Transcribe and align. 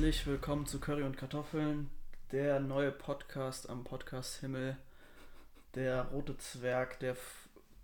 Herzlich 0.00 0.26
willkommen 0.26 0.64
zu 0.64 0.80
Curry 0.80 1.02
und 1.02 1.18
Kartoffeln, 1.18 1.90
der 2.32 2.58
neue 2.58 2.90
Podcast 2.90 3.68
am 3.68 3.84
Podcast 3.84 4.40
Himmel. 4.40 4.78
Der 5.74 6.04
rote 6.04 6.38
Zwerg, 6.38 6.98
der 7.00 7.14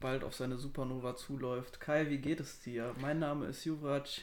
bald 0.01 0.25
auf 0.25 0.35
seine 0.35 0.57
Supernova 0.57 1.15
zuläuft. 1.17 1.79
Kai, 1.79 2.09
wie 2.09 2.17
geht 2.17 2.41
es 2.41 2.59
dir? 2.61 2.95
Mein 3.03 3.19
Name 3.19 3.45
ist 3.45 3.67
Juvraj. 3.67 4.23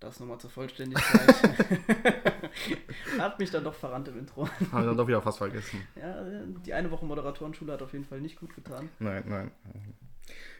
Das 0.00 0.18
nochmal 0.18 0.40
zur 0.40 0.50
Vollständigkeit. 0.50 1.36
hat 3.16 3.38
mich 3.38 3.52
dann 3.52 3.62
doch 3.62 3.74
verrannt 3.74 4.08
im 4.08 4.18
Intro. 4.18 4.48
Haben 4.48 4.82
wir 4.82 4.86
dann 4.86 4.96
doch 4.96 5.06
wieder 5.06 5.22
fast 5.22 5.38
vergessen. 5.38 5.86
Ja, 5.94 6.24
die 6.66 6.74
eine 6.74 6.90
Woche 6.90 7.06
Moderatorenschule 7.06 7.74
hat 7.74 7.82
auf 7.82 7.92
jeden 7.92 8.06
Fall 8.06 8.20
nicht 8.20 8.40
gut 8.40 8.56
getan. 8.56 8.88
Nein, 8.98 9.22
nein. 9.28 9.52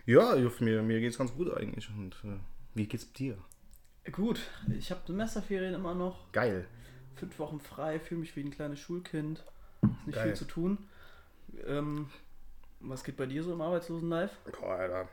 Ja, 0.06 0.36
Juff, 0.36 0.60
mir, 0.60 0.82
mir 0.82 1.00
geht's 1.00 1.18
ganz 1.18 1.34
gut 1.34 1.52
eigentlich. 1.52 1.90
Und 1.90 2.14
äh, 2.22 2.38
wie 2.74 2.86
geht's 2.86 3.12
dir? 3.12 3.36
Gut, 4.10 4.40
ich 4.76 4.90
habe 4.90 5.00
Semesterferien 5.06 5.74
immer 5.74 5.94
noch. 5.94 6.30
Geil. 6.32 6.66
Fünf 7.14 7.38
Wochen 7.38 7.60
frei, 7.60 8.00
fühle 8.00 8.20
mich 8.20 8.34
wie 8.36 8.40
ein 8.40 8.50
kleines 8.50 8.80
Schulkind. 8.80 9.44
Ist 9.82 10.06
nicht 10.06 10.16
Geil. 10.16 10.28
viel 10.28 10.34
zu 10.36 10.44
tun. 10.44 10.78
Ähm, 11.66 12.08
was 12.80 13.04
geht 13.04 13.16
bei 13.16 13.26
dir 13.26 13.42
so 13.44 13.52
im 13.52 13.60
Arbeitslosen-Life? 13.60 14.34
Boah, 14.60 14.74
Alter. 14.76 15.08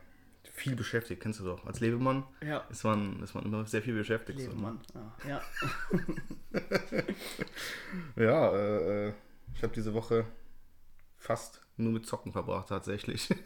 Viel 0.52 0.74
beschäftigt, 0.74 1.22
kennst 1.22 1.38
du 1.40 1.44
doch. 1.44 1.64
Als 1.66 1.80
Lebemann 1.80 2.24
Ja, 2.44 2.58
ist 2.70 2.82
man, 2.82 3.22
ist 3.22 3.34
man 3.34 3.44
immer 3.44 3.64
sehr 3.66 3.82
viel 3.82 3.94
beschäftigt. 3.94 4.40
so, 4.40 4.46
ne? 4.46 4.50
Lebemann. 4.52 4.80
Ah, 4.94 5.28
ja. 5.28 5.42
Ja, 8.16 8.50
äh, 8.54 9.08
äh, 9.08 9.12
ich 9.54 9.62
habe 9.62 9.72
diese 9.74 9.94
Woche 9.94 10.24
fast 11.16 11.64
nur 11.76 11.92
mit 11.92 12.06
Zocken 12.06 12.32
verbracht, 12.32 12.68
tatsächlich. 12.68 13.28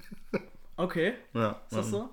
Okay, 0.77 1.15
ja, 1.35 1.63
ist 1.71 1.77
das 1.77 1.89
so? 1.91 2.11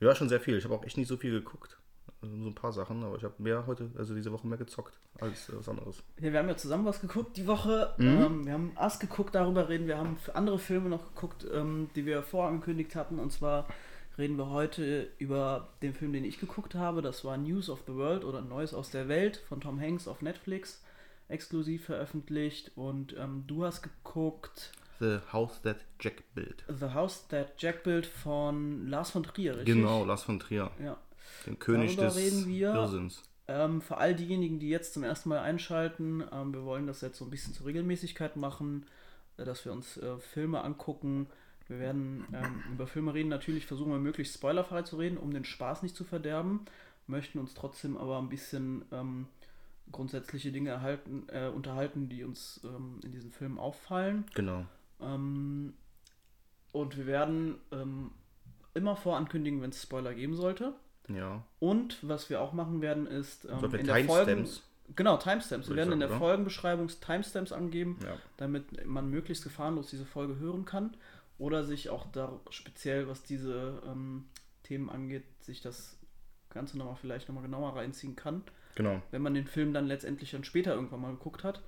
Ja, 0.00 0.14
schon 0.14 0.30
sehr 0.30 0.40
viel. 0.40 0.56
Ich 0.56 0.64
habe 0.64 0.74
auch 0.74 0.82
echt 0.84 0.96
nicht 0.96 1.08
so 1.08 1.18
viel 1.18 1.30
geguckt. 1.32 1.78
Also 2.22 2.34
so 2.34 2.48
ein 2.48 2.54
paar 2.54 2.72
Sachen, 2.72 3.04
aber 3.04 3.16
ich 3.16 3.24
habe 3.24 3.34
mehr 3.38 3.66
heute, 3.66 3.90
also 3.96 4.14
diese 4.14 4.32
Woche 4.32 4.46
mehr 4.46 4.58
gezockt 4.58 4.98
als 5.20 5.48
äh, 5.48 5.58
was 5.58 5.68
anderes. 5.68 6.02
Ja, 6.20 6.32
wir 6.32 6.38
haben 6.38 6.48
ja 6.48 6.56
zusammen 6.56 6.86
was 6.86 7.00
geguckt 7.00 7.36
die 7.36 7.46
Woche. 7.46 7.94
Mhm. 7.98 8.06
Ähm, 8.06 8.46
wir 8.46 8.52
haben 8.52 8.72
Ass 8.74 8.98
geguckt, 8.98 9.34
darüber 9.34 9.68
reden. 9.68 9.86
Wir 9.86 9.98
haben 9.98 10.16
andere 10.34 10.58
Filme 10.58 10.88
noch 10.88 11.14
geguckt, 11.14 11.46
ähm, 11.52 11.90
die 11.94 12.06
wir 12.06 12.22
vorangekündigt 12.22 12.96
hatten. 12.96 13.18
Und 13.18 13.32
zwar 13.32 13.66
reden 14.18 14.36
wir 14.38 14.50
heute 14.50 15.10
über 15.18 15.68
den 15.82 15.94
Film, 15.94 16.12
den 16.12 16.24
ich 16.24 16.40
geguckt 16.40 16.74
habe. 16.74 17.02
Das 17.02 17.24
war 17.24 17.36
News 17.36 17.68
of 17.68 17.82
the 17.86 17.94
World 17.94 18.24
oder 18.24 18.40
Neues 18.40 18.72
aus 18.72 18.90
der 18.90 19.08
Welt 19.08 19.36
von 19.48 19.60
Tom 19.60 19.80
Hanks 19.80 20.08
auf 20.08 20.22
Netflix. 20.22 20.82
Exklusiv 21.28 21.84
veröffentlicht. 21.84 22.72
Und 22.76 23.14
ähm, 23.18 23.44
du 23.46 23.64
hast 23.64 23.82
geguckt 23.82 24.72
The 24.98 25.18
House 25.32 25.60
That 25.62 25.78
Jack 26.00 26.22
Built. 26.34 26.64
The 26.68 26.94
House 26.94 27.28
That 27.28 27.54
Jack 27.58 27.82
Built 27.82 28.06
von 28.06 28.88
Lars 28.88 29.10
von 29.10 29.22
Trier, 29.22 29.58
richtig? 29.58 29.74
Genau, 29.74 30.04
Lars 30.04 30.22
von 30.22 30.38
Trier. 30.38 30.70
Ja. 30.82 30.96
Den 31.46 31.58
König 31.58 31.96
Darüber 31.96 32.14
des 32.14 32.16
reden 32.16 32.48
wir. 32.48 32.74
Irrsinns. 32.74 33.22
Ähm, 33.48 33.80
für 33.80 33.98
all 33.98 34.14
diejenigen, 34.14 34.58
die 34.58 34.68
jetzt 34.68 34.94
zum 34.94 35.04
ersten 35.04 35.28
Mal 35.28 35.38
einschalten, 35.38 36.24
ähm, 36.32 36.52
wir 36.52 36.64
wollen 36.64 36.86
das 36.86 37.00
jetzt 37.00 37.18
so 37.18 37.24
ein 37.24 37.30
bisschen 37.30 37.54
zur 37.54 37.66
Regelmäßigkeit 37.66 38.36
machen, 38.36 38.86
äh, 39.36 39.44
dass 39.44 39.64
wir 39.64 39.72
uns 39.72 39.96
äh, 39.98 40.18
Filme 40.18 40.62
angucken. 40.62 41.28
Wir 41.68 41.78
werden 41.78 42.24
ähm, 42.32 42.62
über 42.72 42.86
Filme 42.86 43.14
reden. 43.14 43.28
Natürlich 43.28 43.66
versuchen 43.66 43.92
wir 43.92 43.98
möglichst 43.98 44.34
spoilerfrei 44.34 44.82
zu 44.82 44.96
reden, 44.96 45.16
um 45.16 45.32
den 45.32 45.44
Spaß 45.44 45.82
nicht 45.82 45.96
zu 45.96 46.04
verderben. 46.04 46.64
Möchten 47.06 47.38
uns 47.38 47.54
trotzdem 47.54 47.96
aber 47.96 48.18
ein 48.18 48.28
bisschen 48.28 48.84
ähm, 48.92 49.26
grundsätzliche 49.92 50.50
Dinge 50.50 50.70
erhalten, 50.70 51.28
äh, 51.28 51.48
unterhalten, 51.48 52.08
die 52.08 52.24
uns 52.24 52.60
ähm, 52.64 53.00
in 53.04 53.12
diesen 53.12 53.30
Filmen 53.30 53.58
auffallen. 53.58 54.24
Genau. 54.34 54.64
Ähm, 55.00 55.74
und 56.72 56.96
wir 56.96 57.06
werden 57.06 57.54
immer 58.74 58.96
vorankündigen, 58.96 59.62
wenn 59.62 59.70
es 59.70 59.82
Spoiler 59.82 60.12
geben 60.12 60.34
sollte. 60.34 60.74
Ja. 61.08 61.42
Und 61.60 61.98
was 62.02 62.30
wir 62.30 62.40
auch 62.40 62.52
machen 62.52 62.80
werden, 62.82 63.06
ist 63.06 63.44
ähm, 63.44 63.58
So 63.60 63.68
für 63.70 63.76
in 63.78 63.86
der 63.86 64.04
Folgen, 64.04 64.26
Timestamps. 64.36 64.62
genau 64.96 65.16
Timestamps. 65.16 65.68
Wir 65.68 65.76
werden 65.76 65.92
in 65.92 66.00
der 66.00 66.08
oder? 66.10 66.18
Folgenbeschreibung 66.18 66.88
Timestamps 66.88 67.52
angeben, 67.52 67.98
Ja. 68.04 68.16
damit 68.36 68.84
man 68.86 69.08
möglichst 69.10 69.44
gefahrenlos 69.44 69.90
diese 69.90 70.04
Folge 70.06 70.36
hören 70.38 70.64
kann 70.64 70.96
oder 71.38 71.64
sich 71.64 71.90
auch 71.90 72.06
da 72.12 72.40
speziell, 72.50 73.06
was 73.08 73.22
diese 73.22 73.82
ähm, 73.86 74.24
Themen 74.64 74.90
angeht, 74.90 75.24
sich 75.40 75.60
das 75.60 75.96
Ganze 76.50 76.76
nochmal 76.78 76.96
vielleicht 76.96 77.28
nochmal 77.28 77.44
genauer 77.44 77.76
reinziehen 77.76 78.16
kann, 78.16 78.42
Genau. 78.74 79.00
wenn 79.10 79.22
man 79.22 79.34
den 79.34 79.46
Film 79.46 79.72
dann 79.74 79.86
letztendlich 79.86 80.30
dann 80.32 80.42
später 80.44 80.74
irgendwann 80.74 81.00
mal 81.02 81.12
geguckt 81.12 81.44
hat. 81.44 81.62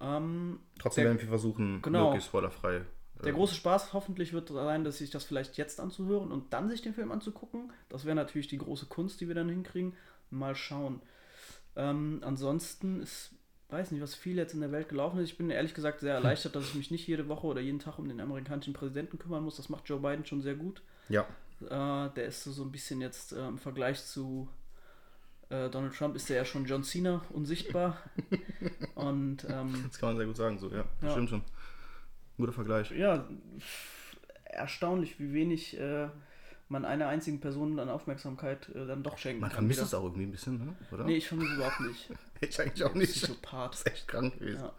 Ähm, 0.00 0.58
Trotzdem 0.78 1.02
Der- 1.04 1.10
werden 1.12 1.20
wir 1.22 1.28
versuchen, 1.28 1.82
Genau. 1.82 2.10
wirklich 2.10 2.24
spoilerfrei. 2.24 2.82
Der 3.22 3.32
große 3.32 3.54
Spaß 3.54 3.92
hoffentlich 3.92 4.32
wird 4.32 4.48
sein, 4.48 4.84
dass 4.84 4.98
sich 4.98 5.10
das 5.10 5.24
vielleicht 5.24 5.56
jetzt 5.56 5.80
anzuhören 5.80 6.32
und 6.32 6.52
dann 6.52 6.68
sich 6.68 6.82
den 6.82 6.94
Film 6.94 7.12
anzugucken. 7.12 7.72
Das 7.88 8.04
wäre 8.04 8.16
natürlich 8.16 8.48
die 8.48 8.58
große 8.58 8.86
Kunst, 8.86 9.20
die 9.20 9.28
wir 9.28 9.34
dann 9.34 9.48
hinkriegen. 9.48 9.94
Mal 10.30 10.54
schauen. 10.56 11.00
Ähm, 11.76 12.20
ansonsten 12.24 13.00
ist, 13.00 13.30
weiß 13.70 13.92
nicht, 13.92 14.02
was 14.02 14.14
viel 14.14 14.36
jetzt 14.36 14.52
in 14.54 14.60
der 14.60 14.72
Welt 14.72 14.88
gelaufen 14.88 15.20
ist. 15.20 15.30
Ich 15.30 15.38
bin 15.38 15.48
ehrlich 15.50 15.74
gesagt 15.74 16.00
sehr 16.00 16.14
erleichtert, 16.14 16.54
dass 16.56 16.64
ich 16.64 16.74
mich 16.74 16.90
nicht 16.90 17.06
jede 17.06 17.28
Woche 17.28 17.46
oder 17.46 17.60
jeden 17.60 17.78
Tag 17.78 17.98
um 17.98 18.08
den 18.08 18.20
amerikanischen 18.20 18.74
Präsidenten 18.74 19.18
kümmern 19.18 19.44
muss. 19.44 19.56
Das 19.56 19.68
macht 19.68 19.88
Joe 19.88 20.00
Biden 20.00 20.26
schon 20.26 20.42
sehr 20.42 20.54
gut. 20.54 20.82
Ja. 21.08 21.22
Äh, 21.60 22.10
der 22.14 22.26
ist 22.26 22.42
so, 22.42 22.50
so 22.52 22.62
ein 22.64 22.72
bisschen 22.72 23.00
jetzt 23.00 23.32
äh, 23.32 23.46
im 23.46 23.58
Vergleich 23.58 24.04
zu 24.04 24.48
äh, 25.50 25.68
Donald 25.70 25.94
Trump 25.94 26.16
ist 26.16 26.28
der 26.28 26.38
ja 26.38 26.44
schon 26.44 26.64
John 26.66 26.82
Cena 26.84 27.22
unsichtbar. 27.30 27.98
und 28.94 29.44
ähm, 29.48 29.84
Das 29.88 29.98
kann 29.98 30.10
man 30.10 30.16
sehr 30.16 30.26
gut 30.26 30.36
sagen, 30.36 30.58
so, 30.58 30.68
ja. 30.70 30.84
Das 31.00 31.08
Ja. 31.08 31.10
stimmt 31.12 31.30
schon. 31.30 31.42
Guter 32.36 32.52
Vergleich. 32.52 32.90
ja, 32.90 33.26
erstaunlich, 34.44 35.18
wie 35.20 35.32
wenig 35.32 35.78
äh, 35.78 36.08
man 36.68 36.84
einer 36.84 37.08
einzigen 37.08 37.40
Person 37.40 37.76
dann 37.76 37.88
Aufmerksamkeit 37.88 38.68
äh, 38.74 38.86
dann 38.86 39.02
doch 39.02 39.18
schenken 39.18 39.40
Man 39.40 39.50
kann. 39.50 39.58
vermisst 39.58 39.80
wieder. 39.80 39.86
es 39.86 39.94
auch 39.94 40.04
irgendwie 40.04 40.24
ein 40.24 40.30
bisschen, 40.32 40.58
ne? 40.58 40.74
oder? 40.92 41.04
Nee, 41.04 41.16
ich 41.16 41.28
vermisse 41.28 41.54
überhaupt 41.54 41.80
nicht. 41.80 42.10
ich 42.40 42.60
eigentlich 42.60 42.84
auch 42.84 42.94
nicht. 42.94 43.14
Das 43.14 43.22
Psychopath. 43.22 43.74
ist 43.74 43.86
echt 43.86 44.08
krank 44.08 44.38
gewesen. 44.38 44.60
Ja. 44.62 44.72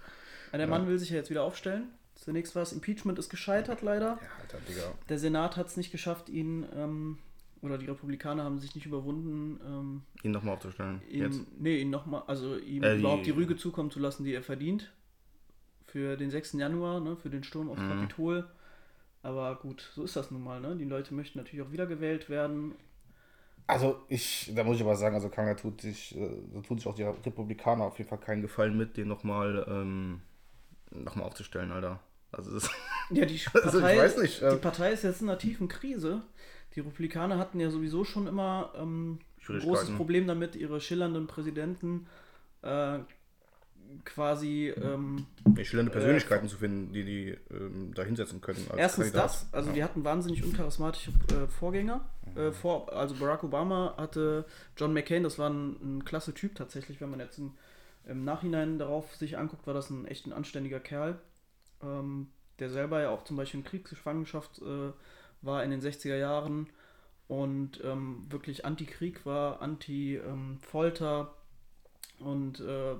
Ja, 0.51 0.57
der 0.57 0.67
Mann 0.67 0.87
will 0.87 0.97
sich 0.97 1.09
ja 1.09 1.17
jetzt 1.17 1.29
wieder 1.29 1.43
aufstellen. 1.43 1.89
Zunächst 2.15 2.55
war 2.55 2.63
es 2.63 2.71
Impeachment 2.71 3.19
ist 3.19 3.29
gescheitert 3.29 3.81
leider. 3.81 4.17
Ja, 4.21 4.27
Alter, 4.41 4.57
Digga. 4.69 4.83
Der 5.09 5.19
Senat 5.19 5.57
hat 5.57 5.67
es 5.67 5.75
nicht 5.75 5.91
geschafft, 5.91 6.29
ihn, 6.29 6.65
ähm, 6.73 7.17
oder 7.61 7.77
die 7.77 7.87
Republikaner 7.87 8.43
haben 8.45 8.57
sich 8.59 8.73
nicht 8.73 8.85
überwunden, 8.85 9.59
ähm, 9.65 10.01
Ihn 10.23 10.31
nochmal 10.31 10.55
aufzustellen. 10.55 11.01
ihm, 11.09 11.23
Jetzt. 11.23 11.41
nee, 11.59 11.79
ihn 11.81 11.89
noch 11.89 12.05
mal, 12.05 12.23
also 12.27 12.57
ihm 12.57 12.83
Äh, 12.83 12.93
die- 12.95 12.99
überhaupt 13.01 13.25
die 13.25 13.31
Rüge 13.31 13.57
zukommen 13.57 13.91
zu 13.91 13.99
lassen, 13.99 14.23
die 14.23 14.33
er 14.33 14.43
verdient. 14.43 14.93
Für 15.95 16.17
den 16.17 16.29
6. 16.29 16.59
Januar, 16.59 16.99
ne, 16.99 17.15
für 17.15 17.29
den 17.29 17.45
Sturm 17.45 17.69
aufs 17.69 17.79
Mhm. 17.79 17.87
Kapitol. 17.87 18.45
Aber 19.23 19.55
gut, 19.55 19.89
so 19.95 20.03
ist 20.03 20.17
das 20.17 20.29
nun 20.29 20.43
mal, 20.43 20.59
ne? 20.59 20.75
Die 20.75 20.83
Leute 20.83 21.13
möchten 21.13 21.37
natürlich 21.39 21.65
auch 21.65 21.71
wiedergewählt 21.71 22.29
werden. 22.29 22.73
Also 23.65 24.03
ich, 24.09 24.51
da 24.53 24.65
muss 24.65 24.75
ich 24.75 24.81
aber 24.83 24.97
sagen, 24.97 25.15
also 25.15 25.29
Kanga 25.29 25.53
tut 25.53 25.79
sich, 25.79 26.13
äh, 26.17 26.29
so 26.53 26.59
tut 26.63 26.79
sich 26.81 26.87
auch 26.87 26.95
die 26.95 27.03
Republikaner 27.03 27.85
auf 27.85 27.97
jeden 27.97 28.09
Fall 28.09 28.19
keinen 28.19 28.41
Gefallen 28.41 28.75
mit, 28.75 28.97
den 28.97 29.07
nochmal 29.07 29.65
ähm, 29.69 30.19
noch 30.91 31.15
mal 31.15 31.23
aufzustellen, 31.23 31.71
Alter. 31.71 32.01
Also 32.33 32.51
das 32.51 32.69
Ja, 33.11 33.25
die 33.25 33.37
Partei, 33.37 33.59
Also, 33.63 33.79
ich 33.79 33.97
weiß 33.97 34.17
nicht, 34.17 34.41
äh, 34.41 34.51
die 34.51 34.57
Partei 34.57 34.91
ist 34.91 35.03
jetzt 35.03 35.21
in 35.21 35.29
einer 35.29 35.37
tiefen 35.39 35.69
Krise. 35.69 36.23
Die 36.75 36.81
Republikaner 36.81 37.37
hatten 37.37 37.61
ja 37.61 37.69
sowieso 37.69 38.03
schon 38.03 38.27
immer 38.27 38.73
ähm, 38.77 39.19
ein 39.47 39.59
großes 39.59 39.91
Problem 39.91 40.27
damit, 40.27 40.57
ihre 40.57 40.81
schillernden 40.81 41.25
Präsidenten 41.25 42.07
äh, 42.63 42.99
quasi 44.05 44.69
ähm, 44.69 45.25
schillernde 45.63 45.91
Persönlichkeiten 45.91 46.47
zu 46.47 46.57
finden, 46.57 46.93
die 46.93 47.03
die 47.03 47.37
ähm, 47.51 47.93
da 47.93 48.03
hinsetzen 48.03 48.41
können. 48.41 48.65
Erstens 48.77 49.05
Kandidat. 49.05 49.25
das, 49.25 49.47
also 49.51 49.71
die 49.71 49.83
hatten 49.83 50.03
wahnsinnig 50.03 50.43
uncharismatische 50.43 51.11
äh, 51.31 51.47
Vorgänger. 51.47 52.07
Äh, 52.35 52.51
vor, 52.51 52.93
also 52.93 53.15
Barack 53.15 53.43
Obama 53.43 53.95
hatte 53.97 54.45
John 54.77 54.93
McCain, 54.93 55.23
das 55.23 55.39
war 55.39 55.49
ein, 55.49 55.97
ein 55.97 56.05
klasse 56.05 56.33
Typ 56.33 56.55
tatsächlich, 56.55 57.01
wenn 57.01 57.09
man 57.09 57.19
jetzt 57.19 57.37
im, 57.39 57.53
im 58.07 58.23
Nachhinein 58.23 58.79
darauf 58.79 59.15
sich 59.15 59.37
anguckt, 59.37 59.65
war 59.67 59.73
das 59.73 59.89
ein 59.89 60.05
echt 60.05 60.25
ein 60.27 60.33
anständiger 60.33 60.79
Kerl, 60.79 61.19
ähm, 61.83 62.27
der 62.59 62.69
selber 62.69 63.01
ja 63.01 63.09
auch 63.09 63.23
zum 63.23 63.37
Beispiel 63.37 63.61
in 63.61 63.65
Kriegsgefangenschaft 63.65 64.61
äh, 64.61 64.91
war 65.41 65.63
in 65.63 65.71
den 65.71 65.81
60er 65.81 66.15
Jahren 66.15 66.67
und 67.27 67.81
ähm, 67.83 68.25
wirklich 68.29 68.65
Anti-Krieg 68.65 69.25
war, 69.25 69.61
Anti-Folter 69.61 71.33
und 72.19 72.59
äh, 72.59 72.95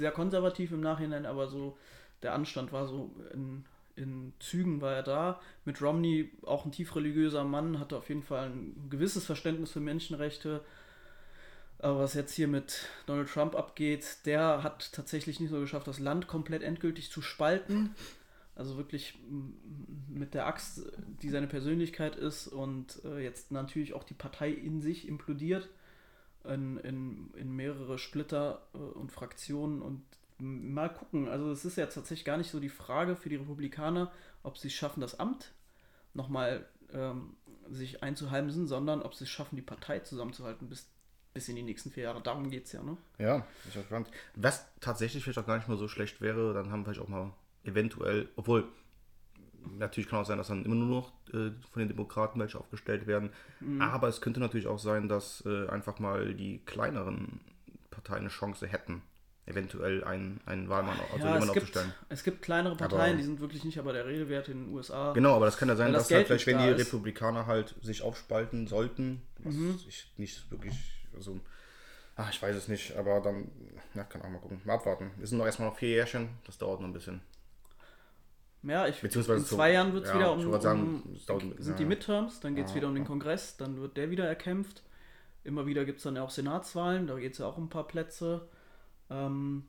sehr 0.00 0.10
konservativ 0.10 0.72
im 0.72 0.80
Nachhinein, 0.80 1.26
aber 1.26 1.46
so 1.46 1.76
der 2.22 2.34
Anstand 2.34 2.72
war 2.72 2.86
so 2.86 3.10
in, 3.32 3.64
in 3.94 4.32
Zügen 4.40 4.80
war 4.80 4.94
er 4.94 5.02
da. 5.02 5.40
Mit 5.64 5.80
Romney 5.80 6.32
auch 6.42 6.64
ein 6.64 6.72
tief 6.72 6.96
religiöser 6.96 7.44
Mann, 7.44 7.78
hatte 7.78 7.96
auf 7.96 8.08
jeden 8.08 8.22
Fall 8.22 8.50
ein 8.50 8.88
gewisses 8.90 9.24
Verständnis 9.24 9.70
für 9.70 9.80
Menschenrechte. 9.80 10.62
Aber 11.78 12.00
was 12.00 12.14
jetzt 12.14 12.34
hier 12.34 12.48
mit 12.48 12.86
Donald 13.06 13.30
Trump 13.30 13.54
abgeht, 13.54 14.18
der 14.26 14.62
hat 14.62 14.92
tatsächlich 14.92 15.40
nicht 15.40 15.50
so 15.50 15.60
geschafft, 15.60 15.86
das 15.86 15.98
Land 15.98 16.26
komplett 16.26 16.62
endgültig 16.62 17.10
zu 17.10 17.22
spalten. 17.22 17.94
Also 18.54 18.76
wirklich 18.76 19.18
mit 20.08 20.34
der 20.34 20.46
Axt, 20.46 20.82
die 21.22 21.30
seine 21.30 21.46
Persönlichkeit 21.46 22.16
ist 22.16 22.48
und 22.48 23.02
äh, 23.04 23.22
jetzt 23.22 23.52
natürlich 23.52 23.94
auch 23.94 24.04
die 24.04 24.14
Partei 24.14 24.50
in 24.50 24.82
sich 24.82 25.08
implodiert 25.08 25.68
in, 26.44 26.78
in, 26.78 27.30
in 27.34 27.54
mehrere 27.54 27.98
Splitter 27.98 28.62
äh, 28.74 28.78
und 28.78 29.12
Fraktionen 29.12 29.82
und 29.82 30.02
mal 30.38 30.88
gucken. 30.88 31.28
Also 31.28 31.50
es 31.50 31.64
ist 31.64 31.76
jetzt 31.76 31.94
tatsächlich 31.94 32.24
gar 32.24 32.38
nicht 32.38 32.50
so 32.50 32.60
die 32.60 32.68
Frage 32.68 33.16
für 33.16 33.28
die 33.28 33.36
Republikaner, 33.36 34.10
ob 34.42 34.58
sie 34.58 34.68
es 34.68 34.74
schaffen, 34.74 35.00
das 35.00 35.20
Amt 35.20 35.52
nochmal 36.14 36.66
ähm, 36.92 37.36
sich 37.68 38.02
einzuheimsen, 38.02 38.66
sondern 38.66 39.02
ob 39.02 39.14
sie 39.14 39.24
es 39.24 39.30
schaffen, 39.30 39.56
die 39.56 39.62
Partei 39.62 40.00
zusammenzuhalten 40.00 40.68
bis, 40.68 40.88
bis 41.34 41.48
in 41.48 41.56
die 41.56 41.62
nächsten 41.62 41.90
vier 41.90 42.04
Jahre. 42.04 42.22
Darum 42.22 42.50
geht 42.50 42.66
es 42.66 42.72
ja, 42.72 42.82
ne? 42.82 42.96
Ja, 43.18 43.38
bin 43.38 43.46
ich 43.68 43.76
auch 43.76 43.82
gespannt. 43.82 44.10
Was 44.34 44.66
tatsächlich 44.80 45.22
vielleicht 45.22 45.38
auch 45.38 45.46
gar 45.46 45.56
nicht 45.56 45.68
mal 45.68 45.76
so 45.76 45.88
schlecht 45.88 46.20
wäre, 46.20 46.54
dann 46.54 46.70
haben 46.70 46.80
wir 46.80 46.86
vielleicht 46.86 47.00
auch 47.00 47.08
mal 47.08 47.32
eventuell, 47.64 48.28
obwohl 48.36 48.66
natürlich 49.78 50.08
kann 50.08 50.20
auch 50.20 50.26
sein, 50.26 50.38
dass 50.38 50.48
dann 50.48 50.64
immer 50.64 50.74
nur 50.74 50.88
noch 50.88 51.12
äh, 51.34 51.50
von 51.72 51.80
den 51.80 51.88
Demokraten 51.88 52.38
welche 52.40 52.58
aufgestellt 52.58 53.06
werden. 53.06 53.30
Aber 53.78 54.08
es 54.08 54.20
könnte 54.20 54.40
natürlich 54.40 54.66
auch 54.66 54.78
sein, 54.78 55.08
dass 55.08 55.44
äh, 55.46 55.68
einfach 55.68 55.98
mal 55.98 56.34
die 56.34 56.58
kleineren 56.64 57.40
Parteien 57.90 58.20
eine 58.20 58.28
Chance 58.28 58.66
hätten, 58.66 59.02
eventuell 59.46 60.04
einen, 60.04 60.40
einen 60.46 60.68
Wahlmann, 60.68 60.96
also 61.12 61.26
ja, 61.26 61.34
jemanden 61.34 61.48
es 61.48 61.52
gibt, 61.54 61.62
aufzustellen. 61.64 61.92
es 62.08 62.24
gibt 62.24 62.42
kleinere 62.42 62.76
Parteien, 62.76 63.08
Aber- 63.10 63.16
die 63.16 63.22
sind 63.24 63.40
wirklich 63.40 63.64
nicht 63.64 63.78
aber 63.78 63.92
der 63.92 64.06
Rede 64.06 64.28
wert 64.28 64.48
in 64.48 64.66
den 64.66 64.74
USA. 64.74 65.12
Genau, 65.12 65.34
aber 65.36 65.44
das 65.46 65.56
kann 65.56 65.68
ja 65.68 65.76
sein, 65.76 65.86
Weil 65.88 65.92
das 65.94 66.08
dass 66.08 66.16
halt 66.16 66.26
vielleicht, 66.28 66.46
wenn 66.46 66.58
die 66.58 66.68
ist. 66.68 66.86
Republikaner 66.86 67.46
halt 67.46 67.74
sich 67.82 68.02
aufspalten 68.02 68.66
sollten, 68.66 69.22
was 69.40 69.54
Mhm. 69.54 69.78
ich 69.88 70.12
nicht 70.16 70.50
wirklich, 70.50 70.74
also, 71.14 71.40
ach, 72.16 72.30
ich 72.30 72.40
weiß 72.40 72.54
es 72.56 72.68
nicht, 72.68 72.96
aber 72.96 73.20
dann, 73.20 73.50
ja, 73.94 74.04
kann 74.04 74.22
auch 74.22 74.28
mal 74.30 74.38
gucken, 74.40 74.60
mal 74.64 74.74
abwarten. 74.74 75.10
Wir 75.18 75.26
sind 75.26 75.38
noch 75.38 75.46
erstmal 75.46 75.68
noch 75.68 75.76
vier 75.76 75.88
Jährchen, 75.90 76.28
das 76.46 76.56
dauert 76.58 76.80
noch 76.80 76.88
ein 76.88 76.92
bisschen. 76.92 77.20
Ja, 78.62 78.86
ich, 78.86 79.00
Beziehungsweise 79.00 79.38
in 79.40 79.44
so- 79.46 79.56
zwei 79.56 79.72
Jahren 79.72 79.92
wird 79.94 80.04
es 80.04 80.10
ja, 80.10 80.16
wieder 80.18 80.32
um, 80.32 80.60
sagen, 80.60 81.02
um 81.28 81.54
sind 81.58 81.78
die 81.78 81.84
Midterms, 81.86 82.40
dann 82.40 82.54
geht 82.54 82.66
es 82.66 82.74
wieder 82.74 82.88
um 82.88 82.94
den. 82.94 83.04
Kongress, 83.06 83.56
dann 83.56 83.80
wird 83.80 83.96
der 83.96 84.10
wieder 84.10 84.26
erkämpft. 84.26 84.82
Immer 85.44 85.64
wieder 85.66 85.86
gibt 85.86 85.98
es 85.98 86.04
dann 86.04 86.16
ja 86.16 86.22
auch 86.22 86.30
Senatswahlen, 86.30 87.06
da 87.06 87.18
geht 87.18 87.32
es 87.32 87.38
ja 87.38 87.46
auch 87.46 87.56
um 87.56 87.64
ein 87.64 87.68
paar 87.70 87.86
Plätze. 87.86 88.48
Ähm, 89.08 89.64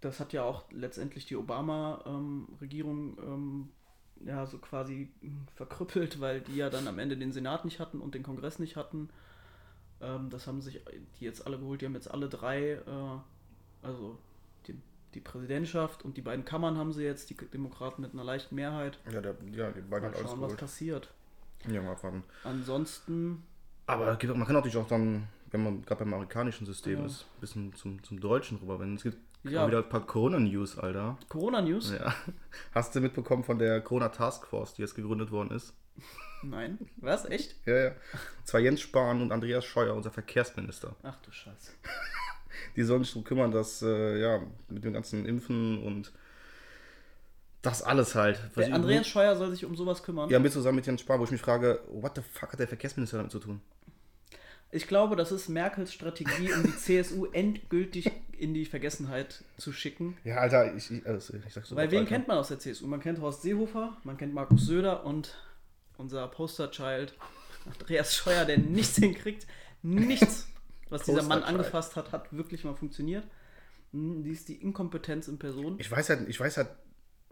das 0.00 0.20
hat 0.20 0.32
ja 0.32 0.44
auch 0.44 0.70
letztendlich 0.70 1.26
die 1.26 1.34
Obama-Regierung 1.36 3.18
ähm, 3.18 3.68
ja 4.24 4.46
so 4.46 4.58
quasi 4.58 5.10
verkrüppelt, 5.56 6.20
weil 6.20 6.40
die 6.40 6.56
ja 6.56 6.70
dann 6.70 6.86
am 6.86 6.98
Ende 7.00 7.16
den 7.16 7.32
Senat 7.32 7.64
nicht 7.64 7.80
hatten 7.80 8.00
und 8.00 8.14
den 8.14 8.22
Kongress 8.22 8.60
nicht 8.60 8.76
hatten. 8.76 9.08
Ähm, 10.00 10.30
das 10.30 10.46
haben 10.46 10.60
sich 10.60 10.80
die 11.18 11.24
jetzt 11.24 11.44
alle 11.46 11.58
geholt, 11.58 11.80
die 11.80 11.86
haben 11.86 11.94
jetzt 11.94 12.10
alle 12.10 12.28
drei, 12.28 12.74
äh, 12.74 13.18
also 13.82 14.18
die, 15.14 15.20
Präsidentschaft 15.20 16.04
und 16.04 16.16
die 16.16 16.22
beiden 16.22 16.44
Kammern 16.44 16.76
haben 16.78 16.92
sie 16.92 17.04
jetzt, 17.04 17.30
die 17.30 17.34
Demokraten 17.36 18.02
mit 18.02 18.12
einer 18.12 18.24
leichten 18.24 18.54
Mehrheit. 18.54 18.98
Ja, 19.12 19.20
der, 19.20 19.36
ja 19.52 19.70
die 19.70 19.80
beiden 19.80 19.88
Mal 19.88 20.02
hat 20.02 20.18
schauen, 20.18 20.40
was 20.40 20.56
passiert. 20.56 21.08
Ja, 21.66 21.82
mal 21.82 21.92
abwarten. 21.92 22.22
Ansonsten, 22.44 23.42
Aber 23.86 24.06
man 24.06 24.18
kann 24.18 24.54
natürlich 24.54 24.76
auch 24.76 24.86
dann, 24.88 25.28
wenn 25.50 25.64
man 25.64 25.82
gerade 25.82 26.04
beim 26.04 26.14
amerikanischen 26.14 26.66
System 26.66 27.00
Ja. 27.00 27.06
ist, 27.06 27.22
ein 27.36 27.40
bisschen 27.40 27.74
zum, 27.74 28.02
zum 28.02 28.20
Deutschen 28.20 28.58
rüberwenden. 28.58 28.96
Es 28.96 29.02
gibt 29.02 29.18
Ja. 29.44 29.66
wieder 29.66 29.78
ein 29.78 29.88
paar 29.88 30.06
Corona-News, 30.06 30.78
Alter. 30.78 31.18
Corona-News? 31.28 31.92
Ja. 31.98 32.14
Hast 32.74 32.94
du 32.94 33.00
mitbekommen 33.00 33.44
von 33.44 33.58
der 33.58 33.80
Corona-Taskforce, 33.80 34.74
die 34.74 34.82
jetzt 34.82 34.94
gegründet 34.94 35.30
worden 35.30 35.50
ist? 35.50 35.74
Nein. 36.42 36.78
Was? 36.98 37.24
Echt? 37.24 37.56
Ja, 37.66 37.76
ja. 37.76 37.88
Und 37.88 38.46
zwar 38.46 38.60
Jens 38.60 38.80
Spahn 38.80 39.20
und 39.20 39.32
Andreas 39.32 39.64
Scheuer, 39.64 39.94
unser 39.94 40.10
Verkehrsminister. 40.12 40.94
Ach 41.02 41.16
du 41.22 41.32
Scheiße. 41.32 41.72
Die 42.78 42.84
sollen 42.84 43.02
sich 43.02 43.10
darum 43.12 43.24
kümmern, 43.24 43.50
dass, 43.50 43.82
äh, 43.82 44.20
ja, 44.20 44.40
mit 44.68 44.84
dem 44.84 44.92
ganzen 44.92 45.26
Impfen 45.26 45.82
und 45.82 46.12
das 47.60 47.82
alles 47.82 48.14
halt. 48.14 48.40
Der 48.56 48.68
ich- 48.68 48.72
Andreas 48.72 49.08
Scheuer 49.08 49.34
soll 49.34 49.50
sich 49.50 49.64
um 49.64 49.74
sowas 49.76 50.04
kümmern. 50.04 50.30
Ja, 50.30 50.38
mit 50.38 50.52
zusammen 50.52 50.76
mit 50.76 50.86
Jens 50.86 51.00
Spahn, 51.00 51.18
wo 51.18 51.24
ich 51.24 51.32
mich 51.32 51.40
frage, 51.40 51.80
what 51.90 52.12
the 52.14 52.22
fuck 52.22 52.52
hat 52.52 52.60
der 52.60 52.68
Verkehrsminister 52.68 53.16
damit 53.16 53.32
zu 53.32 53.40
tun? 53.40 53.60
Ich 54.70 54.86
glaube, 54.86 55.16
das 55.16 55.32
ist 55.32 55.48
Merkels 55.48 55.92
Strategie, 55.92 56.52
um 56.52 56.62
die 56.62 56.76
CSU 56.76 57.26
endgültig 57.32 58.12
in 58.38 58.54
die 58.54 58.64
Vergessenheit 58.64 59.42
zu 59.56 59.72
schicken. 59.72 60.16
Ja, 60.22 60.36
Alter, 60.36 60.76
ich, 60.76 60.88
ich, 60.92 61.04
also, 61.04 61.34
ich 61.34 61.52
sag's 61.52 61.70
so. 61.70 61.74
Weil 61.74 61.90
wen 61.90 62.00
Alter. 62.00 62.10
kennt 62.10 62.28
man 62.28 62.38
aus 62.38 62.46
der 62.48 62.60
CSU? 62.60 62.86
Man 62.86 63.00
kennt 63.00 63.20
Horst 63.20 63.42
Seehofer, 63.42 63.96
man 64.04 64.16
kennt 64.18 64.34
Markus 64.34 64.66
Söder 64.66 65.04
und 65.04 65.34
unser 65.96 66.28
Posterchild 66.28 67.14
Andreas 67.66 68.14
Scheuer, 68.14 68.44
der 68.44 68.58
nichts 68.58 68.98
hinkriegt. 68.98 69.48
Nichts, 69.82 70.46
was 70.90 71.02
dieser 71.02 71.22
Mann 71.22 71.42
angefasst 71.42 71.96
hat, 71.96 72.12
hat 72.12 72.32
wirklich 72.36 72.64
mal 72.64 72.74
funktioniert. 72.74 73.24
Hm, 73.92 74.22
Die 74.24 74.30
ist 74.30 74.48
die 74.48 74.56
Inkompetenz 74.56 75.28
in 75.28 75.38
Person. 75.38 75.76
Ich 75.78 75.90
weiß 75.90 76.08
halt, 76.10 76.28
ich 76.28 76.38
weiß 76.38 76.56
halt, 76.58 76.68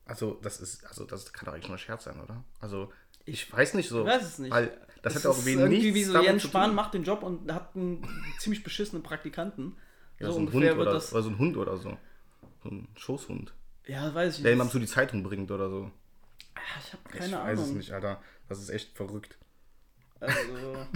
also 0.04 0.38
das 0.42 0.60
ist, 0.60 0.84
also 0.86 1.04
das 1.04 1.32
kann 1.32 1.46
doch 1.46 1.52
eigentlich 1.54 1.68
nur 1.68 1.76
ein 1.76 1.80
Scherz 1.80 2.04
sein, 2.04 2.20
oder? 2.20 2.42
Also 2.60 2.92
ich 3.24 3.52
weiß 3.52 3.74
nicht 3.74 3.88
so. 3.88 4.02
Ich 4.02 4.06
weiß 4.12 4.22
es 4.22 4.38
nicht. 4.38 4.52
Weil 4.52 4.76
das 5.02 5.16
Es 5.16 5.24
hat 5.24 5.32
auch 5.32 5.44
wenig 5.44 5.60
irgendwie 5.64 5.94
wie 5.94 6.04
so 6.04 6.20
Jens 6.20 6.42
Spahn 6.44 6.74
macht 6.74 6.94
den 6.94 7.02
Job 7.04 7.22
und 7.22 7.52
hat 7.52 7.74
einen 7.74 8.06
ziemlich 8.38 8.62
beschissenen 8.62 9.02
Praktikanten. 9.02 9.76
Ja, 10.18 10.28
so, 10.28 10.32
so 10.34 10.38
ein 10.38 10.46
ungefähr 10.48 10.70
Hund 10.72 10.80
oder, 10.80 10.92
das. 10.94 11.12
oder 11.12 11.22
so 11.22 11.30
ein 11.30 11.38
Hund 11.38 11.56
oder 11.56 11.76
so. 11.76 11.96
So 12.62 12.68
ein 12.70 12.88
Schoßhund. 12.96 13.52
Ja, 13.86 14.14
weiß 14.14 14.36
ich 14.36 14.42
Der 14.42 14.50
nicht. 14.52 14.56
jemand 14.56 14.70
zu 14.70 14.78
die 14.78 14.86
Zeitung 14.86 15.22
bringt 15.22 15.50
oder 15.50 15.68
so. 15.68 15.90
Ah, 16.54 16.60
ich 16.84 16.92
habe 16.92 17.02
ich 17.12 17.18
keine 17.18 17.32
weiß 17.36 17.58
Ahnung. 17.58 17.64
es 17.64 17.70
nicht, 17.76 17.92
Alter. 17.92 18.20
Das 18.48 18.60
ist 18.60 18.70
echt 18.70 18.96
verrückt. 18.96 19.38
Also, 20.20 20.86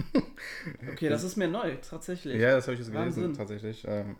okay, 0.91 1.09
das 1.09 1.23
ist 1.23 1.35
mir 1.37 1.47
neu, 1.47 1.75
tatsächlich. 1.87 2.39
Ja, 2.41 2.55
das 2.55 2.65
habe 2.67 2.73
ich 2.73 2.79
jetzt 2.79 2.91
gelesen, 2.91 3.23
Wahnsinn. 3.23 3.33
tatsächlich. 3.33 3.83
Ähm, 3.87 4.15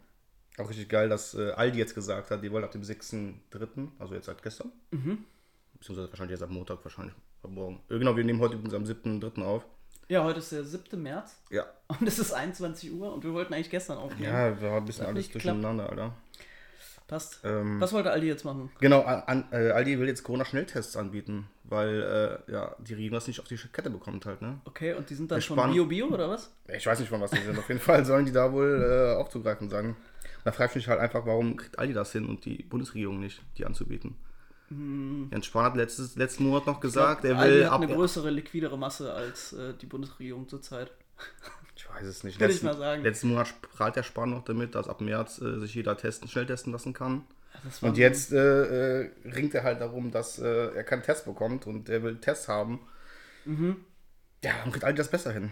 auch 0.58 0.70
richtig 0.70 0.90
geil, 0.90 1.10
dass 1.10 1.34
äh, 1.34 1.52
Aldi 1.52 1.80
jetzt 1.80 1.96
gesagt 1.96 2.30
hat, 2.30 2.44
die 2.44 2.52
wollen 2.52 2.64
ab 2.64 2.72
dem 2.72 2.82
6.3., 2.84 3.88
also 4.00 4.14
jetzt 4.16 4.26
seit 4.26 4.42
gestern, 4.44 4.72
Mhm. 4.92 5.26
beziehungsweise 5.74 6.10
wahrscheinlich 6.10 6.32
erst 6.32 6.44
ab 6.44 6.50
Montag, 6.50 6.84
wahrscheinlich 6.84 7.16
ab 7.44 7.50
morgen. 7.52 7.82
Äh, 7.90 7.98
Genau, 8.00 8.16
wir 8.16 8.24
nehmen 8.24 8.40
heute 8.40 8.56
übrigens 8.56 8.74
am 8.74 8.84
7.3. 8.84 9.42
auf. 9.44 9.66
Ja, 10.10 10.24
heute 10.26 10.40
ist 10.40 10.52
der 10.52 10.66
7. 10.66 11.02
März 11.02 11.42
Ja. 11.52 11.66
und 11.88 12.06
es 12.06 12.20
ist 12.20 12.34
21 12.34 12.92
Uhr 12.92 13.14
und 13.14 13.24
wir 13.24 13.34
wollten 13.34 13.54
eigentlich 13.54 13.70
gestern 13.70 13.98
aufnehmen. 13.98 14.24
Ja, 14.34 14.62
war 14.62 14.78
ein 14.78 14.86
bisschen 14.86 15.06
alles 15.06 15.30
durcheinander, 15.30 15.90
Alter. 15.90 16.14
Passt. 17.12 17.42
Ähm, 17.44 17.82
Was 17.82 17.92
wollte 17.92 18.10
Aldi 18.10 18.26
jetzt 18.26 18.46
machen? 18.46 18.72
Genau, 18.80 19.02
an, 19.02 19.44
äh, 19.52 19.72
Aldi 19.72 20.00
will 20.00 20.08
jetzt 20.08 20.24
Corona-Schnelltests 20.24 20.96
anbieten, 20.96 21.46
weil 21.66 22.42
äh, 22.48 22.52
ja, 22.54 22.74
die 22.80 22.94
Regierung 22.94 23.16
das 23.16 23.28
nicht 23.28 23.42
auf 23.42 23.48
die 23.50 23.58
Kette 23.58 23.90
bekommt 23.90 24.26
halt, 24.26 24.42
ne? 24.42 24.62
Okay, 24.64 24.94
und 24.94 25.10
die 25.10 25.16
sind 25.16 25.30
dann 25.30 25.42
schon 25.42 25.58
sparen- 25.58 25.74
Bio-Bio 25.74 26.08
oder 26.08 26.30
was? 26.30 26.50
Ich 26.74 26.86
weiß 26.88 27.02
nicht, 27.02 27.10
von 27.10 27.20
was 27.20 27.32
die 27.32 27.40
sind. 27.42 27.60
Auf 27.60 27.68
jeden 27.68 27.82
Fall 27.82 28.06
sollen 28.06 28.26
die 28.26 28.32
da 28.32 28.54
wohl 28.54 28.82
äh, 28.82 29.20
aufzugreifen 29.20 29.70
sein. 29.70 29.98
Da 30.46 30.54
frage 30.54 30.70
ich 30.70 30.76
mich 30.78 30.88
halt 30.88 31.02
einfach, 31.02 31.26
warum 31.26 31.58
kriegt 31.58 31.78
Aldi 31.78 31.94
das 31.94 32.14
hin 32.14 32.26
und 32.26 32.46
die 32.46 32.64
Bundesregierung 32.64 33.20
nicht, 33.20 33.42
die 33.58 33.66
anzubieten? 33.66 34.16
Jens 34.70 35.46
Spahn 35.48 35.66
hat 35.66 35.76
letztes, 35.76 36.16
letzten 36.16 36.46
Monat 36.46 36.66
noch 36.66 36.80
gesagt, 36.80 37.26
er 37.26 37.32
Hm. 37.32 37.38
Aldi 37.40 37.56
will 37.58 37.66
hat 37.66 37.72
ab. 37.74 37.82
eine 37.82 37.94
größere, 37.94 38.30
liquidere 38.30 38.78
Masse 38.78 39.12
als 39.14 39.52
äh, 39.52 39.74
die 39.74 39.86
Bundesregierung 39.86 40.48
zurzeit. 40.48 40.92
Ich 41.94 42.02
weiß 42.02 42.08
es 42.08 42.24
nicht. 42.24 42.40
Würde 42.40 42.54
ich 42.54 42.62
Letzten, 42.62 42.66
mal 42.68 42.78
sagen. 42.78 43.04
letzten 43.04 43.28
Monat 43.30 43.62
prahlt 43.62 43.96
der 43.96 44.04
Spahn 44.04 44.32
noch 44.32 44.44
damit, 44.44 44.76
dass 44.76 44.88
ab 44.88 45.02
März 45.02 45.42
äh, 45.42 45.60
sich 45.60 45.76
jeder 45.76 45.98
testen, 45.98 46.28
schnell 46.28 46.46
testen 46.46 46.72
lassen 46.72 46.94
kann. 46.94 47.26
War 47.82 47.90
Und 47.90 47.98
jetzt 47.98 48.32
äh, 48.32 49.02
äh, 49.04 49.12
ringt 49.26 49.54
er 49.54 49.64
halt 49.64 49.82
darum, 49.82 50.12
dass 50.12 50.40
äh, 50.40 50.74
er 50.74 50.84
keinen 50.84 51.04
Test 51.04 51.26
bekommt 51.26 51.68
und 51.68 51.90
er 51.90 52.02
will 52.02 52.18
Tests 52.18 52.48
haben. 52.48 52.80
Mhm. 53.46 53.78
Ja, 54.44 54.54
dann 54.64 54.72
kriegt 54.72 54.86
Aldi 54.86 54.98
das 54.98 55.12
besser 55.12 55.32
hin. 55.32 55.52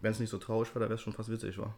Wenn 0.00 0.12
es 0.12 0.18
nicht 0.18 0.30
so 0.30 0.38
traurig 0.38 0.74
wäre, 0.74 0.84
wäre 0.86 0.94
es 0.94 1.00
schon 1.00 1.12
fast 1.12 1.30
witzig, 1.30 1.58
war. 1.58 1.76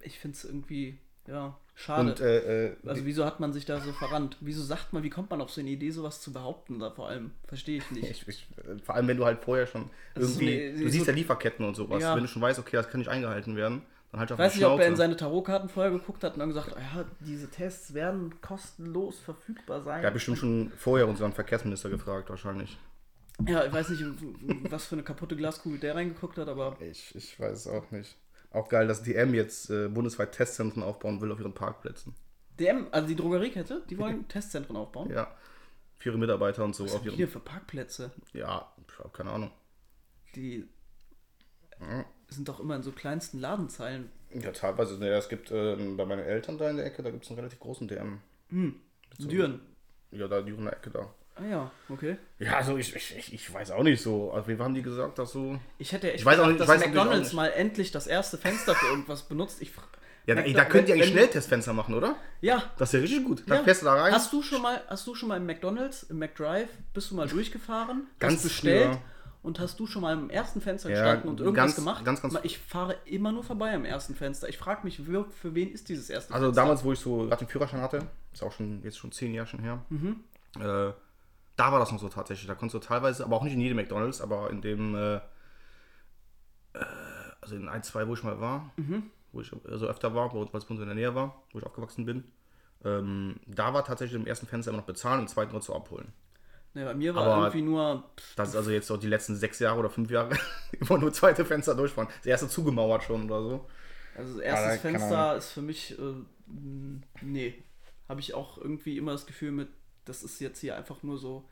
Ich 0.00 0.18
finde 0.18 0.36
es 0.36 0.44
irgendwie, 0.44 0.98
ja, 1.28 1.56
schade. 1.74 2.10
Und 2.10 2.20
äh, 2.20 2.66
äh, 2.70 2.76
also 2.86 3.04
wieso 3.04 3.24
hat 3.24 3.38
man 3.40 3.52
sich 3.52 3.64
da 3.66 3.80
so 3.80 3.92
verrannt? 3.92 4.36
Wieso 4.40 4.62
sagt 4.62 4.92
man, 4.92 5.02
wie 5.02 5.10
kommt 5.10 5.30
man 5.30 5.40
auf 5.40 5.50
so 5.50 5.60
eine 5.60 5.70
Idee, 5.70 5.90
sowas 5.90 6.20
zu 6.20 6.32
behaupten 6.32 6.78
da 6.78 6.90
vor 6.90 7.08
allem? 7.08 7.32
Verstehe 7.46 7.78
ich 7.78 7.90
nicht. 7.90 8.10
Ich, 8.10 8.26
ich, 8.28 8.46
vor 8.84 8.94
allem, 8.94 9.06
wenn 9.08 9.16
du 9.16 9.24
halt 9.24 9.40
vorher 9.44 9.66
schon 9.66 9.90
so 10.14 10.22
irgendwie, 10.22 10.60
eine- 10.68 10.72
du 10.78 10.84
so- 10.84 10.88
siehst 10.88 11.06
ja 11.06 11.12
Lieferketten 11.12 11.64
und 11.66 11.74
sowas, 11.76 12.02
Ja. 12.02 12.14
wenn 12.14 12.22
du 12.22 12.28
schon 12.28 12.42
weißt, 12.42 12.58
okay, 12.58 12.76
das 12.76 12.88
kann 12.88 12.98
nicht 13.00 13.10
eingehalten 13.10 13.54
werden, 13.56 13.82
dann 14.10 14.20
halt 14.20 14.32
auf 14.32 14.38
Ich 14.38 14.44
weiß 14.46 14.54
nicht, 14.54 14.64
ob 14.64 14.80
er 14.80 14.86
in 14.88 14.96
seine 14.96 15.16
Tarotkarten 15.16 15.68
vorher 15.68 15.92
geguckt 15.92 16.24
hat 16.24 16.32
und 16.32 16.38
dann 16.40 16.48
gesagt, 16.48 16.70
ja, 16.74 17.04
diese 17.20 17.50
Tests 17.50 17.92
werden 17.92 18.40
kostenlos 18.40 19.18
verfügbar 19.18 19.82
sein. 19.82 20.00
Er 20.00 20.06
hat 20.06 20.14
bestimmt 20.14 20.38
schon 20.38 20.72
vorher 20.76 21.06
unseren 21.06 21.32
Verkehrsminister 21.34 21.90
gefragt, 21.90 22.30
wahrscheinlich. 22.30 22.78
Ja, 23.46 23.64
ich 23.66 23.72
weiß 23.72 23.90
nicht, 23.90 24.02
was 24.70 24.86
für 24.86 24.96
eine 24.96 25.04
kaputte 25.04 25.36
Glaskugel 25.36 25.78
der 25.78 25.94
reingeguckt 25.94 26.38
hat, 26.38 26.48
aber 26.48 26.76
Ich, 26.80 27.14
ich 27.14 27.38
weiß 27.38 27.52
es 27.52 27.66
auch 27.68 27.88
nicht. 27.92 28.16
Auch 28.50 28.68
geil, 28.68 28.86
dass 28.88 29.02
DM 29.02 29.34
jetzt 29.34 29.70
äh, 29.70 29.88
bundesweit 29.88 30.32
Testzentren 30.32 30.82
aufbauen 30.82 31.20
will 31.20 31.30
auf 31.32 31.38
ihren 31.40 31.54
Parkplätzen. 31.54 32.14
DM, 32.58 32.88
also 32.90 33.06
die 33.06 33.16
Drogeriekette, 33.16 33.82
die 33.88 33.98
wollen 33.98 34.26
Testzentren 34.28 34.76
aufbauen. 34.76 35.10
Ja. 35.10 35.30
Für 35.98 36.10
ihre 36.10 36.18
Mitarbeiter 36.18 36.64
und 36.64 36.74
so 36.74 36.84
Was 36.84 36.94
auf 36.94 37.04
ihren. 37.04 37.14
hier 37.16 37.28
für 37.28 37.40
Parkplätze? 37.40 38.10
Ja, 38.32 38.72
ich 38.88 38.98
hab 38.98 39.12
keine 39.12 39.30
Ahnung. 39.32 39.50
Die 40.34 40.66
Ja. 41.80 42.04
sind 42.28 42.48
doch 42.48 42.60
immer 42.60 42.76
in 42.76 42.82
so 42.82 42.92
kleinsten 42.92 43.38
Ladenzeilen. 43.40 44.10
Ja, 44.32 44.52
teilweise. 44.52 44.98
Ne, 44.98 45.08
es 45.10 45.28
gibt 45.28 45.50
ähm, 45.50 45.96
bei 45.96 46.04
meinen 46.04 46.24
Eltern 46.24 46.58
da 46.58 46.70
in 46.70 46.76
der 46.76 46.86
Ecke, 46.86 47.02
da 47.02 47.10
gibt 47.10 47.24
es 47.24 47.30
einen 47.30 47.38
relativ 47.38 47.60
großen 47.60 47.88
DM. 47.88 48.20
So. 49.18 49.28
Düren. 49.28 49.60
Ja, 50.10 50.28
da 50.28 50.40
der 50.40 50.72
Ecke 50.72 50.90
da. 50.90 51.12
Ah 51.40 51.46
ja, 51.50 51.70
okay. 51.88 52.16
Ja, 52.38 52.56
also 52.56 52.76
ich, 52.76 52.94
ich, 52.94 53.32
ich, 53.32 53.52
weiß 53.54 53.70
auch 53.70 53.82
nicht 53.82 54.02
so. 54.02 54.32
Also 54.32 54.48
wie 54.48 54.58
haben 54.58 54.74
die 54.74 54.82
gesagt, 54.82 55.18
dass 55.18 55.32
so. 55.32 55.58
Ich 55.78 55.92
hätte 55.92 56.08
echt 56.10 56.20
Ich 56.20 56.24
weiß 56.26 56.38
auch 56.40 56.46
nicht- 56.46 56.54
ich 56.54 56.58
dass 56.58 56.68
weiß 56.68 56.80
McDonalds 56.86 57.32
mal 57.32 57.48
endlich 57.48 57.90
das 57.90 58.06
erste 58.06 58.38
Fenster 58.38 58.74
für 58.74 58.86
irgendwas 58.86 59.22
benutzt. 59.22 59.60
Ich 59.62 59.72
Ja, 60.26 60.34
da, 60.34 60.42
da 60.42 60.64
könnt 60.64 60.88
ihr 60.88 60.94
eigentlich 60.94 61.06
wenn- 61.08 61.12
Schnelltestfenster 61.18 61.72
machen, 61.72 61.94
oder? 61.94 62.16
Ja. 62.40 62.62
Das 62.76 62.90
ist 62.90 62.92
ja 62.94 63.00
richtig 63.00 63.24
gut. 63.24 63.42
Dann 63.46 63.58
ja. 63.58 63.64
fährst 63.64 63.82
du 63.82 63.86
da 63.86 63.94
rein. 63.94 64.12
Hast 64.12 64.32
du 64.32 64.42
schon 64.42 64.60
mal, 64.62 64.82
hast 64.88 65.06
du 65.06 65.14
schon 65.14 65.28
mal 65.28 65.36
im 65.36 65.46
McDonalds, 65.46 66.02
im 66.04 66.18
McDrive, 66.18 66.68
bist 66.92 67.10
du 67.10 67.14
mal 67.14 67.26
durchgefahren, 67.28 68.06
Ganz 68.18 68.42
bestellt 68.42 68.84
früher. 68.90 68.98
und 69.42 69.58
hast 69.60 69.80
du 69.80 69.86
schon 69.86 70.02
mal 70.02 70.12
im 70.12 70.28
ersten 70.28 70.60
Fenster 70.60 70.90
Ja, 70.90 70.96
gestanden 70.96 71.30
und 71.30 71.40
irgendwas 71.40 71.64
ganz- 71.66 71.76
gemacht? 71.76 72.04
ganz, 72.04 72.20
ganz- 72.20 72.38
Ich 72.42 72.58
fahre 72.58 72.96
immer 73.06 73.32
nur 73.32 73.42
vorbei 73.44 73.72
am 73.74 73.84
ersten 73.84 74.14
Fenster. 74.14 74.48
Ich 74.48 74.58
frage 74.58 74.80
mich, 74.84 74.98
für, 74.98 75.54
wen 75.54 75.72
ist 75.72 75.88
dieses 75.88 76.10
erste 76.10 76.34
Also 76.34 76.46
Fenster? 76.48 76.62
damals, 76.62 76.84
wo 76.84 76.92
ich 76.92 76.98
so 76.98 77.26
gerade 77.26 77.44
den 77.44 77.48
Führerschein 77.48 77.80
hatte, 77.80 78.02
ist 78.32 78.42
auch 78.42 78.52
schon 78.52 78.82
jetzt 78.84 78.98
schon 78.98 79.10
zehn 79.12 79.32
Jahre 79.34 79.48
schon 79.48 79.60
her, 79.60 79.82
Mhm. 79.88 80.16
äh, 80.60 80.90
Da 81.58 81.72
war 81.72 81.78
das 81.80 81.90
noch 81.92 81.98
so 81.98 82.08
tatsächlich. 82.08 82.46
Da 82.46 82.54
konntest 82.54 82.82
du 82.82 82.86
teilweise, 82.88 83.24
aber 83.24 83.36
auch 83.36 83.42
nicht 83.42 83.52
in 83.54 83.60
jedem 83.60 83.76
McDonalds, 83.76 84.20
aber 84.20 84.48
in 84.50 84.60
dem, 84.62 84.94
äh, 84.94 85.16
äh, 85.16 85.20
also 87.40 87.56
in 87.56 87.68
ein, 87.68 87.82
zwei, 87.82 88.06
wo 88.08 88.14
ich 88.14 88.22
mal 88.22 88.40
war, 88.40 88.72
wo 89.32 89.40
ich 89.40 89.52
also 89.68 89.86
öfter 89.86 90.14
war, 90.14 90.32
weil 90.34 90.42
es 90.44 90.50
bei 90.64 90.70
uns 90.70 90.80
in 90.80 90.86
der 90.86 90.94
Nähe 90.94 91.14
war, 91.14 91.42
wo 91.52 91.58
ich 91.58 91.66
aufgewachsen 91.66 92.04
bin. 92.06 92.24
Ähm, 92.84 93.36
da 93.46 93.74
war 93.74 93.84
tatsächlich 93.84 94.20
im 94.20 94.26
ersten 94.26 94.46
Fenster 94.46 94.70
immer 94.70 94.78
noch 94.78 94.86
bezahlen 94.86 95.18
und 95.20 95.24
im 95.24 95.28
zweiten 95.28 95.52
nur 95.52 95.60
zu 95.60 95.74
abholen. 95.74 96.12
Ne, 96.74 96.84
bei 96.84 96.94
mir 96.94 97.14
war 97.14 97.24
Aber- 97.26 97.36
irgendwie 97.46 97.62
nur. 97.62 98.04
Das 98.36 98.50
ist 98.50 98.56
also 98.56 98.70
jetzt 98.70 98.86
so 98.86 98.96
die 98.96 99.08
letzten 99.08 99.34
sechs 99.34 99.58
Jahre 99.58 99.80
oder 99.80 99.90
fünf 99.90 100.10
Jahre 100.10 100.36
immer 100.80 100.98
nur 100.98 101.12
zweite 101.12 101.44
Fenster 101.44 101.74
durchfahren. 101.74 102.08
Das 102.18 102.26
erste 102.26 102.48
zugemauert 102.48 103.02
schon 103.02 103.24
oder 103.24 103.42
so. 103.42 103.66
Also 104.16 104.34
das 104.34 104.42
erstes 104.42 104.74
Ja, 104.74 104.80
Fenster 104.80 105.36
ist 105.36 105.50
für 105.50 105.62
mich. 105.62 105.98
Äh, 105.98 106.14
nee. 107.22 107.64
Habe 108.08 108.20
ich 108.20 108.34
auch 108.34 108.58
irgendwie 108.58 108.96
immer 108.96 109.12
das 109.12 109.26
Gefühl 109.26 109.50
mit, 109.50 109.68
das 110.08 110.22
ist 110.22 110.40
jetzt 110.40 110.60
hier 110.60 110.76
einfach 110.76 111.02
nur 111.02 111.18
so. 111.18 111.44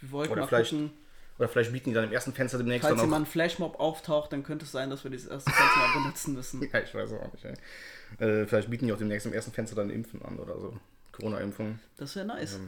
Wir 0.00 0.10
wollten 0.12 0.32
Oder 0.32 0.42
mal 0.42 0.48
vielleicht 0.48 0.70
gucken, 0.70 0.92
Oder 1.38 1.48
vielleicht 1.48 1.72
bieten 1.72 1.90
die 1.90 1.94
dann 1.94 2.04
im 2.04 2.12
ersten 2.12 2.32
Fenster 2.32 2.58
demnächst 2.58 2.88
falls 2.88 3.00
ein 3.02 3.26
Flashmob 3.26 3.78
auftaucht, 3.78 4.32
dann 4.32 4.42
könnte 4.42 4.64
es 4.64 4.72
sein, 4.72 4.90
dass 4.90 5.04
wir 5.04 5.10
dieses 5.10 5.28
erste 5.28 5.50
Fenster 5.50 5.78
mal 5.78 6.02
benutzen 6.02 6.34
müssen. 6.34 6.68
Ja, 6.72 6.80
ich 6.80 6.94
weiß 6.94 7.12
auch 7.12 7.32
nicht. 7.32 7.44
Äh, 8.18 8.46
vielleicht 8.46 8.70
bieten 8.70 8.86
die 8.86 8.92
auch 8.92 8.98
demnächst 8.98 9.26
im 9.26 9.32
ersten 9.32 9.52
Fenster 9.52 9.76
dann 9.76 9.90
Impfen 9.90 10.22
an 10.22 10.38
oder 10.38 10.58
so. 10.58 10.78
Corona-Impfung. 11.12 11.78
Das 11.96 12.16
wäre 12.16 12.26
nice. 12.26 12.58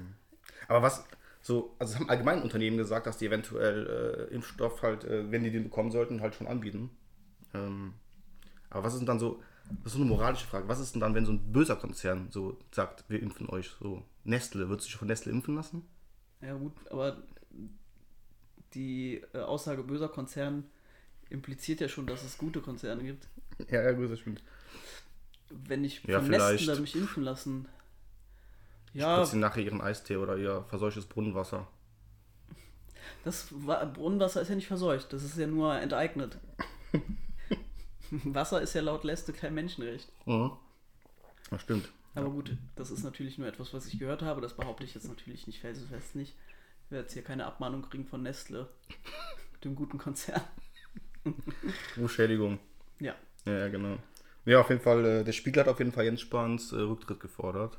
Aber 0.69 0.83
was 0.83 1.05
so, 1.43 1.75
also 1.79 1.95
es 1.95 1.99
haben 1.99 2.09
allgemein 2.09 2.41
Unternehmen 2.41 2.76
gesagt, 2.76 3.07
dass 3.07 3.19
die 3.19 3.26
eventuell 3.26 4.29
äh, 4.31 4.35
Impfstoff 4.35 4.83
halt, 4.83 5.05
äh, 5.05 5.31
wenn 5.31 5.43
die 5.43 5.50
den 5.50 5.64
bekommen 5.64 5.91
sollten, 5.91 6.21
halt 6.21 6.37
schon 6.37 6.47
anbieten. 6.47 6.91
Ähm, 7.52 7.95
aber 8.71 8.85
was 8.85 8.95
ist 8.95 9.00
denn 9.00 9.07
dann 9.07 9.19
so, 9.19 9.43
das 9.71 9.87
ist 9.87 9.92
so 9.92 9.99
eine 9.99 10.09
moralische 10.09 10.47
Frage, 10.47 10.69
was 10.69 10.81
ist 10.81 10.92
denn 10.95 11.00
dann, 11.00 11.14
wenn 11.14 11.25
so 11.26 11.33
ein 11.33 11.52
böser 11.52 11.76
Konzern 11.76 12.28
so 12.31 12.59
sagt, 12.73 13.04
wir 13.09 13.21
impfen 13.23 13.49
euch, 13.49 13.71
so 13.81 14.04
Nestle, 14.25 14.69
wird 14.69 14.83
sich 14.83 14.95
von 14.97 15.09
Nestle 15.09 15.33
impfen 15.33 15.54
lassen? 15.54 15.83
Ja 16.40 16.54
gut, 16.54 16.73
aber 16.90 17.23
die 18.75 19.23
äh, 19.35 19.38
Aussage 19.38 19.83
böser 19.83 20.09
Konzern 20.09 20.64
impliziert 21.31 21.81
ja 21.81 21.88
schon, 21.88 22.07
dass 22.07 22.23
es 22.25 22.38
gute 22.38 22.61
Konzerne 22.61 23.02
gibt. 23.02 23.28
Ja, 23.71 23.83
ja, 23.83 23.92
gut, 23.92 24.11
das 24.11 24.19
stimmt. 24.21 24.42
Wenn 25.50 25.85
ich 25.85 26.02
Ja, 26.04 26.19
von 26.19 26.26
vielleicht. 26.26 26.66
Nestle 26.66 26.81
mich 26.81 26.97
impfen 26.97 27.23
lassen. 27.23 27.69
Ja. 28.95 29.25
Sie 29.25 29.38
nachher 29.38 29.62
ihren 29.62 29.81
Eistee 29.81 30.16
oder 30.16 30.37
ihr 30.37 30.64
verseuchtes 30.69 31.07
Brunnenwasser. 31.07 31.66
das 33.25 33.49
Wa- 33.50 33.85
Brunnenwasser 33.85 34.42
ist 34.42 34.49
ja 34.49 34.54
nicht 34.54 34.66
verseucht, 34.66 35.12
das 35.12 35.23
ist 35.25 35.38
ja 35.38 35.47
nur 35.47 35.75
enteignet. 35.78 36.38
Wasser 38.35 38.61
ist 38.62 38.75
ja 38.75 38.81
laut 38.83 39.04
Leste 39.04 39.33
kein 39.33 39.54
Menschenrecht. 39.54 40.11
Mhm. 40.26 40.52
Das 41.50 41.62
stimmt. 41.62 41.88
Aber 42.14 42.28
gut, 42.31 42.57
das 42.76 42.90
ist 42.90 43.04
natürlich 43.04 43.38
nur 43.38 43.49
etwas, 43.49 43.73
was 43.73 43.87
ich 43.87 43.99
gehört 43.99 44.23
habe. 44.23 44.40
Das 44.42 44.54
behaupte 44.54 44.85
ich 44.85 44.95
jetzt 44.95 45.09
natürlich 45.09 45.47
nicht 45.47 45.61
felsenfest 45.61 46.14
nicht. 46.14 46.35
Ich 46.85 46.90
werde 46.90 47.04
jetzt 47.04 47.14
hier 47.14 47.23
keine 47.23 47.47
Abmahnung 47.47 47.83
kriegen 47.83 48.07
von 48.07 48.23
Nestle, 48.23 48.69
dem 49.64 49.75
guten 49.75 49.97
Konzern. 49.99 50.42
Rufschädigung. 51.97 52.59
Ja, 53.00 53.14
Ja, 53.47 53.52
ja, 53.59 53.69
genau. 53.69 53.97
Ja, 54.45 54.61
auf 54.61 54.69
jeden 54.71 54.83
Fall, 54.83 55.04
äh, 55.04 55.25
der 55.25 55.33
Spiegel 55.33 55.61
hat 55.62 55.69
auf 55.69 55.78
jeden 55.78 55.92
Fall 55.92 56.04
Jens 56.04 56.21
Spahns 56.21 56.73
äh, 56.73 56.76
Rücktritt 56.76 57.21
gefordert. 57.21 57.78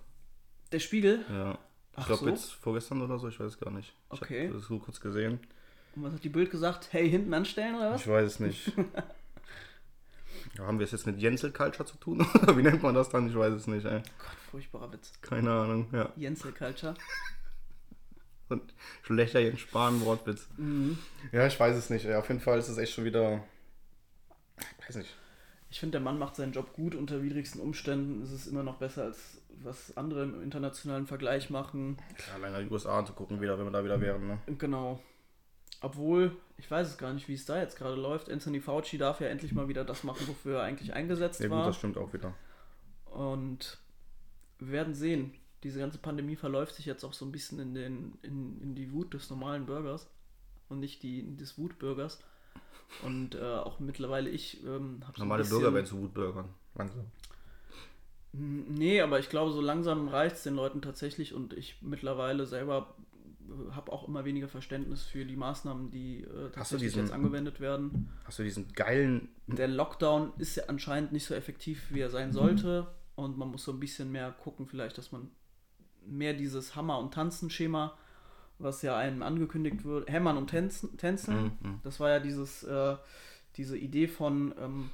der 0.72 0.80
Spiegel. 0.80 1.26
Ja. 1.30 1.60
Ich 1.98 2.06
glaube 2.06 2.24
so? 2.24 2.30
jetzt 2.30 2.54
vorgestern 2.54 3.02
oder 3.04 3.20
so, 3.20 3.28
ich 3.28 3.40
weiß 3.40 3.48
es 3.54 3.60
gar 3.60 3.70
nicht. 3.70 3.94
Ich 4.12 4.22
Okay. 4.22 4.48
habe 4.48 4.58
das 4.58 4.68
so 4.68 4.80
kurz 4.80 5.00
gesehen. 5.00 5.40
Und 5.96 6.04
was 6.04 6.14
hat 6.14 6.24
die 6.24 6.30
Bild 6.30 6.50
gesagt? 6.50 6.88
Hey, 6.92 7.08
hinten 7.08 7.34
anstellen 7.36 7.76
oder 7.76 7.92
was? 7.92 8.02
Ich 8.02 8.08
weiß 8.08 8.26
es 8.26 8.40
nicht. 8.40 8.72
haben 10.60 10.80
wir 10.80 10.86
es 10.86 10.92
jetzt 10.92 11.06
mit 11.06 11.20
Jensel 11.20 11.52
Culture 11.52 11.86
zu 11.86 11.98
tun? 11.98 12.20
Wie 12.56 12.62
nennt 12.62 12.84
man 12.84 12.96
das 12.96 13.10
dann? 13.10 13.28
Ich 13.28 13.36
weiß 13.36 13.54
es 13.54 13.68
nicht, 13.68 13.86
ey. 13.86 14.02
Gott, 14.18 14.38
furchtbarer 14.52 14.92
Witz. 14.92 15.14
Keine 15.22 15.52
Ahnung, 15.52 15.88
ja. 15.92 16.12
Jensel 16.16 16.52
Culture. 16.52 16.96
Und 18.50 18.74
schlechter 19.04 19.40
Jens 19.40 19.62
Spahn 19.62 20.02
Wortwitz. 20.02 20.48
Mhm. 20.58 20.98
Ja, 21.32 21.48
ich 21.48 21.60
weiß 21.60 21.76
es 21.76 21.90
nicht. 21.90 22.06
Ey. 22.06 22.16
Auf 22.16 22.28
jeden 22.28 22.42
Fall 22.42 22.60
ist 22.60 22.70
es 22.70 22.78
echt 22.78 22.94
schon 22.94 23.06
wieder. 23.06 23.44
Ich 24.80 24.90
weiß 24.90 24.96
nicht. 24.98 25.16
Ich 25.72 25.80
finde, 25.80 25.94
der 25.94 26.02
Mann 26.02 26.20
macht 26.20 26.36
seinen 26.36 26.52
Job 26.52 26.74
gut. 26.74 26.94
Unter 26.94 27.24
widrigsten 27.24 27.60
Umständen 27.60 28.22
ist 28.22 28.32
es 28.32 28.46
immer 28.46 28.62
noch 28.62 28.78
besser, 28.78 29.06
als 29.06 29.42
was 29.64 29.98
andere 29.98 30.24
im 30.24 30.44
internationalen 30.44 31.08
Vergleich 31.08 31.50
machen. 31.50 31.98
Klar, 32.16 32.36
allein 32.36 32.62
in 32.62 32.68
die 32.68 32.74
USA 32.74 33.00
anzugucken, 33.00 33.42
wieder, 33.42 33.58
wenn 33.58 33.66
wir 33.66 33.72
da 33.72 33.84
wieder 33.84 34.00
wären. 34.00 34.28
Ne? 34.28 34.40
Genau. 34.60 35.02
Obwohl, 35.84 36.32
ich 36.58 36.72
weiß 36.72 36.88
es 36.88 36.98
gar 36.98 37.14
nicht, 37.14 37.28
wie 37.28 37.34
es 37.34 37.46
da 37.46 37.60
jetzt 37.60 37.78
gerade 37.78 37.96
läuft. 37.96 38.32
Anthony 38.32 38.62
Fauci 38.62 38.98
darf 38.98 39.20
ja 39.20 39.28
endlich 39.28 39.52
mal 39.52 39.68
wieder 39.68 39.84
das 39.84 40.06
machen, 40.06 40.26
wofür 40.28 40.60
er 40.60 40.64
eigentlich 40.64 40.94
eingesetzt 40.94 41.42
Ja, 41.42 41.50
gut, 41.50 41.58
war. 41.58 41.66
das 41.66 41.76
stimmt 41.76 41.98
auch 41.98 42.14
wieder. 42.14 42.34
Und 43.12 43.78
wir 44.60 44.72
werden 44.72 44.96
sehen. 44.96 45.36
Diese 45.64 45.80
ganze 45.80 45.98
Pandemie 45.98 46.38
verläuft 46.38 46.76
sich 46.76 46.86
jetzt 46.86 47.04
auch 47.04 47.12
so 47.12 47.26
ein 47.26 47.34
bisschen 47.34 47.60
in, 47.60 47.74
den, 47.74 48.18
in, 48.22 48.62
in 48.62 48.76
die 48.76 48.94
Wut 48.94 49.14
des 49.14 49.30
normalen 49.30 49.66
Bürgers 49.66 50.10
und 50.70 50.80
nicht 50.80 51.04
die 51.04 51.36
des 51.36 51.58
Wutbürgers. 51.58 52.24
Und 53.04 53.36
äh, 53.36 53.42
auch 53.44 53.80
mittlerweile 53.80 54.30
ich 54.30 54.64
ähm, 54.64 55.02
habe 55.04 55.18
so 55.18 55.24
Normale 55.24 55.44
bisschen, 55.44 55.60
Bürger 55.60 55.74
werden 55.76 55.86
zu 55.86 56.02
Wutbürgern. 56.02 56.48
Langsam. 56.76 57.06
Nee, 58.32 59.02
aber 59.02 59.20
ich 59.20 59.30
glaube, 59.30 59.52
so 59.52 59.60
langsam 59.60 60.08
reicht 60.08 60.38
es 60.38 60.44
den 60.44 60.56
Leuten 60.56 60.82
tatsächlich 60.82 61.34
und 61.34 61.54
ich 61.54 61.82
mittlerweile 61.82 62.46
selber 62.46 62.96
habe 63.72 63.92
auch 63.92 64.08
immer 64.08 64.26
weniger 64.26 64.48
Verständnis 64.48 65.04
für 65.04 65.26
die 65.26 65.36
Maßnahmen, 65.36 65.92
die 65.92 66.22
äh, 66.24 66.50
tatsächlich 66.52 66.90
diesen- 66.92 67.04
jetzt 67.06 67.14
angewendet 67.14 67.60
werden. 67.60 68.10
Hast 68.26 68.40
du 68.40 68.44
diesen 68.44 68.72
geilen. 68.74 69.30
Der 69.48 69.68
Lockdown 69.68 70.34
ist 70.38 70.56
ja 70.56 70.64
anscheinend 70.68 71.12
nicht 71.12 71.26
so 71.26 71.34
effektiv, 71.34 71.88
wie 71.92 72.00
er 72.02 72.10
sein 72.10 72.32
sollte 72.34 72.88
und 73.16 73.38
man 73.38 73.50
muss 73.50 73.64
so 73.64 73.72
ein 73.72 73.80
bisschen 73.80 74.12
mehr 74.12 74.32
gucken, 74.32 74.66
vielleicht, 74.68 74.98
dass 74.98 75.12
man 75.12 75.30
mehr 76.06 76.34
dieses 76.34 76.76
Hammer- 76.76 77.00
und 77.00 77.14
Tanzen-Schema, 77.14 77.98
was 78.60 78.82
ja 78.82 78.98
einem 78.98 79.22
angekündigt 79.24 79.84
wird, 79.86 80.10
Hämmern 80.12 80.38
und 80.38 80.48
Tänzen, 80.50 80.98
Tänzeln, 80.98 81.58
Mhm. 81.62 81.80
das 81.84 82.00
war 82.00 82.10
ja 82.10 82.20
dieses, 82.20 82.64
äh, 82.64 82.96
diese 83.58 83.78
Idee 83.78 84.08
von, 84.08 84.54
ähm, 84.60 84.90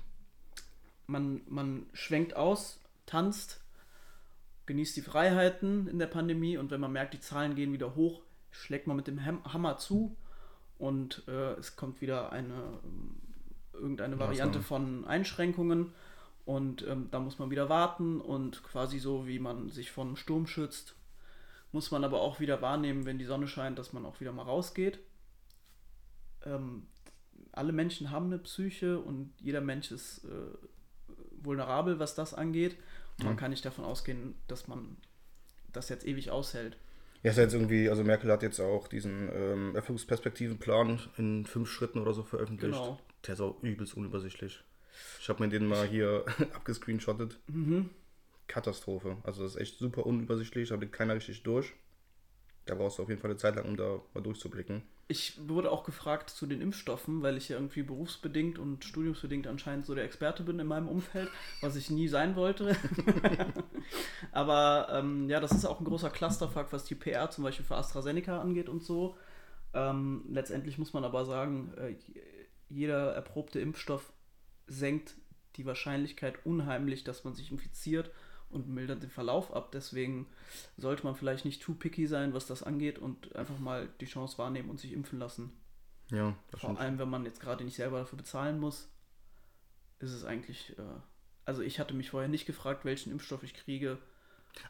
man, 1.07 1.41
man 1.47 1.85
schwenkt 1.93 2.35
aus, 2.35 2.79
tanzt, 3.05 3.61
genießt 4.65 4.95
die 4.97 5.01
Freiheiten 5.01 5.87
in 5.87 5.97
der 5.97 6.05
Pandemie 6.07 6.57
und 6.57 6.69
wenn 6.69 6.79
man 6.81 6.91
merkt, 6.91 7.13
die 7.15 7.19
Zahlen 7.19 7.55
gehen 7.55 7.73
wieder 7.73 7.95
hoch, 7.95 8.21
schlägt 8.51 8.87
man 8.87 8.97
mit 8.97 9.07
dem 9.07 9.23
Ham 9.25 9.43
Hammer 9.45 9.77
zu 9.77 10.15
und 10.77 11.23
äh, 11.27 11.53
es 11.53 11.75
kommt 11.75 12.01
wieder 12.01 12.31
eine 12.31 12.79
ähm, 12.83 13.15
irgendeine 13.73 14.19
Variante 14.19 14.61
von 14.61 15.05
Einschränkungen 15.05 15.93
und 16.45 16.85
ähm, 16.87 17.09
da 17.11 17.19
muss 17.19 17.39
man 17.39 17.51
wieder 17.51 17.69
warten 17.69 18.19
und 18.19 18.63
quasi 18.63 18.99
so 18.99 19.27
wie 19.27 19.39
man 19.39 19.69
sich 19.69 19.91
von 19.91 20.15
Sturm 20.15 20.47
schützt, 20.47 20.95
muss 21.71 21.91
man 21.91 22.03
aber 22.03 22.21
auch 22.21 22.39
wieder 22.39 22.61
wahrnehmen, 22.61 23.05
wenn 23.05 23.19
die 23.19 23.25
Sonne 23.25 23.47
scheint, 23.47 23.77
dass 23.77 23.93
man 23.93 24.05
auch 24.05 24.19
wieder 24.19 24.31
mal 24.31 24.43
rausgeht. 24.43 24.99
Ähm, 26.43 26.87
alle 27.51 27.71
Menschen 27.71 28.11
haben 28.11 28.27
eine 28.27 28.39
Psyche 28.39 28.99
und 28.99 29.33
jeder 29.39 29.61
Mensch 29.61 29.91
ist 29.91 30.23
äh, 30.25 30.29
vulnerabel, 31.43 31.99
was 31.99 32.15
das 32.15 32.33
angeht. 32.33 32.77
Und 33.19 33.25
man 33.25 33.37
kann 33.37 33.51
nicht 33.51 33.65
davon 33.65 33.83
ausgehen, 33.83 34.35
dass 34.47 34.67
man 34.67 34.95
das 35.73 35.89
jetzt 35.89 36.05
ewig 36.05 36.31
aushält. 36.31 36.77
Ja, 37.23 37.31
ist 37.31 37.37
ja 37.37 37.43
jetzt 37.43 37.53
irgendwie, 37.53 37.89
also 37.89 38.03
Merkel 38.03 38.31
hat 38.31 38.43
jetzt 38.43 38.59
auch 38.59 38.87
diesen 38.87 39.29
ähm, 39.33 39.75
Erfüllungsperspektivenplan 39.75 40.99
in 41.17 41.45
fünf 41.45 41.69
Schritten 41.69 41.99
oder 41.99 42.13
so 42.13 42.23
veröffentlicht. 42.23 42.73
Genau. 42.73 42.99
Der 43.27 43.33
ist 43.33 43.41
auch 43.41 43.61
übelst 43.61 43.95
unübersichtlich. 43.97 44.63
Ich 45.19 45.27
habe 45.29 45.43
mir 45.43 45.49
den 45.49 45.65
mal 45.65 45.85
hier 45.87 46.25
abgescreenshottet. 46.53 47.39
Mhm. 47.47 47.89
Katastrophe. 48.47 49.17
Also 49.23 49.43
das 49.43 49.55
ist 49.55 49.61
echt 49.61 49.77
super 49.79 50.05
unübersichtlich, 50.05 50.69
da 50.69 50.77
blickt 50.77 50.93
keiner 50.93 51.15
richtig 51.15 51.43
durch. 51.43 51.73
Da 52.69 52.75
brauchst 52.75 52.99
du 52.99 53.03
auf 53.03 53.09
jeden 53.09 53.19
Fall 53.19 53.31
eine 53.31 53.39
Zeit 53.39 53.55
lang, 53.55 53.65
um 53.65 53.75
da 53.75 53.99
mal 54.13 54.21
durchzublicken. 54.21 54.83
Ich 55.07 55.39
wurde 55.47 55.71
auch 55.71 55.83
gefragt 55.83 56.29
zu 56.29 56.45
den 56.45 56.61
Impfstoffen, 56.61 57.23
weil 57.23 57.35
ich 57.35 57.49
ja 57.49 57.55
irgendwie 57.55 57.81
berufsbedingt 57.81 58.59
und 58.59 58.85
studiumsbedingt 58.85 59.47
anscheinend 59.47 59.87
so 59.87 59.95
der 59.95 60.03
Experte 60.03 60.43
bin 60.43 60.59
in 60.59 60.67
meinem 60.67 60.87
Umfeld, 60.87 61.31
was 61.61 61.75
ich 61.75 61.89
nie 61.89 62.07
sein 62.07 62.35
wollte. 62.35 62.75
Aber 64.31 64.89
ähm, 64.91 65.27
ja, 65.29 65.39
das 65.39 65.51
ist 65.51 65.65
auch 65.65 65.79
ein 65.79 65.85
großer 65.85 66.11
Clusterfuck, 66.11 66.67
was 66.71 66.85
die 66.85 66.93
PR 66.93 67.31
zum 67.31 67.43
Beispiel 67.43 67.65
für 67.65 67.75
AstraZeneca 67.75 68.39
angeht 68.39 68.69
und 68.69 68.83
so. 68.83 69.17
Ähm, 69.73 70.25
letztendlich 70.29 70.77
muss 70.77 70.93
man 70.93 71.03
aber 71.03 71.25
sagen, 71.25 71.73
äh, 71.77 71.95
jeder 72.69 73.13
erprobte 73.13 73.59
Impfstoff 73.59 74.13
senkt 74.67 75.15
die 75.55 75.65
Wahrscheinlichkeit 75.65 76.45
unheimlich, 76.45 77.03
dass 77.03 77.23
man 77.23 77.33
sich 77.33 77.51
infiziert 77.51 78.11
und 78.51 78.67
mildert 78.69 79.03
den 79.03 79.09
Verlauf 79.09 79.53
ab. 79.53 79.71
Deswegen 79.71 80.27
sollte 80.77 81.03
man 81.03 81.15
vielleicht 81.15 81.45
nicht 81.45 81.61
too 81.61 81.73
picky 81.73 82.07
sein, 82.07 82.33
was 82.33 82.47
das 82.47 82.63
angeht 82.63 82.99
und 82.99 83.35
einfach 83.35 83.59
mal 83.59 83.89
die 84.01 84.05
Chance 84.05 84.37
wahrnehmen 84.37 84.69
und 84.69 84.79
sich 84.79 84.91
impfen 84.93 85.19
lassen. 85.19 85.51
Ja, 86.11 86.35
das 86.51 86.61
Vor 86.61 86.69
stimmt. 86.71 86.79
allem, 86.79 86.99
wenn 86.99 87.09
man 87.09 87.25
jetzt 87.25 87.39
gerade 87.39 87.63
nicht 87.63 87.75
selber 87.75 87.99
dafür 87.99 88.17
bezahlen 88.17 88.59
muss, 88.59 88.89
ist 89.99 90.11
es 90.13 90.23
eigentlich. 90.25 90.77
Äh, 90.77 90.81
also, 91.45 91.61
ich 91.61 91.79
hatte 91.79 91.93
mich 91.93 92.09
vorher 92.09 92.29
nicht 92.29 92.45
gefragt, 92.45 92.85
welchen 92.85 93.11
Impfstoff 93.11 93.43
ich 93.43 93.53
kriege. 93.53 93.97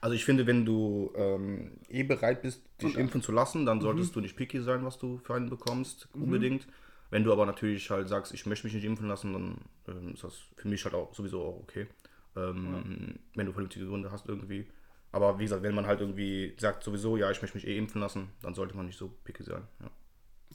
Also 0.02 0.14
ich 0.14 0.26
finde, 0.26 0.46
wenn 0.46 0.66
du 0.66 1.12
ähm, 1.16 1.80
eh 1.88 2.04
bereit 2.04 2.42
bist, 2.42 2.64
dich 2.82 2.86
Und- 2.88 2.94
Mhm. 2.96 3.00
impfen 3.02 3.22
zu 3.22 3.32
lassen, 3.32 3.66
dann 3.66 3.80
solltest 3.82 4.16
du 4.16 4.20
nicht 4.22 4.36
picky 4.36 4.62
sein, 4.62 4.84
was 4.86 4.98
du 4.98 5.18
für 5.20 5.36
einen 5.36 5.50
bekommst, 5.50 6.10
unbedingt. 6.14 6.68
Wenn 7.12 7.24
du 7.24 7.32
aber 7.32 7.46
natürlich 7.46 7.90
halt 7.90 8.08
sagst, 8.08 8.34
ich 8.34 8.46
möchte 8.46 8.68
mich 8.68 8.74
nicht 8.76 8.84
impfen 8.84 9.08
lassen, 9.08 9.34
dann 9.34 9.62
ähm, 9.88 10.14
ist 10.14 10.24
das 10.24 10.36
für 10.58 10.68
mich 10.68 10.84
halt 10.84 10.94
auch 10.94 11.16
sowieso 11.16 11.42
auch 11.42 11.60
okay. 11.64 11.88
Ähm, 12.36 13.20
Wenn 13.36 13.46
du 13.46 13.52
vernünftige 13.52 13.86
Gründe 13.88 14.12
hast 14.12 14.28
irgendwie. 14.28 14.68
Aber 15.12 15.40
wie 15.40 15.44
gesagt, 15.44 15.64
wenn 15.64 15.74
man 15.74 15.88
halt 15.88 16.02
irgendwie 16.02 16.56
sagt, 16.60 16.84
sowieso, 16.84 17.18
ja, 17.18 17.32
ich 17.32 17.42
möchte 17.42 17.58
mich 17.58 17.68
eh 17.68 17.78
impfen 17.78 18.02
lassen, 18.02 18.30
dann 18.42 18.54
sollte 18.54 18.76
man 18.76 18.86
nicht 18.86 18.98
so 18.98 19.10
picky 19.24 19.44
sein. 19.44 19.68
Ja. 19.80 19.90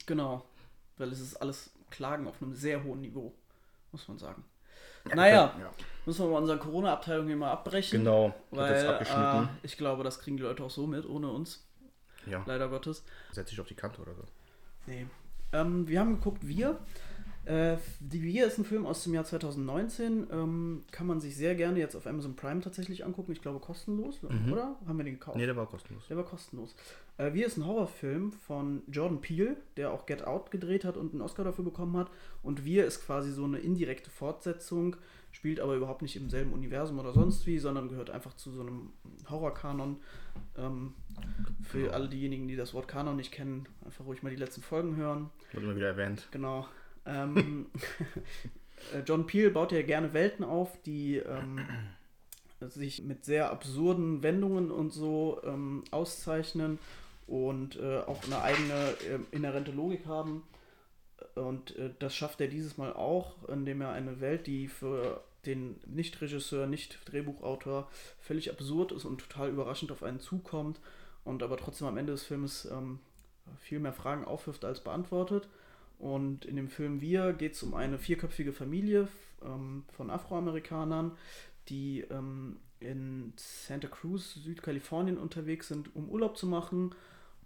Genau. 0.05 0.45
Weil 0.97 1.11
es 1.11 1.19
ist 1.19 1.35
alles 1.35 1.73
Klagen 1.89 2.27
auf 2.27 2.41
einem 2.41 2.53
sehr 2.53 2.83
hohen 2.83 3.01
Niveau, 3.01 3.33
muss 3.91 4.07
man 4.07 4.17
sagen. 4.17 4.45
Naja, 5.13 5.53
ja. 5.59 5.71
müssen 6.05 6.25
wir 6.25 6.31
mal 6.31 6.39
unsere 6.39 6.57
Corona-Abteilung 6.57 7.27
hier 7.27 7.35
mal 7.35 7.51
abbrechen. 7.51 7.99
Genau, 7.99 8.33
Weil 8.49 8.73
äh, 8.73 9.47
ich 9.61 9.77
glaube, 9.77 10.03
das 10.03 10.19
kriegen 10.19 10.37
die 10.37 10.43
Leute 10.43 10.63
auch 10.63 10.69
so 10.69 10.87
mit, 10.87 11.05
ohne 11.05 11.29
uns, 11.29 11.67
ja, 12.25 12.43
leider 12.47 12.69
Gottes. 12.69 13.03
setz 13.31 13.49
dich 13.49 13.61
auf 13.61 13.67
die 13.67 13.75
Kante 13.75 14.01
oder 14.01 14.15
so. 14.15 14.23
Nee. 14.87 15.05
Ähm, 15.53 15.87
wir 15.87 15.99
haben 15.99 16.15
geguckt, 16.15 16.47
Wir. 16.47 16.79
Äh, 17.45 17.77
die 17.99 18.23
Wir 18.23 18.47
ist 18.47 18.57
ein 18.57 18.65
Film 18.65 18.85
aus 18.85 19.03
dem 19.03 19.13
Jahr 19.13 19.23
2019. 19.23 20.27
Ähm, 20.31 20.83
kann 20.91 21.05
man 21.07 21.19
sich 21.19 21.35
sehr 21.35 21.55
gerne 21.55 21.79
jetzt 21.79 21.95
auf 21.95 22.07
Amazon 22.07 22.35
Prime 22.35 22.61
tatsächlich 22.61 23.05
angucken. 23.05 23.31
Ich 23.31 23.41
glaube 23.41 23.59
kostenlos, 23.59 24.19
oder? 24.51 24.75
Haben 24.87 24.97
wir 24.97 25.03
den 25.03 25.13
gekauft? 25.15 25.37
Nee, 25.37 25.45
der 25.45 25.55
war 25.55 25.67
kostenlos. 25.67 26.07
Der 26.07 26.17
war 26.17 26.25
kostenlos. 26.25 26.75
Äh, 27.17 27.33
Wir 27.33 27.45
ist 27.45 27.57
ein 27.57 27.65
Horrorfilm 27.65 28.31
von 28.31 28.81
Jordan 28.87 29.21
Peele, 29.21 29.57
der 29.77 29.91
auch 29.91 30.05
Get 30.05 30.25
Out 30.25 30.49
gedreht 30.51 30.85
hat 30.85 30.97
und 30.97 31.13
einen 31.13 31.21
Oscar 31.21 31.43
dafür 31.43 31.63
bekommen 31.63 31.95
hat. 31.97 32.09
Und 32.41 32.65
Wir 32.65 32.85
ist 32.85 33.05
quasi 33.05 33.31
so 33.31 33.43
eine 33.45 33.59
indirekte 33.59 34.09
Fortsetzung, 34.09 34.95
spielt 35.31 35.59
aber 35.59 35.75
überhaupt 35.75 36.01
nicht 36.01 36.15
im 36.15 36.29
selben 36.29 36.51
Universum 36.51 36.97
oder 36.97 37.13
sonst 37.13 37.45
wie, 37.45 37.59
sondern 37.59 37.89
gehört 37.89 38.09
einfach 38.09 38.35
zu 38.35 38.51
so 38.51 38.61
einem 38.61 38.91
Horrorkanon. 39.29 39.97
Ähm, 40.57 40.93
für 41.61 41.93
alle 41.93 42.09
diejenigen, 42.09 42.47
die 42.47 42.55
das 42.55 42.73
Wort 42.73 42.87
Kanon 42.87 43.15
nicht 43.15 43.31
kennen, 43.31 43.67
einfach 43.85 44.05
ruhig 44.05 44.23
mal 44.23 44.29
die 44.29 44.35
letzten 44.35 44.61
Folgen 44.61 44.95
hören. 44.95 45.29
Wurde 45.53 45.65
immer 45.65 45.75
wieder 45.75 45.87
erwähnt. 45.87 46.27
Genau. 46.31 46.65
Ähm, 47.05 47.67
äh, 48.93 48.99
John 49.05 49.27
Peel 49.27 49.51
baut 49.51 49.71
ja 49.71 49.81
gerne 49.81 50.13
Welten 50.13 50.43
auf, 50.45 50.81
die 50.83 51.17
ähm, 51.17 51.59
sich 52.61 53.03
mit 53.03 53.25
sehr 53.25 53.51
absurden 53.51 54.23
Wendungen 54.23 54.71
und 54.71 54.91
so 54.91 55.41
ähm, 55.43 55.83
auszeichnen 55.91 56.79
und 57.27 57.77
äh, 57.77 57.99
auch 57.99 58.23
eine 58.23 58.41
eigene 58.41 58.73
äh, 58.73 59.35
inhärente 59.35 59.71
Logik 59.71 60.05
haben. 60.05 60.43
Und 61.35 61.75
äh, 61.77 61.91
das 61.99 62.15
schafft 62.15 62.41
er 62.41 62.47
dieses 62.47 62.77
Mal 62.77 62.93
auch, 62.93 63.47
indem 63.47 63.81
er 63.81 63.91
eine 63.91 64.19
Welt, 64.21 64.47
die 64.47 64.67
für 64.67 65.21
den 65.45 65.79
Nicht-Regisseur, 65.85 66.67
Nicht-Drehbuchautor 66.67 67.89
völlig 68.19 68.51
absurd 68.51 68.91
ist 68.91 69.05
und 69.05 69.21
total 69.21 69.49
überraschend 69.49 69.91
auf 69.91 70.03
einen 70.03 70.19
zukommt 70.19 70.79
und 71.23 71.43
aber 71.43 71.57
trotzdem 71.57 71.87
am 71.87 71.97
Ende 71.97 72.13
des 72.13 72.23
Films 72.23 72.65
ähm, 72.71 72.99
viel 73.59 73.79
mehr 73.79 73.93
Fragen 73.93 74.25
aufwirft 74.25 74.65
als 74.65 74.81
beantwortet. 74.81 75.47
Und 75.99 76.45
in 76.45 76.55
dem 76.55 76.69
Film 76.69 77.01
Wir 77.01 77.33
geht 77.33 77.53
es 77.53 77.63
um 77.63 77.73
eine 77.73 77.97
vierköpfige 77.97 78.53
Familie 78.53 79.07
ähm, 79.43 79.83
von 79.95 80.09
Afroamerikanern, 80.09 81.11
die 81.69 82.01
ähm, 82.11 82.57
in 82.79 83.33
Santa 83.37 83.87
Cruz, 83.87 84.35
Südkalifornien 84.35 85.17
unterwegs 85.17 85.67
sind, 85.67 85.95
um 85.95 86.09
Urlaub 86.09 86.37
zu 86.37 86.47
machen. 86.47 86.93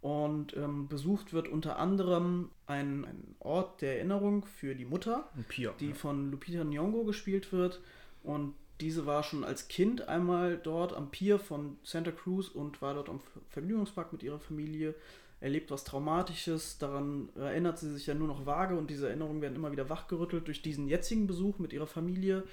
Und 0.01 0.55
ähm, 0.55 0.87
besucht 0.87 1.33
wird 1.33 1.49
unter 1.49 1.77
anderem 1.77 2.51
ein, 2.67 3.03
ein 3.03 3.35
Ort 3.39 3.81
der 3.81 3.97
Erinnerung 3.97 4.45
für 4.45 4.73
die 4.73 4.85
Mutter, 4.85 5.29
Pier. 5.49 5.73
die 5.81 5.93
von 5.93 6.31
Lupita 6.31 6.61
Nyong'o 6.61 7.05
gespielt 7.05 7.51
wird. 7.51 7.81
Und 8.23 8.53
diese 8.79 9.05
war 9.05 9.23
schon 9.23 9.43
als 9.43 9.67
Kind 9.67 10.07
einmal 10.07 10.57
dort 10.57 10.93
am 10.93 11.11
Pier 11.11 11.37
von 11.37 11.75
Santa 11.83 12.11
Cruz 12.11 12.47
und 12.47 12.81
war 12.81 12.93
dort 12.93 13.09
am 13.09 13.19
Ver- 13.19 13.41
Vergnügungspark 13.49 14.13
mit 14.13 14.23
ihrer 14.23 14.39
Familie, 14.39 14.95
erlebt 15.41 15.71
was 15.71 15.83
Traumatisches, 15.83 16.77
daran 16.77 17.29
erinnert 17.35 17.79
sie 17.79 17.91
sich 17.91 18.07
ja 18.07 18.13
nur 18.13 18.27
noch 18.27 18.45
vage 18.45 18.77
und 18.77 18.89
diese 18.89 19.07
Erinnerungen 19.07 19.41
werden 19.41 19.55
immer 19.55 19.71
wieder 19.71 19.89
wachgerüttelt 19.89 20.47
durch 20.47 20.61
diesen 20.61 20.87
jetzigen 20.87 21.27
Besuch 21.27 21.59
mit 21.59 21.71
ihrer 21.71 21.87
Familie. 21.87 22.43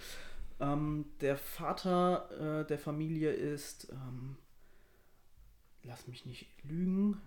Ähm, 0.61 1.07
der 1.21 1.37
Vater 1.37 2.63
äh, 2.63 2.67
der 2.67 2.79
Familie 2.79 3.33
ist, 3.33 3.89
ähm, 3.91 4.37
lass 5.83 6.07
mich 6.07 6.27
nicht 6.27 6.47
lügen, 6.63 7.21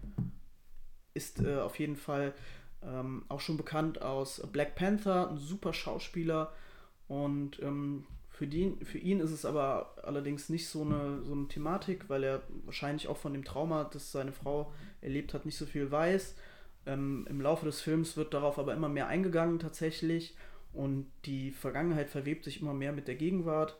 ist 1.14 1.42
äh, 1.42 1.58
auf 1.58 1.78
jeden 1.78 1.98
Fall 1.98 2.34
ähm, 2.82 3.26
auch 3.28 3.42
schon 3.42 3.58
bekannt 3.58 4.02
aus 4.02 4.42
Black 4.52 4.76
Panther, 4.76 5.30
ein 5.30 5.38
super 5.38 5.74
Schauspieler 5.74 6.54
und 7.08 7.62
ähm, 7.62 8.06
für, 8.40 8.48
den, 8.48 8.86
für 8.86 9.00
ihn 9.00 9.20
ist 9.20 9.32
es 9.32 9.44
aber 9.44 9.96
allerdings 10.02 10.48
nicht 10.48 10.70
so 10.70 10.82
eine, 10.82 11.22
so 11.24 11.34
eine 11.34 11.50
Thematik, 11.50 12.06
weil 12.08 12.24
er 12.24 12.42
wahrscheinlich 12.64 13.10
auch 13.10 13.18
von 13.18 13.34
dem 13.34 13.44
Trauma, 13.44 13.84
das 13.84 14.14
seine 14.14 14.32
Frau 14.32 14.72
erlebt 15.02 15.34
hat, 15.34 15.46
nicht 15.46 15.58
so 15.58 15.66
viel 15.66 15.92
weiß. 15.92 16.38
Ähm, 16.86 17.28
Im 17.30 17.42
Laufe 17.42 17.66
des 17.66 17.82
Films 17.82 18.16
wird 18.16 18.34
darauf 18.34 18.58
aber 18.58 18.74
immer 18.74 18.88
mehr 18.88 19.08
eingegangen 19.08 19.60
tatsächlich 19.60 20.38
und 20.72 21.12
die 21.26 21.52
Vergangenheit 21.52 22.10
verwebt 22.10 22.46
sich 22.46 22.62
immer 22.62 22.74
mehr 22.74 22.94
mit 22.94 23.10
der 23.10 23.16
Gegenwart. 23.16 23.78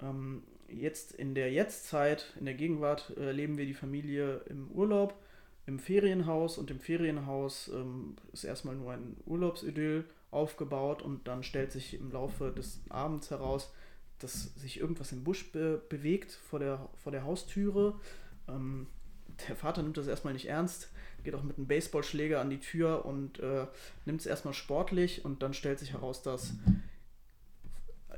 Ähm, 0.00 0.44
jetzt 0.66 1.12
in 1.12 1.34
der 1.34 1.52
Jetztzeit, 1.52 2.32
in 2.38 2.46
der 2.46 2.54
Gegenwart, 2.54 3.12
äh, 3.18 3.26
erleben 3.26 3.58
wir 3.58 3.66
die 3.66 3.74
Familie 3.74 4.40
im 4.48 4.70
Urlaub, 4.70 5.14
im 5.66 5.78
Ferienhaus 5.78 6.56
und 6.56 6.70
im 6.70 6.80
Ferienhaus 6.80 7.70
ähm, 7.74 8.16
ist 8.32 8.44
erstmal 8.44 8.76
nur 8.76 8.92
ein 8.92 9.18
Urlaubsidyll 9.26 10.06
aufgebaut 10.30 11.02
und 11.02 11.28
dann 11.28 11.42
stellt 11.42 11.70
sich 11.70 11.92
im 11.92 12.10
Laufe 12.10 12.50
des 12.50 12.80
Abends 12.88 13.30
heraus, 13.30 13.70
dass 14.20 14.54
sich 14.54 14.80
irgendwas 14.80 15.12
im 15.12 15.24
Busch 15.24 15.50
be 15.52 15.82
bewegt 15.88 16.32
vor 16.32 16.58
der, 16.58 16.88
vor 17.02 17.12
der 17.12 17.24
Haustüre. 17.24 17.98
Ähm, 18.48 18.86
der 19.48 19.56
Vater 19.56 19.82
nimmt 19.82 19.96
das 19.96 20.06
erstmal 20.06 20.34
nicht 20.34 20.46
ernst, 20.46 20.90
geht 21.24 21.34
auch 21.34 21.42
mit 21.42 21.56
einem 21.56 21.66
Baseballschläger 21.66 22.40
an 22.40 22.50
die 22.50 22.60
Tür 22.60 23.04
und 23.04 23.40
äh, 23.40 23.66
nimmt 24.04 24.20
es 24.20 24.26
erstmal 24.26 24.54
sportlich 24.54 25.24
und 25.24 25.42
dann 25.42 25.54
stellt 25.54 25.78
sich 25.78 25.92
heraus, 25.92 26.22
dass 26.22 26.54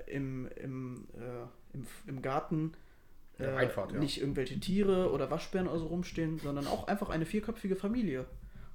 im, 0.06 0.48
im, 0.56 1.06
äh, 1.14 1.76
im, 1.76 1.86
im 2.06 2.22
Garten 2.22 2.72
äh, 3.38 3.46
Einfahrt, 3.46 3.92
ja. 3.92 3.98
nicht 3.98 4.20
irgendwelche 4.20 4.58
Tiere 4.60 5.10
oder 5.12 5.30
Waschbären 5.30 5.68
oder 5.68 5.78
so 5.78 5.86
rumstehen, 5.86 6.38
sondern 6.38 6.66
auch 6.66 6.88
einfach 6.88 7.08
eine 7.08 7.26
vierköpfige 7.26 7.76
Familie. 7.76 8.26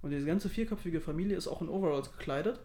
Und 0.01 0.11
diese 0.11 0.25
ganze 0.25 0.49
vierköpfige 0.49 1.01
Familie 1.01 1.37
ist 1.37 1.47
auch 1.47 1.61
in 1.61 1.69
Overalls 1.69 2.11
gekleidet, 2.11 2.59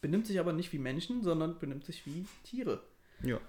benimmt 0.00 0.26
sich 0.26 0.38
aber 0.38 0.52
nicht 0.52 0.72
wie 0.72 0.78
Menschen, 0.78 1.22
sondern 1.22 1.58
benimmt 1.58 1.84
sich 1.84 2.06
wie 2.06 2.26
Tiere. 2.44 2.80
Ja. 3.22 3.40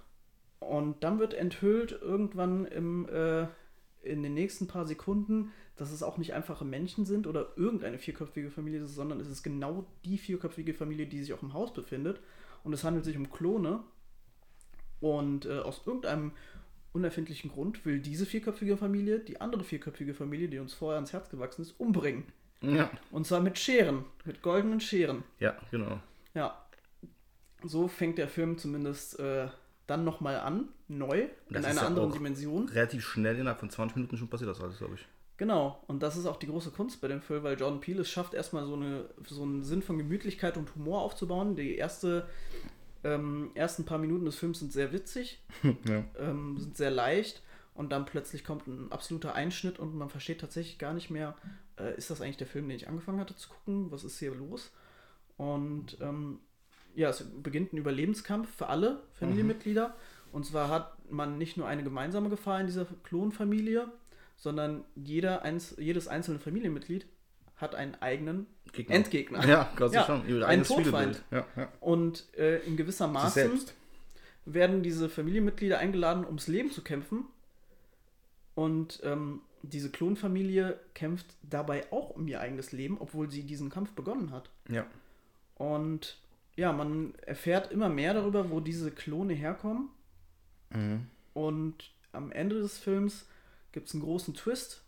Und 0.60 1.04
dann 1.04 1.20
wird 1.20 1.34
enthüllt 1.34 1.92
irgendwann 1.92 2.66
im, 2.66 3.08
äh, 3.10 3.48
in 4.02 4.24
den 4.24 4.34
nächsten 4.34 4.68
paar 4.68 4.86
Sekunden, 4.86 5.52
dass 5.76 5.92
es 5.92 6.02
auch 6.02 6.18
nicht 6.18 6.34
einfache 6.34 6.66
Menschen 6.66 7.06
sind 7.06 7.28
oder 7.28 7.50
irgendeine 7.56 8.00
vierköpfige 8.00 8.50
Familie 8.50 8.82
ist, 8.82 8.96
sondern 8.96 9.20
es 9.20 9.30
ist 9.30 9.44
genau 9.44 9.86
die 10.06 10.18
vierköpfige 10.18 10.74
Familie, 10.74 11.06
die 11.06 11.20
sich 11.20 11.34
auch 11.34 11.44
im 11.44 11.54
Haus 11.54 11.74
befindet. 11.74 12.20
Und 12.64 12.74
es 12.74 12.84
handelt 12.84 13.06
sich 13.06 13.18
um 13.18 13.30
Klone. 13.30 13.82
Und 15.00 15.46
äh, 15.46 15.60
aus 15.60 15.82
irgendeinem 15.86 16.32
unerfindlichen 16.94 17.52
Grund 17.52 17.86
will 17.86 18.00
diese 18.00 18.26
vierköpfige 18.26 18.76
Familie 18.78 19.20
die 19.20 19.40
andere 19.40 19.64
vierköpfige 19.64 20.16
Familie, 20.16 20.48
die 20.50 20.58
uns 20.58 20.74
vorher 20.74 20.96
ans 20.96 21.14
Herz 21.14 21.30
gewachsen 21.30 21.62
ist, 21.62 21.80
umbringen. 21.80 22.26
Ja. 22.62 22.90
Und 23.12 23.28
zwar 23.28 23.40
mit 23.40 23.60
Scheren, 23.60 24.06
mit 24.26 24.42
goldenen 24.42 24.82
Scheren. 24.82 25.24
Ja, 25.40 25.56
genau. 25.70 26.00
Ja. 26.34 26.67
So 27.68 27.88
fängt 27.88 28.18
der 28.18 28.28
Film 28.28 28.58
zumindest 28.58 29.20
äh, 29.20 29.48
dann 29.88 30.04
nochmal 30.04 30.40
an, 30.40 30.70
neu, 30.88 31.28
in 31.50 31.56
einer 31.58 31.74
ja 31.74 31.88
anderen 31.88 32.12
Dimension. 32.12 32.68
Relativ 32.70 33.06
schnell, 33.06 33.38
innerhalb 33.38 33.60
von 33.60 33.70
20 33.70 33.96
Minuten 33.96 34.18
schon 34.18 34.28
passiert 34.28 34.50
das 34.50 34.62
alles, 34.62 34.78
glaube 34.78 34.96
ich. 34.96 35.06
Genau, 35.38 35.84
und 35.88 36.02
das 36.02 36.18
ist 36.18 36.26
auch 36.26 36.38
die 36.38 36.48
große 36.48 36.72
Kunst 36.72 37.00
bei 37.00 37.08
dem 37.08 37.22
Film, 37.22 37.44
weil 37.44 37.60
Jordan 37.60 37.80
Peele 37.80 38.02
es 38.02 38.10
schafft, 38.10 38.34
erstmal 38.34 38.66
so, 38.66 38.74
eine, 38.74 39.06
so 39.28 39.44
einen 39.44 39.64
Sinn 39.64 39.84
von 39.84 39.98
Gemütlichkeit 39.98 40.58
und 40.58 40.74
Humor 40.76 41.02
aufzubauen. 41.02 41.56
Die 41.56 41.76
erste, 41.76 42.28
ähm, 43.04 43.52
ersten 43.54 43.86
paar 43.86 44.00
Minuten 44.00 44.26
des 44.26 44.36
Films 44.36 44.60
sind 44.60 44.74
sehr 44.74 44.92
witzig, 44.92 45.40
Ja. 45.64 46.04
ähm, 46.20 46.58
sind 46.58 46.76
sehr 46.76 46.90
leicht 46.90 47.44
und 47.76 47.92
dann 47.92 48.06
plötzlich 48.06 48.44
kommt 48.44 48.66
ein 48.66 48.92
absoluter 48.92 49.36
Einschnitt 49.36 49.78
und 49.78 49.96
man 49.96 50.10
versteht 50.10 50.42
tatsächlich 50.42 50.80
gar 50.80 50.94
nicht 50.94 51.12
mehr, 51.12 51.36
äh, 51.80 51.96
ist 51.96 52.10
das 52.10 52.20
eigentlich 52.22 52.38
der 52.38 52.48
Film, 52.48 52.68
den 52.68 52.76
ich 52.76 52.88
angefangen 52.88 53.20
hatte 53.20 53.36
zu 53.36 53.50
gucken? 53.50 53.92
Was 53.92 54.04
ist 54.04 54.18
hier 54.18 54.34
los? 54.34 54.72
Und 55.38 55.98
ähm, 56.02 56.40
ja, 56.98 57.10
es 57.10 57.24
beginnt 57.44 57.74
ein 57.74 57.78
Überlebenskampf 57.78 58.50
für 58.56 58.68
alle 58.68 59.04
Familienmitglieder. 59.20 59.96
Und 60.32 60.46
zwar 60.46 60.70
hat 60.70 61.12
man 61.12 61.38
nicht 61.38 61.56
nur 61.56 61.68
eine 61.68 61.84
gemeinsame 61.84 62.30
Gefahr 62.30 62.60
in 62.60 62.66
dieser 62.66 62.88
Klonfamilie, 63.04 63.88
sondern 64.36 64.84
jeder 64.96 65.44
eins, 65.44 65.76
jedes 65.78 66.08
einzelne 66.08 66.40
Familienmitglied 66.40 67.06
hat 67.56 67.76
einen 67.76 67.96
eigenen 68.02 68.48
Gegner. 68.74 68.96
Endgegner. 68.96 69.46
Ja, 69.48 69.72
quasi 69.76 69.96
Ja, 69.96 70.06
schon. 70.06 70.28
Ihr 70.28 70.38
ein 70.38 70.44
eigenes 70.44 70.68
Todfeind. 70.68 71.24
Ja, 71.30 71.46
ja. 71.56 71.72
Und 71.80 72.26
äh, 72.36 72.66
in 72.66 72.78
gewisser 72.78 73.30
selbst. 73.30 73.76
werden 74.46 74.82
diese 74.82 75.08
Familienmitglieder 75.08 75.78
eingeladen, 75.78 76.26
ums 76.26 76.48
Leben 76.48 76.72
zu 76.72 76.82
kämpfen. 76.82 77.26
Und 78.56 79.02
ähm, 79.04 79.42
diese 79.62 79.92
Klonfamilie 79.92 80.80
kämpft 80.96 81.28
dabei 81.44 81.92
auch 81.92 82.10
um 82.10 82.28
ihr 82.28 82.42
eigenes 82.42 82.72
Leben, 82.72 82.98
obwohl 83.00 83.30
sie 83.30 83.44
diesen 83.44 83.70
Kampf 83.70 83.92
begonnen 83.92 84.32
hat. 84.32 84.50
Ja. 84.68 84.88
Und 85.56 86.18
ja, 86.58 86.74
man 86.74 87.14
erfährt 87.22 87.72
immer 87.72 87.88
mehr 87.88 88.14
darüber, 88.14 88.50
wo 88.50 88.60
diese 88.60 88.92
Klone 88.92 89.34
herkommen. 89.34 89.90
Mhm. 90.72 91.08
Und 91.34 91.92
am 92.12 92.32
Ende 92.32 92.60
des 92.60 92.78
Films 92.80 93.28
gibt 93.72 93.88
es 93.88 93.94
einen 93.94 94.04
großen 94.04 94.34
Twist. 94.34 94.84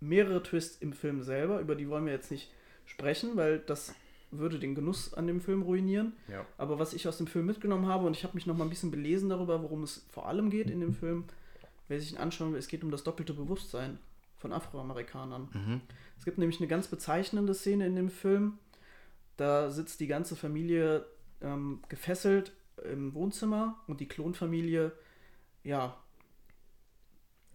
Mehrere 0.00 0.42
Twists 0.42 0.80
im 0.80 0.92
Film 0.92 1.22
selber, 1.22 1.60
über 1.60 1.74
die 1.74 1.88
wollen 1.88 2.06
wir 2.06 2.12
jetzt 2.12 2.30
nicht 2.30 2.50
sprechen, 2.86 3.36
weil 3.36 3.58
das 3.58 3.94
würde 4.30 4.58
den 4.58 4.74
Genuss 4.74 5.12
an 5.12 5.26
dem 5.26 5.40
Film 5.40 5.62
ruinieren. 5.62 6.14
Ja. 6.28 6.46
Aber 6.56 6.78
was 6.78 6.94
ich 6.94 7.06
aus 7.06 7.18
dem 7.18 7.26
Film 7.26 7.46
mitgenommen 7.46 7.86
habe, 7.86 8.06
und 8.06 8.16
ich 8.16 8.24
habe 8.24 8.34
mich 8.34 8.46
noch 8.46 8.56
mal 8.56 8.64
ein 8.64 8.70
bisschen 8.70 8.90
belesen 8.90 9.28
darüber, 9.28 9.62
worum 9.62 9.82
es 9.82 10.06
vor 10.10 10.26
allem 10.26 10.50
geht 10.50 10.70
in 10.70 10.80
dem 10.80 10.94
Film, 10.94 11.24
wer 11.88 12.00
sich 12.00 12.12
ihn 12.12 12.18
anschauen 12.18 12.52
will, 12.52 12.58
es 12.58 12.68
geht 12.68 12.82
um 12.82 12.90
das 12.90 13.04
doppelte 13.04 13.34
Bewusstsein 13.34 13.98
von 14.38 14.52
Afroamerikanern. 14.52 15.48
Mhm. 15.52 15.80
Es 16.18 16.24
gibt 16.24 16.38
nämlich 16.38 16.60
eine 16.60 16.68
ganz 16.68 16.88
bezeichnende 16.88 17.54
Szene 17.54 17.86
in 17.86 17.96
dem 17.96 18.08
Film. 18.08 18.58
Da 19.36 19.70
sitzt 19.70 20.00
die 20.00 20.06
ganze 20.06 20.36
Familie 20.36 21.06
ähm, 21.40 21.82
gefesselt 21.88 22.52
im 22.84 23.14
Wohnzimmer 23.14 23.82
und 23.86 24.00
die 24.00 24.08
Klonfamilie, 24.08 24.92
ja, 25.62 25.98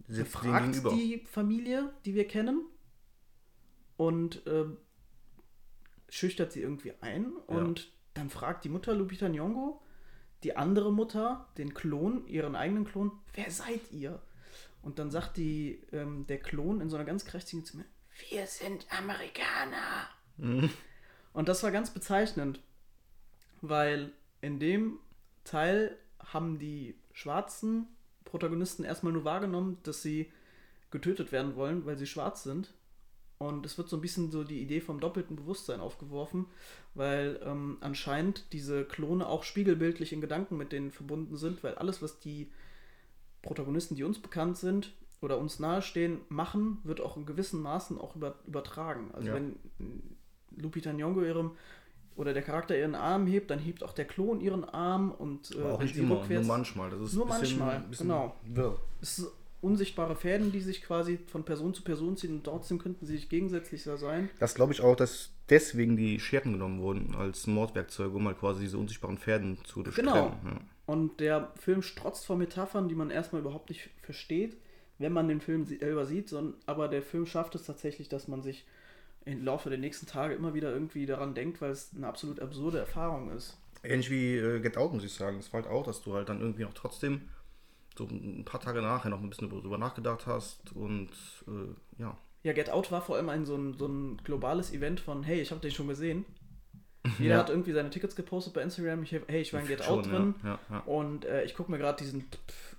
Sitzt 0.06 0.32
befragt 0.32 0.82
die 0.92 1.26
Familie, 1.30 1.92
die 2.06 2.14
wir 2.14 2.26
kennen, 2.26 2.64
und 3.96 4.42
ähm, 4.46 4.78
schüchtert 6.08 6.52
sie 6.52 6.62
irgendwie 6.62 6.94
ein. 7.00 7.32
Und 7.46 7.92
dann 8.14 8.30
fragt 8.30 8.64
die 8.64 8.70
Mutter 8.70 8.94
Lupita 8.94 9.26
Nyong'o 9.26 9.80
die 10.44 10.56
andere 10.56 10.92
Mutter, 10.92 11.48
den 11.58 11.74
Klon, 11.74 12.26
ihren 12.26 12.54
eigenen 12.54 12.84
Klon, 12.84 13.12
wer 13.34 13.50
seid 13.50 13.90
ihr? 13.90 14.22
Und 14.82 14.98
dann 14.98 15.10
sagt 15.10 15.36
die, 15.36 15.82
ähm, 15.92 16.26
der 16.26 16.38
Klon 16.38 16.80
in 16.80 16.88
so 16.88 16.96
einer 16.96 17.04
ganz 17.04 17.24
kräftigen 17.24 17.64
Stimme, 17.64 17.84
wir 18.30 18.46
sind 18.46 18.86
Amerikaner. 18.90 20.08
Und 21.38 21.48
das 21.48 21.62
war 21.62 21.70
ganz 21.70 21.90
bezeichnend, 21.90 22.58
weil 23.62 24.10
in 24.40 24.58
dem 24.58 24.98
Teil 25.44 25.96
haben 26.18 26.58
die 26.58 26.96
schwarzen 27.12 27.86
Protagonisten 28.24 28.82
erstmal 28.82 29.12
nur 29.12 29.22
wahrgenommen, 29.22 29.78
dass 29.84 30.02
sie 30.02 30.32
getötet 30.90 31.30
werden 31.30 31.54
wollen, 31.54 31.86
weil 31.86 31.96
sie 31.96 32.08
schwarz 32.08 32.42
sind. 32.42 32.74
Und 33.38 33.64
es 33.64 33.78
wird 33.78 33.88
so 33.88 33.96
ein 33.96 34.00
bisschen 34.00 34.32
so 34.32 34.42
die 34.42 34.60
Idee 34.60 34.80
vom 34.80 34.98
doppelten 34.98 35.36
Bewusstsein 35.36 35.78
aufgeworfen, 35.78 36.46
weil 36.94 37.38
ähm, 37.44 37.76
anscheinend 37.82 38.52
diese 38.52 38.84
Klone 38.84 39.24
auch 39.28 39.44
spiegelbildlich 39.44 40.12
in 40.12 40.20
Gedanken 40.20 40.56
mit 40.56 40.72
denen 40.72 40.90
verbunden 40.90 41.36
sind, 41.36 41.62
weil 41.62 41.76
alles, 41.76 42.02
was 42.02 42.18
die 42.18 42.50
Protagonisten, 43.42 43.94
die 43.94 44.02
uns 44.02 44.18
bekannt 44.18 44.58
sind 44.58 44.92
oder 45.20 45.38
uns 45.38 45.60
nahestehen, 45.60 46.20
machen, 46.30 46.78
wird 46.82 47.00
auch 47.00 47.16
in 47.16 47.26
gewissen 47.26 47.62
Maßen 47.62 47.96
auch 47.96 48.16
über, 48.16 48.34
übertragen. 48.44 49.12
Also 49.14 49.28
Ja. 49.28 49.34
wenn 49.34 49.54
Lupita 50.60 50.90
Nyong'o 50.90 51.24
ihrem 51.24 51.52
oder 52.16 52.32
der 52.34 52.42
Charakter 52.42 52.76
ihren 52.76 52.94
Arm 52.96 53.26
hebt, 53.26 53.50
dann 53.50 53.60
hebt 53.60 53.84
auch 53.84 53.92
der 53.92 54.04
Klon 54.04 54.40
ihren 54.40 54.64
Arm 54.64 55.12
und 55.12 55.54
äh, 55.54 55.60
Aber 55.60 55.74
auch 55.74 55.82
nicht 55.82 55.94
sie 55.94 56.00
immer, 56.00 56.16
nur 56.16 56.24
rückwärts- 56.24 56.46
manchmal. 56.46 56.90
Das 56.90 57.00
ist 57.00 57.14
Nur 57.14 57.26
bisschen, 57.26 57.58
manchmal, 57.58 57.80
bisschen 57.88 58.08
genau. 58.08 58.34
wirr. 58.44 58.76
es 59.00 59.16
sind 59.16 59.28
unsichtbare 59.60 60.14
Fäden, 60.16 60.52
die 60.52 60.60
sich 60.60 60.82
quasi 60.82 61.18
von 61.26 61.44
Person 61.44 61.74
zu 61.74 61.82
Person 61.82 62.16
ziehen 62.16 62.32
und 62.36 62.44
trotzdem 62.44 62.78
könnten 62.78 63.06
sie 63.06 63.14
sich 63.16 63.28
gegensätzlicher 63.28 63.96
sein. 63.98 64.30
Das 64.38 64.54
glaube 64.54 64.72
ich 64.72 64.80
auch, 64.80 64.94
dass 64.94 65.30
deswegen 65.48 65.96
die 65.96 66.20
Scherten 66.20 66.52
genommen 66.52 66.80
wurden 66.80 67.14
als 67.16 67.46
Mordwerkzeuge, 67.48 68.16
um 68.16 68.26
halt 68.26 68.38
quasi 68.38 68.60
diese 68.62 68.78
unsichtbaren 68.78 69.18
Fäden 69.18 69.58
zu 69.64 69.82
durchtrennen. 69.82 70.12
Genau. 70.12 70.26
Ja. 70.44 70.60
Und 70.86 71.18
der 71.20 71.52
Film 71.56 71.82
strotzt 71.82 72.24
vor 72.26 72.36
Metaphern, 72.36 72.88
die 72.88 72.94
man 72.94 73.10
erstmal 73.10 73.42
überhaupt 73.42 73.68
nicht 73.68 73.90
versteht, 74.02 74.56
wenn 74.98 75.12
man 75.12 75.28
den 75.28 75.40
Film 75.40 75.64
selber 75.66 76.06
sieht, 76.06 76.28
sondern, 76.28 76.54
aber 76.66 76.88
der 76.88 77.02
Film 77.02 77.26
schafft 77.26 77.54
es 77.56 77.64
tatsächlich, 77.64 78.08
dass 78.08 78.26
man 78.28 78.42
sich 78.42 78.64
im 79.24 79.44
Laufe 79.44 79.68
der 79.70 79.78
nächsten 79.78 80.06
Tage 80.06 80.34
immer 80.34 80.54
wieder 80.54 80.72
irgendwie 80.72 81.06
daran 81.06 81.34
denkt, 81.34 81.60
weil 81.60 81.70
es 81.70 81.90
eine 81.94 82.06
absolut 82.06 82.40
absurde 82.40 82.78
Erfahrung 82.78 83.30
ist. 83.30 83.58
Ähnlich 83.82 84.10
wie 84.10 84.36
äh, 84.36 84.60
Get 84.60 84.76
Out, 84.76 84.92
muss 84.92 85.04
ich 85.04 85.12
sagen. 85.12 85.38
Es 85.38 85.52
war 85.52 85.62
halt 85.62 85.70
auch, 85.70 85.84
dass 85.84 86.02
du 86.02 86.14
halt 86.14 86.28
dann 86.28 86.40
irgendwie 86.40 86.64
auch 86.64 86.74
trotzdem 86.74 87.22
so 87.96 88.04
ein 88.06 88.44
paar 88.44 88.60
Tage 88.60 88.80
nachher 88.80 89.10
noch 89.10 89.20
ein 89.20 89.28
bisschen 89.28 89.50
darüber 89.50 89.78
nachgedacht 89.78 90.26
hast 90.26 90.72
und 90.74 91.10
äh, 91.46 92.00
ja. 92.02 92.16
Ja, 92.44 92.52
Get 92.52 92.70
Out 92.70 92.90
war 92.92 93.02
vor 93.02 93.16
allem 93.16 93.28
ein 93.28 93.44
so 93.44 93.56
ein, 93.56 93.74
so 93.74 93.86
ein 93.86 94.16
globales 94.24 94.72
Event 94.72 95.00
von, 95.00 95.22
hey, 95.24 95.40
ich 95.40 95.50
habe 95.50 95.60
den 95.60 95.72
schon 95.72 95.88
gesehen. 95.88 96.24
Jeder 97.18 97.34
Ja. 97.34 97.40
hat 97.40 97.50
irgendwie 97.50 97.72
seine 97.72 97.90
Tickets 97.90 98.14
gepostet 98.16 98.54
bei 98.54 98.62
Instagram. 98.62 99.02
Ich, 99.02 99.12
hey, 99.12 99.40
ich 99.40 99.52
war 99.52 99.60
in 99.60 99.66
Get 99.68 99.84
Schon, 99.84 99.98
Out 99.98 100.10
drin. 100.10 100.34
Ja, 100.44 100.58
ja. 100.70 100.78
Und 100.80 101.24
äh, 101.24 101.44
ich 101.44 101.54
gucke 101.54 101.70
mir 101.70 101.78
gerade 101.78 101.98
diesen, 102.02 102.24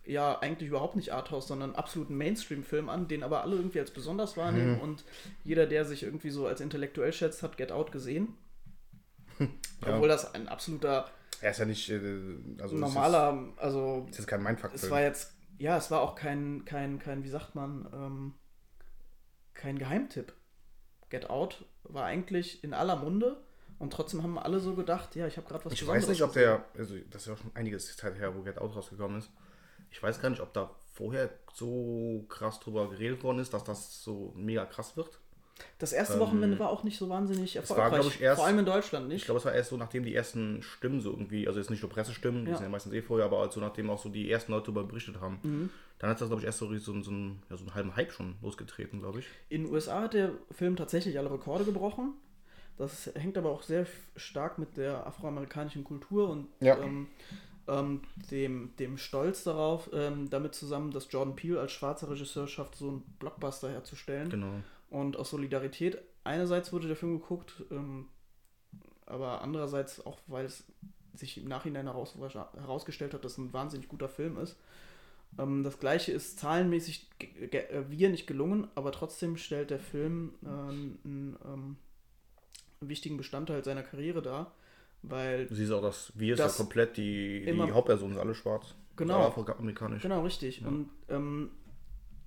ja, 0.10 0.40
eigentlich 0.40 0.70
überhaupt 0.70 0.96
nicht 0.96 1.14
Arthouse, 1.14 1.48
sondern 1.48 1.76
absoluten 1.76 2.18
Mainstream-Film 2.18 2.90
an, 2.90 3.08
den 3.08 3.22
aber 3.22 3.44
alle 3.44 3.56
irgendwie 3.56 3.80
als 3.80 3.92
besonders 3.92 4.38
wahrnehmen. 4.38 4.78
Mhm. 4.78 4.82
Und 4.82 5.06
jeder, 5.44 5.68
der 5.68 5.86
sich 5.86 6.02
irgendwie 6.02 6.32
so 6.32 6.48
als 6.48 6.62
intellektuell 6.62 7.14
schätzt, 7.14 7.44
hat 7.44 7.58
Get 7.58 7.72
Out 7.72 7.92
gesehen. 7.92 8.36
Ja. 9.86 9.96
Obwohl 9.96 10.10
das 10.10 10.36
ein 10.36 10.50
absoluter 10.50 11.10
Er 11.40 11.52
ist 11.52 11.60
ja 11.60 11.64
nicht, 11.64 11.90
äh, 11.90 12.02
also 12.62 12.76
normaler, 12.76 13.54
also 13.56 14.06
Es 14.08 14.16
ist, 14.16 14.20
ist 14.20 14.28
kein 14.28 14.44
mindfuck 14.44 14.72
es 14.74 14.92
war 14.92 15.00
jetzt, 15.00 15.34
ja, 15.58 15.78
es 15.78 15.90
war 15.90 16.02
auch 16.02 16.16
kein, 16.16 16.66
kein, 16.66 17.00
kein, 17.00 17.24
wie 17.24 17.30
sagt 17.30 17.56
man, 17.56 17.88
ähm, 17.94 18.34
kein 19.54 19.80
Geheimtipp. 19.80 20.34
Get 21.10 21.30
Out 21.30 21.64
war 21.84 22.04
eigentlich 22.04 22.62
in 22.62 22.74
aller 22.74 22.98
Munde 22.98 23.42
und 23.78 23.94
trotzdem 23.94 24.22
haben 24.22 24.38
alle 24.38 24.60
so 24.60 24.76
gedacht, 24.76 25.16
ja, 25.16 25.28
ich 25.28 25.38
habe 25.38 25.48
gerade 25.48 25.64
was 25.64 25.72
Ich 25.72 25.88
weiß 25.88 26.06
Besonderes 26.06 26.10
nicht, 26.10 26.24
ob 26.24 26.34
der, 26.34 26.66
also 26.78 26.96
das 27.10 27.22
ist 27.22 27.28
ja 27.28 27.34
auch 27.36 27.38
schon 27.38 27.56
einiges 27.56 27.96
Zeit 27.96 28.20
her, 28.20 28.36
wo 28.36 28.42
Get 28.42 28.58
Out 28.58 28.76
rausgekommen 28.76 29.20
ist. 29.20 29.32
Ich 29.92 30.02
weiß 30.02 30.22
gar 30.22 30.30
nicht, 30.30 30.42
ob 30.42 30.54
da 30.54 30.70
vorher 30.94 31.30
so 31.54 32.26
krass 32.30 32.60
drüber 32.60 32.90
geredet 32.90 33.24
worden 33.24 33.40
ist, 33.40 33.54
dass 33.54 33.64
das 33.64 34.04
so 34.04 34.34
mega 34.36 34.66
krass 34.66 34.96
wird. 34.98 35.20
Das 35.78 35.92
erste 35.92 36.20
Wochenende 36.22 36.58
war 36.58 36.70
auch 36.70 36.84
nicht 36.86 36.98
so 36.98 37.10
wahnsinnig 37.10 37.56
war, 37.56 37.62
erfolgreich. 37.62 37.90
glaub 38.02 38.14
ich, 38.14 38.22
erst- 38.22 38.38
vor 38.40 38.48
allem 38.48 38.60
in 38.60 38.66
Deutschland 38.66 39.08
Ich 39.08 39.14
nicht. 39.14 39.26
glaube, 39.26 39.40
es 39.40 39.46
war 39.46 39.54
erst 39.54 39.72
so, 39.72 39.78
nachdem 39.78 40.04
die 40.06 40.16
ersten 40.16 40.62
Stimmen 40.64 41.02
so 41.02 41.10
irgendwie, 41.12 41.48
also 41.48 41.60
jetzt 41.60 41.70
nicht 41.70 41.82
nur 41.82 41.90
Pressestimmen, 41.92 42.46
die 42.46 42.52
Ja. 42.52 42.58
sind 42.58 42.66
ja 42.66 42.70
meistens 42.70 42.94
eh 42.94 43.02
vorher, 43.02 43.26
aber 43.26 43.40
also 43.40 43.60
nachdem 43.60 43.90
auch 43.90 44.02
so 44.02 44.08
die 44.08 44.32
ersten 44.32 44.54
Leute 44.54 44.66
darüber 44.72 44.86
berichtet 44.86 45.20
haben. 45.20 45.40
Mhm. 45.44 45.70
Dann 46.00 46.10
hat 46.12 46.22
das, 46.22 46.30
glaube 46.30 46.42
ich, 46.42 46.46
erst 46.46 46.60
so, 46.60 46.74
so, 46.78 47.02
so, 47.02 47.12
einen, 47.12 47.44
ja, 47.50 47.58
so 47.58 47.64
einen 47.66 47.76
halben 47.76 47.96
Hype 47.98 48.14
schon 48.14 48.36
losgetreten, 48.42 49.02
glaube 49.02 49.20
ich. 49.20 49.26
In 49.50 49.66
den 49.66 49.74
USA 49.74 50.04
hat 50.04 50.14
der 50.14 50.32
Film 50.52 50.78
tatsächlich 50.78 51.18
alle 51.18 51.30
Rekorde 51.32 51.66
gebrochen. 51.66 52.14
Das 52.78 53.12
hängt 53.16 53.38
aber 53.38 53.50
auch 53.50 53.62
sehr 53.64 53.86
stark 54.16 54.60
mit 54.60 54.78
der 54.78 55.06
afroamerikanischen 55.06 55.84
Kultur 55.84 56.30
und 56.30 56.48
Ja. 56.62 56.78
ähm, 56.78 57.08
ähm, 57.70 58.02
dem, 58.32 58.76
dem 58.78 58.98
Stolz 58.98 59.44
darauf, 59.44 59.90
ähm, 59.94 60.30
damit 60.30 60.56
zusammen, 60.56 60.92
dass 60.92 61.12
Jordan 61.12 61.36
Peele 61.36 61.60
als 61.60 61.72
schwarzer 61.72 62.10
Regisseur 62.10 62.48
schafft, 62.48 62.76
so 62.76 62.90
einen 62.90 63.02
Blockbuster 63.20 63.70
herzustellen. 63.70 64.30
Genau. 64.30 64.54
Und 64.90 65.18
aus 65.18 65.30
Solidarität, 65.30 66.00
einerseits 66.24 66.74
wurde 66.74 66.88
der 66.88 66.96
Film 66.96 67.20
geguckt, 67.20 67.64
ähm, 67.72 68.08
aber 69.06 69.42
andererseits 69.42 70.06
auch, 70.06 70.20
weil 70.28 70.46
es 70.46 70.64
sich 71.14 71.38
im 71.38 71.48
Nachhinein 71.48 71.86
heraus, 71.88 72.16
herausgestellt 72.16 73.14
hat, 73.14 73.26
dass 73.26 73.34
es 73.34 73.38
ein 73.38 73.54
wahnsinnig 73.54 73.88
guter 73.88 74.10
Film 74.10 74.38
ist. 74.38 74.58
Ähm, 75.38 75.64
das 75.64 75.80
gleiche 75.80 76.12
ist 76.12 76.40
zahlenmäßig 76.40 77.08
äh, 77.52 77.84
wir 77.88 78.10
nicht 78.10 78.28
gelungen, 78.28 78.68
aber 78.76 78.92
trotzdem 78.92 79.38
stellt 79.38 79.70
der 79.70 79.80
Film 79.80 80.34
ähm, 80.44 81.00
einen 81.04 81.38
ähm, 81.46 81.76
wichtigen 82.82 83.18
Bestandteil 83.18 83.64
seiner 83.64 83.84
Karriere 83.84 84.22
dar, 84.22 84.54
weil 85.02 85.48
Du 85.48 85.56
siehst 85.56 85.72
auch, 85.72 85.82
dass 85.82 86.12
wir 86.16 86.34
ist 86.34 86.40
Das 86.40 86.58
ja 86.58 86.64
komplett 86.64 86.98
die, 86.98 87.46
die 87.46 87.72
Hauptpersonen 87.72 88.14
sind 88.14 88.22
alle 88.22 88.36
schwarz. 88.36 88.76
Genau. 88.96 89.28
Afroamerikanisch. 89.28 90.02
Genau, 90.02 90.24
richtig. 90.24 90.66
Und 90.66 90.90
ähm, 91.08 91.52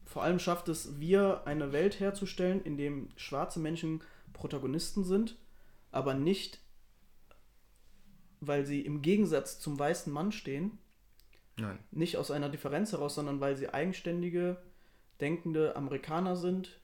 vor 0.06 0.22
allem 0.22 0.38
schafft 0.38 0.68
es 0.68 0.98
wir, 0.98 1.46
eine 1.46 1.72
Welt 1.72 2.00
herzustellen, 2.00 2.62
in 2.62 2.76
dem 2.76 3.10
schwarze 3.16 3.60
Menschen 3.60 4.02
Protagonisten 4.32 5.04
sind, 5.04 5.36
aber 5.90 6.14
nicht, 6.14 6.60
weil 8.40 8.64
sie 8.64 8.80
im 8.80 9.02
Gegensatz 9.02 9.60
zum 9.60 9.78
weißen 9.78 10.10
Mann 10.12 10.32
stehen, 10.32 10.78
Nein. 11.58 11.78
nicht 11.90 12.16
aus 12.16 12.30
einer 12.30 12.48
Differenz 12.48 12.92
heraus, 12.92 13.14
sondern 13.14 13.40
weil 13.40 13.56
sie 13.56 13.68
eigenständige, 13.68 14.56
denkende 15.20 15.76
Amerikaner 15.76 16.36
sind, 16.36 16.80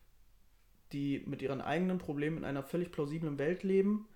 die 0.92 1.22
mit 1.26 1.40
ihren 1.40 1.60
eigenen 1.62 1.98
Problemen 1.98 2.38
in 2.38 2.44
einer 2.44 2.62
völlig 2.62 2.92
plausiblen 2.92 3.38
Welt 3.38 3.62
leben 3.62 4.06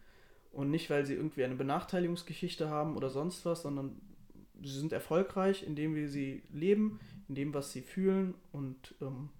und 0.52 0.70
nicht, 0.70 0.90
weil 0.90 1.04
sie 1.04 1.14
irgendwie 1.14 1.44
eine 1.44 1.56
Benachteiligungsgeschichte 1.56 2.68
haben 2.68 2.96
oder 2.96 3.10
sonst 3.10 3.44
was, 3.44 3.62
sondern 3.62 4.00
sie 4.62 4.78
sind 4.78 4.92
erfolgreich 4.92 5.66
in 5.66 5.74
dem, 5.74 5.94
wie 5.94 6.06
sie 6.06 6.42
leben, 6.52 7.00
in 7.28 7.34
dem, 7.34 7.54
was 7.54 7.72
sie 7.72 7.82
fühlen 7.82 8.34
und 8.52 8.94
ähm, 9.00 9.30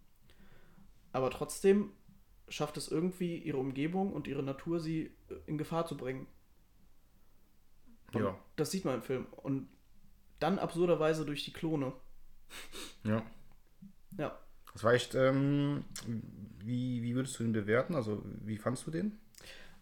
aber 1.13 1.31
trotzdem 1.31 1.91
schafft 2.49 2.77
es 2.77 2.89
irgendwie 2.89 3.37
ihre 3.37 3.59
Umgebung 3.59 4.13
und 4.13 4.27
ihre 4.27 4.43
Natur, 4.43 4.81
sie 4.81 5.11
äh, 5.29 5.35
in 5.47 5.59
Gefahr 5.59 5.87
zu 5.87 5.97
bringen. 5.97 6.27
Und 8.13 8.23
Ja. 8.23 8.39
Das 8.57 8.71
sieht 8.71 8.85
man 8.85 8.97
im 8.97 9.03
Film. 9.03 9.27
Und 9.43 9.69
dann 10.39 10.59
absurderweise 10.59 11.25
durch 11.25 11.45
die 11.45 11.53
Klone. 11.53 11.93
Ja. 13.05 13.23
Ja. 14.19 14.39
Das 14.73 14.85
war 14.85 14.93
echt, 14.93 15.15
ähm, 15.15 15.85
wie, 16.59 17.03
wie 17.03 17.15
würdest 17.15 17.39
du 17.39 17.45
ihn 17.45 17.53
bewerten? 17.53 17.95
Also, 17.95 18.23
wie 18.43 18.59
fandst 18.59 18.87
du 18.87 18.91
den? 18.91 19.19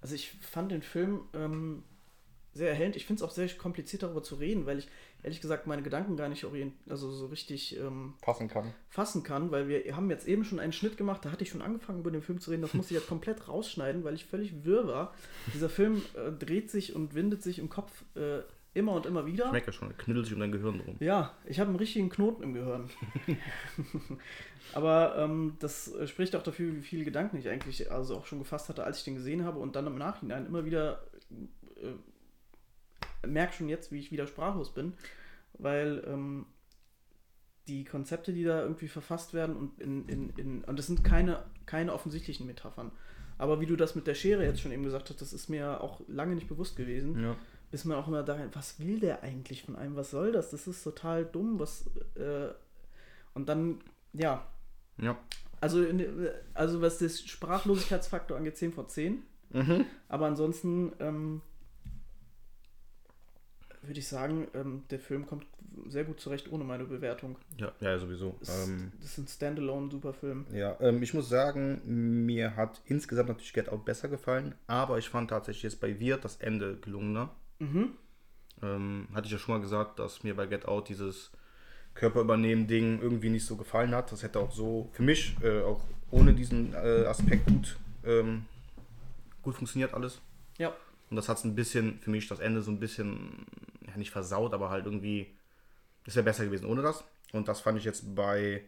Also 0.00 0.14
ich 0.14 0.30
fand 0.40 0.72
den 0.72 0.82
Film 0.82 1.22
ähm, 1.34 1.82
sehr 2.52 2.70
erhellend. 2.70 2.96
Ich 2.96 3.06
finde 3.06 3.22
es 3.22 3.28
auch 3.28 3.32
sehr 3.32 3.48
kompliziert 3.48 4.02
darüber 4.02 4.22
zu 4.22 4.34
reden, 4.34 4.66
weil 4.66 4.78
ich 4.78 4.88
ehrlich 5.22 5.40
gesagt 5.40 5.66
meine 5.66 5.82
Gedanken 5.82 6.16
gar 6.16 6.28
nicht 6.28 6.44
orient 6.44 6.74
also 6.88 7.10
so 7.10 7.26
richtig 7.26 7.78
ähm, 7.78 8.14
Passen 8.22 8.48
kann. 8.48 8.72
fassen 8.88 9.22
kann, 9.22 9.50
weil 9.50 9.68
wir 9.68 9.94
haben 9.94 10.10
jetzt 10.10 10.26
eben 10.26 10.44
schon 10.44 10.58
einen 10.58 10.72
Schnitt 10.72 10.96
gemacht, 10.96 11.24
da 11.24 11.30
hatte 11.30 11.44
ich 11.44 11.50
schon 11.50 11.62
angefangen 11.62 12.00
über 12.00 12.10
den 12.10 12.22
Film 12.22 12.40
zu 12.40 12.50
reden, 12.50 12.62
das 12.62 12.74
musste 12.74 12.94
ich 12.94 13.00
jetzt 13.00 13.08
komplett 13.08 13.48
rausschneiden, 13.48 14.02
weil 14.04 14.14
ich 14.14 14.24
völlig 14.24 14.64
wirr 14.64 14.86
war. 14.86 15.14
Dieser 15.54 15.68
Film 15.68 16.02
äh, 16.14 16.32
dreht 16.32 16.70
sich 16.70 16.94
und 16.94 17.14
windet 17.14 17.42
sich 17.42 17.58
im 17.58 17.68
Kopf 17.68 18.02
äh, 18.16 18.40
immer 18.74 18.92
und 18.92 19.06
immer 19.06 19.26
wieder. 19.26 19.46
Ich 19.46 19.52
merke 19.52 19.72
schon, 19.72 19.88
er 19.88 19.94
knüttelt 19.94 20.26
sich 20.26 20.34
um 20.34 20.40
dein 20.40 20.52
Gehirn 20.52 20.78
drum. 20.78 20.96
Ja, 21.00 21.34
ich 21.44 21.58
habe 21.58 21.68
einen 21.68 21.78
richtigen 21.78 22.08
Knoten 22.08 22.42
im 22.42 22.54
Gehirn. 22.54 22.88
Aber 24.74 25.16
ähm, 25.18 25.56
das 25.58 25.92
spricht 26.06 26.36
auch 26.36 26.42
dafür, 26.42 26.74
wie 26.74 26.82
viele 26.82 27.04
Gedanken 27.04 27.36
ich 27.36 27.48
eigentlich 27.48 27.90
also 27.90 28.16
auch 28.16 28.26
schon 28.26 28.38
gefasst 28.38 28.68
hatte, 28.68 28.84
als 28.84 28.98
ich 28.98 29.04
den 29.04 29.16
gesehen 29.16 29.44
habe 29.44 29.58
und 29.58 29.74
dann 29.74 29.86
im 29.86 29.98
Nachhinein 29.98 30.46
immer 30.46 30.64
wieder 30.64 31.02
äh, 31.82 33.26
merke 33.26 33.54
schon 33.54 33.68
jetzt, 33.68 33.92
wie 33.92 33.98
ich 33.98 34.12
wieder 34.12 34.26
sprachlos 34.26 34.72
bin, 34.72 34.94
weil 35.54 36.02
ähm, 36.06 36.46
die 37.68 37.84
Konzepte, 37.84 38.32
die 38.32 38.44
da 38.44 38.62
irgendwie 38.62 38.88
verfasst 38.88 39.34
werden 39.34 39.56
und 39.56 39.80
in, 39.80 40.08
in, 40.08 40.30
in 40.30 40.64
und 40.64 40.78
das 40.78 40.86
sind 40.86 41.04
keine, 41.04 41.44
keine 41.66 41.92
offensichtlichen 41.92 42.46
Metaphern. 42.46 42.92
Aber 43.38 43.60
wie 43.60 43.66
du 43.66 43.76
das 43.76 43.94
mit 43.94 44.06
der 44.06 44.14
Schere 44.14 44.44
jetzt 44.44 44.60
schon 44.60 44.72
eben 44.72 44.82
gesagt 44.82 45.08
hast, 45.08 45.22
das 45.22 45.32
ist 45.32 45.48
mir 45.48 45.80
auch 45.80 46.00
lange 46.08 46.34
nicht 46.34 46.48
bewusst 46.48 46.76
gewesen. 46.76 47.22
Ja. 47.22 47.36
Bis 47.70 47.84
man 47.84 47.96
auch 47.98 48.08
immer 48.08 48.22
dahin, 48.24 48.48
was 48.52 48.80
will 48.80 48.98
der 49.00 49.22
eigentlich 49.22 49.62
von 49.62 49.76
einem? 49.76 49.94
Was 49.96 50.10
soll 50.10 50.32
das? 50.32 50.50
Das 50.50 50.66
ist 50.66 50.82
total 50.82 51.24
dumm. 51.24 51.58
Was, 51.60 51.86
äh, 52.16 52.48
und 53.34 53.48
dann, 53.48 53.78
ja, 54.12 54.44
Ja. 54.98 55.16
also, 55.60 55.84
also 56.54 56.82
was 56.82 56.98
das 56.98 57.20
Sprachlosigkeitsfaktor 57.22 58.36
angeht, 58.36 58.56
10 58.56 58.72
von 58.72 58.88
10. 58.88 59.22
Mhm. 59.50 59.84
Aber 60.08 60.26
ansonsten 60.26 60.92
ähm, 60.98 61.42
würde 63.82 63.98
ich 64.00 64.08
sagen, 64.08 64.48
ähm, 64.54 64.84
der 64.90 64.98
Film 65.00 65.26
kommt 65.26 65.46
sehr 65.86 66.04
gut 66.04 66.20
zurecht 66.20 66.50
ohne 66.52 66.64
meine 66.64 66.84
Bewertung. 66.84 67.36
Ja, 67.56 67.72
ja, 67.80 67.98
sowieso. 67.98 68.36
Das, 68.40 68.68
Ähm, 68.68 68.92
das 69.00 69.12
ist 69.12 69.18
ein 69.18 69.26
Standalone-Superfilm. 69.28 70.46
ja, 70.52 70.76
ähm, 70.80 71.02
ich 71.02 71.14
muss 71.14 71.28
sagen, 71.28 71.80
mir 72.24 72.56
hat 72.56 72.80
insgesamt 72.86 73.28
natürlich 73.28 73.52
Get 73.52 73.68
Out 73.68 73.84
besser 73.84 74.08
gefallen, 74.08 74.54
aber 74.66 74.98
ich 74.98 75.08
fand 75.08 75.30
tatsächlich 75.30 75.62
jetzt 75.62 75.80
bei 75.80 75.98
Wir 75.98 76.18
das 76.18 76.36
Ende 76.36 76.76
gelungener. 76.76 77.30
Mhm. 77.60 77.92
Ähm, 78.62 79.08
hatte 79.14 79.26
ich 79.26 79.32
ja 79.32 79.38
schon 79.38 79.54
mal 79.54 79.60
gesagt, 79.60 79.98
dass 79.98 80.22
mir 80.22 80.34
bei 80.34 80.46
Get 80.46 80.66
Out 80.66 80.88
dieses 80.88 81.30
Körperübernehmen-Ding 81.94 83.00
irgendwie 83.00 83.30
nicht 83.30 83.46
so 83.46 83.56
gefallen 83.56 83.94
hat. 83.94 84.10
Das 84.12 84.22
hätte 84.22 84.40
auch 84.40 84.52
so 84.52 84.90
für 84.92 85.02
mich, 85.02 85.36
äh, 85.42 85.62
auch 85.62 85.82
ohne 86.10 86.34
diesen 86.34 86.74
äh, 86.74 87.06
Aspekt 87.06 87.46
gut, 87.46 87.76
ähm, 88.04 88.46
gut 89.42 89.54
funktioniert 89.54 89.94
alles. 89.94 90.20
Ja. 90.58 90.74
Und 91.08 91.16
das 91.16 91.28
hat 91.28 91.38
es 91.38 91.44
ein 91.44 91.54
bisschen, 91.54 91.98
für 92.00 92.10
mich 92.10 92.28
das 92.28 92.38
Ende 92.38 92.62
so 92.62 92.70
ein 92.70 92.80
bisschen, 92.80 93.46
ja 93.86 93.96
nicht 93.96 94.10
versaut, 94.10 94.54
aber 94.54 94.70
halt 94.70 94.86
irgendwie, 94.86 95.34
es 96.06 96.14
wäre 96.16 96.24
besser 96.24 96.44
gewesen 96.44 96.66
ohne 96.66 96.82
das. 96.82 97.04
Und 97.32 97.48
das 97.48 97.60
fand 97.60 97.78
ich 97.78 97.84
jetzt 97.84 98.14
bei 98.14 98.62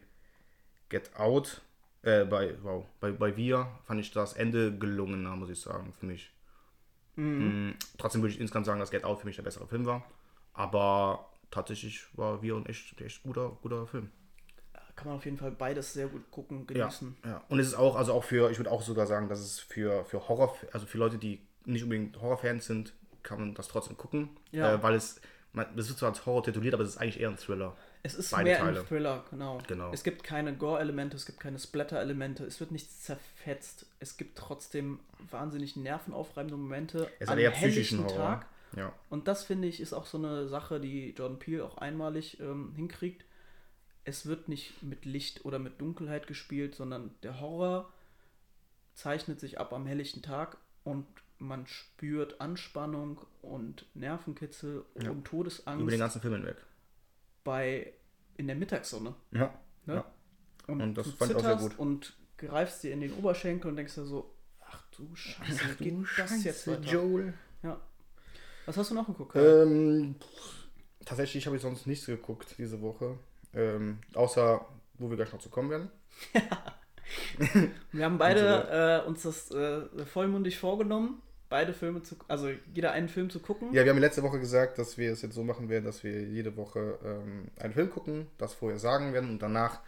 Get 0.89 1.15
Out, 1.15 1.61
äh, 2.01 2.25
bei, 2.25 2.55
wow, 2.61 2.85
bei, 2.99 3.11
bei 3.11 3.35
Wir 3.37 3.67
fand 3.85 3.99
ich 3.99 4.11
das 4.11 4.33
Ende 4.33 4.77
gelungener, 4.77 5.35
muss 5.35 5.49
ich 5.49 5.59
sagen, 5.59 5.93
für 5.93 6.05
mich. 6.05 6.32
Mm, 7.15 7.71
Trotzdem 7.97 8.21
würde 8.21 8.33
ich 8.33 8.39
insgesamt 8.39 8.65
sagen, 8.65 8.79
dass 8.79 8.91
Get 8.91 9.03
Out 9.03 9.19
für 9.19 9.27
mich 9.27 9.35
der 9.35 9.43
bessere 9.43 9.67
Film 9.67 9.85
war. 9.85 10.03
Aber 10.53 11.29
tatsächlich 11.51 12.05
war 12.17 12.41
Wir 12.41 12.55
ein 12.55 12.65
echt, 12.65 12.99
echt 13.01 13.23
guter, 13.23 13.57
guter 13.61 13.85
Film. 13.87 14.09
Kann 14.95 15.07
man 15.07 15.17
auf 15.17 15.25
jeden 15.25 15.37
Fall 15.37 15.51
beides 15.51 15.93
sehr 15.93 16.07
gut 16.07 16.29
gucken, 16.29 16.67
Ja, 16.69 16.85
genießen. 16.85 17.17
ja. 17.25 17.43
Und 17.49 17.59
es 17.59 17.67
ist 17.67 17.73
auch, 17.75 17.95
also 17.95 18.13
auch 18.13 18.23
für, 18.23 18.51
ich 18.51 18.59
würde 18.59 18.69
auch 18.71 18.83
sogar 18.83 19.07
sagen, 19.07 19.27
dass 19.27 19.39
es 19.39 19.59
für, 19.59 20.05
für 20.05 20.27
Horror, 20.27 20.55
also 20.71 20.85
für 20.85 20.99
Leute, 20.99 21.17
die 21.17 21.41
nicht 21.65 21.81
unbedingt 21.83 22.21
Horrorfans 22.21 22.65
sind, 22.67 22.93
kann 23.23 23.39
man 23.39 23.53
das 23.55 23.67
trotzdem 23.69 23.97
gucken. 23.97 24.29
Ja. 24.51 24.75
Äh, 24.75 24.83
weil 24.83 24.93
es, 24.93 25.19
man, 25.51 25.65
das 25.75 25.87
wird 25.89 25.97
zwar 25.97 26.09
als 26.09 26.25
Horror 26.27 26.43
tituliert, 26.43 26.75
aber 26.75 26.83
es 26.83 26.89
ist 26.89 26.97
eigentlich 26.97 27.19
eher 27.19 27.29
ein 27.29 27.37
Thriller. 27.37 27.75
Es 28.05 28.15
ist 28.15 28.31
Beide 28.31 28.43
mehr 28.49 28.59
Teile. 28.59 28.79
ein 28.81 28.85
Thriller, 28.85 29.23
genau. 29.29 29.59
Genau. 29.65 29.91
Es 29.93 30.03
gibt 30.03 30.23
keine 30.25 30.53
Gore-Elemente, 30.53 31.15
es 31.15 31.25
gibt 31.25 31.39
keine 31.39 31.57
Splatter-Elemente, 31.57 32.43
es 32.43 32.59
wird 32.59 32.71
nichts 32.71 33.01
zerfetzt. 33.01 33.85
Es 34.01 34.17
gibt 34.17 34.37
trotzdem 34.37 34.99
wahnsinnig 35.31 35.77
nervenaufreibende 35.77 36.57
Momente 36.57 37.09
Es 37.19 37.29
hat 37.29 37.39
eher 37.39 37.51
psychischen 37.51 38.03
Horror. 38.03 38.45
Ja. 38.75 38.91
Und 39.09 39.27
das 39.29 39.45
finde 39.45 39.67
ich 39.69 39.79
ist 39.79 39.93
auch 39.93 40.05
so 40.05 40.17
eine 40.17 40.47
Sache, 40.49 40.81
die 40.81 41.11
Jordan 41.11 41.39
Peele 41.39 41.63
auch 41.63 41.77
einmalig 41.77 42.39
ähm, 42.41 42.73
hinkriegt. 42.75 43.23
Es 44.03 44.25
wird 44.25 44.49
nicht 44.49 44.83
mit 44.83 45.05
Licht 45.05 45.45
oder 45.45 45.57
mit 45.59 45.79
Dunkelheit 45.79 46.27
gespielt, 46.27 46.75
sondern 46.75 47.11
der 47.23 47.39
Horror 47.39 47.89
zeichnet 48.95 49.39
sich 49.39 49.59
ab 49.59 49.71
am 49.71 49.85
helllichten 49.85 50.21
Tag 50.21 50.57
und 50.83 51.05
man 51.39 51.67
spürt 51.67 52.41
Anspannung 52.41 53.21
und 53.41 53.85
Nervenkitzel 53.95 54.83
Ja. 55.01 55.11
und 55.11 55.23
Todesangst 55.25 55.81
Über 55.81 55.91
den 55.91 55.99
ganzen 55.99 56.21
Film 56.21 56.33
hinweg. 56.33 56.57
Bei 57.43 57.93
in 58.37 58.47
der 58.47 58.55
Mittagssonne. 58.55 59.15
Ja. 59.31 59.53
Ne? 59.85 59.95
Ja. 59.95 60.05
Und, 60.67 60.81
Und 60.81 60.95
das 60.95 61.05
du 61.07 61.11
fand 61.11 61.31
ich 61.31 61.37
auch 61.37 61.41
sehr 61.41 61.55
gut. 61.55 61.77
und 61.77 62.17
greifst 62.37 62.83
dir 62.83 62.93
in 62.93 63.01
den 63.01 63.13
Oberschenkel 63.13 63.69
und 63.69 63.75
denkst 63.75 63.95
dir 63.95 64.05
so, 64.05 64.33
ach 64.61 64.83
du 64.95 65.13
Scheiße, 65.15 65.79
wie 65.79 65.83
geht 65.83 66.07
das 66.17 66.43
jetzt 66.43 66.67
weiter? 66.67 66.81
Joel. 66.81 67.33
Ja. 67.63 67.79
Was 68.65 68.77
hast 68.77 68.91
du 68.91 68.95
noch 68.95 69.07
geguckt? 69.07 69.35
Ähm, 69.35 70.15
tatsächlich 71.05 71.45
habe 71.45 71.57
ich 71.57 71.61
sonst 71.61 71.85
nichts 71.85 72.05
geguckt 72.05 72.55
diese 72.57 72.81
Woche. 72.81 73.17
Ähm, 73.53 73.99
außer, 74.13 74.65
wo 74.95 75.09
wir 75.09 75.17
gleich 75.17 75.31
noch 75.31 75.39
zu 75.39 75.49
kommen 75.49 75.69
werden. 75.69 75.91
Wir 77.91 78.05
haben 78.05 78.17
beide 78.17 79.01
äh, 79.03 79.07
uns 79.07 79.23
das 79.23 79.51
äh, 79.51 80.05
vollmundig 80.05 80.57
vorgenommen, 80.57 81.21
beide 81.53 81.71
Filme 81.71 82.01
zu, 82.01 82.15
also 82.27 82.49
jeder 82.73 82.93
einen 82.93 83.07
Film 83.07 83.29
zu 83.29 83.39
gucken. 83.39 83.71
Ja, 83.73 83.83
wir 83.83 83.91
haben 83.91 83.99
letzte 83.99 84.23
Woche 84.23 84.39
gesagt, 84.39 84.79
dass 84.79 84.97
wir 84.97 85.11
es 85.11 85.21
jetzt 85.21 85.35
so 85.35 85.43
machen 85.43 85.69
werden, 85.69 85.85
dass 85.85 86.03
wir 86.03 86.23
jede 86.23 86.57
Woche 86.57 86.97
ähm, 87.05 87.45
einen 87.59 87.73
Film 87.73 87.91
gucken, 87.91 88.25
das 88.39 88.55
vorher 88.55 88.79
sagen 88.79 89.13
werden 89.13 89.29
und 89.29 89.39
danach, 89.39 89.81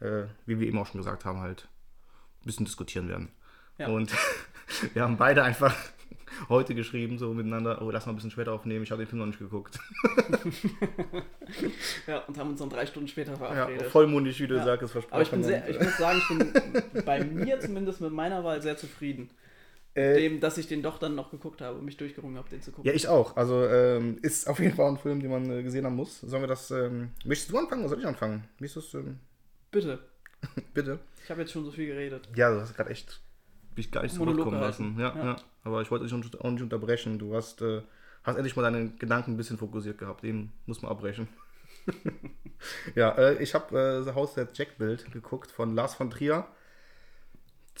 äh, 0.00 0.22
wie 0.46 0.58
wir 0.58 0.66
eben 0.66 0.78
auch 0.78 0.86
schon 0.86 0.98
gesagt 0.98 1.26
haben, 1.26 1.40
halt 1.40 1.68
ein 2.40 2.46
bisschen 2.46 2.64
diskutieren 2.64 3.10
werden. 3.10 3.28
Ja. 3.76 3.88
Und 3.88 4.14
wir 4.94 5.02
haben 5.02 5.18
beide 5.18 5.42
einfach 5.42 5.76
heute 6.48 6.74
geschrieben, 6.74 7.18
so 7.18 7.34
miteinander, 7.34 7.82
oh, 7.82 7.90
lass 7.90 8.06
mal 8.06 8.12
ein 8.12 8.16
bisschen 8.16 8.30
später 8.30 8.54
aufnehmen, 8.54 8.82
ich 8.84 8.90
habe 8.90 9.02
den 9.02 9.08
Film 9.08 9.18
noch 9.20 9.26
nicht 9.26 9.38
geguckt. 9.40 9.78
Ja, 12.06 12.18
und 12.20 12.38
haben 12.38 12.50
uns 12.50 12.60
dann 12.60 12.70
drei 12.70 12.86
Stunden 12.86 13.08
später 13.08 13.32
Ja, 13.32 13.36
verabredet. 13.36 13.88
vollmundig, 13.88 14.40
wie 14.40 14.46
du 14.46 14.54
Ja. 14.56 14.64
sagst, 14.64 14.92
versprochen. 14.92 15.12
Aber 15.12 15.22
ich 15.22 15.30
bin 15.30 15.42
sehr, 15.42 15.68
ich 15.68 15.78
muss 15.80 15.96
sagen, 15.98 16.18
ich 16.18 16.28
bin 16.28 17.04
bei 17.04 17.24
mir 17.24 17.58
zumindest 17.60 18.00
mit 18.00 18.12
meiner 18.12 18.44
Wahl 18.44 18.62
sehr 18.62 18.76
zufrieden. 18.76 19.28
Äh, 19.94 20.14
Dem, 20.14 20.40
dass 20.40 20.58
ich 20.58 20.68
den 20.68 20.82
doch 20.82 20.98
dann 20.98 21.14
noch 21.14 21.30
geguckt 21.30 21.60
habe 21.60 21.78
und 21.78 21.84
mich 21.84 21.96
durchgerungen 21.96 22.36
habe, 22.38 22.48
den 22.48 22.62
zu 22.62 22.70
gucken. 22.70 22.88
Ja, 22.88 22.94
ich 22.94 23.08
auch. 23.08 23.36
Also 23.36 23.66
ähm, 23.66 24.18
ist 24.22 24.48
auf 24.48 24.58
jeden 24.60 24.74
Fall 24.74 24.88
ein 24.88 24.98
Film, 24.98 25.20
den 25.20 25.30
man 25.30 25.50
äh, 25.50 25.62
gesehen 25.62 25.84
haben 25.84 25.96
muss. 25.96 26.20
Sollen 26.20 26.42
wir 26.42 26.48
das, 26.48 26.70
ähm, 26.70 27.10
möchtest 27.24 27.50
du 27.50 27.58
anfangen 27.58 27.82
oder 27.82 27.90
soll 27.90 28.00
ich 28.00 28.06
anfangen? 28.06 28.44
Wie 28.58 28.66
ist 28.66 28.76
das, 28.76 28.94
ähm, 28.94 29.18
Bitte. 29.70 29.98
bitte? 30.74 30.98
Ich 31.24 31.30
habe 31.30 31.40
jetzt 31.40 31.52
schon 31.52 31.64
so 31.64 31.70
viel 31.70 31.86
geredet. 31.86 32.28
Ja, 32.34 32.52
du 32.52 32.60
hast 32.60 32.74
gerade 32.74 32.90
echt 32.90 33.20
mich 33.76 33.90
gar 33.90 34.02
nicht 34.02 34.14
so 34.14 34.20
Monolog 34.20 34.44
kommen 34.44 34.60
lassen. 34.60 34.96
Ja, 34.98 35.14
ja. 35.16 35.24
Ja. 35.24 35.36
Aber 35.64 35.82
ich 35.82 35.90
wollte 35.90 36.04
dich 36.04 36.14
auch 36.14 36.50
nicht 36.50 36.62
unterbrechen. 36.62 37.18
Du 37.18 37.34
hast, 37.34 37.62
äh, 37.62 37.82
hast 38.22 38.36
endlich 38.36 38.56
mal 38.56 38.62
deine 38.62 38.90
Gedanken 38.90 39.32
ein 39.32 39.36
bisschen 39.36 39.58
fokussiert 39.58 39.98
gehabt. 39.98 40.22
Den 40.22 40.52
muss 40.66 40.82
man 40.82 40.90
abbrechen. 40.90 41.28
ja, 42.94 43.10
äh, 43.12 43.42
ich 43.42 43.54
habe 43.54 43.78
äh, 43.78 44.02
The 44.02 44.12
House 44.14 44.34
That 44.34 44.56
Jack 44.56 44.78
Built 44.78 45.10
geguckt 45.12 45.50
von 45.50 45.74
Lars 45.74 45.94
von 45.94 46.10
Trier. 46.10 46.46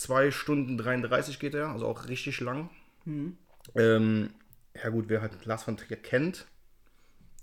2 0.00 0.30
Stunden 0.30 0.78
33 0.78 1.38
geht 1.38 1.54
er, 1.54 1.68
also 1.68 1.86
auch 1.86 2.08
richtig 2.08 2.40
lang. 2.40 2.70
Ähm, 3.74 4.30
ja 4.74 4.88
gut, 4.88 5.04
wer 5.08 5.20
halt 5.20 5.44
Lars 5.44 5.64
von 5.64 5.76
Trier 5.76 5.98
kennt, 5.98 6.46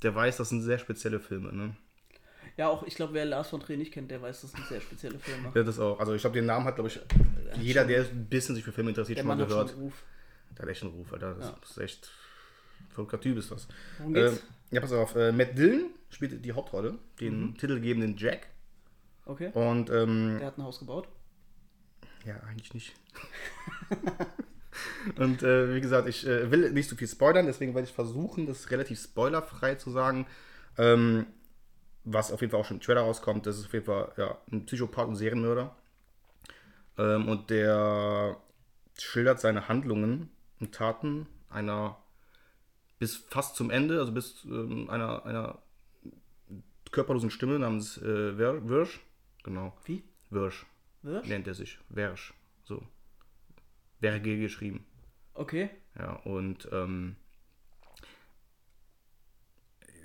der 0.02 0.16
weiß, 0.16 0.38
das 0.38 0.50
sind 0.50 0.62
sehr 0.64 0.80
spezielle 0.80 1.20
Filme. 1.20 1.54
Ne? 1.54 1.76
Ja, 2.58 2.70
auch 2.70 2.82
ich 2.84 2.96
glaube, 2.96 3.14
wer 3.14 3.26
Lars 3.26 3.50
von 3.50 3.60
Trier 3.60 3.78
nicht 3.78 3.94
kennt, 3.94 4.10
der 4.10 4.24
weiß, 4.24 4.42
das 4.42 4.52
sind 4.54 4.66
sehr 4.68 4.82
spezielle 4.82 5.20
Filme. 5.20 5.52
Ja, 5.54 5.62
das 5.64 5.80
auch. 5.80 6.00
Also 6.00 6.16
ich 6.16 6.22
glaube, 6.22 6.36
den 6.36 6.48
Namen 6.48 6.66
hat, 6.66 6.76
glaube 6.76 6.90
ich, 6.90 7.00
jeder, 7.62 7.86
der 7.86 8.06
ein 8.06 8.26
bisschen 8.26 8.56
sich 8.56 8.64
für 8.64 8.72
Filme 8.72 8.90
interessiert, 8.90 9.20
Der 9.20 9.22
schon 9.24 9.28
mal 9.28 9.36
Mann 9.36 9.44
hat 9.46 9.52
schon 9.52 9.58
gehört. 9.60 9.72
einen 9.76 9.82
Ruf. 9.84 10.04
Der 10.58 10.64
hat 10.64 10.70
echt 10.70 10.82
einen 10.84 10.92
Ruf, 10.94 11.14
Alter. 11.14 11.36
Das 11.36 11.50
Ja. 11.50 11.58
ist 11.64 11.78
echt 11.78 12.12
verrückter 12.90 13.20
Typ 13.22 13.38
ist 13.38 13.52
das. 13.52 13.68
Worum 14.00 14.14
geht's? 14.16 14.34
Ähm, 14.38 14.40
ja, 14.72 14.82
pass 14.82 14.92
auf. 14.94 15.16
Äh, 15.16 15.32
Matt 15.32 15.56
Dillon 15.56 15.92
spielt 16.10 16.44
die 16.44 16.52
Hauptrolle, 16.54 16.98
den 17.20 17.42
Mhm. 17.50 17.58
titelgebenden 17.60 18.18
Jack. 18.18 18.48
Okay. 19.26 19.52
Und 19.54 19.92
ähm, 19.92 20.38
Der 20.40 20.48
hat 20.48 20.58
ein 20.58 20.64
Haus 20.64 20.80
gebaut. 20.80 21.08
Ja, 22.28 22.36
eigentlich 22.42 22.74
nicht. 22.74 22.94
Und 25.18 25.42
äh, 25.42 25.74
wie 25.74 25.82
gesagt, 25.82 26.08
ich 26.08 26.28
äh, 26.28 26.52
will 26.52 26.72
nicht 26.72 26.90
so 26.90 26.96
viel 26.96 27.08
spoilern, 27.08 27.46
deswegen 27.46 27.74
werde 27.74 27.88
ich 27.88 27.94
versuchen, 27.94 28.46
das 28.46 28.70
relativ 28.70 29.02
spoilerfrei 29.02 29.76
zu 29.76 29.90
sagen. 29.90 30.28
Ähm, 30.78 31.26
was 32.04 32.32
auf 32.32 32.42
jeden 32.42 32.52
Fall 32.52 32.60
auch 32.60 32.66
schon 32.66 32.78
im 32.78 32.84
Trailer 32.84 33.02
rauskommt, 33.02 33.46
das 33.46 33.58
ist 33.58 33.66
auf 33.66 33.74
jeden 33.74 33.86
Fall 33.86 34.12
ja, 34.18 34.38
ein 34.52 34.66
Psychopath 34.66 35.08
und 35.08 35.16
Serienmörder. 35.16 35.76
Ähm, 36.98 37.28
und 37.28 37.50
der 37.50 38.38
schildert 38.98 39.40
seine 39.40 39.68
Handlungen 39.68 40.30
und 40.60 40.74
Taten 40.74 41.28
einer 41.50 41.98
bis 43.00 43.16
fast 43.16 43.56
zum 43.56 43.70
Ende, 43.70 44.00
also 44.00 44.12
bis 44.12 44.44
ähm, 44.46 44.90
einer, 44.90 45.26
einer 45.26 45.60
körperlosen 46.92 47.32
Stimme 47.32 47.60
namens 47.60 47.98
äh, 47.98 48.38
Wirsch. 48.38 49.00
Genau, 49.44 49.76
Wie? 49.86 50.04
Wirsch 50.30 50.66
Wirsch? 51.08 51.28
nennt 51.28 51.48
er 51.48 51.54
sich. 51.54 51.80
Wersch. 51.90 52.34
So. 52.64 52.84
Werge 54.00 54.38
geschrieben. 54.38 54.86
Okay. 55.34 55.70
Ja, 55.98 56.14
und 56.24 56.68
ähm, 56.72 57.16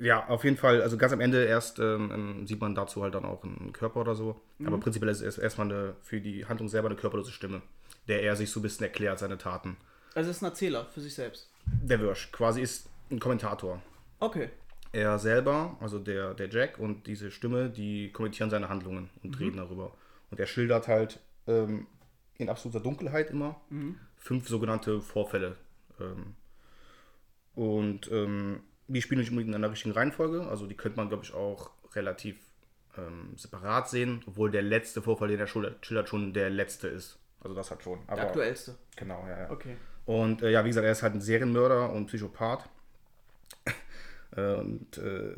ja, 0.00 0.26
auf 0.26 0.44
jeden 0.44 0.56
Fall, 0.56 0.82
also 0.82 0.96
ganz 0.96 1.12
am 1.12 1.20
Ende 1.20 1.44
erst 1.44 1.78
ähm, 1.78 2.10
ähm, 2.12 2.46
sieht 2.46 2.60
man 2.60 2.74
dazu 2.74 3.02
halt 3.02 3.14
dann 3.14 3.24
auch 3.24 3.44
einen 3.44 3.72
Körper 3.72 4.00
oder 4.00 4.14
so. 4.14 4.40
Aber 4.64 4.78
prinzipiell 4.78 5.10
ist 5.10 5.20
es 5.20 5.38
erstmal 5.38 5.70
eine, 5.70 5.94
für 6.02 6.20
die 6.20 6.46
Handlung 6.46 6.68
selber 6.68 6.88
eine 6.88 6.96
körperlose 6.96 7.30
Stimme, 7.30 7.62
der 8.08 8.22
er 8.22 8.36
sich 8.36 8.50
so 8.50 8.60
ein 8.60 8.62
bisschen 8.62 8.84
erklärt, 8.84 9.18
seine 9.18 9.38
Taten. 9.38 9.76
Also 10.14 10.30
es 10.30 10.36
ist 10.36 10.42
ein 10.42 10.46
Erzähler 10.46 10.86
für 10.86 11.00
sich 11.00 11.14
selbst. 11.14 11.50
Der 11.66 12.00
Wirsch 12.00 12.32
quasi 12.32 12.62
ist 12.62 12.88
ein 13.10 13.20
Kommentator. 13.20 13.80
Okay. 14.18 14.50
Er 14.92 15.18
selber, 15.18 15.76
also 15.80 15.98
der, 15.98 16.34
der 16.34 16.50
Jack 16.50 16.78
und 16.78 17.06
diese 17.06 17.30
Stimme, 17.30 17.70
die 17.70 18.12
kommentieren 18.12 18.50
seine 18.50 18.68
Handlungen 18.68 19.08
und 19.22 19.38
reden 19.40 19.56
darüber. 19.56 19.92
Und 20.32 20.40
er 20.40 20.46
schildert 20.46 20.88
halt 20.88 21.20
ähm, 21.46 21.86
in 22.38 22.48
absoluter 22.48 22.80
Dunkelheit 22.80 23.30
immer 23.30 23.60
fünf 24.16 24.48
sogenannte 24.48 25.02
Vorfälle. 25.02 25.56
Ähm, 26.00 26.34
und 27.54 28.10
ähm, 28.10 28.62
die 28.88 29.02
spielen 29.02 29.20
nicht 29.20 29.28
unbedingt 29.28 29.54
in 29.54 29.62
einer 29.62 29.70
richtigen 29.70 29.94
Reihenfolge. 29.94 30.46
Also 30.48 30.66
die 30.66 30.74
könnte 30.74 30.96
man, 30.96 31.10
glaube 31.10 31.24
ich, 31.24 31.34
auch 31.34 31.70
relativ 31.94 32.38
ähm, 32.96 33.34
separat 33.36 33.90
sehen, 33.90 34.22
obwohl 34.26 34.50
der 34.50 34.62
letzte 34.62 35.02
Vorfall, 35.02 35.28
den 35.28 35.38
er 35.38 35.46
schildert, 35.46 36.08
schon 36.08 36.32
der 36.32 36.48
letzte 36.48 36.88
ist. 36.88 37.18
Also 37.42 37.54
das 37.54 37.70
hat 37.70 37.82
schon. 37.82 38.00
Aber, 38.06 38.16
Der 38.16 38.26
aktuellste. 38.28 38.76
Genau, 38.96 39.26
ja, 39.28 39.40
ja. 39.40 39.50
Okay. 39.50 39.76
Und 40.06 40.40
äh, 40.40 40.50
ja, 40.50 40.64
wie 40.64 40.68
gesagt, 40.68 40.86
er 40.86 40.92
ist 40.92 41.02
halt 41.02 41.14
ein 41.14 41.20
Serienmörder 41.20 41.92
und 41.92 42.06
Psychopath. 42.06 42.70
und 44.34 44.96
äh, 44.96 45.34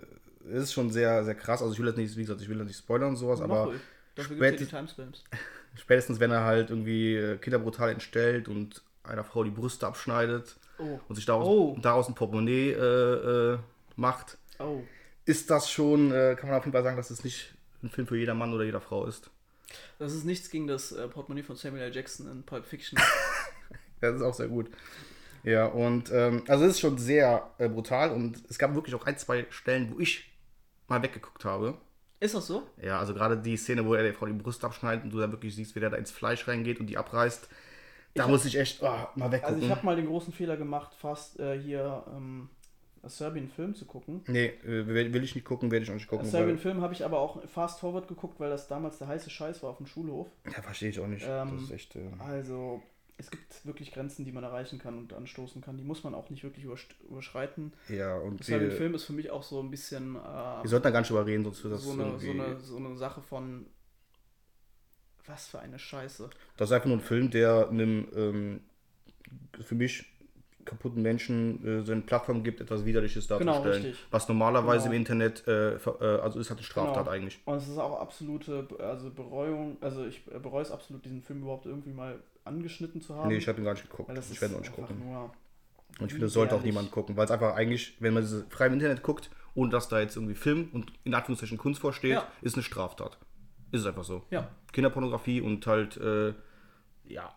ist 0.53 0.73
schon 0.73 0.91
sehr, 0.91 1.25
sehr 1.25 1.35
krass. 1.35 1.63
Also 1.63 1.75
ich 1.75 1.81
will 1.81 1.89
jetzt 1.89 1.97
nicht, 1.97 2.17
wie 2.17 2.21
gesagt, 2.21 2.41
ich 2.41 2.49
will 2.49 2.59
jetzt 2.59 2.69
nicht 2.69 2.79
spoilern 2.79 3.11
und 3.11 3.17
sowas, 3.17 3.41
Mach 3.41 3.47
aber 3.47 3.65
ruhig. 3.65 3.81
Dafür 4.15 4.37
gibt 4.37 4.61
es 4.61 4.71
ja 4.71 4.79
Timestamps. 4.79 5.25
spätestens 5.77 6.21
wenn 6.21 6.31
er 6.31 6.45
halt 6.45 6.71
irgendwie 6.71 7.17
äh, 7.17 7.37
Kinder 7.39 7.59
brutal 7.59 7.91
entstellt 7.91 8.49
und 8.49 8.83
einer 9.03 9.25
Frau 9.25 9.45
die 9.45 9.51
Brüste 9.51 9.87
abschneidet 9.87 10.57
Oh. 10.79 10.99
und 11.09 11.15
sich 11.15 11.25
daraus, 11.25 11.47
Oh. 11.47 11.79
daraus 11.81 12.09
ein 12.09 12.15
Portemonnaie 12.17 12.73
äh, 12.73 13.53
äh, 13.55 13.59
macht, 13.97 14.39
Oh. 14.59 14.83
ist 15.25 15.49
das 15.51 15.71
schon, 15.71 16.11
äh, 16.13 16.37
kann 16.39 16.49
man 16.49 16.59
auf 16.59 16.65
jeden 16.65 16.73
Fall 16.73 16.83
sagen, 16.83 16.97
dass 16.97 17.11
es 17.11 17.23
nicht 17.23 17.55
ein 17.83 17.91
Film 17.91 18.07
für 18.09 18.17
jeder 18.17 18.35
Mann 18.35 18.53
oder 18.53 18.65
jeder 18.65 18.81
Frau 18.81 19.07
ist. 19.07 19.31
Das 19.99 20.13
ist 20.13 20.25
nichts 20.25 20.51
gegen 20.51 20.67
das 20.67 20.91
äh, 20.93 21.07
Portemonnaie 21.09 21.43
von 21.45 21.57
Samuel 21.57 21.83
L. 21.85 21.95
Jackson 21.95 22.29
in 22.31 22.43
Pulp 22.45 22.65
Fiction. 22.67 22.99
Das 24.01 24.17
ist 24.17 24.23
auch 24.23 24.35
sehr 24.35 24.49
gut. 24.49 24.69
Ja, 25.45 25.65
und 25.67 26.11
ähm, 26.13 26.43
also 26.49 26.65
es 26.65 26.73
ist 26.73 26.81
schon 26.81 26.99
sehr 26.99 27.51
äh, 27.59 27.69
brutal 27.71 28.11
und 28.11 28.43
es 28.51 28.59
gab 28.59 28.75
wirklich 28.75 28.95
auch 28.95 29.07
ein, 29.07 29.17
zwei 29.17 29.47
Stellen, 29.51 29.91
wo 29.95 29.99
ich 30.01 30.31
mal 30.89 31.03
weggeguckt 31.03 31.45
habe. 31.47 31.79
Ist 32.21 32.35
das 32.35 32.47
so? 32.47 32.63
Ja, 32.83 32.99
also 32.99 33.15
gerade 33.15 33.37
die 33.37 33.57
Szene, 33.57 33.85
wo 33.85 33.95
er 33.95 34.03
der 34.03 34.15
Frau 34.15 34.27
die 34.27 34.33
Brust 34.33 34.65
abschneidet 34.65 35.05
und 35.05 35.11
du 35.13 35.19
dann 35.19 35.33
wirklich 35.33 35.55
siehst, 35.55 35.75
wie 35.75 35.81
der 35.81 35.91
da 35.91 35.97
ins 35.97 36.11
Fleisch 36.11 36.47
reingeht 36.49 36.81
und 36.81 36.87
die 36.87 36.97
abreißt. 36.97 37.49
Da 38.15 38.23
hab- 38.25 38.31
muss 38.31 38.45
ich 38.45 38.57
echt 38.59 38.83
oh, 38.83 38.87
mal 39.17 39.31
weggucken. 39.33 39.55
Also 39.57 39.67
ich 39.67 39.71
habe 39.71 39.85
mal 39.85 39.97
den 39.97 40.07
großen 40.07 40.33
Fehler 40.33 40.57
gemacht, 40.57 40.95
fast 40.95 41.39
äh, 41.41 41.59
hier 41.61 42.05
ähm, 42.15 42.49
Serbian 43.07 43.49
Film 43.49 43.75
zu 43.75 43.85
gucken. 43.85 44.23
nee, 44.29 44.47
äh, 44.47 44.87
will 44.87 45.13
will 45.13 45.25
ich 45.25 45.35
nicht 45.35 45.45
gucken, 45.45 45.71
werde 45.71 45.85
ich 45.85 45.91
auch 45.91 45.95
nicht 45.95 46.09
gucken. 46.09 46.27
Serbian 46.27 46.57
Weil, 46.57 46.59
Film 46.59 46.81
habe 46.81 46.95
ich 46.95 47.05
aber 47.05 47.19
auch 47.19 47.43
fast 47.49 47.81
forward 47.81 48.09
geguckt, 48.09 48.39
weil 48.41 48.51
das 48.51 48.69
damals 48.69 48.99
der 48.99 49.09
heiße 49.09 49.31
Scheiß 49.31 49.63
war 49.63 49.71
auf 49.71 49.79
dem 49.79 49.87
Schulhof. 49.87 50.29
ja, 50.47 50.63
verstehe 50.63 50.91
ich 50.91 51.01
auch 51.01 51.07
nicht. 51.07 51.27
Ähm, 51.29 51.51
das 51.55 51.65
ist 51.65 51.71
echt. 51.73 51.97
Äh, 51.97 52.09
Also 52.19 52.83
es 53.17 53.31
gibt 53.31 53.65
wirklich 53.65 53.93
Grenzen, 53.93 54.25
die 54.25 54.33
man 54.33 54.45
erreichen 54.45 54.79
kann 54.79 54.99
und 54.99 55.13
anstoßen 55.13 55.63
kann. 55.63 55.77
Die 55.77 55.85
muss 55.85 56.03
man 56.03 56.15
auch 56.15 56.31
nicht 56.31 56.43
wirklich 56.43 56.67
überschreiten. 57.09 57.73
ja, 57.89 58.17
und 58.17 58.43
Serbian 58.45 58.71
wir, 58.71 58.77
Film 58.77 58.95
ist 58.95 59.05
für 59.05 59.13
mich 59.13 59.31
auch 59.31 59.43
so 59.43 59.61
ein 59.61 59.71
bisschen 59.71 60.17
äh, 60.17 60.19
wir 60.19 60.63
sollten 60.69 60.85
da 60.85 60.91
gar 60.91 61.01
nicht 61.01 61.11
drüber 61.11 61.27
reden, 61.27 61.45
sonst 61.45 61.63
wird 61.63 61.75
das 61.75 61.83
so, 61.85 61.93
eine, 61.93 62.19
so, 62.19 62.31
eine, 62.31 62.61
so 62.61 62.77
eine 62.77 62.97
Sache 62.97 63.23
von 63.23 63.67
was 65.27 65.47
für 65.47 65.61
eine 65.61 65.79
Scheiße. 65.79 66.29
Das 66.57 66.69
ist 66.69 66.73
einfach 66.73 66.89
nur 66.89 66.99
ein 66.99 67.03
Film, 67.03 67.31
der 67.31 67.69
einem 67.69 68.09
ähm, 68.15 68.61
für 69.63 69.75
mich 69.75 70.05
kaputten 70.65 71.03
Menschen 71.03 71.65
äh, 71.67 71.83
so 71.83 71.93
eine 71.93 72.03
Plattform 72.03 72.43
gibt, 72.43 72.61
etwas 72.61 72.85
Widerliches 72.85 73.27
darzustellen. 73.27 73.83
Genau. 73.83 73.97
Was 74.11 74.29
normalerweise 74.29 74.85
Genau. 74.85 74.95
im 74.95 75.01
Internet, 75.01 75.47
äh, 75.47 75.75
äh, 75.77 76.21
also 76.21 76.39
ist 76.41 76.51
halt 76.51 76.59
eine 76.59 76.65
Straftat 76.67 77.05
Genau. 77.05 77.11
eigentlich. 77.11 77.41
Und 77.45 77.57
es 77.57 77.69
ist 77.69 77.79
auch 77.79 78.01
absolute 78.01 78.67
also 78.79 79.11
Bereuung, 79.11 79.77
also 79.81 80.05
ich 80.07 80.25
bereue 80.25 80.63
es 80.63 80.71
absolut, 80.71 81.05
diesen 81.05 81.23
Film 81.23 81.43
überhaupt 81.43 81.67
irgendwie 81.67 81.93
mal 81.93 82.19
angeschnitten 82.45 83.01
zu 83.01 83.15
haben. 83.15 83.29
Nee, 83.29 83.37
ich 83.37 83.49
habe 83.49 83.59
ihn 83.61 83.65
gar 83.65 83.73
nicht 83.75 83.89
geguckt. 83.89 84.11
Ich 84.31 84.41
werde 84.41 84.55
ihn 84.55 84.59
auch 84.59 84.63
nicht 84.63 84.73
gucken. 84.75 85.03
Und 86.01 86.07
ich 86.07 86.13
finde, 86.13 86.27
das 86.27 86.33
sollte 86.33 86.55
auch 86.57 86.63
niemand 86.63 86.91
gucken, 86.91 87.17
weil 87.17 87.25
es 87.25 87.31
einfach 87.31 87.55
eigentlich, 87.55 87.97
wenn 88.01 88.15
man 88.15 88.27
frei 88.51 88.67
im 88.67 88.73
Internet 88.75 89.03
guckt, 89.03 89.31
ohne 89.55 89.71
dass 89.71 89.89
da 89.89 90.01
jetzt 90.01 90.17
irgendwie 90.17 90.35
Film 90.35 90.69
und 90.73 90.93
in 91.05 91.15
Anführungszeichen 91.15 91.57
Kunst 91.59 91.81
vorsteht, 91.81 92.13
Ja. 92.13 92.27
ist 92.43 92.55
eine 92.57 92.65
Straftat. 92.65 93.17
Ist 93.71 93.83
es 93.83 93.87
einfach 93.87 94.03
so. 94.05 94.25
Ja. 94.31 94.49
Kinderpornografie 94.73 95.41
und 95.41 95.65
halt, 95.67 95.97
äh, 95.97 96.35
ja, 97.07 97.33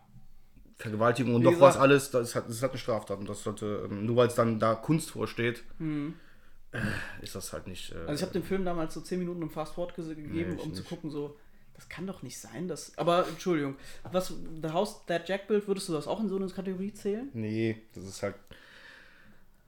Vergewaltigung 0.76 1.34
und 1.34 1.40
Wie 1.42 1.44
noch 1.46 1.52
gesagt- 1.52 1.74
was 1.74 1.80
alles, 1.80 2.10
das 2.10 2.28
ist, 2.30 2.34
halt, 2.34 2.48
das 2.48 2.62
halt 2.62 2.72
eine 2.72 2.78
Straftat. 2.78 3.18
Und 3.18 3.28
das 3.28 3.42
sollte, 3.42 3.88
ähm, 3.90 4.06
nur 4.06 4.16
weil 4.16 4.28
es 4.28 4.34
dann 4.34 4.58
da 4.60 4.74
Kunst 4.74 5.10
vorsteht, 5.10 5.62
äh, 5.80 6.78
ist 7.22 7.34
das 7.34 7.52
halt 7.52 7.66
nicht. 7.66 7.92
Äh, 7.92 7.94
Mhm. 7.94 8.00
Also 8.08 8.14
ich 8.14 8.22
habe 8.22 8.32
dem 8.32 8.42
Film 8.42 8.64
damals 8.64 8.94
so 8.94 9.00
10 9.00 9.18
Minuten 9.20 9.42
im 9.42 9.50
Fast 9.50 9.74
Forward 9.74 9.94
ge- 9.96 10.04
gegeben, 10.14 10.54
Nee, 10.56 10.62
um 10.62 10.74
zu 10.74 10.80
nicht. 10.80 10.88
gucken, 10.88 11.10
so, 11.10 11.36
das 11.78 11.88
kann 11.88 12.06
doch 12.06 12.22
nicht 12.22 12.38
sein, 12.38 12.66
dass. 12.68 12.96
Aber 12.98 13.26
Entschuldigung, 13.28 13.76
was 14.12 14.34
The 14.62 14.68
House 14.70 15.06
That 15.06 15.28
Jack 15.28 15.46
Built, 15.48 15.66
würdest 15.68 15.88
du 15.88 15.92
das 15.94 16.06
auch 16.06 16.20
in 16.20 16.28
so 16.28 16.36
eine 16.36 16.48
Kategorie 16.48 16.92
zählen? 16.92 17.30
Nee, 17.32 17.80
das 17.94 18.04
ist 18.04 18.22
halt. 18.22 18.34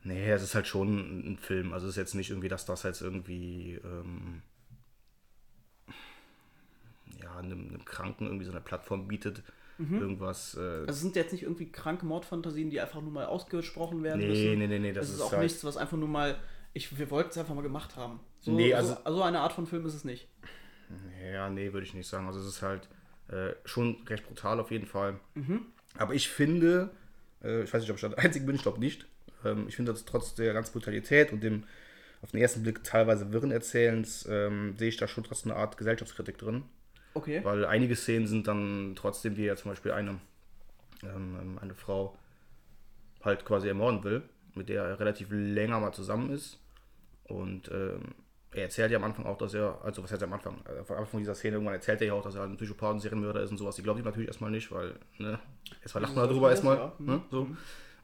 Nee, 0.02 0.30
es 0.30 0.42
ist 0.42 0.54
halt 0.54 0.66
schon 0.66 1.32
ein 1.32 1.38
Film. 1.38 1.72
Also 1.72 1.86
es 1.86 1.92
ist 1.92 1.96
jetzt 1.98 2.14
nicht 2.14 2.30
irgendwie, 2.30 2.48
dass 2.48 2.64
das 2.66 2.82
jetzt 2.82 3.00
irgendwie. 3.00 3.80
Ähm, 3.84 4.42
ja, 7.22 7.36
einem, 7.36 7.68
einem 7.68 7.84
Kranken 7.84 8.26
irgendwie 8.26 8.44
so 8.44 8.50
eine 8.52 8.60
Plattform 8.60 9.08
bietet. 9.08 9.42
Irgendwas. 9.78 10.56
Äh, 10.56 10.60
Also 10.60 10.90
es 10.90 11.00
sind 11.00 11.16
jetzt 11.16 11.32
nicht 11.32 11.42
irgendwie 11.44 11.72
kranke 11.72 12.04
Mordfantasien, 12.04 12.68
die 12.68 12.80
einfach 12.82 13.00
nur 13.00 13.12
mal 13.12 13.24
ausgesprochen 13.24 14.02
werden 14.02 14.18
Nee, 14.20 14.26
müssen. 14.28 14.58
nee, 14.58 14.66
nee, 14.66 14.78
nee, 14.78 14.92
Das, 14.92 15.06
das 15.06 15.08
ist 15.08 15.14
ist 15.16 15.20
auch 15.22 15.32
halt- 15.32 15.42
nichts, 15.42 15.64
was 15.64 15.78
einfach 15.78 15.96
nur 15.96 16.08
mal. 16.08 16.36
Ich, 16.74 16.98
wir 16.98 17.10
wollten 17.10 17.30
es 17.30 17.38
einfach 17.38 17.54
mal 17.54 17.62
gemacht 17.62 17.96
haben. 17.96 18.20
So, 18.40 18.52
Nee, 18.52 18.74
also- 18.74 18.94
so, 19.06 19.14
so 19.14 19.22
eine 19.22 19.40
Art 19.40 19.52
von 19.54 19.66
Film 19.66 19.86
ist 19.86 19.94
es 19.94 20.04
nicht. 20.04 20.28
Ja, 21.32 21.48
nee, 21.50 21.72
würde 21.72 21.86
ich 21.86 21.94
nicht 21.94 22.08
sagen. 22.08 22.26
Also 22.26 22.40
es 22.40 22.46
ist 22.46 22.62
halt 22.62 22.88
äh, 23.28 23.54
schon 23.64 23.96
recht 24.06 24.26
brutal 24.26 24.60
auf 24.60 24.70
jeden 24.70 24.86
Fall. 24.86 25.18
Mhm. 25.34 25.66
Aber 25.96 26.14
ich 26.14 26.28
finde, 26.28 26.90
äh, 27.42 27.62
ich 27.62 27.72
weiß 27.72 27.82
nicht, 27.82 27.90
ob 27.90 27.96
ich 27.96 28.00
der 28.00 28.18
Einzige 28.18 28.46
bin, 28.46 28.56
ich 28.56 28.62
glaube 28.62 28.80
nicht. 28.80 29.06
Ähm, 29.44 29.66
ich 29.68 29.76
finde, 29.76 29.92
dass 29.92 30.04
trotz 30.04 30.34
der 30.34 30.52
ganzen 30.52 30.72
Brutalität 30.72 31.32
und 31.32 31.42
dem 31.42 31.64
auf 32.22 32.32
den 32.32 32.40
ersten 32.40 32.62
Blick 32.62 32.84
teilweise 32.84 33.32
wirren 33.32 33.50
Erzählens, 33.50 34.26
ähm, 34.30 34.76
sehe 34.76 34.88
ich 34.88 34.98
da 34.98 35.08
schon 35.08 35.24
trotzdem 35.24 35.52
eine 35.52 35.60
Art 35.60 35.78
Gesellschaftskritik 35.78 36.36
drin. 36.36 36.64
Okay. 37.14 37.40
Weil 37.42 37.64
einige 37.64 37.96
Szenen 37.96 38.26
sind 38.26 38.46
dann 38.46 38.94
trotzdem, 38.94 39.36
wie 39.36 39.46
er 39.46 39.56
zum 39.56 39.70
Beispiel 39.70 39.92
eine, 39.92 40.20
ähm, 41.02 41.58
eine 41.60 41.74
Frau 41.74 42.16
halt 43.22 43.44
quasi 43.44 43.68
ermorden 43.68 44.04
will, 44.04 44.22
mit 44.54 44.68
der 44.68 44.84
er 44.84 45.00
relativ 45.00 45.28
länger 45.30 45.80
mal 45.80 45.92
zusammen 45.92 46.30
ist. 46.30 46.58
Und 47.24 47.70
ähm, 47.72 48.14
er 48.52 48.62
erzählt 48.64 48.90
ja 48.90 48.98
am 48.98 49.04
Anfang 49.04 49.26
auch, 49.26 49.38
dass 49.38 49.54
er, 49.54 49.80
also 49.84 50.02
was 50.02 50.10
heißt 50.10 50.22
er 50.22 50.28
am 50.28 50.34
Anfang? 50.34 50.56
Äh, 50.66 50.92
Am 50.92 50.98
Anfang 50.98 51.20
dieser 51.20 51.34
Szene 51.34 51.56
irgendwann 51.56 51.74
erzählt 51.74 52.00
er 52.00 52.08
ja 52.08 52.14
auch, 52.14 52.22
dass 52.22 52.34
er 52.34 52.42
ein 52.42 52.56
Psychopath 52.56 52.94
und 52.94 53.00
Serienmörder 53.00 53.42
ist 53.42 53.50
und 53.50 53.58
sowas. 53.58 53.76
Die 53.76 53.82
glaubt 53.82 53.98
ihm 53.98 54.04
natürlich 54.04 54.28
erstmal 54.28 54.50
nicht, 54.50 54.70
weil, 54.72 54.94
ne, 55.18 55.38
erstmal 55.82 56.02
lacht 56.02 56.16
man 56.16 56.28
darüber 56.28 56.50
erstmal. 56.50 56.76
ja. 56.76 56.92
Mhm. 56.98 57.06
Ne, 57.06 57.22
so. 57.30 57.46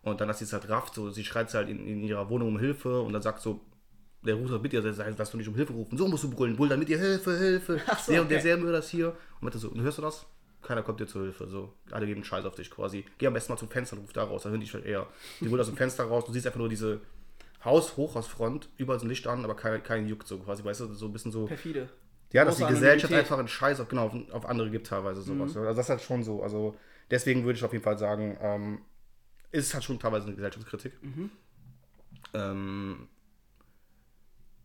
Und 0.02 0.20
dann, 0.20 0.28
dass 0.28 0.38
sie 0.38 0.44
es 0.44 0.52
halt 0.52 0.68
rafft, 0.68 0.94
so, 0.94 1.10
sie 1.10 1.24
schreit 1.24 1.52
halt 1.52 1.68
in, 1.68 1.84
in 1.84 2.04
ihrer 2.04 2.28
Wohnung 2.30 2.48
um 2.48 2.58
Hilfe 2.60 3.00
und 3.00 3.12
dann 3.12 3.22
sagt 3.22 3.40
so, 3.40 3.60
der 4.22 4.36
ruft 4.36 4.52
halt 4.52 4.62
mit 4.62 4.72
ihr, 4.72 4.92
sagt, 4.92 5.18
dass 5.18 5.30
du 5.32 5.36
nicht 5.36 5.48
um 5.48 5.54
Hilfe 5.56 5.72
rufen, 5.72 5.98
so 5.98 6.06
musst 6.06 6.22
du 6.24 6.30
brüllen, 6.30 6.56
brüll 6.56 6.68
dann 6.68 6.78
mit 6.78 6.88
ihr, 6.88 6.98
Hilfe, 6.98 7.36
Hilfe, 7.36 7.80
Ach 7.86 7.98
so, 7.98 8.12
der 8.12 8.22
und 8.22 8.30
der 8.30 8.38
okay. 8.38 8.48
Serienmörder 8.48 8.78
ist 8.78 8.90
hier. 8.90 9.08
Und 9.08 9.42
meinte 9.42 9.58
so, 9.58 9.74
hörst 9.74 9.98
du 9.98 10.02
das? 10.02 10.26
Keiner 10.62 10.82
kommt 10.82 11.00
dir 11.00 11.06
zur 11.06 11.22
Hilfe, 11.22 11.48
so, 11.48 11.72
alle 11.90 12.06
geben 12.06 12.22
Scheiß 12.24 12.44
auf 12.44 12.54
dich 12.54 12.70
quasi. 12.70 13.04
Geh 13.18 13.26
am 13.26 13.34
besten 13.34 13.52
mal 13.52 13.58
zum 13.58 13.68
Fenster 13.68 13.96
und 13.96 14.02
ruf 14.02 14.12
da 14.12 14.24
raus, 14.24 14.44
da 14.44 14.50
hören 14.50 14.60
die 14.60 14.66
schon 14.68 14.84
eher. 14.84 15.06
Die 15.40 15.48
holt 15.48 15.60
aus 15.60 15.66
dem 15.68 15.76
Fenster 15.76 16.04
raus, 16.04 16.24
du 16.24 16.32
siehst 16.32 16.46
einfach 16.46 16.58
nur 16.58 16.68
diese 16.68 17.00
Haus-Hochhausfront, 17.66 18.70
überall 18.78 18.96
ist 18.96 19.02
ein 19.02 19.10
Licht 19.10 19.26
an, 19.26 19.44
aber 19.44 19.54
kein, 19.54 19.82
kein 19.82 20.08
juckt 20.08 20.26
so 20.26 20.38
quasi, 20.38 20.64
weißt 20.64 20.80
du, 20.80 20.94
so 20.94 21.06
ein 21.06 21.12
bisschen 21.12 21.32
so. 21.32 21.44
Perfide. 21.44 21.90
Ja, 22.32 22.44
dass 22.44 22.56
die 22.56 22.64
Gesellschaft 22.64 23.12
Anonymität. 23.12 23.18
einfach 23.18 23.38
einen 23.38 23.48
Scheiß 23.48 23.80
auf, 23.80 23.88
genau, 23.88 24.06
auf, 24.06 24.14
auf 24.32 24.46
andere 24.46 24.70
gibt 24.70 24.86
teilweise 24.86 25.22
sowas. 25.22 25.56
Also 25.56 25.64
das 25.64 25.78
ist 25.78 25.90
halt 25.90 26.00
schon 26.00 26.24
so. 26.24 26.42
Also 26.42 26.76
deswegen 27.10 27.44
würde 27.44 27.56
ich 27.58 27.64
auf 27.64 27.72
jeden 27.72 27.84
Fall 27.84 27.98
sagen, 27.98 28.36
ähm, 28.40 28.80
ist 29.52 29.74
halt 29.74 29.84
schon 29.84 29.98
teilweise 29.98 30.26
eine 30.26 30.34
Gesellschaftskritik. 30.34 30.92
Ähm, 32.34 33.08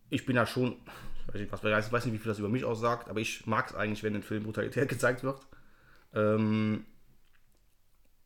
ich 0.09 0.25
bin 0.25 0.35
ja 0.35 0.45
schon, 0.45 0.77
ich 1.21 1.27
weiß 1.27 1.41
nicht, 1.41 1.51
was, 1.51 1.85
ich 1.85 1.91
weiß 1.91 2.05
nicht, 2.05 2.13
wie 2.13 2.17
viel 2.17 2.29
das 2.29 2.39
über 2.39 2.49
mich 2.49 2.65
aussagt, 2.65 3.09
aber 3.09 3.19
ich 3.19 3.45
mag 3.45 3.69
es 3.69 3.75
eigentlich, 3.75 4.03
wenn 4.03 4.15
in 4.15 4.23
Filmen 4.23 4.45
Brutalität 4.45 4.89
gezeigt 4.89 5.23
wird. 5.23 5.39
Ähm, 6.13 6.85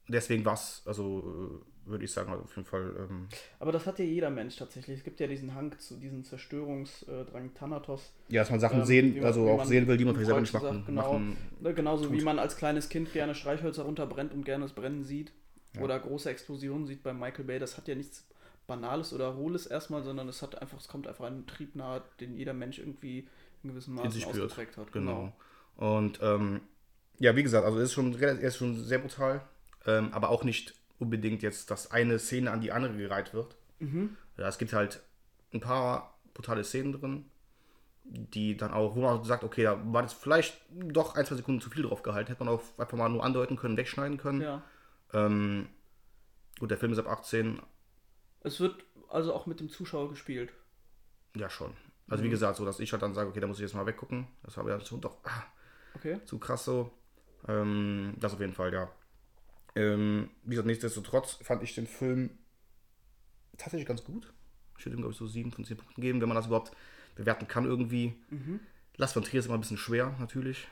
deswegen 0.08 0.46
was, 0.46 0.82
also 0.86 1.64
äh, 1.64 1.75
würde 1.86 2.06
ich 2.06 2.12
sagen, 2.12 2.32
also 2.32 2.44
auf 2.44 2.56
jeden 2.56 2.68
Fall. 2.68 2.94
Ähm, 2.98 3.28
Aber 3.60 3.72
das 3.72 3.86
hat 3.86 4.00
ja 4.00 4.06
jeder 4.06 4.30
Mensch 4.30 4.56
tatsächlich. 4.58 4.98
Es 5.00 5.04
gibt 5.04 5.20
ja 5.20 5.28
diesen 5.28 5.54
Hang 5.56 5.78
zu 5.80 5.98
diesem 5.98 6.24
Zerstörungsdrang 6.24 7.54
Thanatos. 7.54 8.12
ja, 8.30 8.42
dass 8.42 8.50
man 8.52 8.60
Sachen 8.60 8.80
Ähm, 8.80 8.86
sehen, 8.86 9.14
wie 9.16 9.20
man- 9.20 9.28
also 9.28 9.46
wie 9.46 9.50
auch 9.50 9.66
sehen 9.66 9.88
will, 9.88 9.98
die 9.98 10.06
man 10.06 10.14
vielleicht 10.16 10.28
selber 10.28 10.42
nicht 10.42 10.54
machen. 10.54 10.74
sagt, 10.78 10.86
genau. 10.88 11.02
machen 11.14 11.38
Ne, 11.62 11.74
Genauso 11.74 12.12
wie 12.12 12.18
tut. 12.18 12.26
man 12.26 12.40
als 12.40 12.58
kleines 12.58 12.90
Kind 12.90 13.12
gerne 13.14 13.36
Streichhölzer 13.36 13.84
runterbrennt 13.84 14.34
und 14.34 14.44
gerne 14.46 14.66
das 14.66 14.74
Brennen 14.74 15.04
sieht. 15.04 15.32
Oder 15.82 16.00
große 16.00 16.30
Explosionen 16.30 16.86
sieht 16.88 17.04
bei 17.04 17.14
Michael 17.14 17.44
Bay. 17.44 17.60
Das 17.60 17.76
hat 17.76 17.88
ja 17.90 17.96
nichts 17.96 18.26
Banales 18.66 19.12
oder 19.14 19.36
Hohles 19.36 19.66
erstmal, 19.68 20.04
sondern 20.04 20.30
es 20.30 20.42
hat 20.42 20.60
einfach, 20.62 20.80
es 20.80 20.88
kommt 20.88 21.06
einfach 21.06 21.26
ein 21.26 21.46
Trieb 21.48 21.76
nahe, 21.76 22.02
den 22.22 22.36
jeder 22.38 22.54
Mensch 22.54 22.80
irgendwie 22.80 23.28
in 23.62 23.70
gewissem 23.72 23.98
in 23.98 24.04
Maße 24.04 24.12
sich 24.12 24.24
spürt. 24.24 24.46
ausgeprägt 24.46 24.78
hat. 24.78 24.92
Genau. 24.94 25.34
Und 25.76 26.20
ähm, 26.24 26.62
ja, 27.20 27.36
wie 27.36 27.44
gesagt, 27.44 27.66
also 27.66 27.78
es 27.80 27.86
ist 27.86 27.94
schon, 27.94 28.18
er 28.22 28.40
ist 28.40 28.56
schon 28.56 28.76
sehr 28.82 29.00
brutal, 29.00 29.42
ähm, 29.86 30.10
aber 30.14 30.30
auch 30.30 30.44
nicht 30.46 30.74
unbedingt 31.00 31.42
jetzt, 31.44 31.72
dass 31.72 31.92
eine 31.92 32.20
Szene 32.20 32.52
an 32.52 32.62
die 32.62 32.72
andere 32.72 32.96
gereiht 32.98 33.34
wird. 33.34 33.56
Ja, 34.38 34.48
es 34.48 34.58
gibt 34.58 34.74
halt 34.74 35.02
ein 35.54 35.60
paar 35.62 36.18
brutale 36.34 36.64
Szenen 36.64 36.94
drin, 36.94 37.26
die 38.04 38.56
dann 38.58 38.72
auch, 38.74 38.96
wo 38.96 39.02
man 39.02 39.24
sagt, 39.24 39.44
okay, 39.44 39.64
da 39.64 39.80
war 39.94 40.02
das 40.02 40.14
vielleicht 40.14 40.62
doch 40.72 41.16
ein, 41.16 41.26
zwei 41.26 41.36
Sekunden 41.36 41.62
zu 41.62 41.70
viel 41.70 41.84
drauf 41.84 42.04
gehalten, 42.04 42.30
hätte 42.30 42.44
man 42.44 42.54
auch 42.54 42.62
einfach 42.78 42.98
mal 42.98 43.10
nur 43.10 43.24
andeuten 43.24 43.56
können, 43.58 43.78
wegschneiden 43.78 44.18
können. 44.18 44.42
Ja. 44.42 44.64
Ähm, 45.14 45.68
gut, 46.60 46.72
der 46.72 46.78
Film 46.78 46.92
ist 46.92 47.00
ab 47.00 47.08
18, 47.08 47.62
Es 48.42 48.60
wird 48.60 48.84
also 49.10 49.34
auch 49.34 49.46
mit 49.46 49.60
dem 49.60 49.70
Zuschauer 49.70 50.10
gespielt. 50.10 50.52
ja 51.36 51.50
schon. 51.50 51.74
Also 52.08 52.24
wie 52.24 52.30
gesagt, 52.30 52.58
so 52.58 52.66
dass 52.66 52.80
ich 52.80 52.92
halt 52.92 53.02
dann 53.02 53.14
sage, 53.16 53.30
okay, 53.30 53.40
da 53.40 53.48
muss 53.48 53.58
ich 53.58 53.64
jetzt 53.64 53.74
mal 53.74 53.86
weggucken. 53.88 54.28
Das 54.44 54.58
habe 54.58 54.70
ich 54.72 54.80
ja 54.80 54.86
schon 54.86 55.02
doch 55.02 55.18
ah, 55.24 55.44
Okay. 55.96 56.20
zu 56.26 56.38
krass 56.38 56.66
so. 56.66 56.92
Ähm, 57.48 58.14
das 58.20 58.34
auf 58.34 58.40
jeden 58.40 58.54
Fall, 58.54 58.72
ja. 58.74 58.90
Ähm, 59.76 60.30
wie 60.44 60.52
gesagt, 60.52 60.68
nichtsdestotrotz 60.68 61.34
fand 61.42 61.62
ich 61.64 61.76
den 61.76 61.86
Film 61.88 62.30
tatsächlich 63.58 63.88
ganz 63.88 64.04
gut. 64.04 64.32
Ich 64.78 64.86
würde 64.86 64.96
ihm, 64.98 65.02
glaube 65.02 65.12
ich, 65.14 65.18
so 65.18 65.28
7 65.28 65.52
von 65.52 65.64
10 65.66 65.78
Punkten 65.78 66.02
geben, 66.02 66.22
wenn 66.22 66.28
man 66.30 66.36
das 66.36 66.48
überhaupt 66.48 66.72
bewerten 67.16 67.48
kann 67.48 67.66
irgendwie. 67.66 68.14
Last 68.98 69.14
von 69.14 69.24
Trier 69.24 69.40
ist 69.40 69.46
immer 69.48 69.56
ein 69.56 69.62
bisschen 69.62 69.78
schwer, 69.78 70.16
natürlich. 70.20 70.68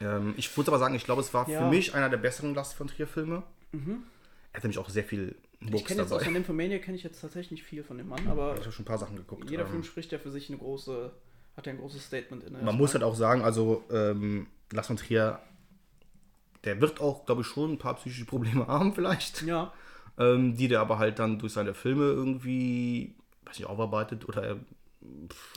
Ähm, 0.00 0.34
ich 0.36 0.54
würde 0.56 0.70
aber 0.70 0.78
sagen, 0.78 0.94
ich 0.94 1.04
glaube, 1.04 1.22
es 1.22 1.32
war 1.34 1.48
Ja. 1.48 1.60
für 1.62 1.70
mich 1.74 1.94
einer 1.94 2.08
der 2.10 2.18
besseren 2.18 2.54
Last 2.54 2.74
von 2.74 2.88
Trier-Filme. 2.88 3.42
Er 3.72 4.56
hat 4.56 4.62
nämlich 4.64 4.78
auch 4.78 4.88
sehr 4.88 5.04
viel 5.04 5.36
Ich 5.60 5.70
Books 5.70 5.84
kenne 5.86 6.00
jetzt 6.02 6.10
dabei. 6.10 6.20
aus 6.20 6.22
der 6.24 6.32
Nymphomania 6.32 6.78
kenne 6.78 6.96
ich 6.96 7.02
jetzt 7.02 7.20
tatsächlich 7.20 7.50
nicht 7.52 7.64
viel 7.64 7.82
von 7.82 7.98
dem 7.98 8.08
Mann, 8.08 8.26
aber 8.28 8.54
Ich 8.54 8.60
habe 8.62 8.72
schon 8.72 8.82
ein 8.84 8.86
paar 8.86 8.98
Sachen 8.98 9.16
geguckt. 9.16 9.50
jeder 9.50 9.64
ähm, 9.64 9.70
Film 9.70 9.82
spricht 9.84 10.12
ja 10.12 10.18
für 10.18 10.30
sich 10.30 10.48
eine 10.48 10.58
große, 10.58 11.12
hat 11.56 11.66
ja 11.66 11.72
ein 11.72 11.78
großes 11.78 12.04
Statement 12.04 12.44
in 12.44 12.64
Man 12.64 12.76
muss 12.76 12.94
halt 12.94 13.02
auch 13.04 13.14
sagen, 13.14 13.42
also 13.42 13.84
ähm, 13.90 14.46
Lars 14.72 14.86
von 14.86 14.96
Trier, 14.96 15.40
der 16.66 16.80
wird 16.80 17.00
auch, 17.00 17.24
glaube 17.26 17.40
ich, 17.42 17.46
schon 17.46 17.72
ein 17.72 17.78
paar 17.78 17.94
psychische 17.94 18.26
Probleme 18.26 18.66
haben 18.68 18.92
vielleicht, 18.94 19.42
Ja, 19.42 19.72
ähm, 20.18 20.56
die 20.56 20.68
der 20.68 20.80
aber 20.80 20.98
halt 20.98 21.18
dann 21.18 21.38
durch 21.38 21.52
seine 21.54 21.74
Filme 21.74 22.04
irgendwie, 22.04 23.14
weiß 23.46 23.58
nicht, 23.58 23.68
aufarbeitet 23.68 24.28
oder 24.28 24.42
er, 24.42 24.56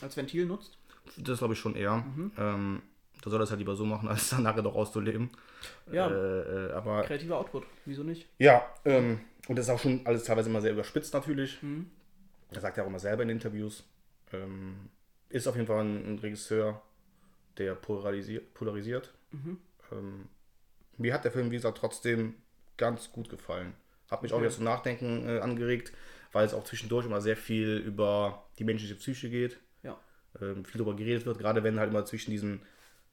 als 0.01 0.15
Ventil 0.15 0.45
nutzt. 0.45 0.77
das 1.17 1.39
glaube 1.39 1.53
ich 1.53 1.59
schon 1.59 1.75
eher. 1.75 1.97
Mhm. 1.97 2.31
Ähm, 2.37 2.81
da 3.21 3.29
soll 3.29 3.41
er 3.41 3.43
es 3.43 3.49
halt 3.49 3.59
lieber 3.59 3.75
so 3.75 3.85
machen, 3.85 4.07
als 4.09 4.29
dann 4.29 4.43
nachher 4.43 4.61
doch 4.61 4.75
auszuleben. 4.75 5.29
Ja, 5.91 6.07
Äh, 6.09 6.67
äh, 6.69 6.71
aber 6.73 7.01
kreativer 7.03 7.37
Output, 7.37 7.65
wieso 7.85 8.03
nicht? 8.03 8.27
ja, 8.37 8.63
ähm, 8.85 9.19
und 9.47 9.55
das 9.57 9.65
ist 9.65 9.71
auch 9.71 9.79
schon 9.79 10.01
alles 10.05 10.23
teilweise 10.25 10.49
immer 10.49 10.61
sehr 10.61 10.71
überspitzt 10.71 11.13
natürlich. 11.13 11.61
Mhm. 11.63 11.89
Er 12.51 12.61
sagt 12.61 12.77
ja 12.77 12.83
auch 12.83 12.87
immer 12.87 12.99
selber 12.99 13.23
in 13.23 13.29
Interviews. 13.29 13.83
Ähm, 14.31 14.89
ist 15.29 15.47
auf 15.47 15.55
jeden 15.55 15.67
Fall 15.67 15.83
ein, 15.83 16.13
ein 16.15 16.19
Regisseur, 16.19 16.81
der 17.57 17.75
polarisiert. 17.75 18.53
polarisiert. 18.53 19.13
Mhm. 19.31 19.57
Ähm, 19.91 20.25
mir 20.99 21.13
hat 21.13 21.23
der 21.23 21.31
Film, 21.31 21.49
wie 21.51 21.55
gesagt, 21.55 21.77
trotzdem 21.77 22.35
ganz 22.77 23.11
gut 23.11 23.29
gefallen. 23.29 23.73
Hat 24.09 24.21
mich 24.23 24.31
auch 24.31 24.37
Okay. 24.37 24.45
wieder 24.45 24.55
zum 24.55 24.63
Nachdenken 24.65 25.27
äh, 25.27 25.39
angeregt, 25.39 25.93
weil 26.31 26.45
es 26.45 26.53
auch 26.53 26.63
zwischendurch 26.63 27.05
immer 27.05 27.21
sehr 27.21 27.37
viel 27.37 27.77
über 27.77 28.45
die 28.57 28.63
menschliche 28.63 28.95
Psyche 28.95 29.29
geht. 29.29 29.59
Ja. 29.83 29.99
Ähm, 30.41 30.65
viel 30.65 30.79
darüber 30.79 30.95
geredet 30.95 31.25
wird, 31.25 31.39
gerade 31.39 31.63
wenn 31.63 31.79
halt 31.79 31.89
immer 31.89 32.05
zwischen 32.05 32.31
diesen 32.31 32.61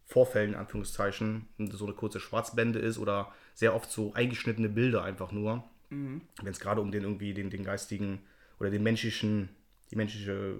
Vorfällen, 0.05 0.51
in 0.51 0.57
Anführungszeichen, 0.57 1.49
so 1.71 1.85
eine 1.85 1.95
kurze 1.95 2.21
Schwarzblende 2.21 2.79
ist 2.79 2.99
oder 2.99 3.33
sehr 3.55 3.75
oft 3.75 3.91
so 3.91 4.13
eingeschnittene 4.15 4.69
Bilder 4.69 5.03
einfach 5.03 5.33
nur. 5.33 5.65
Mhm. 5.91 6.23
Wenn 6.43 6.53
es 6.53 6.61
gerade 6.61 6.81
um 6.81 6.93
den 6.93 7.03
irgendwie 7.03 7.35
den, 7.35 7.51
den 7.51 7.65
geistigen 7.65 8.21
oder 8.61 8.71
den 8.71 8.83
menschlichen, 8.85 9.49
die 9.91 9.97
menschliche, 9.97 10.57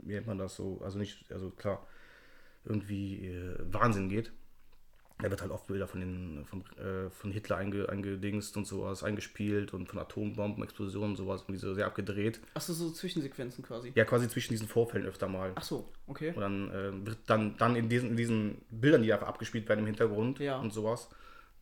wie 0.00 0.12
nennt 0.14 0.26
man 0.26 0.38
das 0.38 0.56
so, 0.56 0.80
also 0.84 0.98
nicht, 0.98 1.30
also 1.32 1.50
klar, 1.50 1.86
irgendwie 2.64 3.26
äh, 3.28 3.56
Wahnsinn 3.72 4.08
geht. 4.08 4.32
Da 5.18 5.30
wird 5.30 5.40
halt 5.42 5.52
oft 5.52 5.68
Bilder 5.68 5.86
von, 5.86 6.00
den, 6.00 6.44
von, 6.44 6.62
äh, 6.76 7.08
von 7.08 7.30
Hitler 7.30 7.56
einge, 7.56 7.88
eingedingst 7.88 8.56
und 8.56 8.66
sowas, 8.66 9.04
eingespielt 9.04 9.72
und 9.72 9.88
von 9.88 10.00
Atombombenexplosionen 10.00 11.10
und 11.10 11.16
sowas, 11.16 11.42
irgendwie 11.42 11.60
so 11.60 11.72
sehr 11.72 11.86
abgedreht. 11.86 12.40
Achso, 12.54 12.72
so 12.72 12.90
Zwischensequenzen 12.90 13.62
quasi. 13.64 13.92
Ja, 13.94 14.04
quasi 14.04 14.28
zwischen 14.28 14.52
diesen 14.52 14.66
Vorfällen 14.66 15.06
öfter 15.06 15.28
mal. 15.28 15.52
Ach 15.54 15.62
so, 15.62 15.88
okay. 16.08 16.32
Und 16.34 16.40
dann 16.40 16.70
äh, 16.70 17.06
wird 17.06 17.18
dann, 17.26 17.56
dann 17.58 17.76
in, 17.76 17.88
diesen, 17.88 18.10
in 18.10 18.16
diesen 18.16 18.56
Bildern, 18.70 19.02
die 19.02 19.12
einfach 19.12 19.28
abgespielt 19.28 19.68
werden 19.68 19.80
im 19.80 19.86
Hintergrund 19.86 20.40
Ja. 20.40 20.58
und 20.58 20.72
sowas, 20.72 21.08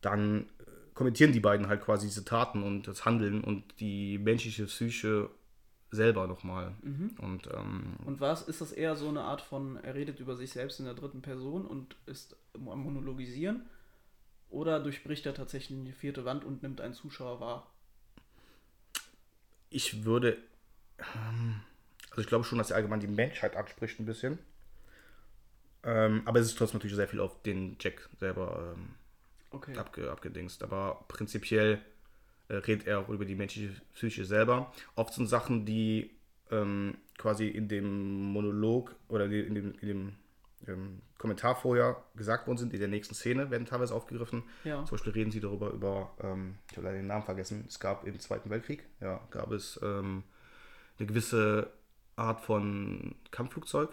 dann 0.01 0.41
äh, 0.41 0.45
kommentieren 0.95 1.31
die 1.31 1.39
beiden 1.39 1.67
halt 1.67 1.81
quasi 1.81 2.07
diese 2.07 2.25
Taten 2.25 2.63
und 2.63 2.87
das 2.87 3.05
Handeln 3.05 3.43
und 3.43 3.79
die 3.79 4.17
menschliche 4.17 4.65
Psyche 4.65 5.29
selber 5.93 6.27
nochmal. 6.27 6.73
Mhm. 6.81 7.11
Und 7.21 7.47
ähm, 7.53 7.95
Und 8.05 8.19
was 8.19 8.47
ist 8.47 8.61
das 8.61 8.71
eher 8.71 8.95
so 8.95 9.09
eine 9.09 9.21
Art 9.21 9.41
von, 9.41 9.77
er 9.77 9.95
redet 9.95 10.19
über 10.19 10.35
sich 10.35 10.51
selbst 10.51 10.79
in 10.79 10.85
der 10.85 10.93
dritten 10.93 11.21
Person 11.21 11.65
und 11.65 11.95
ist 12.05 12.35
am 12.53 12.83
Monologisieren? 12.83 13.65
Oder 14.49 14.79
durchbricht 14.79 15.25
er 15.25 15.33
tatsächlich 15.33 15.79
die 15.85 15.91
vierte 15.93 16.25
Wand 16.25 16.45
und 16.45 16.61
nimmt 16.63 16.81
einen 16.81 16.93
Zuschauer 16.93 17.39
wahr? 17.39 17.67
ich 19.69 20.05
würde, 20.05 20.37
ähm, 20.99 21.61
also 22.11 22.21
ich 22.21 22.27
glaube 22.27 22.43
schon, 22.45 22.57
dass 22.59 22.69
er 22.71 22.77
allgemein 22.77 22.99
die 22.99 23.07
Menschheit 23.07 23.55
anspricht 23.55 23.99
ein 23.99 24.05
bisschen. 24.05 24.39
Ähm, 25.83 26.21
aber 26.25 26.39
es 26.39 26.47
ist 26.47 26.57
trotzdem 26.57 26.77
natürlich 26.77 26.95
sehr 26.95 27.07
viel 27.07 27.19
auf 27.19 27.41
den 27.41 27.75
Jack 27.79 28.09
selber 28.19 28.73
ähm, 28.75 28.95
Okay. 29.51 29.77
abge, 29.77 30.09
abgedingst. 30.11 30.63
Aber 30.63 31.05
prinzipiell 31.07 31.81
redet 32.57 32.87
er 32.87 32.99
auch 32.99 33.09
über 33.09 33.25
die 33.25 33.35
menschliche 33.35 33.73
Psyche 33.93 34.25
selber. 34.25 34.71
Oft 34.95 35.13
sind 35.13 35.27
Sachen, 35.27 35.65
die 35.65 36.11
ähm, 36.51 36.95
quasi 37.17 37.47
in 37.47 37.67
dem 37.67 38.31
Monolog 38.31 38.95
oder 39.07 39.25
in 39.25 39.55
dem, 39.55 39.73
in 39.79 39.87
dem 39.87 40.13
ähm, 40.67 41.01
Kommentar 41.17 41.55
vorher 41.55 42.03
gesagt 42.15 42.47
worden 42.47 42.57
sind, 42.57 42.73
in 42.73 42.79
der 42.79 42.89
nächsten 42.89 43.15
Szene 43.15 43.49
werden 43.49 43.65
teilweise 43.65 43.93
aufgegriffen. 43.93 44.43
Ja. 44.63 44.83
Zum 44.85 44.97
Beispiel 44.97 45.13
reden 45.13 45.31
sie 45.31 45.39
darüber, 45.39 45.71
über, 45.71 46.11
ähm, 46.21 46.55
ich 46.69 46.77
habe 46.77 46.87
leider 46.87 46.97
den 46.97 47.07
Namen 47.07 47.23
vergessen, 47.23 47.65
es 47.67 47.79
gab 47.79 48.05
im 48.05 48.19
Zweiten 48.19 48.49
Weltkrieg, 48.49 48.85
ja, 48.99 49.21
gab 49.31 49.51
es 49.51 49.79
ähm, 49.83 50.23
eine 50.97 51.07
gewisse 51.07 51.71
Art 52.15 52.41
von 52.41 53.15
Kampfflugzeug. 53.31 53.89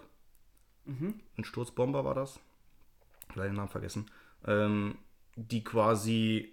Ein 1.37 1.45
Sturzbomber 1.45 2.05
war 2.05 2.15
das. 2.15 2.41
Ich 3.23 3.29
habe 3.31 3.41
leider 3.41 3.51
den 3.51 3.57
Namen 3.57 3.69
vergessen. 3.69 4.11
Ähm, 4.45 4.99
die 5.37 5.63
quasi, 5.63 6.53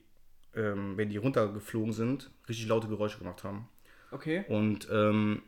ähm, 0.58 0.98
wenn 0.98 1.10
die 1.10 1.18
runtergeflogen 1.18 1.94
sind, 1.94 2.30
richtig 2.50 2.68
laute 2.68 2.88
Geräusche 2.88 3.20
gemacht 3.20 3.44
haben. 3.44 3.68
Okay. 4.12 4.46
Und 4.50 4.88
ähm, 4.92 5.44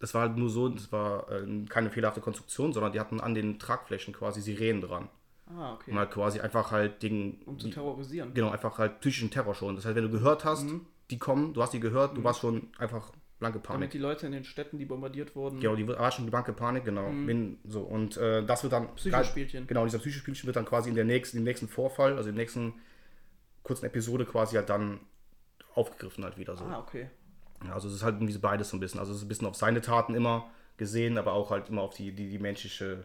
das 0.00 0.14
war 0.14 0.22
halt 0.22 0.36
nur 0.36 0.50
so, 0.50 0.68
das 0.68 0.92
war 0.92 1.30
äh, 1.30 1.64
keine 1.68 1.90
fehlerhafte 1.90 2.20
Konstruktion, 2.20 2.72
sondern 2.72 2.92
die 2.92 3.00
hatten 3.00 3.20
an 3.20 3.34
den 3.34 3.58
Tragflächen 3.58 4.12
quasi 4.12 4.40
Sirenen 4.40 4.82
dran. 4.82 5.08
Ah, 5.46 5.74
okay. 5.74 5.90
Um 5.90 5.98
halt 5.98 6.10
quasi 6.10 6.40
einfach 6.40 6.70
halt 6.70 7.02
Ding, 7.02 7.38
Um 7.46 7.58
zu 7.58 7.66
die, 7.68 7.72
terrorisieren. 7.74 8.32
genau, 8.34 8.50
einfach 8.50 8.78
halt 8.78 9.00
psychischen 9.00 9.30
Terror 9.30 9.54
schon. 9.54 9.76
Das 9.76 9.84
heißt, 9.84 9.94
wenn 9.94 10.04
du 10.04 10.10
gehört 10.10 10.44
hast, 10.44 10.66
die 11.10 11.18
kommen, 11.18 11.52
du 11.54 11.62
hast 11.62 11.72
die 11.72 11.80
gehört, 11.80 12.16
du 12.16 12.24
warst 12.24 12.40
schon 12.40 12.68
einfach 12.78 13.12
blanke 13.38 13.58
Panik. 13.58 13.80
Damit 13.80 13.94
die 13.94 13.98
Leute 13.98 14.26
in 14.26 14.32
den 14.32 14.44
Städten, 14.44 14.78
die 14.78 14.86
bombardiert 14.86 15.36
wurden, 15.36 15.60
Genau, 15.60 15.76
die 15.76 15.86
war 15.86 16.10
schon 16.10 16.24
die 16.24 16.30
blanke 16.30 16.52
Panik, 16.54 16.84
genau. 16.84 17.10
Wenn, 17.26 17.58
so, 17.64 17.82
und 17.82 18.16
äh, 18.16 18.44
das 18.44 18.62
wird 18.62 18.72
dann. 18.72 18.94
Psychospielchen. 18.94 19.66
Genau, 19.66 19.84
dieser 19.84 19.98
Psychospielchen 19.98 20.46
wird 20.46 20.56
dann 20.56 20.64
quasi 20.64 20.88
in 20.88 20.94
der 20.94 21.04
nächsten, 21.04 21.38
im 21.38 21.44
nächsten 21.44 21.68
Vorfall, 21.68 22.12
also 22.16 22.24
der 22.30 22.38
nächsten 22.38 22.74
kurzen 23.64 23.86
Episode 23.86 24.24
quasi 24.24 24.54
halt 24.54 24.68
dann 24.68 25.00
aufgegriffen 25.74 26.22
halt 26.22 26.38
wieder 26.38 26.56
so. 26.56 26.64
Ah, 26.64 26.78
okay. 26.78 27.10
Ja, 27.64 27.74
also 27.74 27.88
es 27.88 27.94
ist 27.94 28.02
halt 28.04 28.16
irgendwie 28.16 28.38
beides 28.38 28.68
so 28.68 28.76
ein 28.76 28.80
bisschen. 28.80 29.00
Also 29.00 29.12
es 29.12 29.18
ist 29.18 29.24
ein 29.24 29.28
bisschen 29.28 29.48
auf 29.48 29.56
seine 29.56 29.80
Taten 29.80 30.14
immer 30.14 30.48
gesehen, 30.76 31.18
aber 31.18 31.32
auch 31.32 31.50
halt 31.50 31.68
immer 31.68 31.82
auf 31.82 31.94
die, 31.94 32.12
die, 32.12 32.28
die 32.28 32.38
menschliche. 32.38 33.04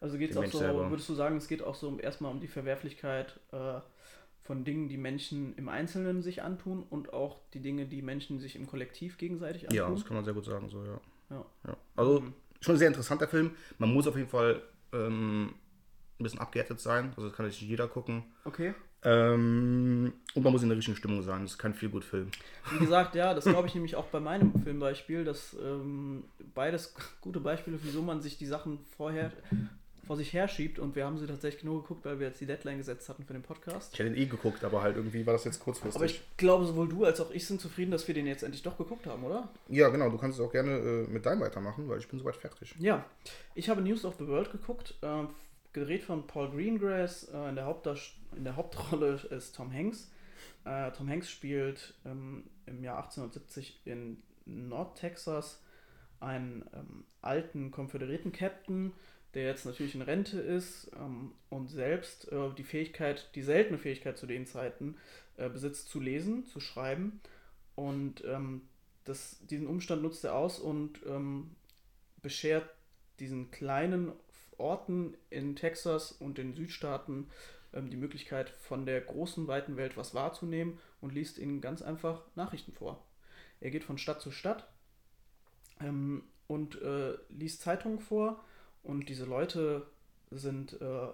Also 0.00 0.18
geht 0.18 0.30
es 0.30 0.36
auch 0.36 0.44
so, 0.44 0.58
selber. 0.58 0.90
würdest 0.90 1.08
du 1.08 1.14
sagen, 1.14 1.36
es 1.36 1.48
geht 1.48 1.62
auch 1.62 1.74
so 1.74 1.98
erstmal 1.98 2.30
um 2.30 2.40
die 2.40 2.48
Verwerflichkeit 2.48 3.40
äh, 3.52 3.80
von 4.42 4.64
Dingen, 4.64 4.88
die 4.88 4.98
Menschen 4.98 5.56
im 5.56 5.68
Einzelnen 5.68 6.22
sich 6.22 6.42
antun 6.42 6.82
und 6.82 7.12
auch 7.14 7.40
die 7.54 7.60
Dinge, 7.60 7.86
die 7.86 8.02
Menschen 8.02 8.38
sich 8.38 8.56
im 8.56 8.66
Kollektiv 8.66 9.16
gegenseitig 9.16 9.64
antun? 9.64 9.76
Ja, 9.76 9.88
das 9.88 10.04
kann 10.04 10.16
man 10.16 10.24
sehr 10.24 10.34
gut 10.34 10.44
sagen, 10.44 10.68
so, 10.68 10.84
ja. 10.84 11.00
Ja. 11.30 11.46
ja. 11.66 11.76
Also 11.96 12.22
schon 12.60 12.74
ein 12.74 12.78
sehr 12.78 12.88
interessanter 12.88 13.28
Film. 13.28 13.52
Man 13.78 13.92
muss 13.92 14.06
auf 14.06 14.16
jeden 14.16 14.28
Fall 14.28 14.62
ähm, 14.92 15.54
ein 16.18 16.22
bisschen 16.22 16.40
abgehärtet 16.40 16.80
sein. 16.80 17.12
Also 17.16 17.28
das 17.28 17.36
kann 17.36 17.46
nicht 17.46 17.60
jeder 17.60 17.88
gucken. 17.88 18.24
Okay. 18.44 18.74
Ähm, 19.04 20.12
und 20.34 20.42
man 20.42 20.52
muss 20.52 20.62
in 20.62 20.68
der 20.68 20.78
richtigen 20.78 20.96
Stimmung 20.96 21.22
sein. 21.22 21.42
Das 21.42 21.52
ist 21.52 21.58
kein 21.58 21.74
viel 21.74 21.90
gut 21.90 22.04
Film. 22.04 22.30
Wie 22.72 22.78
gesagt, 22.78 23.14
ja, 23.14 23.34
das 23.34 23.44
glaube 23.44 23.68
ich 23.68 23.74
nämlich 23.74 23.96
auch 23.96 24.06
bei 24.06 24.20
meinem 24.20 24.52
Filmbeispiel, 24.62 25.24
dass 25.24 25.54
ähm, 25.62 26.24
beides 26.54 26.94
gute 27.20 27.40
Beispiele, 27.40 27.78
wieso 27.82 28.02
man 28.02 28.22
sich 28.22 28.38
die 28.38 28.46
Sachen 28.46 28.78
vorher 28.96 29.30
vor 30.06 30.16
sich 30.16 30.32
herschiebt 30.32 30.78
und 30.78 30.96
wir 30.96 31.04
haben 31.04 31.18
sie 31.18 31.26
tatsächlich 31.26 31.64
nur 31.64 31.82
geguckt, 31.82 32.04
weil 32.04 32.18
wir 32.20 32.28
jetzt 32.28 32.40
die 32.40 32.46
Deadline 32.46 32.78
gesetzt 32.78 33.08
hatten 33.08 33.24
für 33.24 33.32
den 33.32 33.42
Podcast. 33.42 33.92
Ich 33.92 33.98
hätte 33.98 34.10
ihn 34.10 34.16
eh 34.16 34.26
geguckt, 34.26 34.62
aber 34.64 34.82
halt 34.82 34.96
irgendwie 34.96 35.26
war 35.26 35.32
das 35.32 35.44
jetzt 35.44 35.60
kurzfristig. 35.60 35.96
Aber 35.96 36.04
ich 36.04 36.22
glaube, 36.36 36.66
sowohl 36.66 36.88
du 36.88 37.04
als 37.04 37.20
auch 37.20 37.30
ich 37.30 37.46
sind 37.46 37.60
zufrieden, 37.60 37.90
dass 37.90 38.06
wir 38.06 38.14
den 38.14 38.26
jetzt 38.26 38.42
endlich 38.42 38.62
doch 38.62 38.76
geguckt 38.76 39.06
haben, 39.06 39.24
oder? 39.24 39.48
ja, 39.68 39.88
genau. 39.88 40.10
Du 40.10 40.18
kannst 40.18 40.38
es 40.38 40.44
auch 40.44 40.52
gerne 40.52 40.72
äh, 40.72 41.06
mit 41.08 41.24
deinem 41.26 41.40
weitermachen, 41.40 41.88
weil 41.88 41.98
ich 41.98 42.08
bin 42.08 42.18
soweit 42.18 42.36
fertig. 42.36 42.74
Ja, 42.78 43.04
ich 43.54 43.68
habe 43.68 43.80
News 43.80 44.04
of 44.04 44.16
the 44.18 44.26
World 44.26 44.52
geguckt, 44.52 44.94
äh, 45.02 45.24
gedreht 45.74 46.04
von 46.04 46.26
Paul 46.26 46.50
Greengrass. 46.50 47.24
Äh, 47.24 47.50
in, 47.50 47.56
der 47.56 47.76
in 48.34 48.44
der 48.44 48.56
Hauptrolle 48.56 49.20
ist 49.30 49.54
Tom 49.54 49.70
Hanks. 49.70 50.10
Äh, 50.64 50.90
Tom 50.92 51.10
Hanks 51.10 51.30
spielt 51.30 51.94
ähm, 52.06 52.44
im 52.64 52.82
Jahr 52.82 52.96
1870 52.96 53.82
in 53.84 54.22
Nordtexas 54.46 55.62
einen 56.20 56.64
ähm, 56.72 57.04
alten 57.20 57.70
Konföderierten-Captain, 57.70 58.92
der 59.34 59.44
jetzt 59.44 59.66
natürlich 59.66 59.94
in 59.94 60.02
Rente 60.02 60.40
ist 60.40 60.90
ähm, 60.96 61.32
und 61.50 61.68
selbst 61.68 62.30
äh, 62.32 62.50
die 62.56 62.64
Fähigkeit, 62.64 63.30
die 63.34 63.42
seltene 63.42 63.78
Fähigkeit 63.78 64.16
zu 64.16 64.26
den 64.26 64.46
Zeiten 64.46 64.96
äh, 65.36 65.50
besitzt, 65.50 65.88
zu 65.88 66.00
lesen, 66.00 66.46
zu 66.46 66.60
schreiben. 66.60 67.20
Und 67.74 68.24
ähm, 68.24 68.62
das, 69.04 69.38
diesen 69.50 69.66
Umstand 69.66 70.02
nutzt 70.02 70.24
er 70.24 70.34
aus 70.34 70.58
und 70.60 71.00
ähm, 71.06 71.50
beschert 72.22 72.68
diesen 73.18 73.50
kleinen 73.50 74.12
Orten 74.58 75.16
in 75.30 75.56
Texas 75.56 76.12
und 76.12 76.38
den 76.38 76.54
Südstaaten 76.54 77.28
ähm, 77.72 77.90
die 77.90 77.96
Möglichkeit, 77.96 78.50
von 78.60 78.86
der 78.86 79.00
großen, 79.00 79.46
weiten 79.46 79.76
Welt 79.76 79.96
was 79.96 80.14
wahrzunehmen 80.14 80.78
und 81.00 81.12
liest 81.12 81.38
ihnen 81.38 81.60
ganz 81.60 81.82
einfach 81.82 82.22
Nachrichten 82.34 82.72
vor. 82.72 83.04
Er 83.60 83.70
geht 83.70 83.84
von 83.84 83.98
Stadt 83.98 84.20
zu 84.20 84.30
Stadt 84.30 84.68
ähm, 85.80 86.24
und 86.46 86.80
äh, 86.80 87.14
liest 87.30 87.62
Zeitungen 87.62 87.98
vor 87.98 88.44
und 88.82 89.08
diese 89.08 89.24
Leute 89.24 89.86
sind 90.30 90.80
äh, 90.80 91.06
äh, 91.06 91.12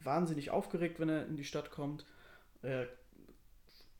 wahnsinnig 0.00 0.50
aufgeregt, 0.50 1.00
wenn 1.00 1.08
er 1.08 1.26
in 1.26 1.36
die 1.36 1.44
Stadt 1.44 1.70
kommt. 1.70 2.06
Er 2.62 2.88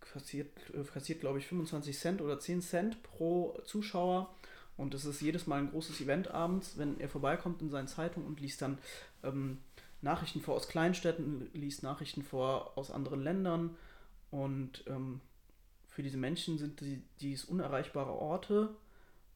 kassiert, 0.01 0.51
äh, 0.74 0.83
kassiert 0.85 1.20
glaube 1.20 1.39
ich, 1.39 1.47
25 1.47 1.99
Cent 1.99 2.20
oder 2.20 2.39
10 2.39 2.62
Cent 2.62 3.03
pro 3.03 3.59
Zuschauer 3.64 4.35
Und 4.77 4.95
es 4.95 5.05
ist 5.05 5.20
jedes 5.20 5.47
Mal 5.47 5.61
ein 5.61 5.70
großes 5.70 6.01
Event 6.01 6.31
abends, 6.31 6.77
wenn 6.77 7.01
er 7.01 7.09
vorbeikommt 7.09 7.62
in 7.62 7.70
seinen 7.70 7.89
Zeitungen 7.89 8.29
und 8.29 8.41
liest 8.41 8.61
dann 8.61 8.79
ähm, 9.22 9.59
Nachrichten 10.03 10.41
vor 10.41 10.55
aus 10.55 10.68
Kleinstädten, 10.68 11.49
liest 11.55 11.83
Nachrichten 11.83 12.22
vor 12.22 12.77
aus 12.77 12.91
anderen 12.91 13.22
Ländern. 13.22 13.77
Und 14.31 14.85
ähm, 14.87 15.20
für 15.89 16.03
diese 16.03 16.18
Menschen 16.18 16.59
sind 16.59 16.81
die, 16.81 17.03
dies 17.20 17.45
unerreichbare 17.45 18.12
Orte, 18.12 18.70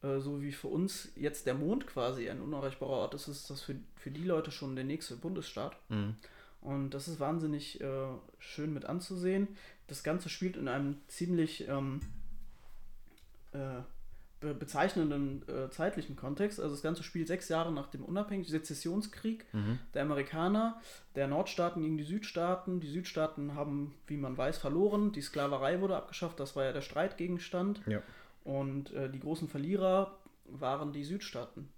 äh, 0.02 0.20
so 0.20 0.42
wie 0.42 0.52
für 0.52 0.68
uns 0.68 1.10
jetzt 1.16 1.46
der 1.46 1.54
Mond 1.54 1.86
quasi 1.86 2.28
ein 2.28 2.40
unerreichbarer 2.40 2.92
Ort 2.92 3.14
ist, 3.14 3.28
ist 3.28 3.48
das 3.50 3.62
für, 3.62 3.76
für 3.96 4.10
die 4.10 4.24
Leute 4.24 4.50
schon 4.50 4.74
der 4.76 4.84
nächste 4.84 5.16
Bundesstaat. 5.16 5.76
Mhm. 5.88 6.16
Und 6.60 6.90
das 6.90 7.08
ist 7.08 7.20
wahnsinnig 7.20 7.80
äh, 7.80 8.08
schön 8.38 8.74
mit 8.74 8.84
anzusehen. 8.84 9.48
Das 9.86 10.02
Ganze 10.02 10.28
spielt 10.28 10.56
in 10.56 10.68
einem 10.68 10.98
ziemlich 11.08 11.66
ähm, 11.68 12.00
äh, 13.52 13.80
be 14.40 14.54
bezeichnenden 14.54 15.42
äh, 15.48 15.70
zeitlichen 15.70 16.16
Kontext. 16.16 16.58
Also 16.60 16.74
das 16.74 16.82
Ganze 16.82 17.02
spielt 17.02 17.28
sechs 17.28 17.48
Jahre 17.48 17.72
nach 17.72 17.88
dem 17.88 18.04
Unabhängigen 18.04 18.50
Sezessionskrieg 18.50 19.44
Mhm. 19.52 19.78
der 19.94 20.02
Amerikaner, 20.02 20.80
der 21.14 21.28
Nordstaaten 21.28 21.82
gegen 21.82 21.98
die 21.98 22.04
Südstaaten. 22.04 22.80
Die 22.80 22.88
Südstaaten 22.88 23.54
haben, 23.54 23.94
wie 24.06 24.16
man 24.16 24.36
weiß, 24.36 24.58
verloren. 24.58 25.12
Die 25.12 25.20
Sklaverei 25.20 25.80
wurde 25.80 25.96
abgeschafft. 25.96 26.40
Das 26.40 26.56
war 26.56 26.64
ja 26.64 26.72
der 26.72 26.80
Streitgegenstand. 26.80 27.82
Ja. 27.86 28.02
Und 28.44 28.92
äh, 28.94 29.10
die 29.10 29.20
großen 29.20 29.48
Verlierer 29.48 30.18
waren 30.46 30.92
die 30.92 31.04
Südstaaten. 31.04 31.68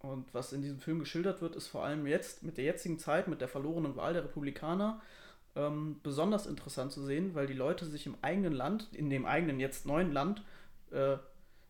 Und 0.00 0.32
was 0.34 0.52
in 0.52 0.62
diesem 0.62 0.80
Film 0.80 0.98
geschildert 1.00 1.40
wird, 1.40 1.56
ist 1.56 1.68
vor 1.68 1.84
allem 1.84 2.06
jetzt 2.06 2.42
mit 2.42 2.56
der 2.56 2.64
jetzigen 2.64 2.98
Zeit, 2.98 3.28
mit 3.28 3.40
der 3.40 3.48
verlorenen 3.48 3.96
Wahl 3.96 4.12
der 4.12 4.24
Republikaner, 4.24 5.00
ähm, 5.56 6.00
besonders 6.02 6.46
interessant 6.46 6.92
zu 6.92 7.02
sehen, 7.02 7.34
weil 7.34 7.46
die 7.46 7.54
Leute 7.54 7.84
sich 7.86 8.06
im 8.06 8.16
eigenen 8.22 8.52
Land, 8.52 8.88
in 8.92 9.10
dem 9.10 9.26
eigenen 9.26 9.58
jetzt 9.58 9.86
neuen 9.86 10.12
Land, 10.12 10.42
äh, 10.92 11.16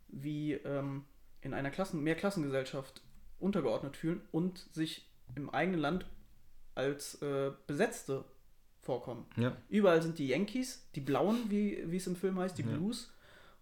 wie 0.09 0.55
ähm, 0.55 1.05
in 1.41 1.55
einer 1.55 1.71
Klassen 1.71 2.03
Mehrklassengesellschaft 2.03 3.03
untergeordnet 3.39 3.97
fühlen 3.97 4.21
und 4.33 4.59
sich 4.73 5.09
im 5.37 5.51
eigenen 5.51 5.81
Land 5.81 6.07
als 6.75 7.21
äh, 7.23 7.51
Besetzte 7.67 8.25
vorkommen. 8.81 9.27
Ja. 9.37 9.57
Überall 9.69 10.03
sind 10.03 10.19
die 10.19 10.29
Yankees, 10.29 10.89
die 10.95 11.01
Blauen, 11.01 11.51
wie, 11.51 11.83
wie 11.91 11.97
es 11.97 12.07
im 12.07 12.17
Film 12.17 12.39
heißt, 12.39 12.57
die 12.59 12.63
Ja. 12.63 12.69
Blues. 12.69 13.13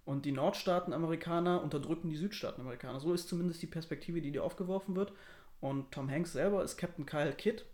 Und 0.05 0.25
die 0.25 0.31
Nordstaaten-Amerikaner 0.33 1.63
unterdrücken 1.63 2.09
die 2.09 2.17
Südstaaten-Amerikaner. 2.17 3.01
So 3.01 3.13
ist 3.13 3.29
zumindest 3.29 3.61
die 3.63 3.67
Perspektive, 3.67 4.21
die 4.21 4.31
dir 4.31 4.45
aufgeworfen 4.45 4.95
wird. 4.95 5.13
Und 5.61 5.91
Tom 5.91 6.09
Hanks 6.11 6.33
selber 6.33 6.63
ist 6.63 6.77
Captain 6.77 7.07
Kyle 7.07 7.33
Kidd, 7.33 7.65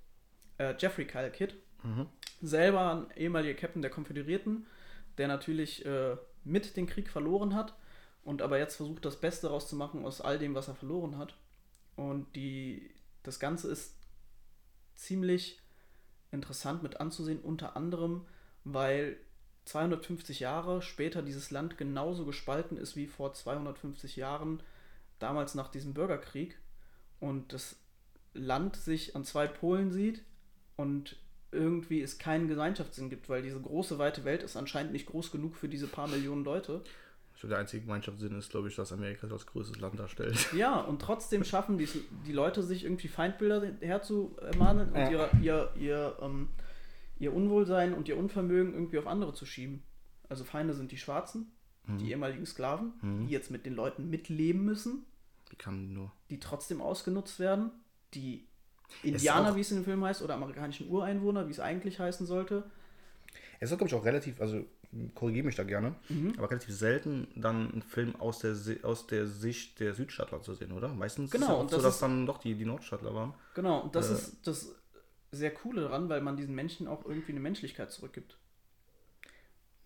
äh, 0.59 0.75
Jeffrey 0.79 1.07
Kyle 1.07 1.31
Kidd, 1.31 1.55
Mhm. 1.85 2.07
selber 2.41 2.95
ein 2.95 3.17
ehemaliger 3.19 3.55
Captain 3.55 3.83
der 3.83 3.91
Konföderierten, 3.91 4.67
der 5.19 5.27
natürlich 5.29 5.85
äh, 5.85 6.17
mit 6.45 6.77
den 6.77 6.87
Krieg 6.87 7.11
verloren 7.11 7.55
hat 7.55 7.75
und 8.25 8.43
aber 8.43 8.59
jetzt 8.59 8.77
versucht, 8.77 9.05
das 9.05 9.21
Beste 9.21 9.49
rauszumachen 9.49 10.05
aus 10.05 10.21
all 10.21 10.39
dem, 10.39 10.55
was 10.55 10.69
er 10.69 10.75
verloren 10.75 11.19
hat. 11.19 11.37
Und 11.97 12.35
die, 12.37 12.91
das 13.23 13.41
Ganze 13.41 13.71
ist 13.71 13.97
ziemlich 14.95 15.61
interessant 16.31 16.83
mit 16.83 17.01
anzusehen, 17.01 17.41
unter 17.41 17.77
anderem, 17.77 18.27
weil 18.65 19.17
250 19.65 20.41
Jahre 20.41 20.83
später 20.83 21.23
dieses 21.23 21.51
Land 21.51 21.79
genauso 21.79 22.25
gespalten 22.25 22.77
ist 22.77 22.97
wie 22.97 23.07
vor 23.07 23.33
250 23.33 24.17
Jahren, 24.17 24.63
damals 25.19 25.55
nach 25.55 25.69
diesem 25.69 25.95
Bürgerkrieg. 25.95 26.59
Und 27.21 27.53
das 27.53 27.77
Land 28.35 28.77
sich 28.77 29.15
an 29.15 29.25
zwei 29.25 29.47
Polen 29.47 29.93
sieht 29.93 30.23
und 30.77 31.17
irgendwie 31.53 32.01
es 32.01 32.19
keinen 32.19 32.49
Gemeinschaftssinn 32.49 33.11
gibt, 33.11 33.29
weil 33.29 33.43
diese 33.43 33.61
große, 33.61 33.99
weite 33.99 34.25
Welt 34.25 34.43
ist 34.43 34.57
anscheinend 34.57 34.93
nicht 34.93 35.07
groß 35.07 35.31
genug 35.31 35.55
für 35.55 35.69
diese 35.69 35.87
paar 35.87 36.09
Millionen 36.09 36.45
Leute. 36.45 36.83
Der 37.49 37.59
einzige 37.59 37.83
Gemeinschaftssinn 37.85 38.39
ist, 38.39 38.51
glaube 38.51 38.69
ich, 38.69 38.77
dass 38.77 38.93
Amerika 38.93 39.27
sich 39.27 39.33
als 39.33 39.47
größtes 39.47 39.79
Land 39.81 39.99
darstellt. 39.99 40.53
Ja, 40.57 40.81
und 40.81 41.01
trotzdem 41.03 41.45
schaffen 41.45 41.79
die, 41.79 41.89
die 42.27 42.33
Leute 42.33 42.63
sich 42.63 42.85
irgendwie 42.85 43.09
Feindbilder 43.09 43.63
herzumahnen 43.81 44.91
und 44.93 45.11
ihre, 45.11 45.31
ihr, 45.41 45.71
ihr, 45.77 46.17
ähm, 46.23 46.49
ihr 47.19 47.35
Unwohlsein 47.35 47.95
und 47.95 48.09
ihr 48.09 48.17
Unvermögen 48.17 48.75
irgendwie 48.75 48.99
auf 48.99 49.07
andere 49.07 49.35
zu 49.35 49.47
schieben. 49.47 49.83
Also 50.29 50.45
Feinde 50.45 50.75
sind 50.75 50.93
die 50.93 50.99
Schwarzen, 50.99 51.53
die 51.87 52.11
ehemaligen 52.11 52.47
Sklaven, 52.47 52.93
Mhm. 53.03 53.27
die 53.27 53.33
jetzt 53.33 53.51
mit 53.51 53.67
den 53.67 53.75
Leuten 53.75 54.09
mitleben 54.09 54.65
müssen, 54.65 55.05
Wie 55.51 55.57
kann 55.57 55.89
die 55.89 55.93
nur? 55.95 56.13
die 56.31 56.39
trotzdem 56.41 56.81
ausgenutzt 56.81 57.39
werden, 57.41 57.71
die 58.15 58.47
Indianer, 59.03 59.57
wie 59.57 59.61
es 59.61 59.71
in 59.73 59.79
dem 59.79 59.85
Film 59.85 60.05
heißt, 60.05 60.23
oder 60.23 60.35
amerikanischen 60.35 60.89
Ureinwohner, 60.89 61.49
wie 61.49 61.51
es 61.51 61.61
eigentlich 61.61 61.99
heißen 61.99 62.27
sollte. 62.27 62.65
Es 63.59 63.71
ist, 63.71 63.79
glaube 63.79 63.89
ich, 63.89 63.95
auch 63.95 64.05
relativ, 64.05 64.41
also 64.41 64.65
korrigiere 65.15 65.47
mich 65.47 65.57
da 65.57 65.65
gerne, 65.65 65.95
Mhm. 66.09 66.35
aber 66.37 66.51
relativ 66.51 66.75
selten 66.75 67.29
dann 67.37 67.73
ein 67.75 67.83
Film 67.83 68.15
aus 68.17 68.41
der, 68.41 68.55
aus 68.83 69.07
der 69.07 69.27
Sicht 69.27 69.81
der 69.81 69.95
Südstaatler 69.95 70.43
zu 70.43 70.55
sehen, 70.55 70.73
oder? 70.73 70.89
Meistens 70.89 71.31
Genau, 71.31 71.47
ist 71.47 71.51
es 71.51 71.57
auch 71.57 71.63
so, 71.71 71.77
das 71.77 71.83
dass 71.85 71.95
ist- 71.97 72.03
dann 72.03 72.27
doch 72.27 72.39
die, 72.39 72.55
die 72.55 72.67
Nordstaatler 72.67 73.15
waren. 73.15 73.35
Genau, 73.55 73.81
und 73.81 73.95
das 73.95 74.11
Äh. 74.11 74.15
ist 74.15 74.47
das 74.47 74.75
sehr 75.31 75.53
Coole 75.55 75.83
daran, 75.83 76.09
weil 76.11 76.21
man 76.21 76.37
diesen 76.37 76.55
Menschen 76.55 76.87
auch 76.87 77.07
irgendwie 77.07 77.33
eine 77.33 77.41
Menschlichkeit 77.41 77.91
zurückgibt. 77.91 78.37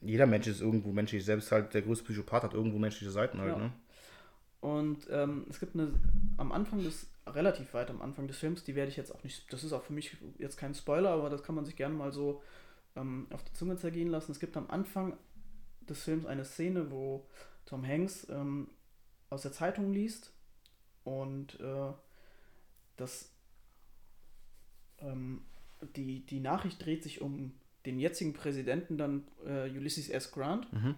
Jeder 0.00 0.26
Mensch 0.26 0.46
ist 0.46 0.60
irgendwo 0.60 0.92
menschlich, 0.92 1.24
selbst 1.24 1.50
halt 1.52 1.72
der 1.72 1.82
größte 1.82 2.04
Psychopath 2.04 2.42
hat 2.44 2.54
irgendwo 2.54 2.78
menschliche 2.78 3.10
Seiten 3.10 3.40
halt, 3.40 3.52
Ja. 3.52 3.58
ne? 3.58 3.72
Und 4.60 5.06
ähm, 5.10 5.46
es 5.48 5.60
gibt 5.60 5.74
eine, 5.74 5.92
am 6.38 6.50
Anfang 6.50 6.82
des, 6.82 7.08
relativ 7.26 7.72
weit 7.74 7.90
am 7.90 8.02
Anfang 8.02 8.26
des 8.26 8.38
Films, 8.38 8.64
die 8.64 8.74
werde 8.74 8.90
ich 8.90 8.96
jetzt 8.96 9.14
auch 9.14 9.22
nicht, 9.22 9.52
das 9.52 9.62
ist 9.64 9.72
auch 9.72 9.82
für 9.84 9.92
mich 9.92 10.16
jetzt 10.38 10.56
kein 10.56 10.74
Spoiler, 10.74 11.10
aber 11.10 11.30
das 11.30 11.42
kann 11.42 11.54
man 11.54 11.64
sich 11.64 11.76
gerne 11.76 11.94
mal 11.94 12.12
so 12.12 12.42
ähm, 12.96 13.26
auf 13.30 13.44
die 13.44 13.52
Zunge 13.52 13.76
zergehen 13.76 14.08
lassen. 14.08 14.32
Es 14.32 14.40
gibt 14.40 14.56
am 14.56 14.68
Anfang 14.70 15.16
des 15.88 16.02
Films 16.02 16.26
eine 16.26 16.44
Szene, 16.44 16.90
wo 16.90 17.26
Tom 17.64 17.86
Hanks 17.86 18.28
ähm, 18.28 18.68
aus 19.30 19.42
der 19.42 19.52
Zeitung 19.52 19.92
liest 19.92 20.32
und 21.04 21.58
äh, 21.60 21.92
das, 22.96 23.30
ähm, 25.00 25.44
die, 25.96 26.24
die 26.26 26.40
Nachricht 26.40 26.84
dreht 26.84 27.02
sich 27.02 27.20
um 27.20 27.52
den 27.84 27.98
jetzigen 28.00 28.32
Präsidenten, 28.32 28.98
dann 28.98 29.28
äh, 29.44 29.70
Ulysses 29.70 30.08
S. 30.08 30.32
Grant, 30.32 30.72
Mhm. 30.72 30.94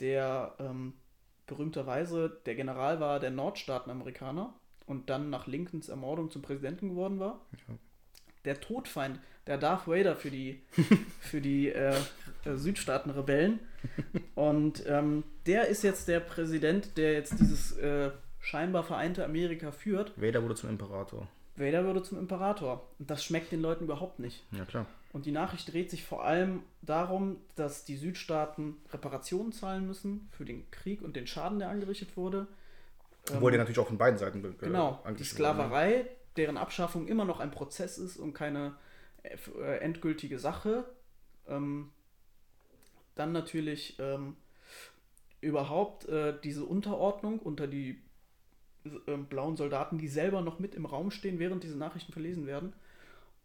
der 0.00 0.56
ähm, 0.58 0.94
berühmterweise 1.46 2.40
der 2.46 2.54
General 2.54 2.98
war 3.00 3.20
der 3.20 3.30
Nordstaaten-Amerikaner 3.30 4.54
und 4.86 5.10
dann 5.10 5.30
nach 5.30 5.46
Lincolns 5.46 5.88
Ermordung 5.88 6.30
zum 6.30 6.42
Präsidenten 6.42 6.88
geworden 6.90 7.20
war. 7.20 7.44
Ja. 7.68 7.74
Der 8.44 8.60
Todfeind, 8.60 9.18
der 9.46 9.58
Darth 9.58 9.86
Vader 9.86 10.16
für 10.16 10.30
die, 10.30 10.60
für 11.20 11.40
die 11.40 11.68
äh, 11.70 11.94
äh, 12.44 12.54
Südstaaten-Rebellen. 12.56 13.60
Und 14.34 14.84
ähm, 14.86 15.24
der 15.46 15.68
ist 15.68 15.82
jetzt 15.82 16.08
der 16.08 16.20
Präsident, 16.20 16.96
der 16.96 17.12
jetzt 17.14 17.38
dieses 17.38 17.76
äh, 17.78 18.10
scheinbar 18.40 18.82
vereinte 18.84 19.24
Amerika 19.24 19.72
führt. 19.72 20.12
Vader 20.20 20.42
wurde 20.42 20.54
zum 20.54 20.70
Imperator. 20.70 21.28
Vader 21.56 21.84
würde 21.84 22.02
zum 22.02 22.18
Imperator. 22.18 22.86
Und 22.98 23.10
das 23.10 23.24
schmeckt 23.24 23.52
den 23.52 23.60
Leuten 23.60 23.84
überhaupt 23.84 24.18
nicht. 24.18 24.42
Ja, 24.52 24.64
klar. 24.64 24.86
Und 25.12 25.26
die 25.26 25.32
Nachricht 25.32 25.70
dreht 25.72 25.90
sich 25.90 26.04
vor 26.04 26.24
allem 26.24 26.62
darum, 26.80 27.36
dass 27.54 27.84
die 27.84 27.96
Südstaaten 27.96 28.76
Reparationen 28.92 29.52
zahlen 29.52 29.86
müssen 29.86 30.28
für 30.32 30.46
den 30.46 30.70
Krieg 30.70 31.02
und 31.02 31.16
den 31.16 31.26
Schaden, 31.26 31.58
der 31.58 31.68
angerichtet 31.68 32.16
wurde. 32.16 32.46
Obwohl 33.32 33.50
der 33.50 33.58
natürlich 33.58 33.78
auch 33.78 33.88
von 33.88 33.98
beiden 33.98 34.18
Seiten 34.18 34.40
be- 34.42 34.54
Genau, 34.58 35.00
die 35.18 35.24
wurde, 35.58 35.68
ne? 35.68 35.70
Deren 36.36 36.56
Abschaffung 36.56 37.08
immer 37.08 37.24
noch 37.24 37.40
ein 37.40 37.50
Prozess 37.50 37.98
ist 37.98 38.16
und 38.16 38.32
keine 38.32 38.74
äh, 39.22 39.36
äh, 39.60 39.78
endgültige 39.78 40.38
Sache. 40.38 40.84
Ähm, 41.46 41.90
dann 43.14 43.32
natürlich 43.32 43.98
ähm, 43.98 44.36
überhaupt 45.40 46.08
äh, 46.08 46.34
diese 46.42 46.64
Unterordnung 46.64 47.38
unter 47.38 47.66
die 47.66 48.00
äh, 48.84 49.16
blauen 49.16 49.56
Soldaten, 49.56 49.98
die 49.98 50.08
selber 50.08 50.40
noch 50.40 50.58
mit 50.58 50.74
im 50.74 50.86
Raum 50.86 51.10
stehen, 51.10 51.38
während 51.38 51.62
diese 51.62 51.76
Nachrichten 51.76 52.12
verlesen 52.12 52.46
werden. 52.46 52.72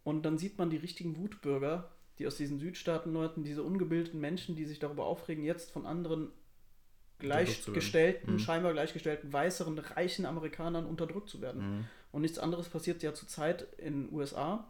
Und 0.04 0.24
dann 0.24 0.38
sieht 0.38 0.58
man 0.58 0.70
die 0.70 0.78
richtigen 0.78 1.18
Wutbürger, 1.18 1.90
die 2.18 2.28
aus 2.28 2.38
diesen 2.38 2.60
Südstaatenleuten, 2.60 3.44
diese 3.44 3.64
ungebildeten 3.64 4.22
Menschen, 4.22 4.56
die 4.56 4.66
sich 4.66 4.80
darüber 4.80 5.06
aufregen, 5.06 5.44
jetzt 5.44 5.72
von 5.72 5.86
anderen 5.86 6.30
gleichgestellten, 7.20 8.36
Mhm. 8.36 8.40
scheinbar 8.40 8.74
gleichgestellten, 8.74 9.34
weißeren, 9.34 9.78
reichen 9.80 10.26
Amerikanern 10.26 10.86
unterdrückt 10.86 11.30
zu 11.30 11.42
werden. 11.42 11.80
Mhm. 11.80 11.86
Und 12.12 12.22
nichts 12.22 12.40
anderes 12.40 12.70
passiert 12.70 13.04
ja 13.04 13.14
zurzeit 13.14 13.68
in 13.78 14.08
den 14.08 14.14
USA, 14.14 14.68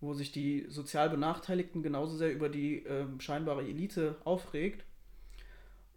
wo 0.00 0.14
sich 0.14 0.32
die 0.32 0.66
sozial 0.68 1.10
Benachteiligten 1.10 1.82
genauso 1.82 2.16
sehr 2.16 2.32
über 2.32 2.48
die 2.48 2.84
ähm, 2.84 3.20
scheinbare 3.20 3.62
Elite 3.62 4.16
aufregt. 4.24 4.84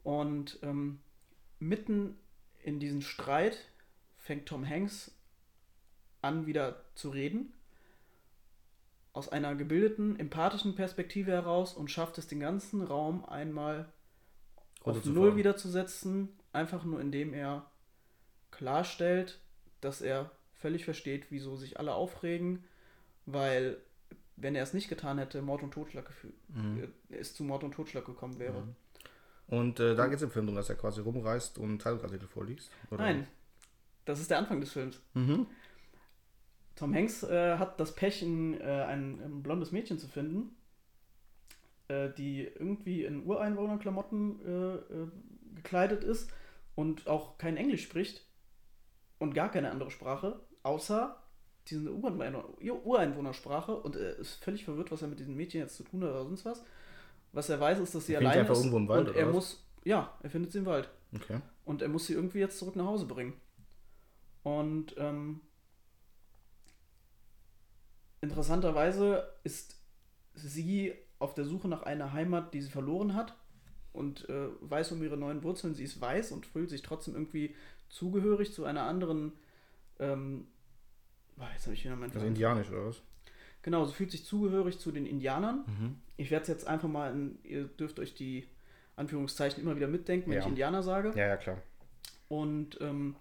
Und 0.04 0.60
ähm, 0.64 1.00
mitten 1.60 2.18
in 2.64 2.80
diesen 2.80 3.02
Streit 3.02 3.58
fängt 4.18 4.48
Tom 4.48 4.68
Hanks 4.68 5.12
an, 6.22 6.46
wieder 6.46 6.84
zu 6.96 7.10
reden. 7.10 7.54
Aus 9.14 9.30
einer 9.30 9.56
gebildeten, 9.56 10.18
empathischen 10.20 10.76
Perspektive 10.76 11.32
heraus 11.32 11.74
und 11.74 11.92
schafft 11.92 12.18
es, 12.18 12.28
den 12.28 12.40
ganzen 12.40 12.82
Raum 12.82 13.26
einmal 13.26 13.92
auf. 14.84 15.04
Null 15.06 15.36
wiederzusetzen, 15.36 16.30
einfach 16.54 16.84
nur 16.86 17.02
indem 17.02 17.34
er 17.34 17.70
klarstellt, 18.52 19.40
dass 19.82 20.02
er 20.02 20.32
völlig 20.62 20.86
versteht, 20.86 21.26
wieso 21.30 21.56
sich 21.56 21.80
alle 21.80 21.94
aufregen, 21.94 22.64
weil 23.26 23.78
wenn 24.38 24.56
er 24.56 24.64
es 24.64 24.74
nicht 24.74 24.90
getan 24.90 25.18
hätte, 25.20 25.42
Mord 25.42 25.62
und 25.64 25.74
Totschlag 25.74 26.06
gefühlt, 26.06 26.34
Mhm. 26.50 26.92
äh, 27.10 27.16
es 27.18 27.34
zu 27.36 27.44
Mord 27.44 27.64
und 27.64 27.74
Totschlag 27.74 28.06
gekommen 28.06 28.40
wäre. 28.40 28.64
Und 29.48 29.80
äh, 29.80 29.96
da 29.96 30.08
geht 30.08 30.16
es 30.18 30.22
im 30.22 30.32
Film 30.32 30.46
darum, 30.46 30.56
dass 30.56 30.70
er 30.70 30.76
quasi 30.76 31.02
rumreist 31.02 31.58
und 31.58 31.82
Zeitungsartikel 31.82 32.28
vorliest. 32.28 32.72
Oder? 32.90 33.04
Nein, 33.04 33.28
Das 34.06 34.20
ist 34.20 34.32
der 34.32 34.38
Anfang 34.40 34.60
des 34.62 34.72
Films. 34.72 35.00
Mhm. 35.14 35.46
Tom 36.76 36.96
Hanks 36.96 37.22
äh, 37.24 37.58
hat 37.58 37.80
das 37.80 37.94
Pech, 37.94 38.22
ein, 38.24 38.60
äh, 38.60 38.64
ein, 38.64 39.22
ein 39.22 39.44
blondes 39.44 39.72
Mädchen 39.72 40.00
zu 40.00 40.08
finden, 40.08 40.56
äh, 41.90 42.10
die 42.18 42.44
irgendwie 42.46 43.04
in 43.06 43.26
Ureinwohnerklamotten 43.26 45.12
gekleidet 45.56 46.04
ist 46.04 46.32
und 46.76 47.08
auch 47.08 47.38
kein 47.38 47.58
Englisch 47.58 47.84
spricht 47.84 48.26
und 49.20 49.34
gar 49.36 49.52
keine 49.52 49.70
andere 49.70 49.92
Sprache, 49.92 50.40
außer 50.64 51.16
diese 51.68 51.90
Ureinwohner- 51.90 52.46
Ureinwohnersprache 52.84 53.76
und 53.76 53.96
er 53.96 54.18
ist 54.18 54.44
völlig 54.44 54.66
verwirrt, 54.66 54.92
was 54.92 55.02
er 55.02 55.08
mit 55.08 55.20
diesem 55.20 55.36
Mädchen 55.36 55.62
jetzt 55.62 55.78
zu 55.78 55.84
tun 55.84 56.04
hat 56.04 56.10
oder 56.12 56.24
sonst 56.24 56.46
was. 56.46 56.64
Was 57.34 57.50
er 57.50 57.60
weiß, 57.60 57.80
ist, 57.80 57.96
dass 57.96 58.06
sie 58.06 58.14
Er 58.14 58.20
alleine 58.20 58.42
einfach 58.42 58.54
ist 58.54 58.60
irgendwo 58.60 58.78
im 58.78 58.88
Wald, 58.88 59.02
und 59.02 59.10
oder 59.12 59.20
er 59.20 59.28
was? 59.28 59.34
muss, 59.34 59.64
ja, 59.84 60.18
er 60.22 60.30
findet 60.30 60.52
sie 60.52 60.58
im 60.60 60.66
Wald. 60.66 60.90
Okay. 61.16 61.40
Und 61.66 61.82
er 61.82 61.90
muss 61.90 62.08
sie 62.08 62.14
irgendwie 62.14 62.40
jetzt 62.40 62.58
zurück 62.58 62.76
nach 62.76 62.86
Hause 62.86 63.06
bringen. 63.06 63.34
Und 64.44 64.96
ähm, 64.98 65.40
interessanterweise 68.22 69.28
ist 69.44 69.76
sie 70.34 70.94
auf 71.20 71.34
der 71.34 71.46
Suche 71.46 71.68
nach 71.68 71.84
einer 71.84 72.14
Heimat, 72.14 72.54
die 72.54 72.62
sie 72.62 72.70
verloren 72.70 73.14
hat 73.16 73.36
und 73.94 74.28
äh, 74.30 74.48
weiß 74.62 74.92
um 74.94 75.04
ihre 75.04 75.18
neuen 75.18 75.44
Wurzeln. 75.44 75.76
Sie 75.76 75.84
ist 75.84 76.02
weiß 76.02 76.32
und 76.32 76.46
fühlt 76.46 76.70
sich 76.70 76.82
trotzdem 76.82 77.14
irgendwie 77.14 77.56
zugehörig 77.90 78.54
zu 78.54 78.66
einer 78.66 78.84
anderen. 78.84 79.34
Ähm, 80.02 80.48
jetzt 81.54 81.66
habe 81.66 81.74
ich 81.76 81.86
wieder 81.86 81.96
meinen 81.96 82.12
Also 82.12 82.26
indianisch 82.26 82.70
oder 82.70 82.88
was? 82.88 83.02
Genau, 83.62 83.86
sie 83.86 83.94
fühlt 83.94 84.12
sich 84.12 84.26
zugehörig 84.26 84.80
zu 84.80 84.92
den 84.92 85.06
Indianern. 85.06 85.64
Mhm. 85.68 85.96
Ich 86.18 86.32
werde 86.32 86.42
es 86.44 86.48
jetzt 86.50 86.68
einfach 86.68 86.90
mal, 86.90 87.14
in, 87.14 87.40
ihr 87.44 87.66
dürft 87.66 88.00
euch 88.00 88.14
die 88.16 88.48
Anführungszeichen 88.96 89.62
immer 89.64 89.76
wieder 89.76 89.88
mitdenken, 89.88 90.30
wenn 90.30 90.38
Ja. 90.38 90.44
ich 90.44 90.48
Indianer 90.50 90.84
sage. 90.84 91.14
Ja, 91.16 91.28
ja, 91.28 91.38
klar. 91.38 91.58
Und 92.28 92.80
ähm, 92.82 93.16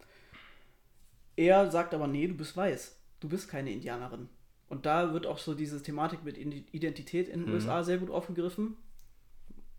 er 1.36 1.70
sagt 1.70 1.94
aber, 1.94 2.06
nee, 2.06 2.26
du 2.26 2.34
bist 2.34 2.56
weiß. 2.56 2.98
Du 3.20 3.28
bist 3.28 3.48
keine 3.48 3.70
Indianerin. 3.72 4.28
Und 4.68 4.86
da 4.86 5.12
wird 5.12 5.26
auch 5.26 5.38
so 5.38 5.54
diese 5.54 5.82
Thematik 5.82 6.24
mit 6.24 6.38
Identität 6.38 7.28
in 7.28 7.40
den 7.40 7.48
Mhm. 7.48 7.54
USA 7.54 7.82
sehr 7.82 7.98
gut 7.98 8.10
aufgegriffen. 8.10 8.76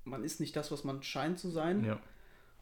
Man 0.03 0.23
ist 0.23 0.39
nicht 0.39 0.55
das, 0.55 0.71
was 0.71 0.83
man 0.83 1.01
scheint 1.03 1.39
zu 1.39 1.49
sein. 1.49 1.83
Ja. 1.85 1.99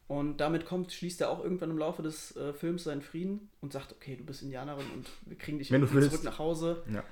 Und 0.10 0.38
damit 0.38 0.66
kommt, 0.66 0.92
schließt 0.92 1.22
er 1.22 1.30
auch 1.30 1.42
irgendwann 1.42 1.70
im 1.70 1.78
Laufe 1.78 2.02
des 2.02 2.36
äh, 2.36 2.52
Films 2.54 2.84
seinen 2.84 3.04
Frieden 3.04 3.52
und 3.62 3.72
sagt, 3.72 3.94
okay, 3.94 4.16
du 4.18 4.26
bist 4.26 4.42
Indianerin 4.42 4.86
und 4.96 5.08
wir 5.28 5.38
kriegen 5.38 5.60
dich 5.60 5.72
irgendwie 5.72 5.94
willst. 5.94 6.10
zurück 6.10 6.24
nach 6.26 6.40
Hause. 6.40 6.84
Ja. 6.92 7.04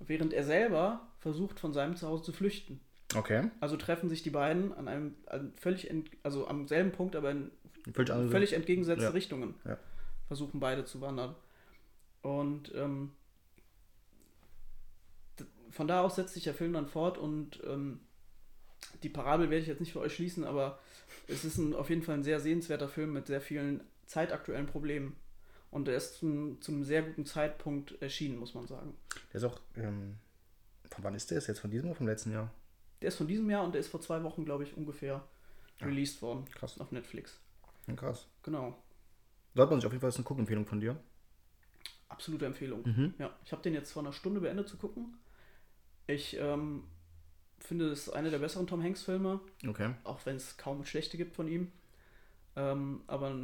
Während 0.00 0.32
er 0.32 0.42
selber 0.42 1.06
versucht, 1.20 1.60
von 1.60 1.72
seinem 1.72 1.94
Zuhause 1.94 2.24
zu 2.24 2.32
flüchten. 2.32 2.80
Okay. 3.14 3.50
Also 3.60 3.76
treffen 3.76 4.08
sich 4.08 4.24
die 4.24 4.30
beiden 4.30 4.72
an 4.74 4.88
einem 4.88 5.14
an 5.26 5.52
völlig, 5.56 5.88
ent, 5.88 6.10
also 6.24 6.48
am 6.48 6.66
selben 6.66 6.90
Punkt, 6.90 7.14
aber 7.14 7.30
in 7.30 7.52
Völlig 7.94 8.10
andere. 8.10 8.30
völlig 8.30 8.52
entgegengesetzte 8.52 9.04
Ja. 9.04 9.10
Richtungen 9.10 9.54
Ja. 9.64 9.78
versuchen 10.26 10.58
beide 10.58 10.84
zu 10.84 11.00
wandern. 11.00 11.36
Und 12.22 12.72
ähm, 12.74 13.12
von 15.70 15.86
da 15.86 16.00
aus 16.02 16.16
setzt 16.16 16.34
sich 16.34 16.42
der 16.44 16.54
Film 16.54 16.72
dann 16.72 16.88
fort 16.88 17.16
und 17.16 17.62
ähm, 17.64 18.00
die 19.02 19.08
Parabel 19.08 19.50
werde 19.50 19.62
ich 19.62 19.68
jetzt 19.68 19.80
nicht 19.80 19.92
für 19.92 20.00
euch 20.00 20.14
schließen, 20.14 20.44
aber 20.44 20.78
es 21.26 21.44
ist 21.44 21.58
ein, 21.58 21.74
auf 21.74 21.90
jeden 21.90 22.02
Fall 22.02 22.16
ein 22.16 22.24
sehr 22.24 22.40
sehenswerter 22.40 22.88
Film 22.88 23.12
mit 23.12 23.26
sehr 23.26 23.40
vielen 23.40 23.82
zeitaktuellen 24.06 24.66
Problemen. 24.66 25.16
Und 25.70 25.86
er 25.88 25.96
ist 25.96 26.18
zum, 26.18 26.60
zu 26.62 26.72
einem 26.72 26.84
sehr 26.84 27.02
guten 27.02 27.26
Zeitpunkt 27.26 28.00
erschienen, 28.00 28.38
muss 28.38 28.54
man 28.54 28.66
sagen. 28.66 28.94
Der 29.32 29.38
ist 29.38 29.44
auch. 29.44 29.60
Ähm, 29.76 30.16
von 30.90 31.04
wann 31.04 31.14
ist 31.14 31.30
der? 31.30 31.38
Ist 31.38 31.46
der 31.48 31.54
jetzt 31.54 31.60
von 31.60 31.70
diesem 31.70 31.88
oder 31.88 31.96
vom 31.96 32.06
letzten 32.06 32.32
Jahr? 32.32 32.50
Der 33.02 33.08
ist 33.08 33.16
von 33.16 33.28
diesem 33.28 33.48
Jahr 33.50 33.64
und 33.64 33.72
der 33.72 33.80
ist 33.80 33.88
vor 33.88 34.00
zwei 34.00 34.22
Wochen, 34.22 34.44
glaube 34.44 34.64
ich, 34.64 34.76
ungefähr 34.76 35.22
released 35.80 36.22
worden. 36.22 36.46
krass. 36.52 36.80
Auf 36.80 36.90
Netflix. 36.90 37.38
Ja, 37.86 37.94
krass. 37.94 38.26
Genau. 38.42 38.76
Sollte 39.54 39.70
man 39.70 39.80
sich 39.80 39.86
auf 39.86 39.92
jeden 39.92 40.00
Fall 40.00 40.08
ist 40.08 40.16
eine 40.16 40.24
Guckempfehlung 40.24 40.66
von 40.66 40.80
dir. 40.80 40.98
Absolute 42.08 42.46
Empfehlung. 42.46 42.82
Mhm. 42.84 43.14
Ja, 43.18 43.36
ich 43.44 43.52
habe 43.52 43.62
den 43.62 43.74
jetzt 43.74 43.92
vor 43.92 44.02
einer 44.02 44.12
Stunde 44.12 44.40
beendet 44.40 44.68
zu 44.68 44.78
gucken. 44.78 45.18
Ich 46.06 46.38
ähm, 46.40 46.84
finde, 47.64 47.90
es 47.90 48.06
ist 48.06 48.10
einer 48.10 48.30
der 48.30 48.38
besseren 48.38 48.66
Tom 48.66 48.82
Hanks-Filme, 48.82 49.40
Okay. 49.66 49.94
auch 50.04 50.24
wenn 50.26 50.36
es 50.36 50.56
kaum 50.56 50.84
schlechte 50.84 51.16
gibt 51.16 51.34
von 51.34 51.48
ihm. 51.48 51.72
Ähm, 52.56 53.02
aber 53.06 53.34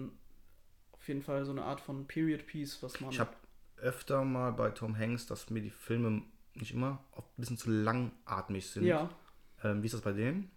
auf 0.92 1.08
jeden 1.08 1.22
Fall 1.22 1.44
so 1.44 1.50
eine 1.52 1.62
Art 1.64 1.80
von 1.80 2.06
Period 2.06 2.46
Piece, 2.46 2.82
was 2.82 3.00
man. 3.00 3.10
Ich 3.10 3.20
habe 3.20 3.30
öfter 3.76 4.24
mal 4.24 4.52
bei 4.52 4.70
Tom 4.70 4.96
Hanks, 4.96 5.26
dass 5.26 5.50
mir 5.50 5.60
die 5.60 5.70
Filme 5.70 6.22
nicht 6.54 6.72
immer 6.72 7.02
oft 7.12 7.28
ein 7.36 7.40
bisschen 7.40 7.58
zu 7.58 7.70
langatmig 7.70 8.66
sind. 8.68 8.84
ja, 8.86 9.10
Ähm, 9.62 9.82
wie 9.82 9.86
ist 9.86 9.94
das 9.94 10.00
bei 10.02 10.12
denen? 10.12 10.50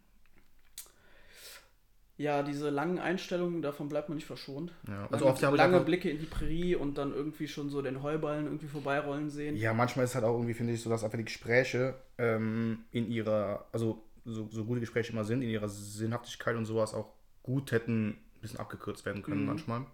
Ja, 2.18 2.42
diese 2.42 2.70
langen 2.70 2.98
Einstellungen, 3.00 3.62
davon 3.62 3.90
bleibt 3.90 4.10
man 4.10 4.16
nicht 4.16 4.26
verschont. 4.26 4.74
Ja, 4.88 5.08
Also 5.12 5.26
also 5.26 5.26
lange, 5.26 5.34
oft 5.34 5.42
lange 5.42 5.74
einfach, 5.76 5.86
Blicke 5.86 6.10
in 6.10 6.20
die 6.20 6.26
Prärie 6.26 6.76
und 6.76 6.98
dann 6.98 7.14
irgendwie 7.14 7.48
schon 7.48 7.70
so 7.70 7.82
den 7.82 8.02
Heuballen 8.02 8.46
irgendwie 8.46 8.68
vorbeirollen 8.68 9.30
sehen. 9.30 9.56
Ja, 9.56 9.74
manchmal 9.74 10.06
ist 10.06 10.12
es 10.12 10.16
halt 10.16 10.26
auch 10.26 10.34
irgendwie, 10.34 10.54
finde 10.56 10.74
ich, 10.74 10.82
so, 10.82 10.90
dass 10.90 11.04
einfach 11.04 11.18
die 11.18 11.26
Gespräche 11.26 11.96
ähm, 12.18 12.86
in 12.92 13.10
ihrer, 13.12 13.68
also 13.72 14.04
so, 14.26 14.48
so 14.50 14.66
gute 14.66 14.80
Gespräche 14.80 15.14
immer 15.14 15.24
sind, 15.24 15.42
in 15.42 15.50
ihrer 15.50 15.70
Sinnhaftigkeit 15.70 16.56
und 16.56 16.66
sowas 16.66 16.94
auch 16.94 17.14
gut 17.44 17.72
hätten 17.72 18.10
ein 18.10 18.42
bisschen 18.42 18.60
abgekürzt 18.60 19.06
werden 19.06 19.22
können 19.22 19.42
Mhm. 19.42 19.48
manchmal. 19.48 19.86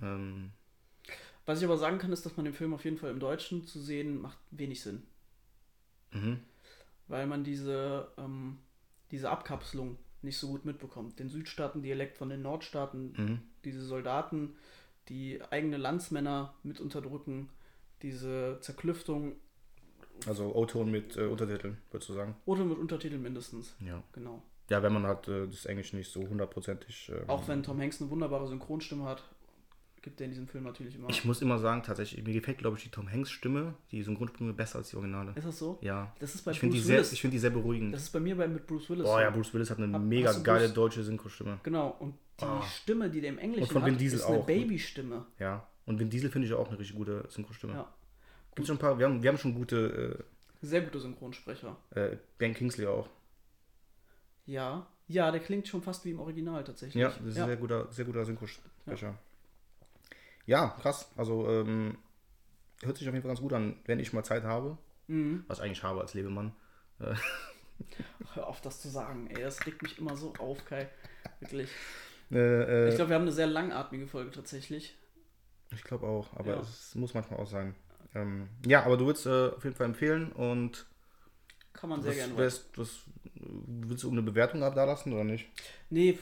Ähm, 0.00 0.52
Was 1.46 1.58
ich 1.58 1.64
aber 1.64 1.76
sagen 1.76 1.98
kann, 1.98 2.12
ist, 2.12 2.24
dass 2.24 2.36
man 2.36 2.44
den 2.44 2.54
Film 2.54 2.72
auf 2.72 2.84
jeden 2.84 2.96
Fall 2.98 3.10
im 3.10 3.20
Deutschen 3.20 3.66
zu 3.66 3.80
sehen 3.80 4.20
macht 4.22 4.38
wenig 4.52 4.80
Sinn. 4.80 5.02
mhm. 6.12 6.38
weil 7.08 7.26
man 7.26 7.44
diese, 7.44 8.08
ähm, 8.16 8.58
diese 9.10 9.28
Abkapselung 9.30 9.98
nicht 10.24 10.38
so 10.38 10.48
gut 10.48 10.64
mitbekommt. 10.64 11.18
Den 11.18 11.28
Südstaaten-Dialekt 11.28 12.16
von 12.18 12.28
den 12.28 12.42
Nordstaaten, 12.42 13.12
Mhm. 13.16 13.38
diese 13.64 13.82
Soldaten, 13.84 14.56
die 15.08 15.40
eigene 15.50 15.76
Landsmänner 15.76 16.54
mit 16.62 16.80
unterdrücken, 16.80 17.50
diese 18.02 18.58
Zerklüftung, 18.60 19.36
Also 20.26 20.54
O-Ton 20.54 20.90
mit 20.90 21.16
äh, 21.16 21.26
Untertiteln, 21.26 21.78
würdest 21.90 22.08
du 22.08 22.14
sagen? 22.14 22.36
oder 22.46 22.64
mit 22.64 22.78
Untertiteln 22.78 23.20
mindestens. 23.22 23.74
Ja. 23.80 24.02
Genau. 24.12 24.42
Ja, 24.70 24.82
wenn 24.82 24.92
man 24.94 25.06
halt 25.06 25.28
äh, 25.28 25.46
das 25.46 25.66
Englisch 25.66 25.92
nicht 25.92 26.10
so 26.10 26.20
hundertprozentig. 26.26 27.10
ähm, 27.14 27.28
Auch 27.28 27.46
wenn 27.48 27.62
Tom 27.62 27.80
Hanks 27.80 28.00
eine 28.00 28.08
wunderbare 28.10 28.46
Synchronstimme 28.48 29.04
hat, 29.04 29.22
gibt 30.04 30.20
er 30.20 30.26
in 30.26 30.30
diesem 30.32 30.46
Film 30.46 30.64
natürlich 30.64 30.94
immer. 30.96 31.08
Ich 31.08 31.24
muss 31.24 31.40
immer 31.42 31.58
sagen, 31.58 31.82
tatsächlich, 31.82 32.22
mir 32.24 32.34
gefällt, 32.34 32.58
glaube 32.58 32.76
ich, 32.76 32.84
die 32.84 32.90
Tom 32.90 33.10
Hanks 33.10 33.30
Stimme, 33.30 33.74
die 33.90 34.02
Synchronstimme 34.02 34.52
besser 34.52 34.78
als 34.78 34.90
die 34.90 34.96
Originale. 34.96 35.32
ist 35.34 35.46
das 35.46 35.58
so? 35.58 35.78
Ja. 35.80 36.14
Das 36.20 36.34
ist 36.34 36.42
bei 36.44 36.50
Ich 36.52 36.60
finde 36.60 36.74
die, 36.74 36.78
Bruce 36.80 36.86
sehr- 36.86 36.96
Willis. 36.98 37.12
ich 37.12 37.20
find 37.22 37.32
die 37.34 37.38
sehr 37.38 37.50
beruhigend. 37.50 37.94
das 37.94 38.02
ist 38.02 38.10
bei 38.10 38.20
mir 38.20 38.36
bei, 38.36 38.46
mit 38.46 38.66
Bruce 38.66 38.88
Willis. 38.90 39.06
So. 39.06 39.18
ja, 39.18 39.30
Bruce 39.30 39.52
Willis 39.54 39.70
hat 39.70 39.78
eine 39.78 39.92
Hab- 39.92 40.02
mega 40.02 40.32
geile 40.40 40.66
Bruce- 40.66 40.74
deutsche 40.74 41.02
Synchrostimme. 41.02 41.58
Genau, 41.62 41.96
und 41.98 42.14
die 42.40 42.44
Ah. 42.44 42.62
Stimme, 42.62 43.08
die 43.10 43.20
der 43.20 43.30
im 43.30 43.38
Englischen 43.38 43.62
Und 43.64 43.72
von 43.72 43.90
hat, 43.90 43.98
Diesel 44.00 44.18
ist 44.18 44.24
eine. 44.26 44.40
Babystimme. 44.42 45.26
Ja. 45.38 45.66
Und 45.86 45.98
Vin 45.98 46.10
Diesel 46.10 46.30
finde 46.30 46.46
ich 46.48 46.54
auch 46.54 46.68
eine 46.68 46.78
richtig 46.78 46.96
gute 46.96 47.24
Synchrostimme. 47.28 47.72
Ja. 47.74 47.94
Gibt's 48.54 48.68
schon 48.68 48.76
ein 48.76 48.80
paar, 48.80 48.98
wir 48.98 49.06
haben, 49.06 49.22
wir 49.22 49.30
haben 49.30 49.38
schon 49.38 49.54
gute, 49.54 50.24
Sehr 50.62 50.82
guter 50.82 51.00
Synchronsprecher. 51.00 51.76
äh, 51.94 52.00
äh, 52.12 52.18
Ben 52.38 52.52
Kingsley 52.54 52.86
auch. 52.86 53.08
Ja, 54.46 54.86
ja, 55.08 55.30
der 55.30 55.40
klingt 55.40 55.66
schon 55.68 55.82
fast 55.82 56.04
wie 56.04 56.10
im 56.10 56.20
Original 56.20 56.62
tatsächlich. 56.64 57.00
Ja, 57.00 57.08
das 57.08 57.16
ist 57.20 57.38
ein 57.38 57.46
sehr 57.46 57.56
guter, 57.56 57.90
sehr 57.90 58.04
guter 58.04 58.24
Synchrosprecher. 58.24 59.06
Ja. 59.08 59.18
Krass. 60.80 61.10
Also, 61.16 61.48
ähm, 61.48 61.98
hört 62.82 62.96
sich 62.98 63.08
auf 63.08 63.14
jeden 63.14 63.22
Fall 63.22 63.30
ganz 63.30 63.40
gut 63.40 63.52
an, 63.52 63.76
wenn 63.86 63.98
ich 63.98 64.12
mal 64.12 64.24
Zeit 64.24 64.42
habe. 64.44 64.76
Mhm. 65.06 65.44
Was 65.48 65.58
ich 65.58 65.64
eigentlich 65.64 65.82
habe 65.82 66.00
als 66.00 66.14
Lebemann. 66.14 66.52
Hör 68.34 68.46
auf, 68.46 68.60
das 68.60 68.80
zu 68.80 68.88
sagen, 68.88 69.26
ey, 69.28 69.42
das 69.42 69.66
regt 69.66 69.82
mich 69.82 69.98
immer 69.98 70.16
so 70.16 70.32
auf, 70.38 70.64
Kai. 70.64 70.88
Wirklich. 71.40 71.68
Äh, 72.30 72.36
äh, 72.86 72.88
Ich 72.88 72.94
glaube, 72.96 73.10
wir 73.10 73.16
haben 73.16 73.22
eine 73.22 73.32
sehr 73.32 73.46
langatmige 73.46 74.06
Folge 74.06 74.30
tatsächlich. 74.30 74.96
Ich 75.72 75.82
glaube 75.84 76.06
auch, 76.06 76.32
aber 76.36 76.54
Ja. 76.54 76.60
es 76.60 76.94
muss 76.94 77.14
manchmal 77.14 77.40
auch 77.40 77.48
sein. 77.48 77.74
Ähm, 78.14 78.48
ja, 78.64 78.84
aber 78.84 78.96
du 78.96 79.06
würdest 79.06 79.26
äh, 79.26 79.48
auf 79.56 79.64
jeden 79.64 79.74
Fall 79.76 79.86
empfehlen 79.86 80.30
und 80.32 80.86
Kann 81.72 81.90
man 81.90 82.02
sehr 82.02 82.14
gerne. 82.14 82.36
willst 82.36 84.04
du 84.04 84.10
eine 84.10 84.22
Bewertung 84.22 84.60
da 84.60 84.84
lassen 84.84 85.12
oder 85.12 85.24
nicht? 85.24 85.48
Nee, 85.90 86.18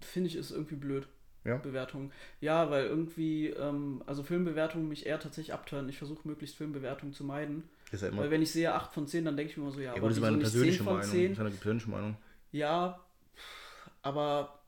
finde 0.00 0.28
ich, 0.28 0.36
ist 0.36 0.50
irgendwie 0.50 0.74
blöd. 0.76 1.08
Ja? 1.46 1.56
Bewertung. 1.58 2.10
Ja, 2.40 2.70
weil 2.70 2.86
irgendwie, 2.86 3.48
ähm, 3.48 4.02
also 4.06 4.22
Filmbewertungen 4.22 4.88
mich 4.88 5.06
eher 5.06 5.20
tatsächlich 5.20 5.54
abtören. 5.54 5.88
Ich 5.88 5.98
versuche 5.98 6.26
möglichst 6.26 6.56
Filmbewertungen 6.56 7.14
zu 7.14 7.24
meiden. 7.24 7.64
Ist 7.92 8.02
ja 8.02 8.08
immer. 8.08 8.22
Weil 8.22 8.30
wenn 8.30 8.42
ich 8.42 8.50
sehe 8.50 8.74
8 8.74 8.92
von 8.92 9.06
10, 9.06 9.24
dann 9.24 9.36
denke 9.36 9.52
ich 9.52 9.56
mir 9.56 9.62
immer 9.64 9.72
so, 9.72 9.78
ja, 9.80 9.92
ja, 9.92 9.96
aber 9.96 10.08
das 10.08 10.16
ist 10.18 10.22
meine 10.22 10.36
nicht 10.38 10.46
10 10.46 10.52
persönliche 10.52 10.82
Meinung. 10.82 11.02
10? 11.02 11.28
Das 11.28 11.38
ist 11.38 11.40
eine 11.40 11.50
persönliche 11.50 11.90
Meinung. 11.90 12.16
Ja, 12.52 13.00
aber 14.02 14.60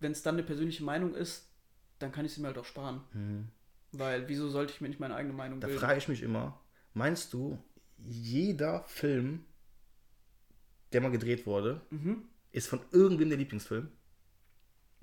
wenn 0.00 0.12
es 0.12 0.22
dann 0.22 0.34
eine 0.36 0.42
persönliche 0.42 0.84
Meinung 0.84 1.14
ist, 1.14 1.48
dann 1.98 2.12
kann 2.12 2.24
ich 2.24 2.32
sie 2.32 2.40
mir 2.40 2.48
halt 2.48 2.58
auch 2.58 2.64
sparen. 2.64 3.02
Weil 3.92 4.28
wieso 4.28 4.48
sollte 4.48 4.72
ich 4.72 4.80
mir 4.80 4.88
nicht 4.88 5.00
meine 5.00 5.14
eigene 5.14 5.34
Meinung 5.34 5.58
Mhm. 5.58 5.60
Da 5.60 5.66
bilden? 5.68 5.80
frage 5.80 5.98
ich 5.98 6.08
mich 6.08 6.22
immer, 6.22 6.58
meinst 6.94 7.32
du, 7.32 7.58
jeder 7.98 8.84
Film, 8.84 9.44
der 10.92 11.00
mal 11.02 11.10
gedreht 11.10 11.46
wurde, 11.46 11.82
Mhm. 11.90 12.24
ist 12.52 12.68
von 12.68 12.80
irgendwem 12.90 13.28
der 13.28 13.38
Lieblingsfilm? 13.38 13.88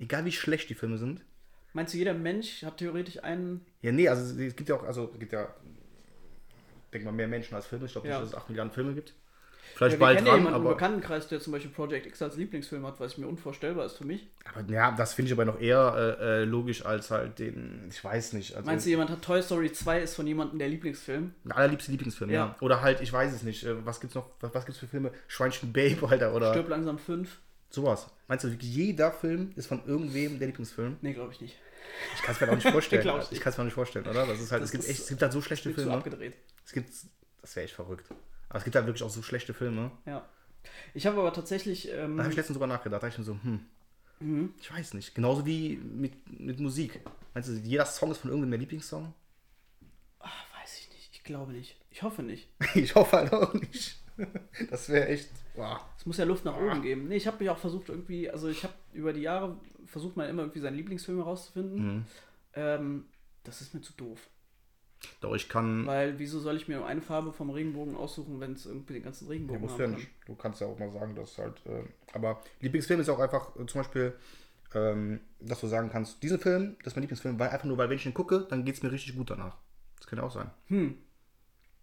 Egal 0.00 0.24
wie 0.24 0.32
schlecht 0.32 0.68
die 0.70 0.74
Filme 0.74 0.98
sind. 0.98 1.20
Meinst 1.72 1.94
du, 1.94 1.98
jeder 1.98 2.14
Mensch 2.14 2.64
hat 2.64 2.78
theoretisch 2.78 3.22
einen. 3.22 3.64
Ja, 3.82 3.92
nee, 3.92 4.08
also 4.08 4.40
es 4.42 4.56
gibt 4.56 4.68
ja 4.68 4.74
auch, 4.74 4.82
also 4.82 5.10
es 5.12 5.20
gibt 5.20 5.32
ja, 5.32 5.46
denk 6.92 7.04
mal, 7.04 7.12
mehr 7.12 7.28
Menschen 7.28 7.54
als 7.54 7.66
Filme. 7.66 7.86
Ich 7.86 7.92
glaube 7.92 8.08
Ja. 8.08 8.14
nicht, 8.14 8.24
dass 8.24 8.30
es 8.30 8.42
8 8.42 8.48
Milliarden 8.48 8.72
Filme 8.72 8.94
gibt. 8.94 9.14
vielleicht 9.76 9.94
Ja, 9.94 10.00
wir 10.00 10.06
bald 10.06 10.16
kennen 10.16 10.26
ja 10.26 10.32
dran, 10.32 10.40
jemanden 10.40 10.58
im 10.60 10.66
aber, 10.66 10.74
Bekanntenkreis, 10.74 11.28
der 11.28 11.38
zum 11.40 11.52
Beispiel 11.52 11.70
Project 11.70 12.06
X 12.06 12.20
als 12.22 12.36
Lieblingsfilm 12.36 12.84
hat, 12.86 12.98
was 12.98 13.18
mir 13.18 13.28
unvorstellbar 13.28 13.86
ist 13.86 13.98
für 13.98 14.04
mich. 14.04 14.26
aber 14.44 14.68
ja, 14.72 14.90
das 14.90 15.14
finde 15.14 15.28
ich 15.28 15.32
aber 15.32 15.44
noch 15.44 15.60
eher 15.60 16.16
äh, 16.20 16.40
äh, 16.42 16.44
logisch 16.44 16.84
als 16.84 17.10
halt 17.12 17.38
den, 17.38 17.86
ich 17.88 18.02
weiß 18.02 18.32
nicht. 18.32 18.56
Also, 18.56 18.66
Meinst 18.66 18.86
du, 18.86 18.90
jemand 18.90 19.10
hat 19.10 19.22
Toy 19.22 19.40
Story 19.42 19.70
2 19.70 20.00
ist 20.00 20.16
von 20.16 20.26
jemandem 20.26 20.58
der 20.58 20.68
Lieblingsfilm? 20.68 21.34
Mein 21.44 21.56
allerliebster 21.56 21.92
Lieblingsfilm, 21.92 22.30
ja. 22.30 22.46
Ja. 22.46 22.56
Oder 22.60 22.82
halt, 22.82 23.00
ich 23.00 23.12
weiß 23.12 23.32
es 23.32 23.42
nicht, 23.44 23.64
äh, 23.64 23.86
was 23.86 24.00
gibt's 24.00 24.16
noch, 24.16 24.30
was, 24.40 24.52
was 24.54 24.66
gibt's 24.66 24.80
für 24.80 24.88
Filme? 24.88 25.12
Schweinchen 25.28 25.72
Babe, 25.72 26.08
Alter, 26.08 26.34
oder 26.34 26.50
Stirb 26.52 26.68
langsam 26.68 26.98
5? 26.98 27.38
Sowas. 27.70 28.08
Meinst 28.28 28.44
du, 28.44 28.50
wirklich 28.50 28.74
jeder 28.74 29.10
Film 29.12 29.52
ist 29.56 29.66
von 29.66 29.84
irgendwem 29.86 30.38
der 30.38 30.48
Lieblingsfilm? 30.48 30.96
Nee, 31.00 31.12
glaube 31.14 31.32
ich 31.32 31.40
nicht. 31.40 31.56
Ich 32.14 32.22
kann 32.22 32.34
es 32.34 32.40
mir 32.40 32.50
auch 32.50 32.54
nicht 32.54 32.68
vorstellen. 32.70 33.20
Ich 33.22 33.32
ich 33.32 33.40
kann 33.40 33.50
es 33.52 33.56
mir 33.58 33.62
auch 33.62 33.66
nicht 33.66 33.74
vorstellen, 33.74 34.06
oder? 34.06 34.26
Das 34.26 34.40
ist 34.40 34.52
halt, 34.52 34.62
Das 34.62 34.68
es 34.68 34.72
gibt 34.72 34.84
ist- 34.84 34.90
echt, 34.90 35.00
es 35.00 35.08
gibt 35.08 35.22
halt 35.22 35.32
so 35.32 35.40
schlechte 35.42 35.72
Filme. 35.72 35.92
abgedreht. 35.92 36.34
Es 36.64 36.72
gibt, 36.72 36.90
das 37.42 37.56
wäre 37.56 37.64
echt 37.64 37.74
verrückt. 37.74 38.06
Aber 38.48 38.58
es 38.58 38.64
gibt 38.64 38.76
halt 38.76 38.86
wirklich 38.86 39.02
auch 39.02 39.10
so 39.10 39.22
schlechte 39.22 39.54
Filme. 39.54 39.90
Ja. 40.06 40.28
Ich 40.94 41.06
habe 41.06 41.18
aber 41.20 41.32
tatsächlich. 41.32 41.88
Ähm, 41.90 42.16
Da 42.16 42.24
habe 42.24 42.32
ich 42.32 42.36
letztens 42.36 42.56
drüber 42.56 42.66
nachgedacht. 42.66 43.02
Da 43.02 43.06
dachte 43.08 43.20
ich 43.22 43.26
mir 43.26 43.32
so, 43.34 43.38
hm, 43.42 43.60
Mhm. 44.20 44.54
ich 44.60 44.70
weiß 44.72 44.94
nicht. 44.94 45.14
Genauso 45.14 45.46
wie 45.46 45.76
mit, 45.76 46.12
mit 46.38 46.60
Musik. 46.60 47.00
Meinst 47.32 47.48
du, 47.48 47.54
jeder 47.54 47.86
Song 47.86 48.10
ist 48.10 48.18
von 48.18 48.30
irgendeinem 48.30 48.50
der 48.52 48.60
Lieblingssong? 48.60 49.14
ach, 50.20 50.44
weiß 50.60 50.78
ich 50.80 50.90
nicht. 50.90 51.08
Ich 51.12 51.24
glaube 51.24 51.52
nicht. 51.52 51.76
Ich 51.90 52.02
hoffe 52.02 52.22
nicht. 52.22 52.48
Ich 52.74 52.94
hoffe 52.94 53.16
halt 53.16 53.32
auch 53.32 53.54
nicht. 53.54 53.96
Das 54.68 54.88
wäre 54.90 55.08
echt, 55.08 55.30
Es 55.96 56.06
muss 56.06 56.16
ja 56.16 56.24
Luft 56.24 56.44
nach 56.44 56.56
oben 56.56 56.82
geben. 56.82 57.08
Nee, 57.08 57.16
ich 57.16 57.26
habe 57.26 57.38
mich 57.38 57.50
auch 57.50 57.58
versucht, 57.58 57.88
irgendwie. 57.88 58.30
Also, 58.30 58.48
ich 58.48 58.64
habe 58.64 58.74
über 58.92 59.12
die 59.12 59.22
Jahre 59.22 59.56
versucht, 59.86 60.16
mal 60.16 60.28
immer 60.28 60.42
irgendwie 60.42 60.60
seinen 60.60 60.76
Lieblingsfilm 60.76 61.18
herauszufinden. 61.18 61.96
Mhm. 61.96 62.04
Ähm, 62.54 63.04
das 63.44 63.60
ist 63.60 63.74
mir 63.74 63.80
zu 63.80 63.92
doof. 63.94 64.28
Doch, 65.20 65.34
ich 65.34 65.48
kann, 65.48 65.86
Weil, 65.86 66.18
wieso 66.18 66.40
soll 66.40 66.56
ich 66.56 66.68
mir 66.68 66.84
eine 66.84 67.00
Farbe 67.00 67.32
vom 67.32 67.50
Regenbogen 67.50 67.96
aussuchen, 67.96 68.38
wenn 68.40 68.52
es 68.52 68.66
irgendwie 68.66 68.94
den 68.94 69.02
ganzen 69.02 69.28
Regenbogen 69.28 69.66
du 69.66 69.72
ja 69.72 69.88
kann? 69.90 70.06
Du 70.26 70.34
kannst 70.34 70.60
ja 70.60 70.66
auch 70.66 70.78
mal 70.78 70.90
sagen, 70.90 71.14
dass 71.14 71.38
halt. 71.38 71.64
Äh, 71.66 71.84
aber 72.12 72.42
Lieblingsfilm 72.60 73.00
ist 73.00 73.08
auch 73.08 73.18
einfach 73.18 73.56
äh, 73.56 73.66
zum 73.66 73.80
Beispiel, 73.80 74.14
ähm, 74.74 75.20
dass 75.40 75.60
du 75.60 75.66
sagen 75.68 75.88
kannst, 75.90 76.22
diesen 76.22 76.38
Film, 76.38 76.76
das 76.78 76.88
ist 76.88 76.96
mein 76.96 77.02
Lieblingsfilm, 77.02 77.38
weil 77.38 77.48
einfach 77.48 77.64
nur, 77.64 77.78
weil 77.78 77.88
wenn 77.88 77.96
ich 77.96 78.06
ihn 78.06 78.14
gucke, 78.14 78.46
dann 78.48 78.64
geht 78.64 78.74
es 78.74 78.82
mir 78.82 78.92
richtig 78.92 79.16
gut 79.16 79.30
danach. 79.30 79.56
Das 79.96 80.06
kann 80.06 80.18
ja 80.18 80.24
auch 80.24 80.32
sein. 80.32 80.50
Hm. 80.66 80.98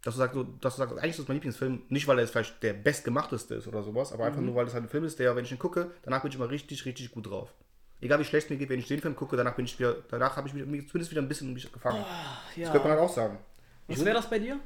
Dass 0.08 0.16
du 0.16 0.20
sagst, 0.20 0.36
so, 0.36 0.43
dass 0.43 0.76
du 0.76 0.80
sagst, 0.80 0.97
eigentlich 0.97 1.10
ist 1.10 1.20
das 1.20 1.28
mein 1.28 1.36
Lieblingsfilm, 1.36 1.82
nicht 1.89 2.08
weil 2.08 2.18
er 2.18 2.22
jetzt 2.22 2.32
vielleicht 2.32 2.64
der 2.64 2.72
bestgemachteste 2.72 3.55
ist 3.55 3.68
oder 3.68 3.84
sowas, 3.84 4.14
aber 4.14 4.24
Mhm. 4.24 4.28
einfach 4.30 4.41
nur, 4.41 4.55
weil 4.55 4.66
es 4.66 4.74
halt 4.74 4.86
ein 4.86 4.89
Film 4.89 5.03
ist, 5.03 5.20
der, 5.20 5.36
wenn 5.36 5.43
ich 5.43 5.51
ihn 5.51 5.60
gucke, 5.60 5.91
danach 6.03 6.22
bin 6.22 6.30
ich 6.30 6.36
immer 6.38 6.49
richtig, 6.49 6.86
richtig 6.86 7.12
gut 7.12 7.30
drauf. 7.30 7.53
Egal 7.99 8.18
wie 8.20 8.24
schlecht 8.24 8.45
es 8.45 8.49
mir 8.49 8.55
geht, 8.55 8.70
wenn 8.70 8.80
ich 8.80 8.88
den 8.88 9.01
Film 9.01 9.18
gucke, 9.18 9.36
danach 9.36 9.55
bin 9.55 9.66
ich 9.66 9.78
wieder, 9.78 9.97
danach 10.10 10.38
habe 10.38 10.47
ich 10.47 10.53
mich 10.53 10.64
zumindest 10.88 11.12
wieder 11.12 11.22
ein 11.22 11.28
bisschen 11.28 11.53
mich 11.53 11.70
gefangen. 11.70 12.05
Ach, 12.08 12.41
Das 12.55 12.72
könnte 12.72 12.88
man 12.88 12.88
ja. 12.88 12.89
halt 12.91 12.99
auch 13.01 13.14
sagen. 13.14 13.38
Was 13.88 14.05
wäre 14.05 14.16
das 14.16 14.30
bei 14.30 14.39
dir? 14.39 14.60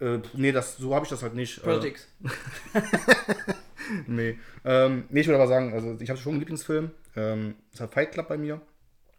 Äh, 0.00 0.20
nee, 0.32 0.50
das, 0.50 0.78
so 0.78 0.94
habe 0.94 1.04
ich 1.04 1.10
das 1.10 1.22
halt 1.22 1.34
nicht. 1.34 1.58
Äh, 1.58 1.60
Project 1.60 1.84
X. 1.84 2.08
Nee. 4.06 4.38
Ähm, 4.64 5.04
nee, 5.10 5.20
ich 5.20 5.26
würde 5.26 5.36
aber 5.38 5.46
sagen, 5.48 5.74
also 5.74 5.98
ich 6.00 6.08
habe 6.08 6.18
schon 6.18 6.32
einen 6.32 6.40
Lieblingsfilm. 6.40 6.90
Ähm, 7.16 7.54
das 7.66 7.74
ist 7.74 7.80
halt 7.80 7.92
Fight 7.92 8.12
Club 8.12 8.28
bei 8.28 8.38
mir. 8.38 8.60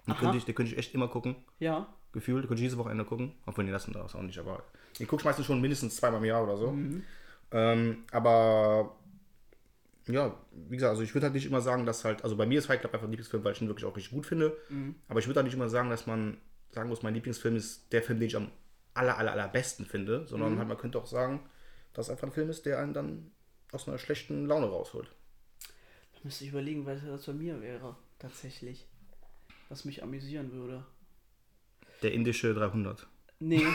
Den 0.07 0.15
könnte, 0.17 0.37
ich, 0.37 0.45
den 0.45 0.55
könnte 0.55 0.71
ich 0.71 0.77
echt 0.77 0.93
immer 0.95 1.07
gucken. 1.07 1.35
Ja. 1.59 1.87
Gefühlt. 2.13 2.43
Den 2.43 2.47
könnte 2.47 2.61
ich 2.63 2.65
dieses 2.67 2.77
Wochenende 2.79 3.05
gucken. 3.05 3.33
Obwohl, 3.45 3.63
nee, 3.63 3.71
das 3.71 3.85
das 3.85 4.15
auch 4.15 4.21
nicht. 4.23 4.39
Aber 4.39 4.63
den 4.99 5.07
gucke 5.07 5.21
ich 5.21 5.25
meistens 5.25 5.45
schon 5.45 5.61
mindestens 5.61 5.95
zweimal 5.95 6.19
im 6.19 6.25
Jahr 6.25 6.43
oder 6.43 6.57
so. 6.57 6.69
Ähm, 7.51 8.03
aber 8.11 8.95
ja, 10.07 10.35
wie 10.51 10.75
gesagt, 10.75 10.91
also 10.91 11.01
ich 11.03 11.13
würde 11.13 11.25
halt 11.25 11.33
nicht 11.33 11.45
immer 11.47 11.61
sagen, 11.61 11.85
dass 11.85 12.05
halt, 12.05 12.23
also 12.23 12.35
bei 12.35 12.45
mir 12.45 12.59
ist 12.59 12.67
Fight 12.67 12.81
Club 12.81 12.93
einfach 12.93 13.07
ein 13.07 13.11
Lieblingsfilm, 13.11 13.43
weil 13.43 13.53
ich 13.53 13.61
ihn 13.61 13.67
wirklich 13.67 13.85
auch 13.85 13.95
richtig 13.95 14.13
gut 14.13 14.25
finde. 14.25 14.55
Aber 15.07 15.19
ich 15.19 15.27
würde 15.27 15.39
halt 15.39 15.45
nicht 15.45 15.55
immer 15.55 15.69
sagen, 15.69 15.89
dass 15.89 16.05
man 16.05 16.37
sagen 16.71 16.89
muss, 16.89 17.03
mein 17.03 17.13
Lieblingsfilm 17.13 17.55
ist 17.55 17.91
der 17.91 18.03
Film, 18.03 18.19
den 18.19 18.27
ich 18.27 18.35
am 18.35 18.51
aller, 18.93 19.17
aller, 19.17 19.31
allerbesten 19.31 19.85
finde, 19.85 20.25
sondern 20.27 20.57
halt 20.59 20.67
man 20.67 20.77
könnte 20.77 20.97
auch 20.99 21.07
sagen, 21.07 21.41
dass 21.93 22.07
es 22.07 22.11
einfach 22.11 22.27
ein 22.27 22.33
Film 22.33 22.49
ist, 22.49 22.65
der 22.65 22.79
einen 22.79 22.93
dann 22.93 23.31
aus 23.71 23.87
einer 23.87 23.97
schlechten 23.97 24.45
Laune 24.45 24.67
rausholt. 24.67 25.07
Da 26.13 26.19
müsste 26.23 26.43
ich 26.43 26.51
überlegen, 26.51 26.85
was 26.85 26.99
das 27.03 27.25
bei 27.25 27.33
mir 27.33 27.61
wäre, 27.61 27.95
tatsächlich. 28.19 28.85
Was 29.69 29.85
mich 29.85 30.03
amüsieren 30.03 30.51
würde. 30.51 30.85
Der 32.03 32.13
indische 32.13 32.53
300. 32.53 33.07
Nee. 33.39 33.61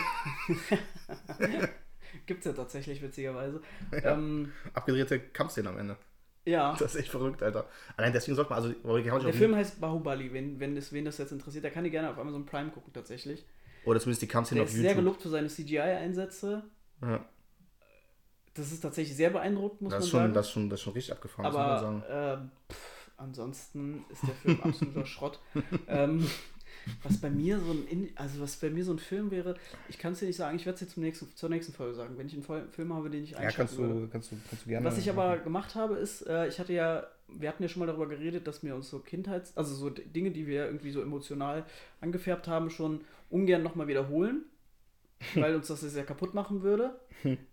Gibt's 2.27 2.45
ja 2.47 2.53
tatsächlich, 2.53 3.03
witzigerweise. 3.03 3.61
Ja. 3.93 4.13
Ähm, 4.15 4.53
Abgedrehte 4.75 5.21
Kampfszenen 5.21 5.73
am 5.73 5.79
Ende. 5.79 5.97
ja. 6.45 6.73
Das 6.79 6.95
ist 6.95 7.01
echt 7.01 7.11
verrückt, 7.11 7.43
Alter. 7.43 7.69
Allein 7.97 8.13
deswegen 8.13 8.35
sollte 8.37 8.51
man, 8.51 8.63
also, 8.63 8.75
aber 8.83 9.01
Der 9.21 9.33
Film 9.35 9.55
heißt 9.55 9.81
Bahubali, 9.81 10.33
wenn, 10.33 10.59
wenn 10.61 10.75
das, 10.75 10.93
wen 10.93 11.05
das 11.05 11.19
jetzt 11.19 11.33
interessiert. 11.33 11.65
Der 11.65 11.71
kann 11.71 11.85
die 11.85 11.91
gerne 11.91 12.11
auf 12.11 12.19
Amazon 12.19 12.47
Prime 12.47 12.71
gucken, 12.71 12.93
tatsächlich. 12.93 13.45
oder 13.85 14.01
zumindest 14.01 14.23
die 14.23 14.27
Kampfszenen 14.29 14.59
Der 14.59 14.65
auf 14.65 14.71
ist 14.71 14.77
sehr 14.81 14.91
YouTube. 14.91 15.05
gelobt 15.05 15.23
für 15.23 15.29
seine 15.29 15.49
CGI-Einsätze. 15.49 16.65
Ja. 17.03 17.25
Das 18.55 18.73
ist 18.73 18.81
tatsächlich 18.81 19.17
sehr 19.17 19.31
beeindruckend, 19.31 19.83
muss 19.83 19.93
Das, 19.93 20.01
man 20.03 20.11
schon, 20.11 20.21
sagen. 20.21 20.35
das, 20.35 20.47
ist 20.47 20.53
schon, 20.53 20.71
das 20.71 20.81
ist 20.81 20.85
schon 20.85 20.93
richtig 20.95 21.13
abgefahren, 21.13 21.45
muss 21.47 21.55
man 21.55 21.65
Aber 21.71 21.81
sagen. 21.81 22.03
ähm, 22.11 22.51
pff, 22.71 23.11
ansonsten 23.17 24.05
ist 24.11 24.23
der 24.25 24.35
Film 24.35 24.61
absoluter 24.63 25.07
Schrott. 25.07 25.39
Ähm, 25.87 26.29
was 27.03 27.19
bei 27.19 27.31
mir 27.31 27.59
so 27.61 27.73
ein 27.73 27.87
In 27.87 28.11
also 28.17 28.41
was 28.41 28.57
bei 28.57 28.71
mir 28.71 28.85
so 28.85 28.93
ein 28.93 28.99
Film 28.99 29.31
wäre, 29.31 29.57
ich 29.89 29.99
kann 29.99 30.13
es 30.13 30.21
dir 30.21 30.27
nicht 30.27 30.37
sagen, 30.37 30.57
ich 30.57 30.67
werde 30.67 30.75
es 30.75 30.81
jetzt 30.83 30.95
zum 30.95 31.03
nächsten, 31.03 31.35
zur 31.35 31.49
nächsten 31.49 31.73
Folge 31.73 31.95
sagen, 31.95 32.19
wenn 32.19 32.27
ich 32.27 32.35
einen 32.35 32.71
Film 32.71 32.93
habe, 32.95 33.11
den 33.11 33.25
ich 33.25 33.31
Ja, 33.33 33.39
einschätzen 33.39 33.57
kannst 33.57 33.79
würde. 33.79 34.01
du, 34.01 34.09
kannst, 34.09 34.33
du, 34.33 34.37
kannst 34.49 34.65
du 34.65 34.69
gerne. 34.69 34.87
Was 34.87 34.99
ich 34.99 35.09
aber 35.11 35.39
gemacht 35.39 35.75
habe, 35.75 35.97
ist, 35.97 36.27
äh, 36.27 36.47
ich 36.49 36.59
hatte 36.59 36.73
ja, 36.73 37.07
wir 37.29 37.49
hatten 37.49 37.63
ja 37.63 37.69
schon 37.69 37.81
mal 37.81 37.87
darüber 37.87 38.09
geredet, 38.09 38.47
dass 38.47 38.63
wir 38.63 38.75
uns 38.75 38.91
so 38.91 38.99
Kindheits-, 38.99 39.57
also 39.57 39.75
so 39.75 39.91
Dinge, 39.91 40.31
die 40.31 40.47
wir 40.47 40.67
irgendwie 40.67 40.91
so 40.91 41.01
emotional 41.01 41.65
angefärbt 42.01 42.49
haben, 42.49 42.71
schon 42.71 43.01
ungern 43.31 43.63
nochmal 43.63 43.89
wiederholen, 43.89 44.45
weil 45.35 45.55
uns 45.55 45.69
das 45.69 45.81
sehr 45.81 46.05
kaputt 46.05 46.35
machen 46.35 46.63
würde. 46.63 46.99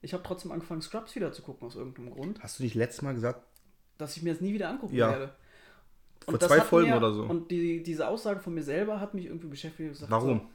Ich 0.01 0.13
habe 0.13 0.23
trotzdem 0.23 0.51
angefangen, 0.51 0.82
Scrubs 0.82 1.15
wieder 1.15 1.32
zu 1.34 1.41
gucken, 1.41 1.67
aus 1.67 1.75
irgendeinem 1.75 2.11
Grund, 2.11 2.41
Hast 2.41 2.59
du 2.59 2.63
nicht 2.63 2.75
letztes 2.75 3.01
Mal 3.01 3.13
gesagt, 3.13 3.45
dass 3.97 4.15
ich 4.15 4.23
mir 4.23 4.32
das 4.32 4.41
nie 4.41 4.53
wieder 4.53 4.69
angucken 4.69 4.95
Ja. 4.95 5.09
werde. 5.09 5.36
Vor 6.30 6.39
zwei 6.39 6.61
Folgen 6.61 6.89
mir, 6.91 6.97
oder 6.97 7.13
so? 7.13 7.23
Und 7.23 7.51
die, 7.51 7.82
diese 7.84 8.07
Aussage 8.07 8.39
von 8.39 8.53
mir 8.53 8.63
selber 8.63 8.99
hat 8.99 9.13
mich 9.13 9.25
irgendwie 9.25 9.47
beschäftigt. 9.47 9.88
und 9.88 9.93
Gesagt, 9.93 10.11
Warum? 10.11 10.39
So, 10.39 10.45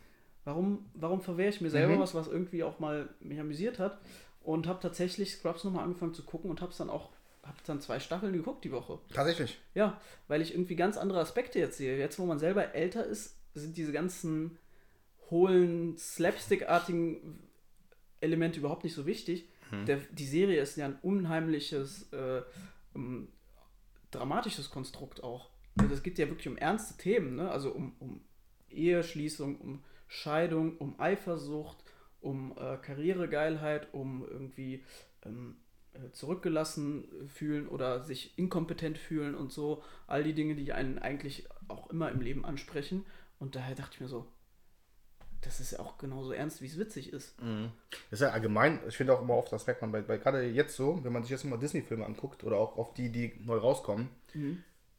warum, 0.44 0.90
warum 0.94 1.20
verwehre 1.20 1.48
ich 1.48 1.60
mir 1.60 1.70
selber 1.70 1.94
Mhm. 1.96 2.00
was, 2.00 2.14
was 2.14 2.28
irgendwie 2.28 2.62
auch 2.62 2.78
mal 2.78 3.08
mich 3.20 3.38
amüsiert 3.40 3.78
hat? 3.78 3.98
Und 4.42 4.66
habe 4.66 4.80
tatsächlich 4.80 5.32
Scrubs 5.34 5.62
nochmal 5.64 5.84
angefangen 5.84 6.14
zu 6.14 6.24
gucken 6.24 6.50
und 6.50 6.60
habe 6.60 6.72
dann 6.76 6.90
auch, 6.90 7.10
habe 7.44 7.56
dann 7.66 7.80
zwei 7.80 8.00
Staffeln 8.00 8.32
geguckt 8.32 8.64
die 8.64 8.72
Woche. 8.72 8.98
Tatsächlich. 9.14 9.58
Ja, 9.74 10.00
weil 10.28 10.42
ich 10.42 10.52
irgendwie 10.52 10.74
ganz 10.76 10.96
andere 10.96 11.20
Aspekte 11.20 11.58
jetzt 11.60 11.76
sehe. 11.78 11.96
Jetzt, 11.98 12.18
wo 12.18 12.26
man 12.26 12.38
selber 12.40 12.74
älter 12.74 13.04
ist, 13.06 13.36
sind 13.54 13.76
diese 13.76 13.92
ganzen 13.92 14.58
hohlen, 15.30 15.96
slapstick-artigen 15.96 17.38
Elemente 18.20 18.58
überhaupt 18.58 18.84
nicht 18.84 18.94
so 18.94 19.06
wichtig. 19.06 19.48
Der, 19.86 19.96
die 20.10 20.26
Serie 20.26 20.60
ist 20.60 20.76
ja 20.76 20.84
ein 20.84 20.98
unheimliches, 21.00 22.12
äh, 22.12 22.42
ähm, 22.94 23.28
dramatisches 24.10 24.70
Konstrukt 24.70 25.22
auch. 25.24 25.48
Also 25.76 25.94
es 25.94 26.02
geht 26.02 26.18
ja 26.18 26.28
wirklich 26.28 26.48
um 26.48 26.56
ernste 26.56 26.96
Themen, 26.96 27.36
ne? 27.36 27.50
also 27.50 27.70
um, 27.70 27.94
um 27.98 28.20
Eheschließung, 28.70 29.60
um 29.60 29.84
Scheidung, 30.06 30.76
um 30.78 30.98
Eifersucht, 31.00 31.78
um 32.20 32.54
äh, 32.58 32.76
Karrieregeilheit, 32.76 33.92
um 33.92 34.26
irgendwie 34.28 34.84
ähm, 35.24 35.56
äh, 35.94 36.10
zurückgelassen 36.12 37.04
fühlen 37.28 37.68
oder 37.68 38.02
sich 38.02 38.38
inkompetent 38.38 38.98
fühlen 38.98 39.34
und 39.34 39.52
so. 39.52 39.82
All 40.06 40.22
die 40.22 40.34
Dinge, 40.34 40.54
die 40.54 40.72
einen 40.72 40.98
eigentlich 40.98 41.48
auch 41.68 41.90
immer 41.90 42.10
im 42.10 42.20
Leben 42.20 42.44
ansprechen. 42.44 43.06
Und 43.38 43.56
daher 43.56 43.74
dachte 43.74 43.94
ich 43.94 44.00
mir 44.00 44.08
so, 44.08 44.26
das 45.42 45.58
ist 45.58 45.72
ja 45.72 45.80
auch 45.80 45.98
genauso 45.98 46.32
ernst, 46.32 46.62
wie 46.62 46.66
es 46.66 46.78
witzig 46.78 47.12
ist. 47.12 47.34
Das 48.10 48.20
ist 48.20 48.20
ja 48.20 48.30
allgemein, 48.30 48.78
ich 48.86 48.96
finde 48.96 49.12
auch 49.12 49.20
immer 49.20 49.34
oft, 49.34 49.52
das 49.52 49.66
merkt 49.66 49.82
man 49.82 49.90
bei, 49.90 50.00
bei 50.00 50.16
gerade 50.16 50.44
jetzt 50.44 50.76
so, 50.76 51.02
wenn 51.02 51.12
man 51.12 51.22
sich 51.22 51.30
jetzt 51.30 51.44
mal 51.44 51.58
Disney-Filme 51.58 52.06
anguckt 52.06 52.44
oder 52.44 52.56
auch 52.56 52.78
auf 52.78 52.94
die, 52.94 53.10
die 53.10 53.34
neu 53.44 53.56
rauskommen, 53.56 54.08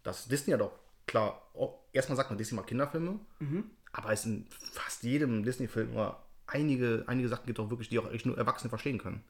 dass 0.03 0.27
Disney 0.27 0.51
ja 0.51 0.57
doch, 0.57 0.71
klar, 1.07 1.41
auch, 1.53 1.79
erstmal 1.93 2.15
sagt 2.17 2.29
man 2.29 2.37
Disney 2.37 2.55
mal 2.55 2.63
Kinderfilme, 2.63 3.19
aber 3.91 4.11
es 4.11 4.25
in 4.25 4.45
fast 4.49 5.03
jedem 5.03 5.43
Disney-Film 5.43 5.91
immer 5.91 6.23
einige, 6.47 7.03
einige 7.07 7.29
Sachen 7.29 7.45
gibt 7.45 7.59
auch 7.59 7.69
wirklich, 7.69 7.89
die 7.89 7.99
auch 7.99 8.11
echt 8.11 8.25
nur 8.25 8.37
Erwachsene 8.37 8.69
verstehen 8.69 8.97
können. 8.97 9.23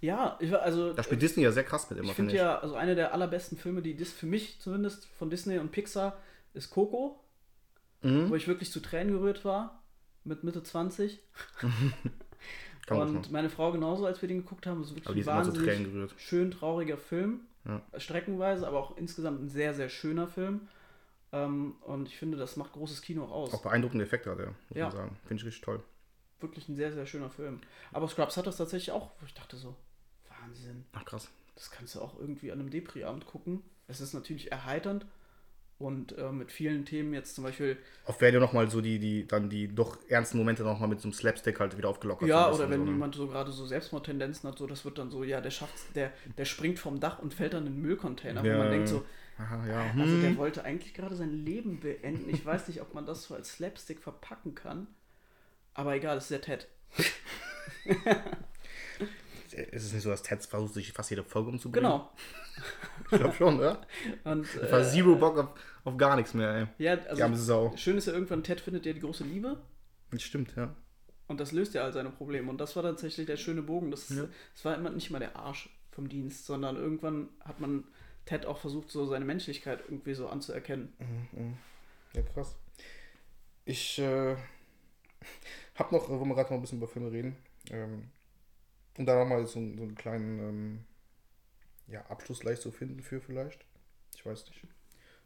Ja, 0.00 0.36
ich, 0.40 0.54
also 0.54 0.92
Da 0.92 1.02
spielt 1.02 1.22
Disney 1.22 1.42
ja 1.42 1.52
sehr 1.52 1.64
krass 1.64 1.88
mit 1.88 1.98
immer, 1.98 2.10
ich 2.10 2.14
finde 2.14 2.32
ich. 2.32 2.38
ja, 2.38 2.58
also 2.58 2.74
einer 2.74 2.94
der 2.94 3.14
allerbesten 3.14 3.56
Filme, 3.56 3.80
die 3.82 3.94
Dis 3.94 4.12
für 4.12 4.26
mich 4.26 4.60
zumindest 4.60 5.06
von 5.18 5.30
Disney 5.30 5.58
und 5.58 5.72
Pixar, 5.72 6.18
ist 6.54 6.70
Coco, 6.70 7.20
Mhm. 8.02 8.28
wo 8.30 8.34
ich 8.34 8.46
wirklich 8.46 8.70
zu 8.70 8.80
Tränen 8.80 9.12
gerührt 9.14 9.44
war, 9.46 9.82
mit 10.24 10.44
Mitte 10.44 10.62
20. 10.62 11.18
Kann 12.86 12.98
man 12.98 13.16
und 13.16 13.32
meine 13.32 13.50
Frau 13.50 13.72
genauso, 13.72 14.06
als 14.06 14.20
wir 14.22 14.28
den 14.28 14.38
geguckt 14.38 14.66
haben. 14.66 14.80
Das 14.82 14.90
ist 14.92 15.06
Aber 15.06 15.14
die 15.14 15.24
wirklich 15.26 15.28
ein 15.28 15.36
wahnsinnig 15.46 15.84
gerührt. 15.92 16.14
schön 16.18 16.50
trauriger 16.50 16.96
Film. 16.98 17.40
Ja. 17.66 17.82
Streckenweise, 17.98 18.66
aber 18.66 18.78
auch 18.78 18.96
insgesamt 18.96 19.42
ein 19.42 19.48
sehr, 19.48 19.74
sehr 19.74 19.88
schöner 19.88 20.28
Film. 20.28 20.68
Ähm, 21.32 21.74
und 21.82 22.06
ich 22.08 22.16
finde, 22.16 22.36
das 22.38 22.56
macht 22.56 22.72
großes 22.72 23.02
Kino 23.02 23.24
auch 23.24 23.32
aus. 23.32 23.54
Auch 23.54 23.62
beeindruckende 23.62 24.04
Effekte 24.04 24.30
hat 24.30 24.38
er, 24.38 24.46
muss 24.46 24.56
Ja. 24.78 24.84
man 24.84 24.92
sagen. 24.96 25.16
Finde 25.26 25.40
ich 25.40 25.46
richtig 25.46 25.62
toll. 25.64 25.82
Wirklich 26.40 26.68
ein 26.68 26.76
sehr, 26.76 26.92
sehr 26.92 27.06
schöner 27.06 27.30
Film. 27.30 27.60
Aber 27.92 28.06
Scrubs 28.08 28.36
hat 28.36 28.46
das 28.46 28.56
tatsächlich 28.58 28.92
auch, 28.92 29.10
wo 29.20 29.26
ich 29.26 29.34
dachte 29.34 29.56
so, 29.56 29.74
Wahnsinn. 30.40 30.84
Ach 30.92 31.04
krass. 31.04 31.28
Das 31.54 31.70
kannst 31.70 31.94
du 31.94 32.00
auch 32.00 32.18
irgendwie 32.20 32.52
an 32.52 32.60
einem 32.60 32.70
Depri-Abend 32.70 33.26
gucken. 33.26 33.62
Es 33.88 34.00
ist 34.00 34.12
natürlich 34.12 34.52
erheiternd, 34.52 35.06
Und 35.78 36.16
äh, 36.16 36.32
mit 36.32 36.50
vielen 36.50 36.86
Themen 36.86 37.12
jetzt 37.12 37.34
zum 37.34 37.44
Beispiel, 37.44 37.76
werden 38.18 38.34
ja 38.34 38.40
nochmal 38.40 38.70
so 38.70 38.80
die, 38.80 38.98
die, 38.98 39.26
dann 39.26 39.50
die 39.50 39.68
doch 39.68 39.98
ernsten 40.08 40.38
Momente 40.38 40.62
nochmal 40.62 40.88
mit 40.88 41.00
so 41.00 41.08
einem 41.08 41.12
Slapstick 41.12 41.60
halt 41.60 41.76
wieder 41.76 41.90
aufgelockert. 41.90 42.26
ja, 42.26 42.50
oder 42.50 42.70
wenn 42.70 42.80
so, 42.80 42.84
ne? 42.86 42.92
jemand 42.92 43.14
so 43.14 43.26
gerade 43.26 43.52
so 43.52 43.66
Selbstmordtendenzen 43.66 44.48
hat, 44.48 44.56
so 44.56 44.66
das 44.66 44.86
wird 44.86 44.96
dann 44.96 45.10
so, 45.10 45.22
ja, 45.22 45.42
der 45.42 45.50
schafft 45.50 45.74
der, 45.94 46.12
der 46.38 46.46
springt 46.46 46.78
vom 46.78 46.98
Dach 46.98 47.18
und 47.18 47.34
fällt 47.34 47.52
dann 47.52 47.66
in 47.66 47.74
den 47.74 47.82
Müllcontainer. 47.82 48.42
Ja. 48.42 48.54
Wo 48.54 48.58
man 48.58 48.70
denkt 48.70 48.88
so, 48.88 49.04
Aha, 49.38 49.66
ja, 49.66 49.80
also 49.90 50.14
hm. 50.14 50.22
der 50.22 50.36
wollte 50.38 50.64
eigentlich 50.64 50.94
gerade 50.94 51.14
sein 51.14 51.44
Leben 51.44 51.80
beenden. 51.80 52.30
Ich 52.30 52.44
weiß 52.44 52.68
nicht, 52.68 52.80
ob 52.80 52.94
man 52.94 53.04
das 53.04 53.24
so 53.24 53.34
als 53.34 53.52
Slapstick 53.52 54.00
verpacken 54.00 54.54
kann. 54.54 54.86
Aber 55.74 55.94
egal, 55.94 56.16
es 56.16 56.24
ist 56.24 56.30
der 56.30 56.40
Ted. 56.40 56.68
Ist 59.56 59.84
es 59.86 59.92
nicht 59.92 60.02
so, 60.02 60.10
dass 60.10 60.22
Ted 60.22 60.42
versucht, 60.44 60.74
sich 60.74 60.92
fast 60.92 61.10
jede 61.10 61.24
Folge 61.24 61.48
umzubringen? 61.50 61.90
Genau. 61.90 62.10
Ich 63.10 63.18
glaube 63.18 63.34
schon, 63.34 63.58
oder? 63.58 63.80
Und, 64.24 64.46
Einfach 64.60 64.80
äh, 64.80 64.84
zero 64.84 65.16
Bock 65.16 65.38
auf, 65.38 65.48
auf 65.84 65.96
gar 65.96 66.16
nichts 66.16 66.34
mehr, 66.34 66.54
ey. 66.54 66.66
ja, 66.84 66.94
also 67.08 67.34
Sau. 67.34 67.76
schön 67.76 67.96
ist 67.96 68.06
ja 68.06 68.12
irgendwann, 68.12 68.42
Ted 68.42 68.60
findet 68.60 68.86
ja 68.86 68.92
die 68.92 69.00
große 69.00 69.24
Liebe. 69.24 69.58
Das 70.10 70.22
stimmt, 70.22 70.54
ja. 70.56 70.74
Und 71.28 71.40
das 71.40 71.52
löst 71.52 71.74
ja 71.74 71.82
all 71.82 71.92
seine 71.92 72.10
Probleme. 72.10 72.48
Und 72.50 72.58
das 72.58 72.76
war 72.76 72.82
tatsächlich 72.82 73.26
der 73.26 73.36
schöne 73.36 73.62
Bogen. 73.62 73.90
Das, 73.90 74.08
Ja. 74.10 74.24
das 74.54 74.64
war 74.64 74.74
immer 74.76 74.90
nicht 74.90 75.10
mal 75.10 75.18
der 75.18 75.36
Arsch 75.36 75.68
vom 75.90 76.08
Dienst, 76.08 76.46
sondern 76.46 76.76
irgendwann 76.76 77.28
hat 77.40 77.58
man 77.60 77.84
Ted 78.26 78.46
auch 78.46 78.58
versucht, 78.58 78.90
so 78.90 79.06
seine 79.06 79.24
Menschlichkeit 79.24 79.80
irgendwie 79.88 80.14
so 80.14 80.28
anzuerkennen. 80.28 80.92
Ja, 82.14 82.22
krass. 82.22 82.56
Ich 83.64 83.98
äh, 83.98 84.36
hab 85.74 85.92
noch, 85.92 86.08
wo 86.08 86.24
wir 86.24 86.34
gerade 86.34 86.50
noch 86.50 86.58
ein 86.58 86.60
bisschen 86.60 86.78
über 86.78 86.88
Filme 86.88 87.10
reden, 87.10 87.36
ähm, 87.70 88.10
um 88.98 89.06
da 89.06 89.14
nochmal 89.16 89.46
so, 89.46 89.52
so 89.52 89.58
einen 89.58 89.94
kleinen 89.94 90.38
ähm, 90.38 90.84
ja, 91.88 92.04
Abschluss 92.06 92.42
leicht 92.42 92.62
zu 92.62 92.70
finden 92.72 93.02
für 93.02 93.20
vielleicht. 93.20 93.64
Ich 94.14 94.24
weiß 94.24 94.46
nicht. 94.46 94.60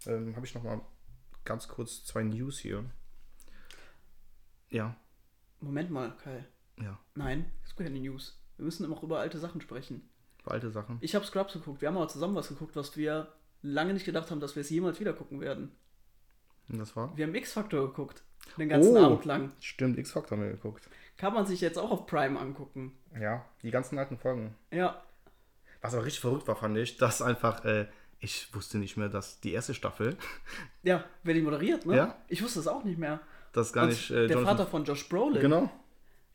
Ähm, 0.06 0.34
habe 0.36 0.46
ich 0.46 0.54
nochmal 0.54 0.80
ganz 1.44 1.68
kurz 1.68 2.04
zwei 2.04 2.22
News 2.22 2.58
hier. 2.58 2.84
Ja, 4.70 4.96
Moment 5.60 5.90
mal, 5.90 6.16
Kai. 6.16 6.44
ja, 6.80 6.98
Nein, 7.14 7.50
es 7.62 7.70
gibt 7.76 7.86
keine 7.86 8.00
News. 8.00 8.38
Wir 8.56 8.64
müssen 8.64 8.84
immer 8.84 8.96
auch 8.96 9.02
über 9.02 9.18
alte 9.20 9.38
Sachen 9.38 9.60
sprechen. 9.60 10.08
alte 10.44 10.70
Sachen. 10.70 10.98
Ich 11.00 11.14
habe 11.14 11.24
Scrubs 11.26 11.52
geguckt. 11.52 11.80
Wir 11.80 11.88
haben 11.88 11.96
aber 11.96 12.08
zusammen 12.08 12.34
was 12.34 12.48
geguckt, 12.48 12.76
was 12.76 12.96
wir 12.96 13.32
lange 13.62 13.92
nicht 13.92 14.06
gedacht 14.06 14.30
haben, 14.30 14.40
dass 14.40 14.56
wir 14.56 14.62
es 14.62 14.70
jemals 14.70 15.00
wieder 15.00 15.12
gucken 15.12 15.40
werden. 15.40 15.72
Und 16.68 16.78
das 16.78 16.96
war? 16.96 17.14
Wir 17.16 17.26
haben 17.26 17.34
X-Factor 17.34 17.88
geguckt. 17.88 18.22
Den 18.58 18.68
ganzen 18.68 18.96
Oh. 18.96 19.04
Abend 19.06 19.24
lang. 19.24 19.52
Stimmt, 19.60 19.98
X-Factor 19.98 20.36
haben 20.36 20.44
wir 20.44 20.52
geguckt. 20.52 20.88
Kann 21.16 21.34
man 21.34 21.46
sich 21.46 21.60
jetzt 21.60 21.78
auch 21.78 21.90
auf 21.90 22.06
Prime 22.06 22.38
angucken. 22.38 22.96
Ja, 23.18 23.44
die 23.62 23.70
ganzen 23.70 23.98
alten 23.98 24.16
Folgen. 24.18 24.54
Ja. 24.70 25.02
Was 25.82 25.94
aber 25.94 26.04
richtig 26.04 26.20
verrückt 26.20 26.46
war, 26.48 26.56
fand 26.56 26.76
ich, 26.78 26.96
dass 26.98 27.22
einfach, 27.22 27.64
äh, 27.64 27.86
ich 28.18 28.54
wusste 28.54 28.78
nicht 28.78 28.96
mehr, 28.96 29.08
dass 29.08 29.40
die 29.40 29.52
erste 29.52 29.74
Staffel, 29.74 30.16
Ja, 30.82 31.04
wer 31.22 31.34
die 31.34 31.42
moderiert, 31.42 31.86
ne? 31.86 31.96
Ja. 31.96 32.16
Ich 32.28 32.42
wusste 32.42 32.60
es 32.60 32.68
auch 32.68 32.84
nicht 32.84 32.98
mehr. 32.98 33.20
das 33.52 33.72
gar 33.72 33.84
Und 33.84 33.90
nicht 33.90 34.10
äh, 34.10 34.26
der 34.26 34.36
Jonathan- 34.36 34.56
Vater 34.58 34.66
von 34.70 34.84
Josh 34.84 35.08
Brolin. 35.08 35.40
Genau. 35.40 35.70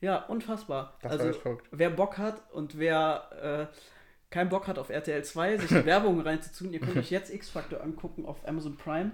Ja, 0.02 0.24
unfassbar. 0.26 0.98
Das 1.02 1.12
war 1.14 1.20
also, 1.20 1.32
echt 1.32 1.42
verrückt. 1.42 1.68
wer 1.72 1.90
Bock 1.90 2.18
hat 2.18 2.52
und 2.52 2.78
wer 2.78 3.70
äh, 3.72 3.76
keinen 4.30 4.50
Bock 4.50 4.68
hat 4.68 4.78
auf 4.78 4.90
RTL 4.90 5.24
2, 5.24 5.58
sich 5.58 5.70
die 5.70 5.86
Werbung 5.86 6.20
reinzutun, 6.22 6.74
ihr 6.74 6.80
könnt 6.80 6.98
euch 6.98 7.10
jetzt 7.12 7.34
X-Factor 7.34 7.82
angucken 7.82 8.26
auf 8.26 8.48
Amazon 8.48 8.78
Prime 8.78 9.12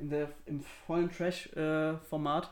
in 0.00 0.10
der, 0.10 0.28
im 0.46 0.60
vollen 0.86 1.10
Trash-Format. 1.10 2.50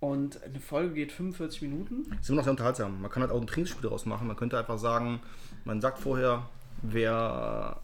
und 0.00 0.42
eine 0.42 0.60
Folge 0.60 0.94
geht 0.94 1.12
45 1.12 1.62
Minuten. 1.62 2.16
ist 2.20 2.28
immer 2.28 2.36
noch 2.36 2.44
sehr 2.44 2.52
unterhaltsam. 2.52 3.00
Man 3.02 3.10
kann 3.10 3.22
halt 3.22 3.32
auch 3.32 3.40
ein 3.40 3.46
Trinkspiel 3.46 3.82
daraus 3.82 4.06
machen. 4.06 4.26
Man 4.26 4.36
könnte 4.36 4.58
einfach 4.58 4.78
sagen, 4.78 5.20
man 5.64 5.80
sagt 5.80 5.98
vorher, 5.98 6.48
wer 6.82 7.80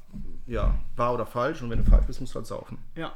ja, 0.47 0.79
wahr 0.97 1.15
oder 1.15 1.27
falsch 1.27 1.63
und 1.63 1.71
wenn 1.71 1.79
du 1.79 1.85
falsch 1.85 2.07
bist, 2.07 2.21
musst 2.21 2.35
du 2.35 2.37
halt 2.37 2.47
saufen. 2.47 2.79
Ja. 2.95 3.13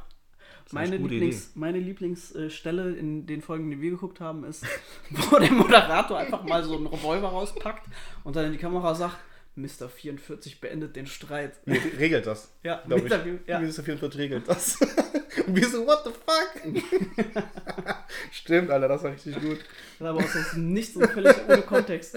Meine, 0.71 0.97
Lieblings, 0.97 1.55
meine 1.55 1.79
Lieblingsstelle 1.79 2.93
in 2.93 3.25
den 3.25 3.41
Folgen, 3.41 3.69
die 3.71 3.81
wir 3.81 3.91
geguckt 3.91 4.21
haben, 4.21 4.45
ist, 4.45 4.65
wo 5.09 5.37
der 5.37 5.51
Moderator 5.51 6.17
einfach 6.17 6.43
mal 6.43 6.63
so 6.63 6.77
einen 6.77 6.87
Revolver 6.87 7.27
rauspackt 7.27 7.87
und 8.23 8.35
dann 8.35 8.45
in 8.45 8.51
die 8.53 8.57
Kamera 8.57 8.95
sagt, 8.95 9.17
Mr. 9.55 9.89
44 9.89 10.61
beendet 10.61 10.95
den 10.95 11.07
Streit. 11.07 11.59
Regelt 11.67 12.25
das. 12.25 12.51
Ja, 12.63 12.83
Glaub 12.85 13.05
ich. 13.05 13.11
Mr. 13.11 13.25
Ja. 13.47 13.59
Mr. 13.59 13.83
44 13.83 14.19
regelt 14.19 14.47
das. 14.47 14.79
und 15.47 15.55
wir 15.55 15.67
so, 15.67 15.85
what 15.85 16.03
the 16.05 16.11
fuck? 16.11 17.95
Stimmt, 18.31 18.69
Alter, 18.69 18.87
das 18.87 19.03
war 19.03 19.11
richtig 19.11 19.39
gut. 19.41 19.59
Das 19.99 20.07
aber 20.07 20.19
aus 20.19 20.51
dem 20.53 20.73
Nichts 20.73 20.95
und 20.95 21.07
völlig 21.09 21.35
ohne 21.47 21.61
Kontext. 21.63 22.15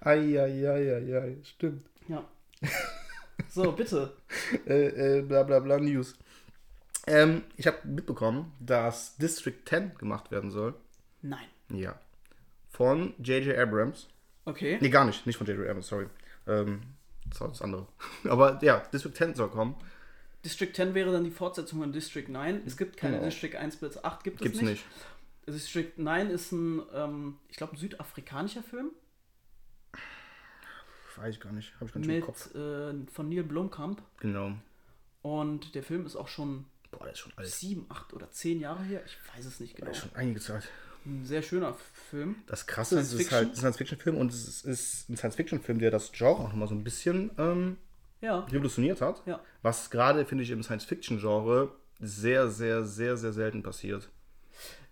Eieieiei, 0.00 1.36
stimmt. 1.42 1.84
Ja. 2.08 2.28
So, 3.48 3.72
bitte. 3.72 4.16
Äh, 4.66 5.18
äh, 5.18 5.22
bla 5.22 5.42
bla 5.42 5.60
bla 5.60 5.78
News. 5.78 6.16
Ähm, 7.06 7.42
ich 7.56 7.66
habe 7.66 7.78
mitbekommen, 7.84 8.52
dass 8.60 9.16
District 9.16 9.58
10 9.64 9.94
gemacht 9.96 10.30
werden 10.30 10.50
soll. 10.50 10.74
Nein. 11.20 11.46
Ja. 11.68 11.98
Von 12.70 13.14
J.J. 13.18 13.58
Abrams. 13.58 14.08
Okay. 14.44 14.78
Nee, 14.80 14.90
gar 14.90 15.04
nicht. 15.04 15.26
Nicht 15.26 15.36
von 15.36 15.46
J.J. 15.46 15.68
Abrams, 15.68 15.86
sorry. 15.86 16.06
Ähm, 16.46 16.82
das 17.26 17.40
war 17.40 17.48
das 17.48 17.62
andere. 17.62 17.86
Aber 18.24 18.62
ja, 18.62 18.80
District 18.92 19.14
10 19.14 19.34
soll 19.34 19.50
kommen. 19.50 19.76
District 20.44 20.72
10 20.74 20.94
wäre 20.94 21.12
dann 21.12 21.22
die 21.24 21.30
Fortsetzung 21.30 21.80
von 21.80 21.92
District 21.92 22.26
9. 22.28 22.62
Es 22.66 22.76
gibt 22.76 22.96
keine 22.96 23.16
Genau. 23.16 23.26
District 23.28 23.56
1 23.56 23.76
bis 23.76 24.02
8, 24.02 24.24
gibt 24.24 24.36
es 24.40 24.42
Gibt's 24.42 24.60
nicht. 24.60 24.70
nicht. 24.70 24.84
District 25.46 25.92
9 25.96 26.30
ist 26.30 26.52
ein, 26.52 26.82
ähm, 26.92 27.38
ich 27.48 27.56
glaube, 27.56 27.74
ein 27.74 27.78
südafrikanischer 27.78 28.62
Film 28.62 28.90
Weiß 31.16 31.34
ich 31.34 31.40
gar 31.40 31.52
nicht. 31.52 31.74
Habe 31.74 31.84
ich 31.86 31.92
gar 31.92 32.00
nicht 32.00 32.08
im 32.08 32.14
mit, 32.16 32.24
Kopf. 32.24 32.54
äh, 32.54 32.94
von 33.12 33.28
Neil 33.28 33.42
Blomkamp. 33.44 34.02
Genau. 34.20 34.52
Und 35.20 35.74
der 35.74 35.82
Film 35.82 36.06
ist 36.06 36.16
auch 36.16 36.26
schon 36.28 36.64
Boah, 36.90 37.06
ist 37.08 37.18
schon 37.18 37.32
alt. 37.36 37.48
sieben, 37.48 37.84
acht 37.90 38.12
oder 38.14 38.30
zehn 38.30 38.60
Jahre 38.60 38.82
her. 38.82 39.02
Ich 39.04 39.16
weiß 39.36 39.44
es 39.44 39.60
nicht 39.60 39.74
genau. 39.76 39.86
Der 39.86 39.92
ist 39.92 40.00
schon 40.00 40.14
einige 40.16 40.40
Zeit. 40.40 40.68
Ein 41.04 41.24
sehr 41.24 41.42
schöner 41.42 41.74
Film. 42.10 42.36
Das 42.46 42.66
Krasse 42.66 42.98
ist, 43.00 43.12
es 43.12 43.20
ist 43.20 43.32
halt 43.32 43.50
ein 43.50 43.56
Science-Fiction-Film 43.56 44.16
und 44.16 44.30
es 44.32 44.64
ist, 44.64 45.08
ein 45.08 45.16
Science-Fiction-Film, 45.16 45.78
der 45.78 45.90
das 45.90 46.12
Genre 46.12 46.40
auch 46.42 46.48
nochmal 46.48 46.68
so 46.68 46.74
ein 46.74 46.84
bisschen 46.84 47.30
ähm, 47.38 47.76
Ja. 48.20 48.40
revolutioniert 48.40 49.00
hat. 49.00 49.22
Ja. 49.26 49.40
Was 49.62 49.90
gerade, 49.90 50.24
finde 50.24 50.44
ich, 50.44 50.50
im 50.50 50.62
Science-Fiction-Genre 50.62 51.72
sehr, 52.00 52.48
sehr, 52.48 52.84
sehr, 52.84 53.16
sehr 53.16 53.32
selten 53.32 53.62
passiert. 53.62 54.08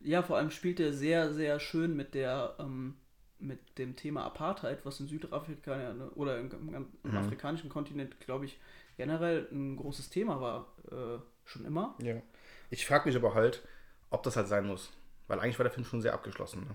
Ja, 0.01 0.23
vor 0.23 0.39
allem 0.39 0.51
spielt 0.51 0.81
er 0.81 0.93
sehr, 0.93 1.33
sehr 1.33 1.61
schön 1.61 1.95
mit 1.95 2.15
der, 2.15 2.57
ähm, 2.59 2.97
mit 3.39 3.79
dem 3.79 3.97
Thema 3.97 4.25
Apartheid, 4.25 4.85
was 4.85 4.99
in 5.01 5.09
Südafrika 5.09 5.77
ne, 5.95 6.11
oder 6.15 6.39
im, 6.39 6.51
im, 6.53 6.87
im 7.05 7.17
afrikanischen 7.17 7.69
Kontinent, 7.71 8.19
glaube 8.21 8.47
ich, 8.47 8.59
generell 8.97 9.47
ein 9.53 9.77
großes 9.77 10.11
Thema 10.11 10.41
war. 10.41 10.67
Äh, 10.91 11.21
schon 11.45 11.65
immer. 11.65 11.95
Ja. 12.03 12.17
Ich 12.71 12.87
frage 12.87 13.09
mich 13.09 13.17
aber 13.17 13.35
halt, 13.35 13.63
ob 14.11 14.23
das 14.23 14.37
halt 14.37 14.49
sein 14.49 14.67
muss. 14.67 14.91
Weil 15.31 15.39
eigentlich 15.39 15.59
war 15.61 15.65
der 15.65 15.73
Film 15.73 15.87
schon 15.87 16.03
sehr 16.03 16.13
abgeschlossen. 16.13 16.63
Ne? 16.63 16.75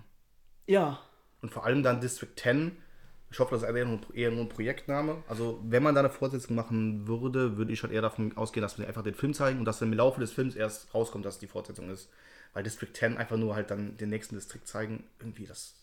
Ja. 0.67 0.99
Und 1.41 1.51
vor 1.51 1.65
allem 1.65 1.83
dann 1.83 1.99
District 1.99 2.29
10. 2.37 2.71
Ich 3.29 3.39
hoffe, 3.39 3.53
das 3.53 3.63
ist 3.63 3.69
eher 3.69 3.83
nur, 3.85 3.99
eher 4.13 4.31
nur 4.31 4.45
ein 4.45 4.49
Projektname. 4.49 5.21
Also, 5.27 5.59
wenn 5.65 5.83
man 5.83 5.93
da 5.93 5.99
eine 5.99 6.09
Fortsetzung 6.09 6.55
machen 6.55 7.05
würde, 7.05 7.57
würde 7.57 7.73
ich 7.73 7.79
schon 7.79 7.91
eher 7.91 8.01
davon 8.01 8.37
ausgehen, 8.37 8.61
dass 8.61 8.79
wir 8.79 8.87
einfach 8.87 9.03
den 9.03 9.13
Film 9.13 9.33
zeigen 9.33 9.59
und 9.59 9.65
dass 9.65 9.79
dann 9.79 9.91
im 9.91 9.97
Laufe 9.97 10.21
des 10.21 10.31
Films 10.31 10.55
erst 10.55 10.93
rauskommt, 10.93 11.25
dass 11.25 11.33
es 11.33 11.39
die 11.41 11.47
Fortsetzung 11.47 11.89
ist. 11.89 12.09
Weil 12.53 12.63
District 12.63 12.93
10 12.93 13.17
einfach 13.17 13.35
nur 13.35 13.55
halt 13.55 13.71
dann 13.71 13.97
den 13.97 14.09
nächsten 14.09 14.35
Distrikt 14.35 14.69
zeigen, 14.69 15.03
irgendwie 15.19 15.45
das. 15.45 15.73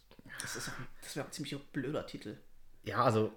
Das, 0.41 0.57
ist 0.57 0.71
auch- 0.71 0.73
das 1.03 1.15
wäre 1.15 1.27
ein 1.27 1.33
ziemlich 1.33 1.63
blöder 1.73 2.07
Titel. 2.07 2.39
Ja, 2.85 3.05
also, 3.05 3.33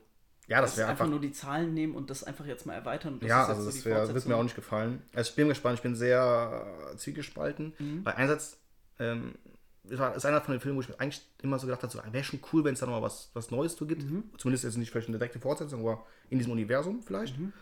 ja, 0.47 0.61
das 0.61 0.71
Das 0.71 0.77
wäre 0.77 0.87
einfach, 0.89 1.01
einfach. 1.05 1.11
nur 1.11 1.19
die 1.19 1.33
Zahlen 1.33 1.73
nehmen 1.73 1.93
und 1.93 2.09
das 2.09 2.23
einfach 2.23 2.45
jetzt 2.45 2.65
mal 2.65 2.75
erweitern. 2.75 3.15
und 3.15 3.23
Das 3.23 3.29
ja, 3.29 3.45
also 3.45 3.63
so 3.63 3.69
das 3.69 3.83
wär, 3.83 4.13
wird 4.13 4.25
mir 4.27 4.37
auch 4.37 4.43
nicht 4.43 4.55
gefallen. 4.55 5.01
Also 5.13 5.31
ich 5.31 5.35
bin 5.35 5.49
gespannt, 5.49 5.75
ich 5.79 5.83
bin 5.83 5.95
sehr 5.95 6.89
äh, 6.93 6.95
zwiegespalten. 6.95 7.73
Mhm. 7.79 8.05
Weil 8.05 8.13
einerseits 8.13 8.59
ähm, 8.99 9.35
es 9.87 9.99
war, 9.99 10.15
ist 10.15 10.25
einer 10.25 10.41
von 10.41 10.53
den 10.53 10.61
Filmen, 10.61 10.77
wo 10.77 10.81
ich 10.81 10.89
mir 10.89 10.99
eigentlich 10.99 11.21
immer 11.43 11.59
so 11.59 11.67
gedacht 11.67 11.83
habe, 11.83 11.91
so, 11.93 11.99
wäre 12.11 12.23
schon 12.23 12.39
cool, 12.53 12.63
wenn 12.63 12.73
es 12.73 12.79
da 12.79 12.85
noch 12.87 12.93
mal 12.93 13.01
was, 13.03 13.29
was 13.33 13.51
Neues 13.51 13.75
zu 13.75 13.85
gibt. 13.85 14.03
Mhm. 14.03 14.23
Zumindest 14.37 14.63
jetzt 14.63 14.77
nicht 14.77 14.89
vielleicht 14.91 15.07
eine 15.09 15.17
direkte 15.17 15.39
Fortsetzung, 15.39 15.81
aber 15.81 16.05
in 16.29 16.39
diesem 16.39 16.53
Universum 16.53 17.03
vielleicht. 17.03 17.37
Mhm. 17.37 17.53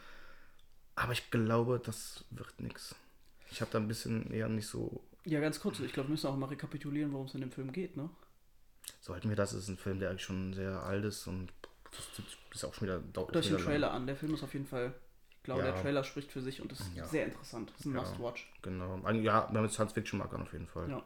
Aber 0.96 1.12
ich 1.12 1.30
glaube, 1.32 1.82
das 1.84 2.24
wird 2.30 2.60
nichts. 2.62 2.96
Ich 3.52 3.62
habe 3.62 3.72
da 3.72 3.78
ein 3.80 3.88
bisschen 3.88 4.32
eher 4.32 4.48
nicht 4.48 4.68
so. 4.68 5.04
Ja, 5.26 5.40
ganz 5.42 5.60
kurz. 5.60 5.80
Ich 5.80 5.92
glaube, 5.94 6.10
wir 6.10 6.14
müssen 6.14 6.28
auch 6.28 6.36
mal 6.38 6.48
rekapitulieren, 6.48 7.12
worum 7.14 7.28
es 7.28 7.34
in 7.36 7.42
dem 7.42 7.52
Film 7.52 7.72
geht, 7.72 7.98
ne? 7.98 8.10
Sollten 9.02 9.30
wir 9.30 9.36
das? 9.36 9.54
Ist 9.54 9.68
ein 9.70 9.78
Film, 9.78 10.00
der 10.00 10.10
eigentlich 10.10 10.24
schon 10.24 10.54
sehr 10.54 10.84
alt 10.84 11.04
ist 11.06 11.28
und 11.28 11.52
das 11.92 12.26
ist 12.54 12.64
auch 12.66 12.74
schon 12.74 12.88
wieder 12.88 13.00
dauert 13.00 13.34
schon 13.34 13.42
den 13.44 13.52
wieder 13.54 13.64
Trailer 13.64 13.92
an. 13.92 14.08
Der 14.08 14.16
Film 14.16 14.34
ist 14.34 14.44
auf 14.44 14.54
jeden 14.54 14.66
Fall, 14.66 14.94
ich 15.38 15.44
glaube, 15.44 15.62
Ja. 15.62 15.72
der 15.72 15.82
Trailer 15.82 16.04
spricht 16.04 16.32
für 16.32 16.42
sich 16.42 16.62
und 16.62 16.72
ist 16.72 16.84
Ja. 16.96 17.06
sehr 17.06 17.26
interessant. 17.26 17.70
Das 17.72 17.80
ist 17.82 17.86
ein 17.86 17.94
Ja. 17.96 18.02
Must-Watch. 18.02 18.52
Genau. 18.62 19.00
Ein- 19.04 19.24
Ja, 19.24 19.48
wir 19.52 19.58
haben 19.58 19.64
jetzt 19.66 19.74
Science-Fiction-Marker 19.76 20.42
auf 20.42 20.52
jeden 20.54 20.68
Fall. 20.68 20.90
Ja. 20.90 21.04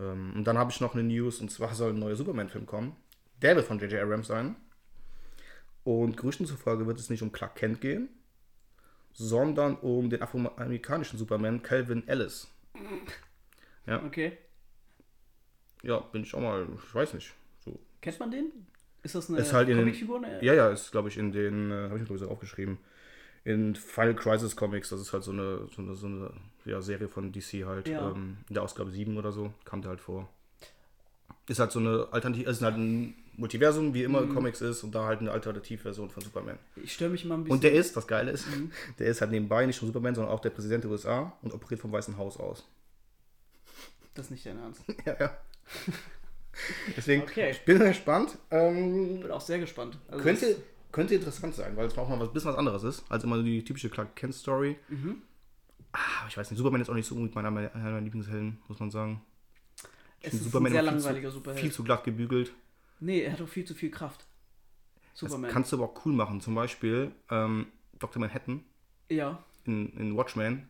Ähm, 0.00 0.32
und 0.34 0.44
dann 0.44 0.58
habe 0.58 0.70
ich 0.70 0.80
noch 0.80 0.94
eine 0.94 1.04
News, 1.04 1.40
und 1.40 1.50
zwar 1.50 1.74
soll 1.74 1.90
ein 1.92 1.98
neuer 1.98 2.16
Superman-Film 2.16 2.66
kommen. 2.66 2.96
Der 3.42 3.54
wird 3.56 3.66
von 3.66 3.78
J.J. 3.78 4.02
Abrams 4.02 4.26
sein. 4.26 4.56
Und 5.84 6.16
Gerüchten 6.16 6.46
zufolge 6.46 6.86
wird 6.86 6.98
es 6.98 7.10
nicht 7.10 7.22
um 7.22 7.32
Clark 7.32 7.54
Kent 7.54 7.80
gehen, 7.80 8.08
sondern 9.12 9.76
um 9.76 10.10
den 10.10 10.22
afroamerikanischen 10.22 11.18
Superman 11.18 11.62
Calvin 11.62 12.06
Ellis. 12.06 12.48
Okay. 13.86 14.38
Ja, 15.82 15.98
bin 15.98 16.22
ich 16.22 16.34
auch 16.34 16.40
mal, 16.40 16.66
ich 16.74 16.94
weiß 16.94 17.14
nicht. 17.14 17.32
So. 17.64 17.80
Kennt 18.00 18.20
man 18.20 18.30
den? 18.30 18.52
Ist 19.02 19.14
das 19.14 19.30
eine 19.30 19.38
Ist 19.38 19.52
halt 19.52 19.68
Comicfigur? 19.68 20.22
Ja, 20.42 20.52
ja, 20.54 20.68
ist, 20.70 20.92
glaube 20.92 21.08
ich, 21.08 21.16
in 21.16 21.32
den, 21.32 21.70
äh, 21.70 21.88
habe 21.88 21.98
ich 21.98 22.08
mir 22.08 22.28
aufgeschrieben, 22.28 22.78
in 23.44 23.74
Final 23.74 24.14
Crisis 24.14 24.54
Comics, 24.56 24.90
das 24.90 25.00
ist 25.00 25.12
halt 25.12 25.22
so 25.24 25.30
eine, 25.32 25.66
so 25.74 25.80
eine, 25.82 25.94
so 25.94 26.06
eine 26.06 26.30
ja, 26.66 26.80
Serie 26.82 27.08
von 27.08 27.32
DC 27.32 27.64
halt, 27.64 27.88
Ja. 27.88 28.10
ähm, 28.10 28.38
in 28.48 28.54
der 28.54 28.62
Ausgabe 28.62 28.90
7 28.90 29.16
oder 29.16 29.32
so, 29.32 29.52
kam 29.64 29.80
der 29.82 29.90
halt 29.90 30.00
vor. 30.00 30.28
Ist 31.48 31.58
halt 31.58 31.72
so 31.72 31.78
eine 31.78 32.06
Alternative, 32.12 32.48
ist 32.50 32.60
halt 32.62 32.76
ein 32.76 33.14
Multiversum, 33.36 33.94
wie 33.94 34.00
Mhm. 34.00 34.04
immer 34.04 34.26
Comics 34.34 34.60
ist, 34.60 34.84
und 34.84 34.94
da 34.94 35.06
halt 35.06 35.20
eine 35.20 35.30
Alternativversion 35.32 36.10
von 36.10 36.22
Superman. 36.22 36.58
Ich 36.76 36.92
störe 36.92 37.10
mich 37.10 37.24
immer 37.24 37.36
ein 37.36 37.44
bisschen. 37.44 37.54
Und 37.56 37.64
der 37.64 37.72
ist, 37.72 37.96
das 37.96 38.06
Geile 38.06 38.30
ist, 38.30 38.46
Mhm. 38.46 38.70
der 38.98 39.06
ist 39.06 39.20
halt 39.22 39.30
nebenbei 39.30 39.64
nicht 39.64 39.80
nur 39.80 39.86
Superman, 39.88 40.14
sondern 40.14 40.32
auch 40.32 40.40
der 40.40 40.50
Präsident 40.50 40.84
der 40.84 40.90
USA 40.90 41.32
und 41.40 41.52
operiert 41.54 41.80
vom 41.80 41.90
Weißen 41.92 42.18
Haus 42.18 42.36
aus. 42.36 42.68
das 44.14 44.26
ist 44.26 44.30
nicht 44.32 44.44
dein 44.46 44.58
Ernst. 44.58 44.82
ja, 45.06 45.16
ja. 45.18 45.36
Deswegen, 46.96 47.22
Okay. 47.22 47.52
ich 47.52 47.64
bin 47.64 47.78
gespannt. 47.78 48.36
Ähm, 48.50 49.20
Bin 49.20 49.30
auch 49.30 49.40
sehr 49.40 49.58
gespannt. 49.58 49.96
Also 50.08 50.22
könnte, 50.22 50.56
könnte 50.92 51.14
interessant 51.14 51.54
sein, 51.54 51.76
weil 51.76 51.86
es 51.86 51.96
auch 51.96 52.08
mal 52.08 52.18
was 52.18 52.32
bisschen 52.32 52.50
was 52.50 52.58
anderes 52.58 52.82
ist, 52.82 53.04
als 53.10 53.24
immer 53.24 53.42
die 53.42 53.64
typische 53.64 53.90
Clark 53.90 54.16
Kent 54.16 54.34
Story. 54.34 54.76
Mhm. 54.88 55.22
Ah, 55.92 56.20
aber 56.20 56.28
ich 56.28 56.36
weiß 56.36 56.50
nicht, 56.50 56.58
Superman 56.58 56.80
ist 56.80 56.90
auch 56.90 56.94
nicht 56.94 57.06
so 57.06 57.14
unbedingt 57.14 57.34
meiner, 57.34 57.50
meiner 57.50 57.70
meiner 57.74 58.00
Lieblingshelden, 58.00 58.58
muss 58.68 58.78
man 58.78 58.90
sagen. 58.90 59.22
Ich 60.20 60.28
es 60.28 60.34
ist 60.34 60.44
Superman 60.44 60.68
ein 60.68 60.72
sehr 60.72 60.82
langweiliger 60.82 61.30
zu, 61.30 61.36
Superheld. 61.36 61.60
viel 61.60 61.72
zu 61.72 61.82
glatt 61.84 62.04
gebügelt. 62.04 62.52
nee, 63.00 63.20
er 63.22 63.32
hat 63.32 63.40
auch 63.40 63.48
viel 63.48 63.64
zu 63.64 63.74
viel 63.74 63.90
Kraft. 63.90 64.26
Das 65.12 65.20
Superman. 65.20 65.50
kannst 65.50 65.72
du 65.72 65.76
aber 65.76 65.86
auch 65.86 66.04
cool 66.04 66.12
machen. 66.12 66.40
Zum 66.40 66.54
Beispiel 66.54 67.12
ähm, 67.30 67.66
Dr. 67.98 68.20
Manhattan 68.20 68.64
ja, 69.08 69.42
in, 69.64 69.92
in 69.96 70.16
Watchmen. 70.16 70.68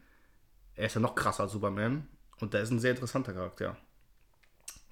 Er 0.74 0.86
ist 0.86 0.94
ja 0.94 1.00
noch 1.00 1.14
krasser 1.14 1.42
als 1.44 1.52
Superman. 1.52 2.06
Und 2.38 2.54
der 2.54 2.62
ist 2.62 2.70
ein 2.70 2.78
sehr 2.78 2.92
interessanter 2.92 3.34
Charakter. 3.34 3.76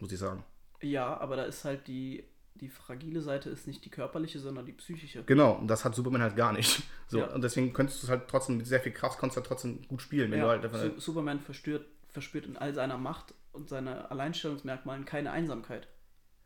Muss 0.00 0.12
ich 0.12 0.18
sagen. 0.18 0.44
ja, 0.82 1.16
aber 1.18 1.36
da 1.36 1.44
ist 1.44 1.64
halt 1.64 1.86
die, 1.88 2.24
die 2.60 2.68
fragile 2.68 3.20
Seite 3.22 3.50
ist 3.50 3.66
nicht 3.66 3.84
die 3.84 3.90
körperliche, 3.90 4.38
sondern 4.40 4.66
die 4.66 4.72
psychische. 4.72 5.22
Genau, 5.24 5.52
und 5.52 5.68
das 5.68 5.84
hat 5.84 5.94
Superman 5.94 6.22
halt 6.22 6.36
gar 6.36 6.52
nicht. 6.52 6.82
So, 7.10 7.20
Ja. 7.20 7.26
Und 7.32 7.42
deswegen 7.42 7.72
könntest 7.72 8.02
du 8.02 8.06
es 8.06 8.10
halt 8.10 8.28
trotzdem 8.28 8.58
mit 8.58 8.66
sehr 8.66 8.80
viel 8.80 8.92
Kraft, 8.92 9.18
konntest 9.18 9.36
du 9.36 9.40
halt 9.40 9.48
trotzdem 9.48 9.80
gut 9.88 10.02
spielen. 10.02 10.30
Wenn 10.30 10.40
Ja, 10.40 10.56
du 10.58 10.70
halt 10.72 10.94
Su 10.94 11.00
Superman 11.00 11.40
verspürt, 11.40 11.86
verspürt 12.10 12.44
in 12.44 12.58
all 12.58 12.74
seiner 12.74 12.98
Macht 12.98 13.32
und 13.52 13.68
seiner 13.70 14.10
Alleinstellungsmerkmalen 14.12 15.06
keine 15.06 15.30
Einsamkeit. 15.30 15.88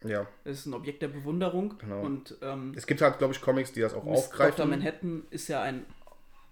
ja. 0.05 0.27
Er 0.45 0.53
ist 0.53 0.67
ein 0.67 0.75
Objekt 0.75 1.03
der 1.03 1.09
Bewunderung 1.09 1.75
Genau. 1.79 2.03
und 2.03 2.37
ähm, 2.43 2.73
Es 2.77 2.87
gibt 2.87 3.01
halt, 3.03 3.19
glaube 3.19 3.35
ich, 3.35 3.41
Comics, 3.41 3.73
die 3.73 3.81
das 3.81 3.93
auch 3.95 4.05
Dr. 4.05 4.13
aufgreifen. 4.15 4.71
Manhattan 4.71 5.23
ist 5.31 5.49
ja 5.49 5.63
ein 5.63 5.85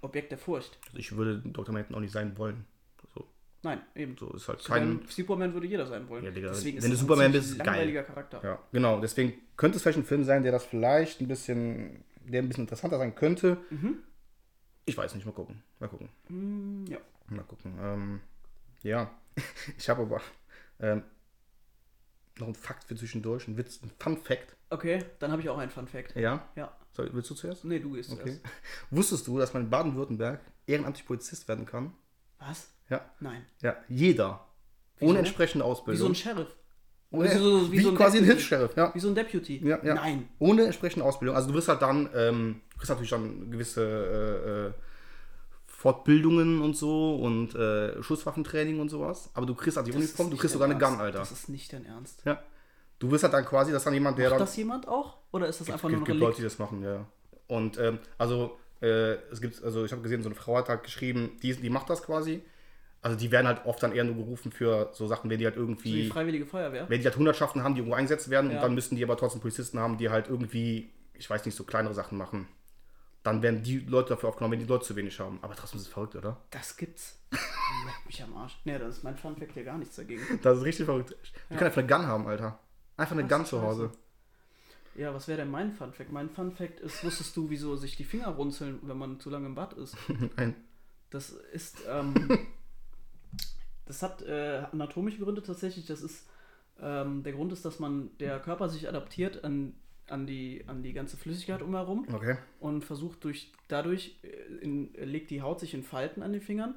Objekt 0.02 0.32
der 0.32 0.38
Furcht. 0.38 0.78
Also 0.86 0.98
ich 0.98 1.14
würde 1.16 1.38
Dr. 1.44 1.72
Manhattan 1.72 1.94
auch 1.94 2.00
nicht 2.00 2.12
sein 2.12 2.36
wollen. 2.36 2.64
So, 3.62 3.68
Nein, 3.68 3.80
eben. 3.94 4.16
so 4.18 4.32
ist 4.32 4.48
halt 4.48 4.64
kein. 4.64 5.02
Superman, 5.08 5.52
würde 5.52 5.66
jeder 5.66 5.86
sein 5.86 6.08
wollen. 6.08 6.24
Ja, 6.24 6.30
Digga, 6.30 6.48
Deswegen 6.48 6.82
wenn 6.82 6.90
ist 6.92 6.98
du 6.98 7.02
Superman 7.02 7.26
ein 7.26 7.32
bist, 7.32 7.48
ziemlich 7.48 7.58
geil. 7.66 7.74
langweiliger 7.74 8.02
Charakter. 8.04 8.40
Ja, 8.42 8.58
genau. 8.72 9.00
Deswegen 9.00 9.34
könnte 9.56 9.76
es 9.76 9.82
vielleicht 9.82 9.98
ein 9.98 10.04
Film 10.04 10.24
sein, 10.24 10.42
der 10.42 10.52
das 10.52 10.64
vielleicht 10.64 11.20
ein 11.20 11.28
bisschen, 11.28 12.04
der 12.24 12.42
ein 12.42 12.48
bisschen 12.48 12.64
interessanter 12.64 12.96
sein 12.98 13.14
könnte. 13.14 13.58
Ich 14.86 14.96
weiß 14.96 15.14
nicht, 15.14 15.26
mal 15.26 15.32
gucken. 15.32 15.62
Mal 15.78 15.88
gucken. 15.88 16.08
Mm, 16.28 16.86
ja. 16.90 16.98
Mal 17.28 17.44
gucken. 17.44 17.74
Ähm, 17.80 18.20
ja, 18.82 19.10
ich 19.78 19.88
habe 19.90 20.02
aber 20.02 20.20
ähm, 20.80 21.02
noch 22.38 22.46
einen 22.46 22.54
Fakt 22.54 22.84
für 22.84 22.96
zwischendurch, 22.96 23.46
ein 23.46 23.56
Witz, 23.58 23.80
ein 23.82 23.90
Fun 23.98 24.16
Fact. 24.16 24.56
Okay, 24.70 25.04
dann 25.18 25.30
habe 25.32 25.42
ich 25.42 25.48
auch 25.50 25.58
einen 25.58 25.70
Fun 25.70 25.86
Fact. 25.86 26.16
Ja? 26.16 26.48
Ja. 26.56 26.74
Soll, 26.92 27.10
willst 27.12 27.28
du 27.30 27.34
zuerst? 27.34 27.64
Nee, 27.64 27.78
du 27.78 27.92
gehst 27.92 28.10
Okay. 28.10 28.22
zuerst. 28.22 28.40
Wusstest 28.90 29.26
du, 29.26 29.38
dass 29.38 29.52
man 29.52 29.64
in 29.64 29.70
Baden-Württemberg 29.70 30.40
ehrenamtlich 30.66 31.06
Polizist 31.06 31.46
werden 31.46 31.66
kann? 31.66 31.92
Was? 32.38 32.72
Ja. 32.90 33.00
Nein. 33.20 33.46
Ja, 33.62 33.76
jeder. 33.88 34.46
Wieso? 34.98 35.10
Ohne 35.10 35.20
entsprechende 35.20 35.64
Wie 35.64 35.68
so 35.68 35.72
Ausbildung. 35.72 36.08
ein 36.10 36.14
Sheriff. 36.14 36.56
Ohne, 37.12 37.24
wie 37.24 37.38
so- 37.38 37.72
wie 37.72 37.78
wie 37.78 37.82
so 37.82 37.88
ein 37.90 37.96
quasi 37.96 38.18
ein 38.18 38.24
Deputy. 38.24 38.36
Hilfs-Sheriff, 38.38 38.76
ja. 38.76 38.94
Wie 38.94 39.00
so 39.00 39.08
ein 39.08 39.14
Deputy. 39.14 39.66
Ja, 39.66 39.82
ja. 39.82 39.94
Nein. 39.94 40.28
Ohne 40.38 40.64
entsprechende 40.66 41.04
Ausbildung. 41.04 41.34
Also 41.36 41.48
du 41.48 41.54
wirst 41.54 41.68
halt 41.68 41.82
dann, 41.82 42.08
ähm, 42.14 42.60
du 42.70 42.76
kriegst 42.76 42.90
natürlich 42.90 43.10
dann 43.10 43.50
gewisse 43.50 43.82
äh, 43.82 44.66
äh, 44.68 44.72
Fortbildungen 45.66 46.60
und 46.60 46.76
so 46.76 47.16
und 47.16 47.54
äh, 47.54 48.02
Schusswaffentraining 48.02 48.80
und 48.80 48.88
sowas. 48.90 49.30
Aber 49.34 49.46
du 49.46 49.54
kriegst 49.54 49.76
halt 49.76 49.86
die 49.86 49.92
Das 49.92 49.98
Uniform, 50.00 50.30
du 50.30 50.36
kriegst 50.36 50.52
sogar 50.52 50.68
eine. 50.68 50.78
Gun, 50.78 51.00
Alter. 51.00 51.18
Das 51.20 51.32
ist 51.32 51.48
nicht 51.48 51.72
dein 51.72 51.86
Ernst. 51.86 52.22
Ja. 52.24 52.42
Du 52.98 53.10
wirst 53.10 53.24
halt 53.24 53.32
dann 53.32 53.46
quasi, 53.46 53.72
das 53.72 53.80
ist 53.80 53.86
dann 53.86 53.94
jemand, 53.94 54.18
der 54.18 54.28
Macht 54.28 54.40
dann. 54.40 54.46
das 54.46 54.56
jemand 54.56 54.86
auch? 54.88 55.16
Oder 55.32 55.46
ist 55.48 55.60
das 55.60 55.70
einfach 55.70 55.88
gibt, 55.88 56.00
nur 56.00 56.06
ein 56.06 56.12
gibt 56.12 56.20
Leute, 56.20 56.36
die 56.36 56.42
das 56.42 56.58
machen, 56.58 56.82
ja. 56.82 57.06
Und 57.46 57.78
ähm, 57.78 57.98
also 58.18 58.58
äh, 58.82 59.14
es 59.32 59.40
gibt, 59.40 59.62
also 59.64 59.84
ich 59.84 59.92
habe 59.92 60.02
gesehen, 60.02 60.22
so 60.22 60.28
eine 60.28 60.36
Frau 60.36 60.56
hat 60.58 60.68
halt 60.68 60.82
geschrieben, 60.82 61.38
die, 61.42 61.54
die 61.56 61.70
macht 61.70 61.88
das 61.88 62.02
quasi. 62.02 62.42
Also 63.02 63.16
die 63.16 63.30
werden 63.30 63.46
halt 63.46 63.64
oft 63.64 63.82
dann 63.82 63.92
eher 63.92 64.04
nur 64.04 64.16
gerufen 64.16 64.52
für 64.52 64.90
so 64.92 65.06
Sachen, 65.06 65.30
wenn 65.30 65.38
die 65.38 65.46
halt 65.46 65.54
So 65.54 65.62
irgendwie. 65.62 66.02
die 66.04 66.08
Freiwillige 66.10 66.44
Feuerwehr? 66.46 66.88
wenn 66.88 67.00
die 67.00 67.06
halt 67.06 67.16
Hundertschaften 67.16 67.62
haben, 67.64 67.74
die 67.74 67.80
irgendwo 67.80 67.96
eingesetzt 67.96 68.28
werden 68.28 68.50
Ja. 68.50 68.56
und 68.56 68.62
dann 68.62 68.74
müssen 68.74 68.96
die 68.96 69.02
aber 69.04 69.16
trotzdem 69.16 69.40
Polizisten 69.40 69.78
haben, 69.78 69.96
die 69.96 70.10
halt 70.10 70.28
irgendwie, 70.28 70.90
ich 71.14 71.28
weiß 71.30 71.44
nicht, 71.46 71.54
so 71.54 71.64
kleinere 71.64 71.94
Sachen 71.94 72.18
machen. 72.18 72.46
Dann 73.22 73.42
werden 73.42 73.62
die 73.62 73.80
Leute 73.80 74.10
dafür 74.10 74.30
aufgenommen, 74.30 74.52
wenn 74.52 74.60
die 74.60 74.66
Leute 74.66 74.84
zu 74.86 74.96
wenig 74.96 75.18
haben. 75.20 75.38
Aber 75.42 75.54
trotzdem 75.54 75.78
ist 75.78 75.86
es 75.86 75.92
verrückt, 75.92 76.16
oder? 76.16 76.38
Das 76.50 76.76
gibt's. 76.76 77.18
Leck 77.30 78.06
mich 78.06 78.22
am 78.22 78.34
Arsch. 78.36 78.58
Nee, 78.64 78.78
das 78.78 78.96
ist 78.98 79.04
mein 79.04 79.16
Fun 79.16 79.36
Fact 79.36 79.52
hier 79.52 79.64
gar 79.64 79.78
nichts 79.78 79.96
dagegen. 79.96 80.22
Das 80.42 80.58
ist 80.58 80.64
richtig 80.64 80.86
verrückt. 80.86 81.10
Wir 81.48 81.56
können 81.56 81.68
einfach 81.68 81.82
eine 81.82 81.86
Gun 81.86 82.06
haben, 82.06 82.26
Alter. 82.26 82.58
Einfach 82.96 83.12
eine 83.16 83.24
Ach, 83.24 83.28
Gun 83.28 83.44
so 83.44 83.58
zu 83.58 83.62
Hause. 83.62 83.90
Ja, 84.94 85.14
was 85.14 85.28
wäre 85.28 85.38
denn 85.38 85.50
mein 85.50 85.72
Fun 85.72 85.92
Fact? 85.92 86.12
Mein 86.12 86.28
Fun 86.30 86.52
Fact 86.52 86.80
ist, 86.80 87.02
wusstest 87.04 87.36
du, 87.36 87.48
wieso 87.48 87.76
sich 87.76 87.96
die 87.96 88.04
Finger 88.04 88.28
runzeln, 88.28 88.78
wenn 88.82 88.98
man 88.98 89.20
zu 89.20 89.30
lange 89.30 89.46
im 89.46 89.54
Bad 89.54 89.72
ist? 89.74 89.96
Nein. 90.36 90.54
Das 91.10 91.30
ist, 91.30 91.78
ähm, 91.88 92.14
das 93.86 94.02
hat 94.02 94.22
äh, 94.22 94.62
anatomische 94.72 95.18
Gründe 95.18 95.42
tatsächlich. 95.42 95.86
Das 95.86 96.02
ist, 96.02 96.28
ähm, 96.80 97.22
der 97.22 97.32
Grund 97.32 97.52
ist, 97.52 97.64
dass 97.64 97.78
man, 97.78 98.10
der 98.18 98.38
Körper 98.40 98.68
sich 98.68 98.88
adaptiert 98.88 99.44
an, 99.44 99.74
an, 100.08 100.26
die, 100.26 100.64
an 100.66 100.82
die 100.82 100.92
ganze 100.92 101.16
Flüssigkeit 101.16 101.62
umherum 101.62 102.06
Okay. 102.12 102.36
und 102.60 102.84
versucht 102.84 103.24
durch, 103.24 103.52
dadurch, 103.68 104.18
äh, 104.22 104.28
in, 104.62 104.92
legt 104.94 105.30
die 105.30 105.42
Haut 105.42 105.60
sich 105.60 105.74
in 105.74 105.82
Falten 105.82 106.22
an 106.22 106.32
den 106.32 106.40
Fingern, 106.40 106.74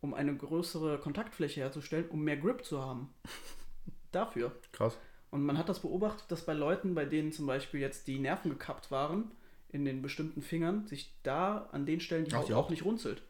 um 0.00 0.14
eine 0.14 0.34
größere 0.36 0.98
Kontaktfläche 0.98 1.60
herzustellen, 1.60 2.08
um 2.10 2.22
mehr 2.22 2.36
Grip 2.36 2.64
zu 2.64 2.82
haben. 2.82 3.12
Dafür. 4.12 4.52
Krass. 4.72 4.98
Und 5.30 5.44
man 5.44 5.56
hat 5.56 5.68
das 5.68 5.80
beobachtet, 5.80 6.30
dass 6.32 6.44
bei 6.44 6.54
Leuten, 6.54 6.94
bei 6.94 7.04
denen 7.04 7.32
zum 7.32 7.46
Beispiel 7.46 7.80
jetzt 7.80 8.08
die 8.08 8.18
Nerven 8.18 8.50
gekappt 8.50 8.90
waren, 8.90 9.30
in 9.68 9.84
den 9.84 10.02
bestimmten 10.02 10.42
Fingern, 10.42 10.86
sich 10.88 11.14
da 11.22 11.68
an 11.70 11.86
den 11.86 12.00
Stellen 12.00 12.24
die 12.24 12.32
Ach, 12.34 12.38
Haut 12.40 12.48
die 12.48 12.54
auch 12.54 12.70
nicht 12.70 12.84
runzelt. 12.84 13.22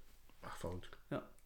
Ach, 0.42 0.56
verrückt. 0.56 0.96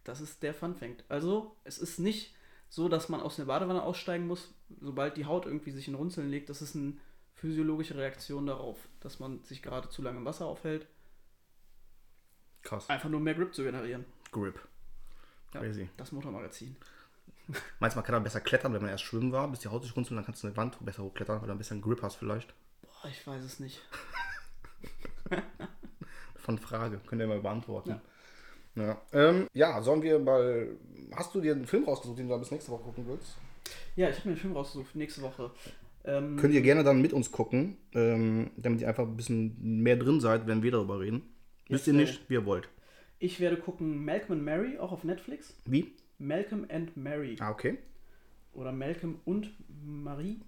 Das 0.04 0.20
ist 0.20 0.42
der 0.42 0.54
Fun 0.54 0.74
Fact. 0.74 1.04
Also, 1.08 1.56
es 1.64 1.78
ist 1.78 1.98
nicht 1.98 2.34
so, 2.68 2.88
dass 2.88 3.08
man 3.08 3.20
aus 3.20 3.36
der 3.36 3.44
Badewanne 3.44 3.82
aussteigen 3.82 4.26
muss, 4.26 4.52
sobald 4.80 5.16
die 5.16 5.26
Haut 5.26 5.46
irgendwie 5.46 5.70
sich 5.70 5.88
in 5.88 5.94
Runzeln 5.94 6.30
legt. 6.30 6.50
Das 6.50 6.62
ist 6.62 6.76
eine 6.76 6.94
physiologische 7.34 7.96
Reaktion 7.96 8.46
darauf, 8.46 8.88
dass 9.00 9.20
man 9.20 9.42
sich 9.44 9.62
gerade 9.62 9.88
zu 9.88 10.02
lange 10.02 10.18
im 10.18 10.24
Wasser 10.24 10.46
aufhält. 10.46 10.86
Krass. 12.62 12.88
Einfach 12.88 13.08
nur 13.08 13.20
mehr 13.20 13.34
Grip 13.34 13.54
zu 13.54 13.62
generieren. 13.62 14.04
Grip. 14.32 14.58
Ja, 15.52 15.60
Crazy. 15.60 15.88
Das 15.96 16.12
Motormagazin. 16.12 16.76
Meinst 17.78 17.94
du, 17.94 17.98
man 17.98 18.04
kann 18.04 18.14
dann 18.14 18.24
besser 18.24 18.40
klettern, 18.40 18.72
wenn 18.72 18.80
man 18.80 18.90
erst 18.90 19.04
schwimmen 19.04 19.30
war, 19.30 19.46
bis 19.48 19.60
die 19.60 19.68
Haut 19.68 19.82
sich 19.82 19.94
runzelt, 19.94 20.16
dann 20.16 20.24
kannst 20.24 20.42
du 20.42 20.46
eine 20.46 20.56
Wand 20.56 20.82
besser 20.84 21.02
hochklettern, 21.02 21.40
weil 21.40 21.46
du 21.46 21.52
ein 21.52 21.58
bisschen 21.58 21.82
Grip 21.82 22.02
hast 22.02 22.16
vielleicht? 22.16 22.54
Boah, 22.82 23.08
ich 23.10 23.26
weiß 23.26 23.42
es 23.44 23.60
nicht. 23.60 23.82
Von 26.36 26.58
Frage. 26.58 27.00
Könnt 27.06 27.20
ihr 27.20 27.26
mal 27.26 27.40
beantworten. 27.40 27.90
Ja. 27.90 28.00
Ähm, 29.12 29.46
ja, 29.52 29.80
sollen 29.82 30.02
wir 30.02 30.18
mal. 30.18 30.68
Hast 31.14 31.34
du 31.34 31.40
dir 31.40 31.52
einen 31.52 31.66
Film 31.66 31.84
rausgesucht, 31.84 32.18
den 32.18 32.28
du 32.28 32.38
bis 32.38 32.50
nächste 32.50 32.72
Woche 32.72 32.82
gucken 32.84 33.04
willst? 33.06 33.36
Ja, 33.96 34.08
ich 34.10 34.16
habe 34.16 34.28
mir 34.28 34.32
einen 34.32 34.40
Film 34.40 34.52
rausgesucht, 34.54 34.94
nächste 34.96 35.22
Woche. 35.22 35.50
Ähm, 36.04 36.36
Könnt 36.36 36.52
ihr 36.52 36.60
gerne 36.60 36.84
dann 36.84 37.00
mit 37.00 37.12
uns 37.12 37.30
gucken, 37.30 37.76
ähm, 37.94 38.50
damit 38.56 38.80
ihr 38.80 38.88
einfach 38.88 39.04
ein 39.04 39.16
bisschen 39.16 39.56
mehr 39.82 39.96
drin 39.96 40.20
seid, 40.20 40.46
wenn 40.46 40.62
wir 40.62 40.72
darüber 40.72 41.00
reden. 41.00 41.22
Wisst 41.68 41.86
ihr 41.86 41.94
nicht, 41.94 42.28
wie 42.28 42.34
ihr 42.34 42.44
wollt. 42.44 42.68
ich 43.18 43.40
werde 43.40 43.56
gucken 43.56 44.04
Malcolm 44.04 44.32
and 44.32 44.44
Mary, 44.44 44.78
auch 44.78 44.92
auf 44.92 45.04
Netflix. 45.04 45.56
Wie? 45.64 45.92
Malcolm 46.18 46.66
and 46.70 46.96
Mary. 46.96 47.36
Ah, 47.40 47.50
okay. 47.50 47.78
Oder 48.52 48.70
Malcolm 48.72 49.20
und 49.24 49.50
Marie. 49.82 50.40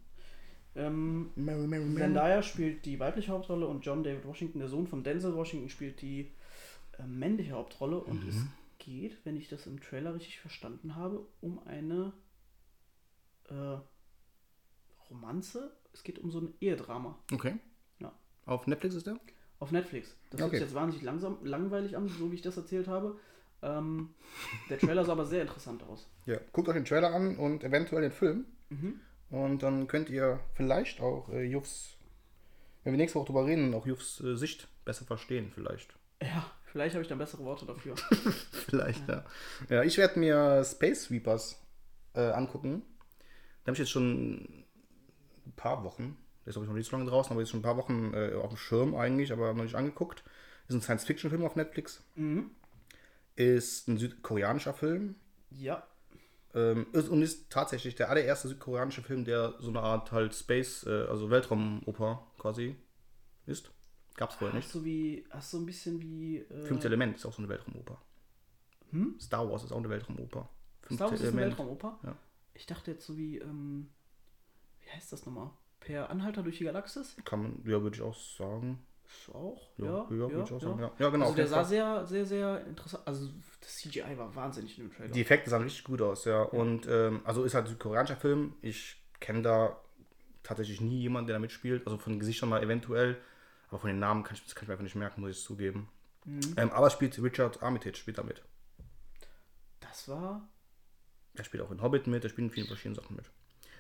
Ähm, 0.75 1.31
Mary, 1.37 1.67
Mary, 1.67 1.95
Zendaya 1.97 2.43
spielt 2.43 2.85
die 2.85 3.01
weibliche 3.01 3.33
Hauptrolle 3.33 3.67
und 3.67 3.85
John 3.87 4.05
David 4.05 4.27
Washington, 4.27 4.59
der 4.59 4.69
Sohn 4.69 4.87
von 4.87 5.03
Denzel 5.03 5.35
Washington, 5.35 5.71
spielt 5.71 6.03
die 6.03 6.33
männliche 7.07 7.53
Hauptrolle. 7.53 7.99
Und 8.01 8.23
Mhm. 8.23 8.29
es 8.29 8.45
geht, 8.79 9.25
wenn 9.25 9.37
ich 9.37 9.49
das 9.49 9.67
im 9.67 9.81
Trailer 9.81 10.15
richtig 10.15 10.39
verstanden 10.41 10.95
habe, 10.97 11.27
um 11.41 11.59
eine 11.67 12.13
äh, 13.49 13.79
Romanze. 15.11 15.77
Es 15.93 16.03
geht 16.03 16.19
um 16.19 16.31
so 16.31 16.41
ein 16.41 16.55
Ehedrama 16.61 17.19
Okay. 17.33 17.57
Ja. 18.01 18.13
Auf 18.45 18.67
Netflix 18.67 18.95
ist 18.95 19.07
der? 19.07 19.19
auf 19.59 19.73
Netflix. 19.73 20.15
Das 20.31 20.41
hört 20.41 20.49
Okay. 20.49 20.59
sich 20.59 20.67
jetzt 20.67 20.75
wahnsinnig 20.75 21.03
langsam, 21.03 21.39
langweilig 21.43 21.97
an, 21.97 22.09
so 22.09 22.31
wie 22.31 22.35
ich 22.35 22.43
das 22.43 22.59
erzählt 22.59 22.89
habe. 22.89 23.19
Ähm, 23.63 24.15
der 24.69 24.79
Trailer 24.79 25.03
sah 25.07 25.13
aber 25.13 25.25
sehr 25.25 25.41
interessant 25.41 25.83
aus. 25.85 26.07
Ja. 26.27 26.39
Guckt 26.53 26.69
euch 26.69 26.75
den 26.75 26.85
Trailer 26.85 27.15
an 27.15 27.39
und 27.39 27.65
eventuell 27.65 28.03
den 28.03 28.13
Film. 28.13 28.45
Mhm. 28.69 29.01
Und 29.31 29.63
dann 29.63 29.87
könnt 29.89 30.11
ihr 30.11 30.41
vielleicht 30.55 31.01
auch 31.01 31.31
äh, 31.31 31.43
Jufs, 31.45 31.97
wenn 32.85 32.93
wir 32.93 32.99
nächste 32.99 33.19
Woche 33.19 33.29
drüber 33.29 33.47
reden, 33.47 33.73
auch 33.73 33.87
Jufs 33.87 34.21
äh, 34.21 34.37
Sicht 34.37 34.69
besser 34.85 35.07
verstehen, 35.07 35.51
vielleicht. 35.55 35.97
Ja, 36.21 36.51
vielleicht 36.77 36.95
habe 36.95 37.03
ich 37.03 37.09
dann 37.09 37.17
bessere 37.17 37.43
Worte 37.43 37.65
dafür. 37.65 37.95
Vielleicht, 38.69 39.09
ja. 39.09 39.25
Ja, 39.71 39.83
ich 39.83 39.97
werde 39.97 40.19
mir 40.19 40.63
Space 40.63 41.05
Sweepers 41.05 41.59
äh, 42.13 42.21
angucken. 42.21 42.83
Da 43.65 43.71
habe 43.71 43.73
ich 43.73 43.79
jetzt 43.79 43.93
schon 43.93 44.65
ein 45.47 45.53
paar 45.57 45.85
Wochen, 45.85 46.19
der 46.45 46.51
ist 46.51 46.55
glaube 46.55 46.67
ich 46.67 46.69
noch 46.69 46.77
nicht 46.77 46.91
so 46.91 46.95
lange 46.95 47.09
draußen, 47.09 47.33
aber 47.33 47.41
jetzt 47.41 47.49
schon 47.49 47.61
ein 47.61 47.63
paar 47.63 47.79
Wochen 47.79 48.13
äh, 48.13 48.35
auf 48.35 48.51
dem 48.51 48.59
Schirm 48.59 48.95
eigentlich, 48.95 49.33
aber 49.33 49.55
noch 49.55 49.63
nicht 49.63 49.75
angeguckt. 49.75 50.23
Ist 50.69 50.75
ein 50.75 50.83
Science-Fiction-Film 50.83 51.47
auf 51.47 51.57
Netflix. 51.57 52.05
Mhm. 52.15 52.51
Ist 53.37 53.89
ein 53.89 53.97
südkoreanischer 53.97 54.75
Film. 54.75 55.15
Ja. 55.49 55.83
Ähm, 56.55 56.89
ist, 56.93 57.09
und 57.09 57.23
ist 57.23 57.49
tatsächlich 57.49 57.95
der 57.95 58.11
allererste 58.11 58.49
südkoreanische 58.49 59.01
Film, 59.01 59.25
der 59.25 59.55
so 59.61 59.71
eine 59.71 59.81
Art 59.81 60.13
halt 60.13 60.35
Space, 60.35 60.85
äh, 60.87 61.07
also 61.09 61.31
Weltraumoper 61.31 62.27
quasi 62.37 62.77
ist. 63.47 63.71
Gab's 64.17 64.35
vorher 64.37 64.55
nicht. 64.57 64.67
Hast 64.67 64.75
du 64.75 64.85
wie, 64.85 65.25
hast 65.31 65.53
du 65.53 65.59
ein 65.59 65.67
bisschen 65.67 66.01
wie. 66.01 66.39
Äh, 66.39 66.65
Fünfte 66.67 66.87
Element 66.89 67.17
ist 67.17 67.27
auch 67.27 67.33
so 67.33 67.39
eine 67.39 67.49
Weltraumoper. 67.49 68.01
Star 69.21 69.51
Wars 69.51 69.65
ist 69.65 69.73
auch 69.73 69.79
eine 69.79 69.91
Weltraumoper. 69.91 70.49
Fünfte 70.83 70.89
Hm? 70.89 70.97
Star 70.97 71.11
Wars 71.11 71.21
ist 71.21 71.33
eine 71.33 71.43
Weltraumoper? 71.43 71.99
Ja. 72.05 72.17
Ich 72.55 72.67
dachte 72.67 72.93
jetzt 72.93 73.05
so 73.05 73.17
wie, 73.19 73.39
ähm, 73.39 73.91
wie 74.81 74.91
heißt 74.91 75.13
das 75.13 75.27
nochmal? 75.27 75.51
Per 75.81 76.09
Anhalter 76.09 76.43
durch 76.43 76.59
die 76.59 76.65
Galaxis? 76.65 77.17
Kann 77.25 77.43
man, 77.43 77.63
ja, 77.65 77.83
würde 77.83 77.95
ich 77.97 78.03
auch 78.03 78.15
sagen. 78.15 78.79
Ist 79.05 79.35
auch, 79.35 79.69
Ja, 79.77 79.85
ja. 79.85 79.93
ja, 79.93 80.09
würde 80.11 80.43
ich 80.47 80.53
auch 80.53 80.61
sagen. 80.61 80.81
ja. 80.81 80.91
Ja, 80.99 81.11
genau. 81.11 81.25
Also 81.27 81.37
der 81.37 81.47
sah 81.47 81.63
sehr, 81.65 82.07
sehr, 82.07 82.25
sehr 82.27 82.67
interessant. 82.67 83.07
Also 83.07 83.29
das 83.61 83.77
CGI 83.77 84.17
war 84.17 84.35
wahnsinnig 84.35 84.79
in 84.79 84.89
dem 84.89 84.95
Trailer. 84.97 85.13
Die 85.13 85.21
Effekte 85.21 85.51
sahen 85.51 85.63
richtig 85.63 85.85
gut 85.85 86.01
aus, 86.01 86.25
ja. 86.25 86.43
Und 86.43 86.87
ähm, 86.89 87.21
also 87.25 87.45
ist 87.45 87.55
halt 87.55 87.67
ein 87.67 87.71
südkoreanischer 87.71 88.17
Film. 88.17 88.55
Ich 88.63 88.97
kenne 89.21 89.43
da 89.43 89.81
tatsächlich 90.43 90.81
nie 90.81 91.01
jemanden, 91.01 91.27
der 91.29 91.37
da 91.37 91.41
mitspielt. 91.41 91.87
Also 91.87 91.99
von 91.99 92.19
Gesichtern 92.19 92.49
mal 92.49 92.63
eventuell. 92.63 93.19
Aber 93.69 93.79
von 93.79 93.89
den 93.89 93.99
Namen 93.99 94.23
kann 94.23 94.35
ich, 94.37 94.45
das 94.45 94.55
kann 94.55 94.65
ich 94.65 94.69
mir 94.69 94.75
einfach 94.75 94.85
nicht 94.85 94.95
merken, 94.97 95.21
muss 95.21 95.31
ich 95.31 95.43
zugeben. 95.43 95.89
Mhm. 96.25 96.41
Ähm, 96.57 96.71
aber 96.71 96.91
spielt 96.91 97.21
Richard 97.23 97.63
Armitage 97.63 97.97
spielt 97.97 98.19
da 98.19 98.23
mit. 98.23 98.43
das 99.81 100.09
war. 100.09 100.49
Er 101.35 101.45
spielt 101.45 101.63
auch 101.63 101.71
in 101.71 101.83
Hobbit 101.83 102.07
mit, 102.07 102.25
er 102.25 102.31
spielt 102.31 102.49
in 102.49 102.51
vielen 102.51 102.67
verschiedenen 102.67 102.95
Sachen 102.97 103.17
mit. 103.17 103.31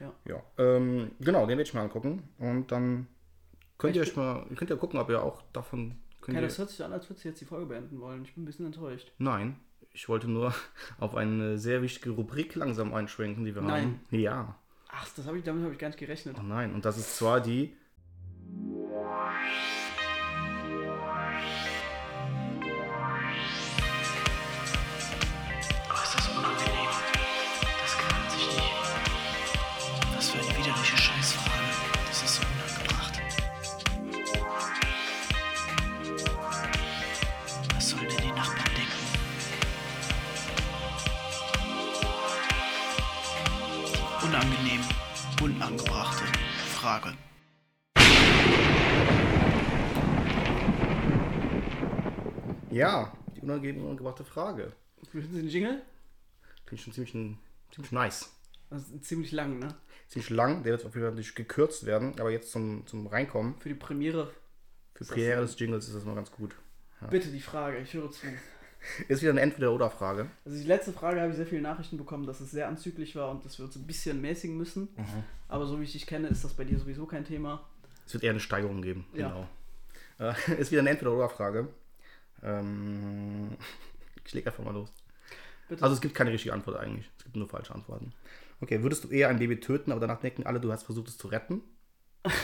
Ja. 0.01 0.12
Ja. 0.26 0.43
Ähm, 0.59 1.12
genau, 1.20 1.41
den 1.41 1.51
werde 1.57 1.62
ich 1.62 1.74
mal 1.74 1.82
angucken. 1.82 2.28
Und 2.39 2.70
dann 2.70 3.07
könnt 3.78 3.97
ihr 3.97 4.03
euch 4.03 4.14
mal, 4.14 4.47
ihr 4.51 4.57
könnt 4.57 4.70
ja 4.70 4.76
gucken, 4.76 5.01
ob 5.01 5.09
ihr 5.09 5.22
auch 5.22 5.43
davon. 5.53 5.97
Könnt 6.20 6.37
ihr, 6.37 6.43
das 6.43 6.59
hört 6.59 6.70
sich 6.70 6.84
an, 6.84 6.93
als 6.93 7.09
würdest 7.09 7.24
du 7.24 7.28
jetzt 7.28 7.41
die 7.41 7.45
Folge 7.47 7.66
beenden 7.66 8.01
wollen. 8.01 8.24
Ich 8.24 8.34
bin 8.34 8.43
ein 8.43 8.47
bisschen 8.47 8.66
enttäuscht. 8.66 9.12
nein, 9.18 9.59
ich 9.93 10.09
wollte 10.09 10.28
nur 10.28 10.55
auf 10.99 11.14
eine 11.14 11.57
sehr 11.59 11.80
wichtige 11.80 12.11
Rubrik 12.11 12.55
langsam 12.55 12.93
einschwenken, 12.93 13.45
die 13.45 13.55
wir 13.55 13.62
Nein. 13.62 14.01
haben. 14.11 14.20
Ja. 14.20 14.57
Ach, 14.89 15.09
das 15.16 15.26
hab 15.26 15.34
ich, 15.34 15.43
damit 15.45 15.62
habe 15.64 15.72
ich 15.72 15.78
gar 15.78 15.89
nicht 15.89 15.99
gerechnet. 15.99 16.37
Oh 16.39 16.43
nein, 16.43 16.74
und 16.74 16.84
das 16.84 16.99
ist 16.99 17.16
zwar 17.16 17.41
die. 17.41 17.74
Unangebrachte 45.47 46.24
Frage. 46.74 47.16
Ja, 52.70 53.12
die 53.36 53.42
unangebrachte 53.42 54.24
Frage. 54.24 54.72
Finden 55.09 55.32
Sie 55.32 55.40
den 55.42 55.49
Jingle? 55.49 55.82
Finde 56.64 56.74
ich 56.74 56.82
schon 56.82 56.92
ziemlich, 56.92 57.12
ziemlich 57.72 57.92
nice. 57.92 58.32
Das 58.70 58.90
ist 58.90 59.05
ziemlich 59.05 59.30
lang, 59.30 59.61
ne? 59.61 59.68
Ziemlich 60.09 60.30
lang, 60.30 60.64
der 60.64 60.72
wird 60.72 60.84
auf 60.84 60.94
jeden 60.94 61.07
Fall 61.07 61.12
natürlich 61.12 61.36
gekürzt 61.36 61.86
werden, 61.86 62.18
aber 62.18 62.32
jetzt 62.32 62.51
zum, 62.51 62.84
zum 62.88 63.07
Reinkommen, 63.07 63.55
Für 63.61 63.68
die 63.68 63.76
Premiere. 63.76 64.32
für 64.94 65.05
Premiere 65.05 65.42
des 65.42 65.57
Jingles 65.59 65.86
ist 65.86 65.94
das 65.94 66.05
mal 66.05 66.16
ganz 66.16 66.32
gut. 66.32 66.57
Bitte 67.09 67.28
die 67.28 67.40
Frage, 67.40 67.78
ich 67.78 67.94
höre 67.94 68.11
zu. 68.11 68.26
Ist 69.09 69.22
wieder 69.22 69.32
eine 69.32 69.41
Entweder-Oder-Frage. 69.41 70.28
Also 70.45 70.59
die 70.59 70.66
letzte 70.66 70.93
Frage 70.93 71.20
habe 71.20 71.30
ich 71.30 71.37
sehr 71.37 71.47
viele 71.47 71.62
Nachrichten 71.62 71.97
bekommen, 71.97 72.26
dass 72.26 72.41
es 72.41 72.51
sehr 72.51 72.68
anzüglich 72.68 73.16
war 73.16 73.30
und 73.30 73.45
dass 73.45 73.59
wir 73.59 73.64
uns 73.64 73.76
ein 73.76 73.87
bisschen 73.87 74.20
mäßigen 74.20 74.57
müssen. 74.57 74.89
Mhm. 74.97 75.24
Aber 75.49 75.66
so 75.66 75.80
wie 75.80 75.84
ich 75.84 75.93
dich 75.93 76.07
kenne, 76.07 76.28
ist 76.28 76.45
das 76.45 76.55
bei 76.55 76.64
dir 76.64 76.78
sowieso 76.78 77.07
kein 77.07 77.24
Thema. 77.24 77.66
Es 78.07 78.14
wird 78.14 78.24
eher 78.24 78.30
eine 78.30 78.41
Steigerung 78.41 78.82
geben. 78.82 79.07
Ja. 79.14 79.28
Genau. 80.18 80.32
Äh, 80.32 80.53
ist 80.61 80.70
wieder 80.70 80.80
eine 80.80 80.91
Entweder-Oder-Frage. 80.91 81.68
Ähm, 82.43 83.51
ich 84.24 84.34
leg 84.34 84.47
einfach 84.47 84.64
mal 84.64 84.74
los. 84.74 84.91
Bitte. 85.68 85.82
Also 85.82 85.95
es 85.95 86.01
gibt 86.01 86.14
keine 86.14 86.32
richtige 86.32 86.55
Antwort 86.55 86.76
eigentlich. 86.76 87.11
Es 87.18 87.24
gibt 87.24 87.37
nur 87.37 87.49
falsche 87.49 87.74
Antworten. 87.74 88.12
Okay, 88.61 88.82
würdest 88.82 89.05
du 89.05 89.09
eher 89.09 89.28
ein 89.28 89.39
Baby 89.39 89.61
töten, 89.61 89.91
aber 89.93 90.01
danach 90.01 90.20
denken 90.20 90.47
alle, 90.47 90.61
du 90.61 90.72
hast 90.72 90.84
versucht 90.84 91.09
es 91.09 91.18
zu 91.18 91.28
retten? 91.28 91.62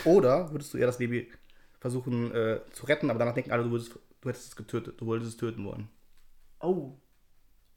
Oder 0.04 0.52
würdest 0.52 0.74
du 0.74 0.78
eher 0.78 0.86
das 0.86 0.98
Baby 0.98 1.30
versuchen 1.80 2.32
äh, 2.34 2.60
zu 2.72 2.86
retten, 2.86 3.10
aber 3.10 3.18
danach 3.18 3.34
denken 3.34 3.50
alle, 3.50 3.64
du, 3.64 3.70
würdest, 3.70 3.98
du 4.20 4.28
hättest 4.28 4.48
es 4.48 4.56
getötet, 4.56 5.00
du 5.00 5.06
wolltest 5.06 5.32
es 5.32 5.36
töten 5.36 5.64
wollen? 5.64 5.88
Oh. 6.62 6.96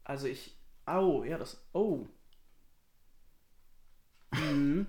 Also 0.04 0.26
ich. 0.28 0.56
Au, 0.86 1.24
ja, 1.24 1.36
das. 1.38 1.60
Oh. 1.72 2.06
Mhm. 4.32 4.86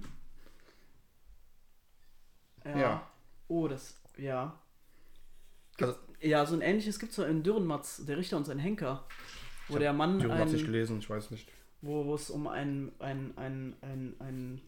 Ja. 2.63 2.77
Ja. 2.77 3.11
Oh, 3.47 3.67
das. 3.67 3.99
Ja. 4.17 4.59
Also, 5.79 5.95
Ja, 6.19 6.45
so 6.45 6.55
ein 6.55 6.61
ähnliches 6.61 6.99
gibt 6.99 7.11
es 7.11 7.17
in 7.19 7.43
Dürrenmatz, 7.43 8.05
der 8.05 8.17
Richter 8.17 8.37
und 8.37 8.45
sein 8.45 8.59
Henker. 8.59 9.05
Wo 9.67 9.77
der 9.77 9.93
Mann. 9.93 10.19
ich 10.19 10.25
habe 10.25 10.43
es 10.43 10.51
nicht 10.53 10.65
gelesen, 10.65 10.99
ich 10.99 11.09
weiß 11.09 11.31
nicht. 11.31 11.49
wo, 11.81 12.05
wo 12.05 12.15
es 12.15 12.29
um 12.29 12.47
einen, 12.47 12.91
einen, 12.99 13.37
einen, 13.37 13.75
einen, 13.81 14.21
einen 14.21 14.61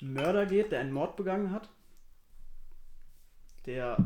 Mörder 0.00 0.46
geht, 0.46 0.72
der 0.72 0.80
einen 0.80 0.92
Mord 0.92 1.16
begangen 1.16 1.50
hat. 1.50 1.68
Der, 3.66 3.96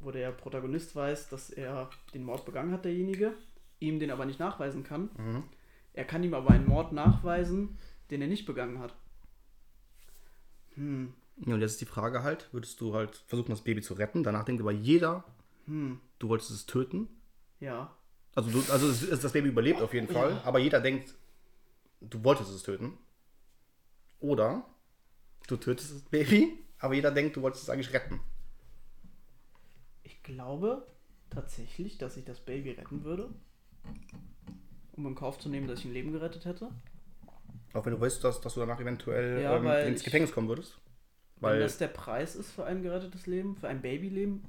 wo 0.00 0.10
der 0.10 0.32
Protagonist 0.32 0.96
weiß, 0.96 1.28
dass 1.28 1.50
er 1.50 1.90
den 2.14 2.24
Mord 2.24 2.44
begangen 2.44 2.72
hat, 2.72 2.84
derjenige, 2.84 3.34
ihm 3.78 3.98
den 4.00 4.10
aber 4.10 4.24
nicht 4.24 4.38
nachweisen 4.40 4.82
kann. 4.82 5.10
Mhm. 5.16 5.44
Er 5.92 6.04
kann 6.04 6.22
ihm 6.24 6.34
aber 6.34 6.50
einen 6.50 6.66
Mord 6.68 6.92
nachweisen, 6.92 7.76
den 8.10 8.22
er 8.22 8.28
nicht 8.28 8.46
begangen 8.46 8.78
hat. 8.78 8.94
Hm, 10.74 11.12
Ja, 11.46 11.54
und 11.54 11.60
jetzt 11.60 11.72
ist 11.72 11.80
die 11.80 11.86
Frage 11.86 12.22
halt, 12.22 12.48
würdest 12.52 12.80
du 12.80 12.94
halt 12.94 13.16
versuchen, 13.26 13.50
das 13.50 13.62
Baby 13.62 13.82
zu 13.82 13.94
retten, 13.94 14.22
danach 14.22 14.44
denkt 14.44 14.60
aber 14.62 14.72
jeder, 14.72 15.24
hm, 15.66 16.00
du 16.18 16.28
wolltest 16.28 16.50
es 16.50 16.66
töten? 16.66 17.08
ja. 17.60 17.94
Also, 18.36 18.48
du, 18.50 18.72
also 18.72 18.88
es, 18.88 19.02
es- 19.02 19.20
das 19.20 19.32
Baby 19.32 19.48
überlebt 19.48 19.82
auf 19.82 19.92
jeden 19.92 20.06
Fall, 20.06 20.40
aber 20.44 20.60
jeder 20.60 20.80
denkt, 20.80 21.14
du 22.00 22.22
wolltest 22.22 22.48
es 22.50 22.62
töten. 22.62 22.96
Oder 24.20 24.64
du 25.48 25.56
tötest 25.56 25.92
das 25.92 26.02
Baby, 26.02 26.56
aber 26.78 26.94
jeder 26.94 27.10
denkt, 27.10 27.34
du 27.36 27.42
wolltest 27.42 27.64
es 27.64 27.70
eigentlich 27.70 27.92
retten. 27.92 28.20
Ich 30.22 30.34
glaube 30.34 30.86
tatsächlich, 31.30 31.96
dass 31.98 32.16
ich 32.16 32.24
das 32.24 32.40
Baby 32.40 32.72
retten 32.72 33.04
würde. 33.04 33.30
Um 34.92 35.06
in 35.06 35.14
Kauf 35.14 35.38
zu 35.38 35.48
nehmen, 35.48 35.66
dass 35.66 35.78
ich 35.80 35.86
ein 35.86 35.92
Leben 35.92 36.12
gerettet 36.12 36.44
hätte. 36.44 36.70
Auch 37.72 37.86
wenn 37.86 37.94
du 37.94 38.00
weißt, 38.00 38.22
dass, 38.22 38.40
dass 38.40 38.54
du 38.54 38.60
danach 38.60 38.80
eventuell 38.80 39.42
Ja, 39.42 39.56
ähm, 39.56 39.88
ins 39.88 40.00
ich- 40.00 40.04
Gefängnis 40.04 40.32
kommen 40.32 40.48
würdest. 40.48 40.78
Wenn 41.36 41.42
Weil 41.50 41.60
das 41.60 41.78
der 41.78 41.88
Preis 41.88 42.36
ist 42.36 42.52
für 42.52 42.64
ein 42.66 42.82
gerettetes 42.82 43.26
Leben, 43.26 43.56
für 43.56 43.68
ein 43.68 43.80
Babyleben, 43.80 44.42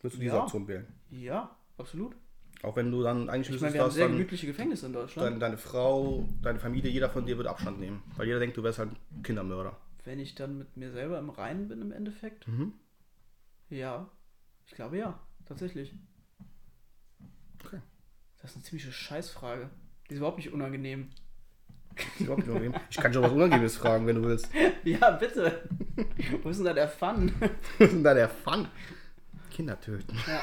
würdest 0.00 0.16
du 0.16 0.20
diese 0.22 0.34
Ja. 0.36 0.42
Option 0.42 0.66
wählen. 0.66 0.86
ja, 1.10 1.54
absolut. 1.76 2.16
Auch 2.64 2.74
wenn 2.74 2.90
du 2.90 3.02
dann 3.04 3.30
eigentlich 3.30 3.54
Ich 3.54 3.62
meine, 3.62 3.74
wir 3.74 3.82
haben 3.84 3.92
sehr 3.92 4.08
gemütliche 4.08 4.48
Gefängnisse 4.48 4.86
in 4.86 4.92
Deutschland. 4.92 5.24
deine, 5.28 5.38
deine 5.38 5.58
Frau, 5.58 6.24
deine 6.42 6.58
Familie, 6.58 6.90
jeder 6.90 7.08
von 7.08 7.24
dir 7.24 7.36
würde 7.36 7.50
Abstand 7.50 7.78
nehmen. 7.78 8.02
Weil 8.16 8.26
jeder 8.26 8.40
denkt, 8.40 8.56
du 8.56 8.64
wärst 8.64 8.80
halt 8.80 8.90
ein 9.12 9.22
Kindermörder. 9.22 9.76
Wenn 10.04 10.18
ich 10.18 10.34
dann 10.34 10.58
mit 10.58 10.76
mir 10.76 10.90
selber 10.90 11.20
im 11.20 11.30
Reinen 11.30 11.68
bin 11.68 11.80
im 11.80 11.92
Endeffekt, 11.92 12.48
Mhm. 12.48 12.72
ja. 13.70 14.08
Ich 14.68 14.74
glaube 14.74 14.98
ja, 14.98 15.18
tatsächlich. 15.46 15.94
Okay. 17.64 17.80
Das 18.40 18.50
ist 18.50 18.56
eine 18.58 18.64
ziemliche 18.64 18.92
Scheißfrage. 18.92 19.70
Die 20.08 20.12
ist 20.14 20.18
überhaupt 20.18 20.36
nicht 20.36 20.52
unangenehm. 20.52 21.10
Überhaupt 22.20 22.40
nicht 22.42 22.50
unangenehm. 22.50 22.80
Ich 22.90 22.96
kann 22.98 23.12
schon 23.12 23.22
was 23.24 23.32
Unangenehmes 23.32 23.76
fragen, 23.82 24.06
wenn 24.06 24.16
du 24.16 24.28
willst. 24.28 24.48
Ja, 24.84 25.10
bitte. 25.12 25.68
Wo 26.42 26.50
ist 26.50 26.58
denn 26.58 26.66
da 26.66 26.74
der 26.74 26.88
Fun? 26.88 27.32
Was 27.40 27.50
ist 27.88 27.92
denn 27.94 28.04
da 28.04 28.14
der 28.14 28.28
Fun? 28.28 28.68
Kinder 29.50 29.80
töten. 29.80 30.16
ja. 30.28 30.42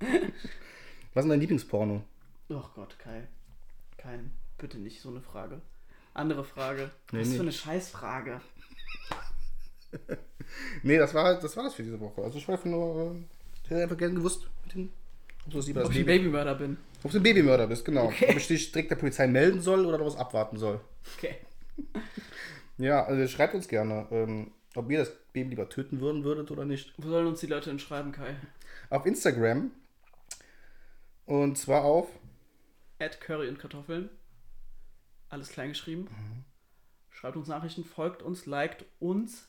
Was 0.00 0.10
ist 0.10 1.14
denn 1.14 1.28
dein 1.30 1.40
Lieblingsporno? 1.40 2.04
Oh 2.50 2.64
Gott, 2.74 2.98
Kai. 2.98 3.26
Kein. 3.96 4.32
Bitte 4.58 4.78
nicht 4.78 5.00
so 5.00 5.08
eine 5.08 5.22
Frage. 5.22 5.62
Andere 6.12 6.44
Frage. 6.44 6.90
Nee, 7.12 7.20
Was 7.20 7.28
nee. 7.28 7.36
für 7.36 7.42
eine 7.42 7.52
Scheißfrage. 7.52 8.40
Nee, 10.82 10.98
das 10.98 11.14
war, 11.14 11.38
das 11.40 11.56
war 11.56 11.64
das 11.64 11.74
für 11.74 11.82
diese 11.82 11.98
Woche. 12.00 12.22
Also 12.22 12.38
ich 12.38 12.46
war 12.48 12.54
einfach 12.54 12.68
nur, 12.68 13.16
ich 13.62 13.70
hätte 13.70 13.82
einfach 13.82 13.96
gerne 13.96 14.14
gewusst, 14.14 14.46
mit 14.64 14.74
dem, 14.74 14.92
ob 15.46 15.52
du 15.52 15.60
lieber 15.60 15.84
Ob 15.84 15.90
ich 15.92 15.98
ein 15.98 16.06
Baby, 16.06 16.24
Babymörder 16.24 16.54
bin. 16.54 16.76
ob 17.02 17.10
du 17.10 17.16
ein 17.18 17.22
Babymörder 17.22 17.66
bist, 17.66 17.84
genau. 17.84 18.06
Okay. 18.06 18.26
Ob 18.30 18.36
ich 18.36 18.46
dich 18.48 18.72
direkt 18.72 18.90
der 18.90 18.96
Polizei 18.96 19.26
melden 19.26 19.60
soll 19.60 19.84
oder 19.86 20.04
was 20.04 20.16
abwarten 20.16 20.56
soll. 20.58 20.80
Okay. 21.16 21.36
Ja, 22.76 23.04
also 23.04 23.28
schreibt 23.28 23.54
uns 23.54 23.68
gerne, 23.68 24.08
ähm, 24.10 24.50
ob 24.74 24.90
ihr 24.90 24.98
das 24.98 25.12
Baby 25.32 25.50
lieber 25.50 25.68
töten 25.68 26.00
würden 26.00 26.24
würdet 26.24 26.50
oder 26.50 26.64
nicht. 26.64 26.92
Wo 26.98 27.08
sollen 27.08 27.28
uns 27.28 27.38
die 27.38 27.46
Leute 27.46 27.70
denn 27.70 27.78
schreiben, 27.78 28.10
Kai? 28.10 28.34
Auf 28.90 29.06
Instagram. 29.06 29.70
Und 31.24 31.56
zwar 31.56 31.84
auf 31.84 32.08
Add 32.98 33.18
Curry 33.20 33.48
und 33.48 33.60
Kartoffeln. 33.60 34.10
Alles 35.28 35.50
klein 35.50 35.68
geschrieben. 35.68 36.08
Schreibt 37.10 37.36
uns 37.36 37.46
Nachrichten, 37.46 37.84
folgt 37.84 38.22
uns, 38.22 38.46
liked 38.46 38.84
uns. 38.98 39.48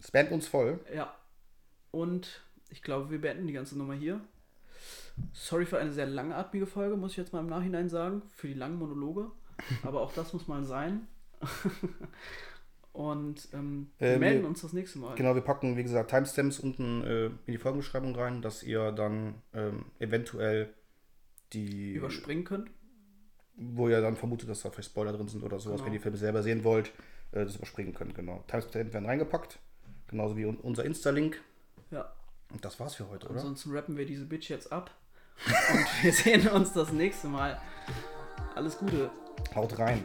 Spam 0.00 0.28
uns 0.28 0.46
voll. 0.48 0.78
Ja. 0.94 1.14
Und 1.90 2.42
ich 2.70 2.82
glaube, 2.82 3.10
wir 3.10 3.20
beenden 3.20 3.46
die 3.46 3.52
ganze 3.52 3.76
Nummer 3.78 3.94
hier. 3.94 4.20
Sorry 5.32 5.66
für 5.66 5.78
eine 5.78 5.90
sehr 5.92 6.06
langatmige 6.06 6.66
Folge, 6.66 6.96
muss 6.96 7.12
ich 7.12 7.16
jetzt 7.16 7.32
mal 7.32 7.40
im 7.40 7.48
Nachhinein 7.48 7.88
sagen, 7.88 8.22
für 8.34 8.46
die 8.48 8.54
langen 8.54 8.78
Monologe. 8.78 9.30
Aber 9.82 10.00
auch 10.02 10.12
das 10.12 10.32
muss 10.32 10.46
mal 10.48 10.64
sein. 10.64 11.06
Und 12.92 13.48
ähm, 13.52 13.90
wir 13.98 14.08
Äh, 14.08 14.18
melden 14.18 14.42
wir- 14.42 14.48
uns 14.48 14.62
das 14.62 14.72
nächste 14.72 14.98
Mal. 14.98 15.14
Genau, 15.14 15.34
wir 15.34 15.42
packen, 15.42 15.76
wie 15.76 15.82
gesagt, 15.82 16.10
Timestamps 16.10 16.58
unten 16.58 17.02
äh, 17.04 17.26
in 17.26 17.32
die 17.52 17.58
Folgenbeschreibung 17.58 18.14
rein, 18.16 18.42
dass 18.42 18.62
ihr 18.62 18.90
dann 18.92 19.34
ähm, 19.52 19.84
eventuell 20.00 20.74
die, 21.52 21.94
Überspringen 21.94 22.44
könnt. 22.44 22.70
wo 23.56 23.88
ihr 23.88 24.00
dann 24.00 24.16
vermutet, 24.16 24.48
dass 24.48 24.62
da 24.62 24.70
vielleicht 24.70 24.90
Spoiler 24.90 25.12
drin 25.12 25.28
sind 25.28 25.42
oder 25.44 25.58
sowas, 25.60 25.76
Genau. 25.76 25.86
wenn 25.86 25.92
ihr 25.92 25.98
die 25.98 26.02
Filme 26.02 26.16
selber 26.18 26.42
sehen 26.42 26.64
wollt, 26.64 26.88
äh, 27.32 27.44
das 27.44 27.56
überspringen 27.56 27.94
könnt, 27.94 28.14
genau. 28.14 28.42
Timestamps 28.48 28.92
werden 28.92 29.06
reingepackt, 29.06 29.58
genauso 30.08 30.36
wie 30.36 30.44
un 30.44 30.56
unser 30.56 30.84
Insta-Link. 30.84 31.40
Ja. 31.90 32.12
Und 32.52 32.64
das 32.64 32.80
war's 32.80 32.94
für 32.94 33.08
heute, 33.08 33.26
oder? 33.28 33.36
Ansonsten 33.36 33.72
rappen 33.72 33.96
wir 33.96 34.06
diese 34.06 34.24
Bitch 34.24 34.48
jetzt 34.48 34.72
ab. 34.72 34.90
Und 35.46 36.04
wir 36.04 36.12
sehen 36.14 36.48
uns 36.48 36.72
das 36.72 36.92
nächste 36.92 37.28
Mal. 37.28 37.60
Alles 38.54 38.78
Gute. 38.78 39.10
Haut 39.54 39.78
rein. 39.78 40.04